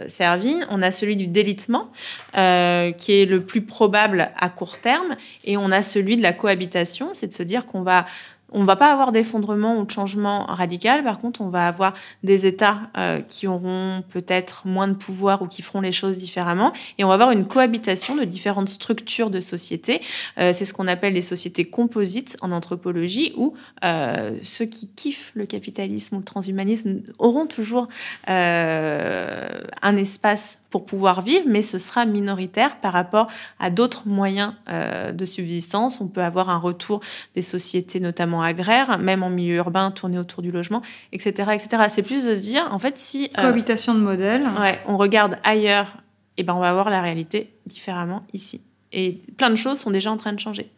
Servine. 0.07 0.65
On 0.69 0.81
a 0.81 0.91
celui 0.91 1.15
du 1.15 1.27
délitement, 1.27 1.91
qui 2.33 2.39
est 2.39 3.29
le 3.29 3.43
plus 3.45 3.61
probable 3.61 4.31
à 4.35 4.49
court 4.49 4.79
terme. 4.79 5.15
Et 5.43 5.55
on 5.55 5.71
a 5.71 5.81
celui 5.83 6.17
de 6.17 6.23
la 6.23 6.33
cohabitation, 6.33 7.11
c'est 7.13 7.27
de 7.27 7.33
se 7.33 7.43
dire 7.43 7.67
qu'on 7.67 7.83
va 7.83 8.05
on 8.54 8.64
va 8.64 8.76
pas 8.76 8.91
avoir 8.91 9.12
d'effondrement 9.12 9.78
ou 9.78 9.86
de 9.86 9.91
changement 9.91 10.45
radical. 10.45 11.04
Par 11.04 11.20
contre, 11.20 11.41
on 11.41 11.49
va 11.49 11.68
avoir 11.68 11.93
des 12.24 12.45
États 12.45 12.82
euh, 12.97 13.22
qui 13.22 13.47
auront 13.47 14.04
peut-être 14.10 14.68
moins 14.68 14.88
de 14.88 14.93
pouvoir 14.93 15.41
ou 15.41 15.47
qui 15.47 15.62
feront 15.62 15.82
les 15.82 15.91
choses 15.91 16.18
différemment. 16.18 16.72
Et 16.97 17.04
on 17.04 17.08
va 17.08 17.16
avoir 17.16 17.32
une 17.32 17.45
cohabitation 17.45 18.16
de 18.16 18.24
différentes 18.24 18.70
structures 18.70 19.30
de 19.30 19.39
société. 19.39 20.01
Euh, 20.38 20.54
c'est 20.54 20.66
ce 20.66 20.74
qu'on 20.74 20.88
appelle 20.88 21.14
les 21.14 21.22
sociétés 21.22 21.66
composites 21.66 22.38
en 22.41 22.51
anthropologie, 22.51 23.34
où 23.36 23.54
euh, 23.84 24.38
ceux 24.41 24.66
qui 24.66 24.88
kiffent 24.88 25.32
le 25.36 25.45
capitalisme 25.45 26.16
ou 26.16 26.20
le 26.20 26.26
transhumanisme 26.26 27.01
auront 27.18 27.45
toujours 27.45 27.88
un 28.28 29.97
espace 29.97 30.62
pour 30.74 30.88
pouvoir 30.88 31.21
vivre, 31.21 31.45
mais 31.47 31.61
ce 31.61 31.78
sera 31.78 32.07
minoritaire 32.07 32.78
par 32.78 32.93
rapport 32.93 33.28
à 33.59 33.69
d'autres 33.69 34.07
moyens 34.07 34.53
de 34.67 35.26
subsistance. 35.26 36.01
On 36.01 36.07
peut 36.07 36.24
avoir 36.24 36.49
un 36.49 36.57
retour 36.57 36.99
des 37.36 37.43
sociétés, 37.43 37.99
notamment 37.99 38.41
agraire, 38.41 38.97
même 38.97 39.21
en 39.21 39.30
milieu 39.30 39.57
urbain, 39.57 39.91
tourné 39.91 40.17
autour 40.17 40.41
du 40.41 40.51
logement, 40.51 40.82
etc. 41.11 41.51
etc. 41.53 41.84
C'est 41.89 42.01
plus 42.01 42.26
de 42.26 42.34
se 42.34 42.41
dire, 42.41 42.67
en 42.71 42.80
fait, 42.80 42.97
si... 42.97 43.30
Euh, 43.38 43.43
Cohabitation 43.43 43.93
de 43.93 43.99
modèles. 43.99 44.47
Ouais, 44.59 44.80
on 44.88 44.97
regarde 44.97 45.38
ailleurs, 45.43 45.93
et 46.38 46.41
eh 46.41 46.43
ben 46.43 46.55
on 46.55 46.59
va 46.59 46.74
voir 46.74 46.89
la 46.89 47.03
réalité 47.03 47.53
différemment 47.67 48.24
ici. 48.34 48.61
Et 48.91 49.21
plein 49.38 49.51
de 49.51 49.55
choses 49.55 49.80
sont 49.80 49.91
déjà 49.91 50.11
en 50.11 50.17
train 50.17 50.34
de 50.34 50.39
changer. 50.39 50.71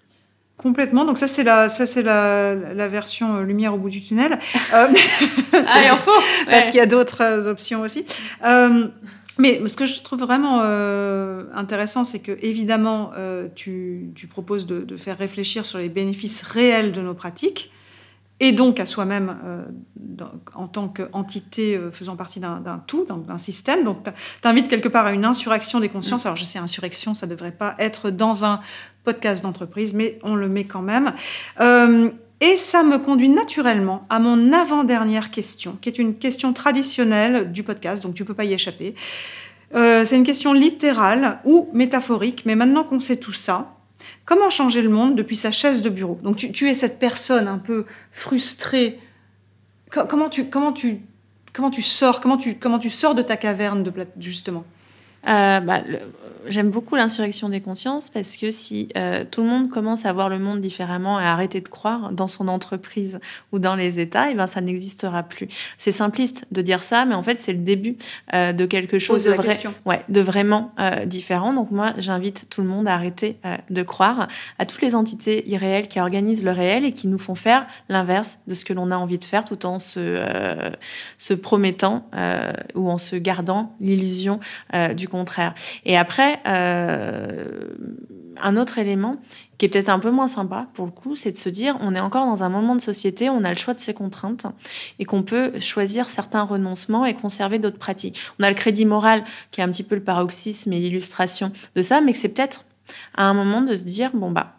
Complètement. 0.57 1.05
Donc 1.05 1.17
ça 1.17 1.27
c'est 1.27 1.43
la 1.43 1.69
ça 1.69 1.85
c'est 1.85 2.01
la, 2.01 2.53
la, 2.53 2.87
version 2.87 3.35
euh, 3.35 3.43
lumière 3.43 3.73
au 3.73 3.77
bout 3.77 3.89
du 3.89 4.01
tunnel. 4.01 4.39
Euh, 4.73 4.87
parce 5.51 5.69
ah, 5.71 5.81
il 5.83 5.91
en 5.91 5.97
faut. 5.97 6.11
Parce 6.49 6.67
qu'il 6.67 6.77
y 6.77 6.81
a 6.81 6.85
d'autres 6.85 7.47
options 7.47 7.81
aussi. 7.81 8.05
Mais 9.37 9.67
ce 9.67 9.75
que 9.75 9.85
je 9.85 10.01
trouve 10.01 10.19
vraiment 10.19 10.61
intéressant, 11.53 12.05
c'est 12.05 12.19
que 12.19 12.37
évidemment, 12.41 13.11
tu, 13.53 14.11
tu, 14.15 14.27
proposes 14.27 14.65
de, 14.65 14.81
de, 14.81 14.97
faire 14.97 15.17
réfléchir 15.17 15.65
sur 15.65 15.77
les 15.77 15.89
bénéfices 15.89 16.41
réels 16.41 16.91
de 16.93 17.01
nos 17.01 17.13
pratiques 17.13 17.71
et 18.39 18.51
donc 18.51 18.79
à 18.79 18.85
soi-même 18.85 19.37
euh, 19.45 19.63
en 20.53 20.67
tant 20.67 20.89
qu'entité 20.89 21.77
euh, 21.77 21.91
faisant 21.91 22.17
partie 22.17 22.39
d'un 22.39 22.83
tout, 22.85 23.05
d'un 23.05 23.37
système. 23.37 23.85
Donc, 23.85 24.03
tu 24.03 24.47
invites 24.47 24.67
quelque 24.67 24.89
part 24.89 25.05
à 25.05 25.11
une 25.11 25.25
insurrection 25.25 25.79
des 25.79 25.89
consciences. 25.89 26.25
Mm. 26.25 26.27
Alors, 26.27 26.37
je 26.37 26.43
sais, 26.43 26.59
insurrection, 26.59 27.13
ça 27.13 27.27
ne 27.27 27.31
devrait 27.31 27.53
pas 27.53 27.75
être 27.79 28.09
dans 28.09 28.43
un 28.43 28.59
podcast 29.03 29.41
d'entreprise, 29.41 29.93
mais 29.93 30.19
on 30.23 30.35
le 30.35 30.49
met 30.49 30.65
quand 30.65 30.81
même. 30.81 31.13
Euh, 32.41 32.45
et 32.45 32.55
ça 32.55 32.83
me 32.83 32.97
conduit 32.97 33.29
naturellement 33.29 34.05
à 34.09 34.19
mon 34.19 34.51
avant-dernière 34.53 35.31
question, 35.31 35.77
qui 35.81 35.89
est 35.89 35.97
une 35.97 36.15
question 36.15 36.53
traditionnelle 36.53 37.51
du 37.51 37.63
podcast, 37.63 38.03
donc 38.03 38.15
tu 38.15 38.23
ne 38.23 38.27
peux 38.27 38.33
pas 38.33 38.45
y 38.45 38.53
échapper. 38.53 38.95
c'est 39.73 40.15
une 40.15 40.23
question 40.23 40.53
littérale 40.53 41.39
ou 41.43 41.69
métaphorique, 41.73 42.43
mais 42.45 42.55
maintenant 42.55 42.83
qu'on 42.83 42.99
sait 42.99 43.17
tout 43.17 43.33
ça, 43.33 43.75
Comment 44.25 44.49
changer 44.49 44.81
le 44.81 44.89
monde 44.89 45.15
depuis 45.15 45.35
sa 45.35 45.51
chaise 45.51 45.81
de 45.81 45.89
bureau? 45.89 46.19
Donc 46.23 46.37
tu, 46.37 46.69
es 46.69 46.73
cette 46.73 46.99
personne 46.99 47.47
un 47.47 47.57
peu 47.57 47.85
frustrée. 48.11 48.99
Comment 49.91 50.29
tu, 50.29 50.49
comment 50.49 50.73
tu, 50.73 51.01
comment 51.53 51.69
tu 51.69 51.81
sors 51.81 52.19
comment 52.21 52.37
tu, 52.37 52.55
comment 52.55 52.79
tu 52.79 52.89
sors 52.89 53.15
de 53.15 53.21
ta 53.21 53.37
caverne 53.37 53.83
de 53.83 53.91
justement? 54.19 54.65
Euh, 55.27 55.59
bah, 55.59 55.81
J'aime 56.47 56.69
beaucoup 56.69 56.95
l'insurrection 56.95 57.49
des 57.49 57.61
consciences 57.61 58.09
parce 58.09 58.37
que 58.37 58.51
si 58.51 58.89
euh, 58.97 59.23
tout 59.29 59.41
le 59.41 59.47
monde 59.47 59.69
commence 59.69 60.05
à 60.05 60.13
voir 60.13 60.29
le 60.29 60.39
monde 60.39 60.61
différemment 60.61 61.19
et 61.19 61.23
à 61.23 61.31
arrêter 61.31 61.61
de 61.61 61.67
croire 61.67 62.11
dans 62.11 62.27
son 62.27 62.47
entreprise 62.47 63.19
ou 63.51 63.59
dans 63.59 63.75
les 63.75 63.99
États, 63.99 64.29
et 64.29 64.33
eh 64.33 64.35
ben 64.35 64.47
ça 64.47 64.61
n'existera 64.61 65.23
plus. 65.23 65.47
C'est 65.77 65.91
simpliste 65.91 66.45
de 66.51 66.61
dire 66.61 66.83
ça, 66.83 67.05
mais 67.05 67.15
en 67.15 67.23
fait 67.23 67.39
c'est 67.39 67.53
le 67.53 67.59
début 67.59 67.97
euh, 68.33 68.53
de 68.53 68.65
quelque 68.65 68.99
chose 68.99 69.23
de, 69.25 69.31
vrai, 69.31 69.59
ouais, 69.85 70.01
de 70.09 70.21
vraiment 70.21 70.73
différent. 71.05 71.53
Donc 71.53 71.71
moi 71.71 71.93
j'invite 71.97 72.47
tout 72.49 72.61
le 72.61 72.67
monde 72.67 72.87
à 72.87 72.93
arrêter 72.93 73.37
de 73.69 73.83
croire 73.83 74.27
à 74.59 74.65
toutes 74.65 74.81
les 74.81 74.95
entités 74.95 75.47
irréelles 75.49 75.87
qui 75.87 75.99
organisent 75.99 76.43
le 76.43 76.51
réel 76.51 76.85
et 76.85 76.91
qui 76.91 77.07
nous 77.07 77.17
font 77.17 77.35
faire 77.35 77.65
l'inverse 77.89 78.39
de 78.47 78.53
ce 78.53 78.65
que 78.65 78.73
l'on 78.73 78.91
a 78.91 78.97
envie 78.97 79.17
de 79.17 79.23
faire 79.23 79.45
tout 79.45 79.65
en 79.65 79.79
se, 79.79 80.71
se 81.17 81.33
promettant 81.33 82.09
ou 82.75 82.89
en 82.89 82.97
se 82.97 83.15
gardant 83.15 83.75
l'illusion 83.79 84.39
du 84.95 85.07
contraire. 85.07 85.53
Et 85.85 85.97
après, 85.97 86.34
euh, 86.47 87.45
un 88.41 88.57
autre 88.57 88.77
élément 88.77 89.17
qui 89.57 89.65
est 89.65 89.69
peut-être 89.69 89.89
un 89.89 89.99
peu 89.99 90.11
moins 90.11 90.27
sympa 90.27 90.67
pour 90.73 90.85
le 90.85 90.91
coup, 90.91 91.15
c'est 91.15 91.31
de 91.31 91.37
se 91.37 91.49
dire 91.49 91.77
on 91.81 91.95
est 91.95 91.99
encore 91.99 92.25
dans 92.25 92.43
un 92.43 92.49
moment 92.49 92.75
de 92.75 92.81
société, 92.81 93.29
on 93.29 93.43
a 93.43 93.51
le 93.51 93.57
choix 93.57 93.73
de 93.73 93.79
ses 93.79 93.93
contraintes 93.93 94.45
et 94.99 95.05
qu'on 95.05 95.23
peut 95.23 95.59
choisir 95.59 96.05
certains 96.05 96.43
renoncements 96.43 97.05
et 97.05 97.13
conserver 97.13 97.59
d'autres 97.59 97.77
pratiques. 97.77 98.19
On 98.39 98.43
a 98.43 98.49
le 98.49 98.55
crédit 98.55 98.85
moral 98.85 99.23
qui 99.51 99.61
est 99.61 99.63
un 99.63 99.69
petit 99.69 99.83
peu 99.83 99.95
le 99.95 100.03
paroxysme 100.03 100.73
et 100.73 100.79
l'illustration 100.79 101.51
de 101.75 101.81
ça, 101.81 102.01
mais 102.01 102.13
c'est 102.13 102.29
peut-être 102.29 102.65
à 103.15 103.25
un 103.25 103.33
moment 103.33 103.61
de 103.61 103.75
se 103.75 103.83
dire 103.83 104.11
bon 104.13 104.31
bah 104.31 104.53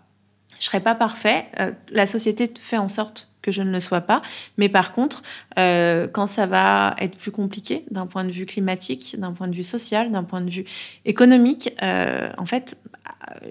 je 0.59 0.65
serai 0.65 0.81
pas 0.81 0.95
parfait, 0.95 1.47
euh, 1.61 1.73
la 1.91 2.07
société 2.07 2.53
fait 2.59 2.79
en 2.79 2.89
sorte 2.89 3.29
que 3.47 3.53
je 3.53 3.63
ne 3.63 3.71
le 3.71 3.81
sois 3.81 4.01
pas. 4.01 4.21
Mais 4.59 4.69
par 4.69 4.93
contre, 4.93 5.23
euh, 5.59 6.09
quand 6.09 6.27
ça 6.27 6.47
va 6.47 6.97
être 6.99 7.17
plus 7.17 7.31
compliqué 7.31 7.85
d'un 7.93 8.07
point 8.07 8.25
de 8.25 8.33
vue 8.33 8.45
climatique, 8.45 9.15
d'un 9.19 9.33
point 9.33 9.47
de 9.47 9.55
vue 9.55 9.63
social, 9.63 10.11
d'un 10.11 10.25
point 10.25 10.41
de 10.41 10.51
vue 10.51 10.65
économique, 11.05 11.73
euh, 11.83 12.29
en 12.37 12.45
fait, 12.45 12.77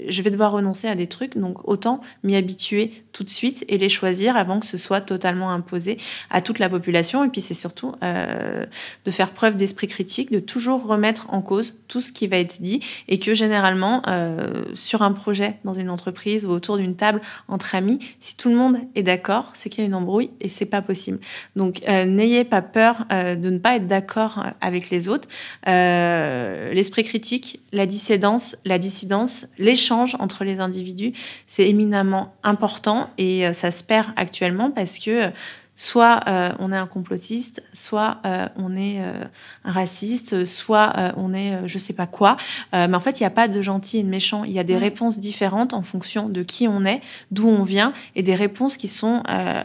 je 0.08 0.22
vais 0.22 0.32
devoir 0.32 0.52
renoncer 0.52 0.88
à 0.88 0.96
des 0.96 1.08
trucs, 1.08 1.38
donc 1.38 1.68
autant 1.68 2.02
m'y 2.24 2.36
habituer 2.36 2.92
tout 3.12 3.24
de 3.24 3.30
suite 3.30 3.66
et 3.68 3.78
les 3.78 3.90
choisir 3.90 4.38
avant 4.38 4.60
que 4.60 4.66
ce 4.66 4.78
soit 4.78 5.02
totalement 5.02 5.52
imposé 5.52 5.98
à 6.30 6.42
toute 6.42 6.60
la 6.60 6.70
population. 6.70 7.24
Et 7.24 7.30
puis 7.30 7.42
c'est 7.42 7.54
surtout 7.54 7.94
euh, 8.04 8.66
de 9.06 9.12
faire 9.12 9.32
preuve 9.32 9.56
d'esprit 9.56 9.88
critique, 9.88 10.32
de 10.32 10.40
toujours 10.40 10.86
remettre 10.86 11.28
en 11.34 11.42
cause 11.42 11.76
tout 11.88 12.02
ce 12.02 12.12
qui 12.12 12.28
va 12.28 12.38
être 12.38 12.62
dit 12.62 12.80
et 13.08 13.20
que 13.20 13.34
généralement 13.34 14.02
euh, 14.08 14.64
sur 14.74 15.02
un 15.02 15.12
projet 15.12 15.58
dans 15.64 15.74
une 15.74 15.90
entreprise 15.90 16.46
ou 16.46 16.50
autour 16.50 16.78
d'une 16.78 16.96
table 16.96 17.22
entre 17.48 17.76
amis, 17.76 18.00
si 18.20 18.36
tout 18.36 18.50
le 18.50 18.56
monde 18.56 18.78
est 18.96 19.04
d'accord, 19.04 19.52
c'est 19.54 19.70
qu'il 19.70 19.82
y 19.82 19.84
a 19.84 19.88
une 19.88 19.96
embrouille 19.96 20.32
et 20.42 20.50
c'est 20.50 20.66
pas 20.66 20.82
possible. 20.82 21.20
Donc 21.56 21.82
euh, 21.88 22.06
n'ayez 22.06 22.44
pas 22.44 22.62
peur 22.62 23.06
de 23.10 23.50
ne 23.50 23.58
pas 23.58 23.76
être 23.76 23.88
d'accord 23.88 24.44
avec 24.62 24.90
les 24.90 25.08
autres. 25.10 25.28
L'esprit 25.66 27.04
critique, 27.04 27.60
la 27.72 27.86
dissidence, 27.86 28.56
la 28.66 28.78
dissidence 28.78 29.45
l'échange 29.58 30.16
entre 30.20 30.44
les 30.44 30.60
individus, 30.60 31.14
c'est 31.48 31.68
éminemment 31.68 32.34
important 32.44 33.10
et 33.18 33.48
euh, 33.48 33.54
ça 33.54 33.72
se 33.72 33.84
perd 33.84 34.08
actuellement 34.16 34.72
parce 34.72 35.00
que 35.00 35.32
soit 35.78 36.22
euh, 36.28 36.54
on 36.60 36.72
est 36.72 36.78
un 36.78 36.88
complotiste, 36.88 37.64
soit 37.74 38.20
euh, 38.26 38.48
on 38.56 38.78
est 38.78 39.00
un 39.00 39.72
raciste, 39.72 40.46
soit 40.46 40.94
on 41.18 41.34
est 41.34 41.68
je 41.68 41.78
sais 41.78 41.94
pas 41.94 42.08
quoi. 42.08 42.38
mais 42.72 42.96
en 42.96 43.00
fait, 43.02 43.20
il 43.20 43.24
n'y 43.24 43.28
a 43.28 43.32
pas 43.32 43.50
de 43.50 43.62
gentil 43.62 43.98
et 43.98 44.04
de 44.04 44.08
méchant. 44.08 44.46
Il 44.46 44.54
y 44.54 44.60
a 44.60 44.64
des 44.64 44.78
réponses 44.78 45.20
différentes 45.20 45.74
en 45.74 45.82
fonction 45.82 46.30
de 46.30 46.44
qui 46.44 46.70
on 46.70 46.86
est, 46.86 47.02
d'où 47.32 47.50
on 47.50 47.64
vient, 47.64 47.92
et 48.16 48.24
des 48.24 48.36
réponses 48.36 48.78
qui 48.78 48.88
sont 48.88 49.22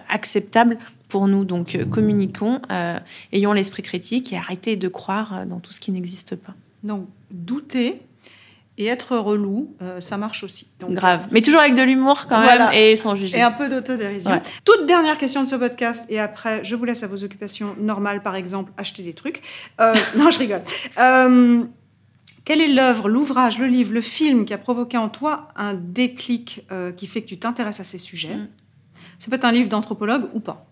acceptables 0.09 0.79
pour 1.09 1.29
nous. 1.29 1.45
Donc 1.45 1.79
communiquons, 1.91 2.61
ayons 3.33 3.53
l'esprit 3.53 3.83
critique 3.83 4.33
et 4.33 4.37
arrêtez 4.37 4.75
de 4.75 4.89
croire 4.89 5.47
dans 5.47 5.61
tout 5.61 5.73
ce 5.73 5.79
qui 5.79 5.93
n'existe 5.93 6.35
pas. 6.35 6.55
Donc 6.83 7.07
douter, 7.31 8.03
et 8.81 8.87
être 8.87 9.19
relou, 9.19 9.77
euh, 9.83 10.01
ça 10.01 10.17
marche 10.17 10.43
aussi. 10.43 10.69
Grave. 10.81 11.27
Mais 11.33 11.43
toujours 11.43 11.61
avec 11.61 11.75
de 11.75 11.83
l'humour 11.83 12.27
quand 12.27 12.41
même 12.41 12.71
et 12.73 12.97
sans 12.97 13.15
juger. 13.15 13.37
Et 13.37 13.43
un 13.43 13.53
peu 13.53 13.69
d'autodérision. 13.69 14.41
Toute 14.65 14.87
dernière 14.87 15.19
question 15.19 15.43
de 15.43 15.47
ce 15.47 15.55
podcast 15.55 16.07
et 16.09 16.19
après, 16.19 16.65
je 16.65 16.75
vous 16.75 16.87
laisse 16.87 17.03
à 17.03 17.07
vos 17.07 17.23
occupations 17.23 17.77
normales, 17.79 18.23
par 18.23 18.37
exemple, 18.37 18.73
acheter 18.79 19.03
des 19.03 19.13
trucs. 19.13 19.43
Euh, 19.83 19.95
non, 20.17 20.31
je 20.31 20.39
rigole. 20.39 20.63
Euh, 20.99 21.63
quelle 22.47 22.63
est 22.63 22.69
l'œuvre, 22.69 23.11
l'ouvrage, 23.11 23.59
le 23.59 23.67
livre, 23.67 23.93
le 23.93 24.01
film 24.01 24.47
qui 24.47 24.55
a 24.55 24.59
provoqué 24.59 24.97
en 24.97 25.11
toi 25.11 25.49
un 25.57 25.75
déclic 25.75 26.67
qui 26.97 27.07
fait 27.07 27.21
que 27.21 27.29
tu 27.29 27.39
t'intéresses 27.39 27.81
à 27.81 27.85
ces 27.85 27.99
sujets 27.99 28.35
mm. 28.35 28.49
Ça 29.19 29.29
peut 29.29 29.37
être 29.37 29.45
un 29.45 29.53
livre 29.53 29.69
d'anthropologue 29.69 30.31
ou 30.33 30.41
pas. 30.41 30.67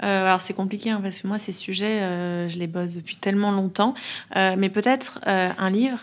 alors 0.00 0.42
c'est 0.42 0.52
compliqué 0.52 0.90
hein, 0.90 1.00
parce 1.02 1.20
que 1.20 1.26
moi 1.26 1.38
ces 1.38 1.52
sujets, 1.52 2.48
je 2.48 2.58
les 2.58 2.66
bosse 2.66 2.94
depuis 2.94 3.16
tellement 3.16 3.50
longtemps. 3.50 3.94
mais 4.34 4.68
peut-être 4.68 5.20
un 5.24 5.70
livre 5.70 6.00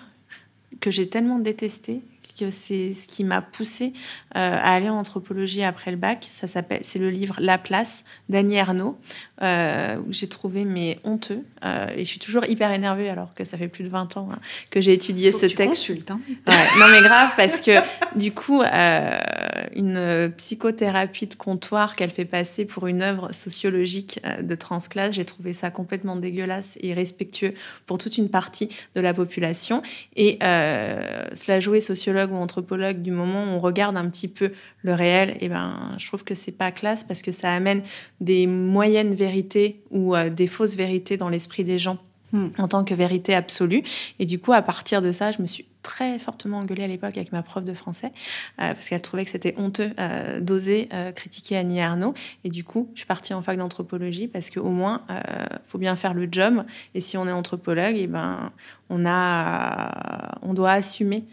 que 0.80 0.92
j'ai 0.92 1.10
tellement 1.10 1.40
détesté 1.40 2.02
que 2.40 2.50
c'est 2.50 2.94
ce 2.94 3.08
qui 3.08 3.24
m'a 3.24 3.42
poussé 3.42 3.94
à 4.34 4.74
aller 4.74 4.90
en 4.90 4.98
anthropologie 4.98 5.64
après 5.64 5.92
le 5.92 5.98
bac. 5.98 6.28
Ça 6.30 6.48
s'appelle, 6.48 6.80
c'est 6.82 7.00
le 7.00 7.10
livre 7.10 7.36
La 7.40 7.58
Place 7.58 8.04
d'Annie 8.30 8.56
Ernaux, 8.56 8.98
euh, 9.42 9.98
où 9.98 10.12
j'ai 10.12 10.28
trouvé 10.28 10.66
mes 10.66 11.00
honteux. 11.04 11.44
Euh, 11.66 11.88
et 11.96 12.06
je 12.06 12.10
suis 12.10 12.20
toujours 12.20 12.46
hyper 12.46 12.72
énervée 12.72 13.10
alors 13.10 13.34
que 13.34 13.44
ça 13.44 13.58
fait 13.58 13.68
plus 13.68 13.84
de 13.84 13.90
20 13.90 14.18
ans 14.18 14.30
hein, 14.32 14.40
que 14.70 14.82
j'ai 14.82 14.94
étudié 14.94 15.32
ce 15.32 15.46
texte. 15.46 15.90
Hein. 16.10 16.20
non 16.80 16.88
mais 16.92 17.02
grave 17.02 17.32
parce 17.36 17.62
que 17.62 17.72
du 18.18 18.32
coup, 18.32 18.62
une 19.76 20.32
psychothérapie 20.38 21.28
de 21.28 21.36
comptoir 21.36 21.96
qu'elle 21.96 22.10
fait 22.10 22.26
passer 22.26 22.66
pour 22.66 22.88
une 22.88 23.02
œuvre 23.02 23.34
sociologique 23.34 24.20
de 24.42 24.56
transclasse, 24.56 25.16
j'ai 25.16 25.26
trouvé 25.26 25.54
ça 25.54 25.72
complètement 25.72 26.16
dégueulasse 26.16 26.78
et 26.82 26.90
irrespectueux 26.90 27.54
pour 27.86 27.98
toute 27.98 28.18
une 28.18 28.30
partie 28.30 28.70
de 28.96 29.02
la 29.02 29.14
population. 29.14 29.82
Et 30.16 30.38
cela 30.42 31.60
jouait 31.60 31.82
sociologue 31.82 32.32
ou 32.32 32.38
anthropologue, 32.38 33.02
du 33.02 33.12
moment 33.12 33.44
où 33.44 33.48
on 33.48 33.60
regarde 33.60 33.98
un 33.98 34.08
petit 34.10 34.23
peu 34.28 34.52
le 34.82 34.94
réel, 34.94 35.32
et 35.32 35.38
eh 35.42 35.50
ben, 35.50 35.96
je 35.98 36.08
trouve 36.08 36.24
que 36.24 36.36
c'est 36.36 36.52
pas 36.52 36.72
classe 36.72 37.04
parce 37.04 37.22
que 37.22 37.32
ça 37.32 37.54
amène 37.54 37.84
des 38.22 38.48
moyennes 38.48 39.14
vérités 39.14 39.82
ou 39.92 40.16
euh, 40.16 40.30
des 40.30 40.48
fausses 40.48 40.76
vérités 40.76 41.18
dans 41.18 41.30
l'esprit 41.30 41.64
des 41.64 41.80
gens 41.80 41.98
hmm. 42.32 42.50
en 42.58 42.68
tant 42.68 42.84
que 42.84 42.94
vérité 42.94 43.34
absolue. 43.34 43.84
Et 44.20 44.26
du 44.26 44.40
coup, 44.40 44.54
à 44.54 44.62
partir 44.62 45.02
de 45.02 45.12
ça, 45.12 45.32
je 45.32 45.42
me 45.42 45.48
suis 45.48 45.66
très 45.82 46.18
fortement 46.18 46.60
engueulée 46.60 46.84
à 46.84 46.88
l'époque 46.88 47.18
avec 47.18 47.34
ma 47.34 47.44
prof 47.44 47.66
de 47.66 47.74
français 47.74 48.14
euh, 48.62 48.74
parce 48.74 48.88
qu'elle 48.88 49.02
trouvait 49.02 49.26
que 49.26 49.32
c'était 49.32 49.54
honteux 49.58 49.92
euh, 50.00 50.40
d'oser 50.40 50.88
critiquer 51.16 51.58
Annie 51.58 51.82
Arnaud. 51.82 52.14
Et 52.46 52.50
du 52.50 52.64
coup, 52.64 52.90
je 52.94 53.00
suis 53.00 53.08
partie 53.08 53.34
en 53.34 53.42
fac 53.42 53.58
d'anthropologie 53.58 54.28
parce 54.28 54.50
qu'au 54.50 54.70
moins, 54.70 55.02
il 55.10 55.60
faut 55.68 55.78
bien 55.78 55.96
faire 55.96 56.14
le 56.14 56.28
job. 56.32 56.64
Et 56.96 57.02
si 57.02 57.18
on 57.18 57.28
est 57.28 57.32
anthropologue, 57.32 57.98
et 57.98 58.04
eh 58.04 58.08
ben, 58.08 58.52
on, 58.90 59.06
a, 59.06 60.38
on 60.42 60.54
doit 60.54 60.72
assumer 60.72 61.26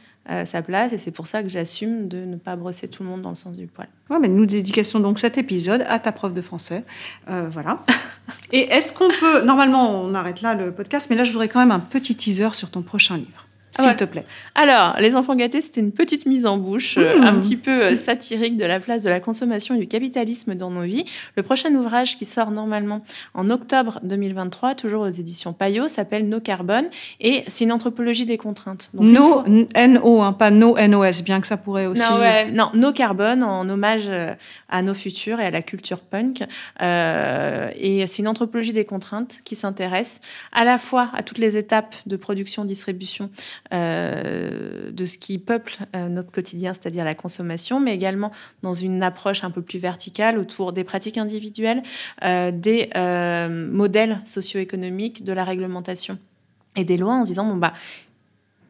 sa 0.44 0.62
place 0.62 0.92
et 0.92 0.98
c'est 0.98 1.10
pour 1.10 1.26
ça 1.26 1.42
que 1.42 1.48
j'assume 1.48 2.08
de 2.08 2.18
ne 2.18 2.36
pas 2.36 2.56
brosser 2.56 2.88
tout 2.88 3.02
le 3.02 3.08
monde 3.08 3.22
dans 3.22 3.30
le 3.30 3.34
sens 3.34 3.56
du 3.56 3.66
poil. 3.66 3.88
Ouais, 4.10 4.18
mais 4.18 4.28
nous 4.28 4.46
dédications 4.46 5.00
donc 5.00 5.18
cet 5.18 5.38
épisode 5.38 5.84
à 5.88 5.98
ta 5.98 6.12
prof 6.12 6.32
de 6.32 6.42
français. 6.42 6.84
Euh, 7.28 7.48
voilà. 7.50 7.82
et 8.52 8.72
est-ce 8.72 8.92
qu'on 8.92 9.08
peut. 9.08 9.42
Normalement, 9.42 10.02
on 10.02 10.14
arrête 10.14 10.42
là 10.42 10.54
le 10.54 10.72
podcast, 10.72 11.08
mais 11.10 11.16
là, 11.16 11.24
je 11.24 11.32
voudrais 11.32 11.48
quand 11.48 11.60
même 11.60 11.70
un 11.70 11.80
petit 11.80 12.16
teaser 12.16 12.54
sur 12.54 12.70
ton 12.70 12.82
prochain 12.82 13.16
livre. 13.16 13.46
Ah 13.80 13.88
s'il 13.88 13.96
te 13.96 14.04
plaît. 14.04 14.24
Alors, 14.54 14.96
Les 14.98 15.16
Enfants 15.16 15.34
gâtés, 15.34 15.60
c'est 15.60 15.76
une 15.76 15.92
petite 15.92 16.26
mise 16.26 16.46
en 16.46 16.58
bouche 16.58 16.96
euh, 16.98 17.18
mmh. 17.18 17.24
un 17.24 17.40
petit 17.40 17.56
peu 17.56 17.84
euh, 17.84 17.96
satirique 17.96 18.56
de 18.56 18.64
la 18.64 18.80
place 18.80 19.02
de 19.02 19.10
la 19.10 19.20
consommation 19.20 19.74
et 19.74 19.78
du 19.78 19.86
capitalisme 19.86 20.54
dans 20.54 20.70
nos 20.70 20.82
vies. 20.82 21.04
Le 21.36 21.42
prochain 21.42 21.74
ouvrage 21.74 22.16
qui 22.16 22.24
sort 22.24 22.50
normalement 22.50 23.02
en 23.34 23.50
octobre 23.50 24.00
2023, 24.02 24.74
toujours 24.74 25.02
aux 25.02 25.10
éditions 25.10 25.52
Payot, 25.52 25.88
s'appelle 25.88 26.28
No 26.28 26.40
Carbone 26.40 26.86
et 27.20 27.44
c'est 27.48 27.64
une 27.64 27.72
anthropologie 27.72 28.26
des 28.26 28.38
contraintes. 28.38 28.90
no, 28.94 29.42
N-O, 29.74 30.22
hein, 30.22 30.32
pas 30.32 30.50
No 30.50 30.76
N-O-S, 30.76 31.24
bien 31.24 31.40
que 31.40 31.46
ça 31.46 31.56
pourrait 31.56 31.86
aussi. 31.86 32.02
Non, 32.10 32.18
non 32.52 32.70
No 32.74 32.92
Carbone 32.92 33.42
en 33.42 33.68
hommage 33.68 34.08
euh, 34.08 34.34
à 34.68 34.82
nos 34.82 34.94
futurs 34.94 35.40
et 35.40 35.46
à 35.46 35.50
la 35.50 35.62
culture 35.62 36.00
punk. 36.00 36.42
et 36.80 38.06
c'est 38.06 38.18
une 38.18 38.28
anthropologie 38.28 38.72
des 38.72 38.84
contraintes 38.84 39.40
qui 39.44 39.56
s'intéresse 39.56 40.20
à 40.52 40.64
la 40.64 40.78
fois 40.78 41.10
à 41.14 41.22
toutes 41.22 41.38
les 41.38 41.56
étapes 41.56 41.94
de 42.06 42.16
production-distribution 42.16 43.30
euh, 43.72 44.90
de 44.90 45.04
ce 45.04 45.18
qui 45.18 45.38
peuple 45.38 45.78
notre 45.94 46.30
quotidien, 46.30 46.74
c'est-à-dire 46.74 47.04
la 47.04 47.14
consommation, 47.14 47.80
mais 47.80 47.94
également 47.94 48.32
dans 48.62 48.74
une 48.74 49.02
approche 49.02 49.44
un 49.44 49.50
peu 49.50 49.62
plus 49.62 49.78
verticale 49.78 50.38
autour 50.38 50.72
des 50.72 50.84
pratiques 50.84 51.18
individuelles, 51.18 51.82
des 52.22 52.90
modèles 53.70 54.20
socio-économiques, 54.24 55.24
de 55.24 55.32
la 55.32 55.44
réglementation 55.44 56.18
et 56.76 56.84
des 56.84 56.96
lois 56.96 57.14
en 57.14 57.24
se 57.24 57.30
disant 57.30 57.46
bon 57.46 57.56
bah 57.56 57.72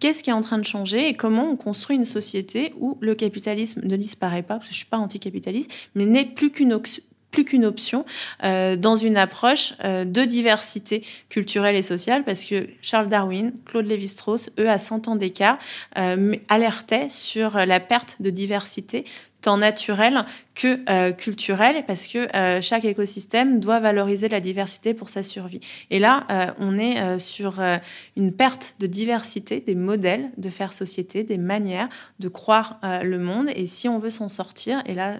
qu'est-ce 0.00 0.22
qui 0.22 0.30
est 0.30 0.34
en 0.34 0.40
train 0.40 0.58
de 0.58 0.64
changer 0.64 1.08
et 1.08 1.14
comment 1.14 1.44
on 1.44 1.56
construit 1.56 1.96
une 1.96 2.06
société 2.06 2.72
où 2.80 2.98
le 3.00 3.14
capitalisme 3.14 3.82
ne 3.84 3.96
disparaît 3.96 4.42
pas, 4.42 4.56
parce 4.56 4.68
que 4.68 4.74
je 4.74 4.78
ne 4.78 4.82
suis 4.82 4.90
pas 4.90 4.98
anticapitaliste, 4.98 5.70
mais 5.94 6.06
n'est 6.06 6.24
plus 6.24 6.50
qu'une 6.50 6.72
plus 7.30 7.44
qu'une 7.44 7.64
option 7.64 8.04
euh, 8.44 8.76
dans 8.76 8.96
une 8.96 9.16
approche 9.16 9.74
euh, 9.84 10.04
de 10.04 10.24
diversité 10.24 11.04
culturelle 11.28 11.76
et 11.76 11.82
sociale, 11.82 12.24
parce 12.24 12.44
que 12.44 12.68
Charles 12.82 13.08
Darwin, 13.08 13.52
Claude 13.64 13.86
Lévi-Strauss, 13.86 14.50
eux, 14.58 14.68
à 14.68 14.78
100 14.78 15.08
ans 15.08 15.16
d'écart, 15.16 15.58
euh, 15.98 16.34
alertaient 16.48 17.08
sur 17.08 17.56
la 17.56 17.80
perte 17.80 18.16
de 18.20 18.30
diversité 18.30 19.04
tant 19.40 19.56
naturel 19.56 20.24
que 20.54 20.80
euh, 20.90 21.12
culturel, 21.12 21.84
parce 21.86 22.06
que 22.06 22.28
euh, 22.36 22.60
chaque 22.60 22.84
écosystème 22.84 23.60
doit 23.60 23.80
valoriser 23.80 24.28
la 24.28 24.40
diversité 24.40 24.92
pour 24.92 25.08
sa 25.08 25.22
survie. 25.22 25.60
Et 25.90 25.98
là, 25.98 26.26
euh, 26.30 26.46
on 26.58 26.78
est 26.78 27.18
sur 27.18 27.60
une 28.16 28.32
perte 28.32 28.74
de 28.78 28.86
diversité 28.86 29.60
des 29.60 29.74
modèles 29.74 30.30
de 30.36 30.50
faire 30.50 30.72
société, 30.72 31.24
des 31.24 31.38
manières 31.38 31.88
de 32.18 32.28
croire 32.28 32.78
le 32.82 33.18
monde. 33.18 33.48
Et 33.54 33.66
si 33.66 33.88
on 33.88 33.98
veut 33.98 34.10
s'en 34.10 34.28
sortir, 34.28 34.82
et 34.86 34.94
là, 34.94 35.18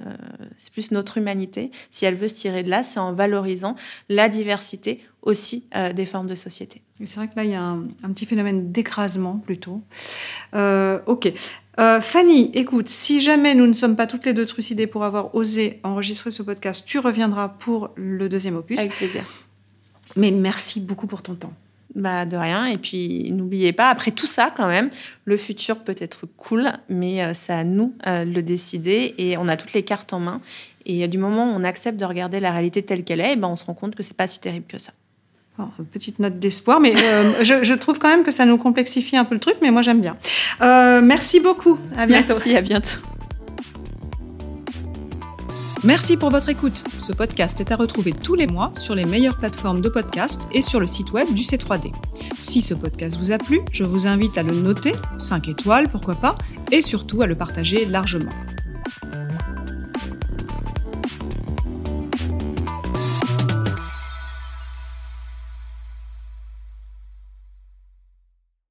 c'est 0.57 0.73
plus 0.73 0.91
notre 0.91 1.19
humanité, 1.19 1.71
si 1.91 2.05
elle 2.05 2.17
veut 2.17 2.29
se 2.29 2.35
tirer 2.35 2.63
de 2.63 2.71
là, 2.71 2.83
c'est 2.83 3.01
en 3.01 3.13
valorisant 3.13 3.77
la 4.09 4.29
diversité 4.29 5.03
aussi 5.23 5.65
des 5.95 6.07
formes 6.07 6.27
de 6.27 6.35
société. 6.35 6.83
C'est 7.05 7.17
vrai 7.17 7.29
que 7.29 7.37
là, 7.37 7.45
il 7.45 7.51
y 7.51 7.55
a 7.55 7.63
un, 7.63 7.89
un 8.03 8.13
petit 8.13 8.27
phénomène 8.27 8.73
d'écrasement 8.73 9.39
plutôt. 9.39 9.83
ok. 10.55 11.33
Euh, 11.81 12.01
Fanny, 12.03 12.51
écoute, 12.53 12.91
si 12.91 13.23
jamais 13.23 13.55
nous 13.55 13.67
ne 13.67 13.73
sommes 13.73 13.97
pas 13.97 14.07
toutes 14.07 14.27
les 14.27 14.35
deux 14.35 14.45
trucidées 14.45 14.87
pour 14.87 15.03
avoir 15.03 15.35
osé 15.35 15.81
enregistrer 15.83 16.31
ce 16.31 16.43
podcast, 16.43 16.85
tu 16.87 16.99
reviendras 16.99 17.49
pour 17.49 17.91
le 17.97 18.29
deuxième 18.29 18.57
opus. 18.57 18.79
Avec 18.79 18.93
plaisir. 18.93 19.25
Mais 20.15 20.31
merci 20.31 20.81
beaucoup 20.81 21.07
pour 21.07 21.23
ton 21.23 21.35
temps. 21.35 21.55
Bah 21.95 22.27
de 22.27 22.37
rien. 22.37 22.67
Et 22.67 22.77
puis 22.77 23.33
n'oubliez 23.33 23.73
pas, 23.73 23.89
après 23.89 24.11
tout 24.11 24.27
ça 24.27 24.53
quand 24.55 24.69
même, 24.69 24.91
le 25.25 25.37
futur 25.39 25.83
peut 25.83 25.97
être 25.99 26.27
cool, 26.37 26.71
mais 26.91 27.25
euh, 27.25 27.33
c'est 27.35 27.53
à 27.53 27.65
nous 27.65 27.95
euh, 28.07 28.27
de 28.27 28.31
le 28.31 28.43
décider 28.43 29.15
et 29.17 29.39
on 29.39 29.49
a 29.49 29.57
toutes 29.57 29.73
les 29.73 29.83
cartes 29.83 30.13
en 30.13 30.21
main. 30.21 30.41
Et 30.85 31.09
du 31.09 31.19
moment 31.19 31.47
où 31.47 31.57
on 31.57 31.65
accepte 31.65 31.99
de 31.99 32.05
regarder 32.05 32.41
la 32.41 32.53
réalité 32.53 32.83
telle 32.83 33.05
qu'elle 33.05 33.21
est, 33.21 33.37
ben, 33.37 33.49
on 33.49 33.57
se 33.57 33.65
rend 33.65 33.75
compte 33.75 33.95
que 33.95 34.03
c'est 34.03 34.17
pas 34.17 34.27
si 34.27 34.39
terrible 34.39 34.67
que 34.67 34.79
ça 34.79 34.93
petite 35.93 36.19
note 36.19 36.39
d'espoir, 36.39 36.81
mais 36.81 36.95
euh, 36.97 37.45
je, 37.63 37.75
trouve 37.75 37.99
quand 37.99 38.09
même 38.09 38.25
que 38.25 38.31
ça 38.31 38.47
nous 38.47 38.59
complexifie 38.59 39.17
un 39.17 39.25
peu 39.25 39.35
le 39.35 39.41
truc, 39.41 39.57
mais 39.63 39.71
moi 39.71 39.83
j'aime 39.83 40.01
bien. 40.01 40.17
Euh, 40.61 41.01
merci 41.03 41.41
beaucoup. 41.41 41.79
À 41.97 42.07
bientôt. 42.07 42.35
Merci, 42.35 42.57
à 42.57 42.61
bientôt. 42.61 42.97
Merci 45.83 46.19
pour 46.19 46.29
votre 46.29 46.51
écoute. 46.51 46.85
Ce 46.99 47.13
podcast 47.13 47.59
est 47.61 47.73
à 47.73 47.77
retrouver 47.77 48.13
tous 48.13 48.35
les 48.35 48.47
mois 48.47 48.71
sur 48.75 48.95
les 48.95 49.05
meilleures 49.05 49.39
plateformes 49.39 49.81
de 49.81 49.89
podcast 49.89 50.47
et 50.53 50.61
sur 50.61 50.79
le 50.79 50.87
site 50.87 51.13
web 51.13 51.33
du 51.33 51.43
C3D. 51.43 51.91
Si 52.39 52.61
ce 52.61 52.75
podcast 52.75 53.19
vous 53.19 53.33
a 53.33 53.39
plu, 53.39 53.61
je 53.73 53.85
vous 53.85 54.07
invite 54.07 54.37
à 54.37 54.43
le 54.43 54.53
noter, 54.53 54.93
5 55.17 55.49
étoiles 55.49 55.89
pourquoi 55.89 56.15
pas, 56.15 56.37
et 56.71 56.83
surtout 56.83 57.23
à 57.23 57.27
le 57.27 57.35
partager 57.35 57.87
largement. 57.87 58.31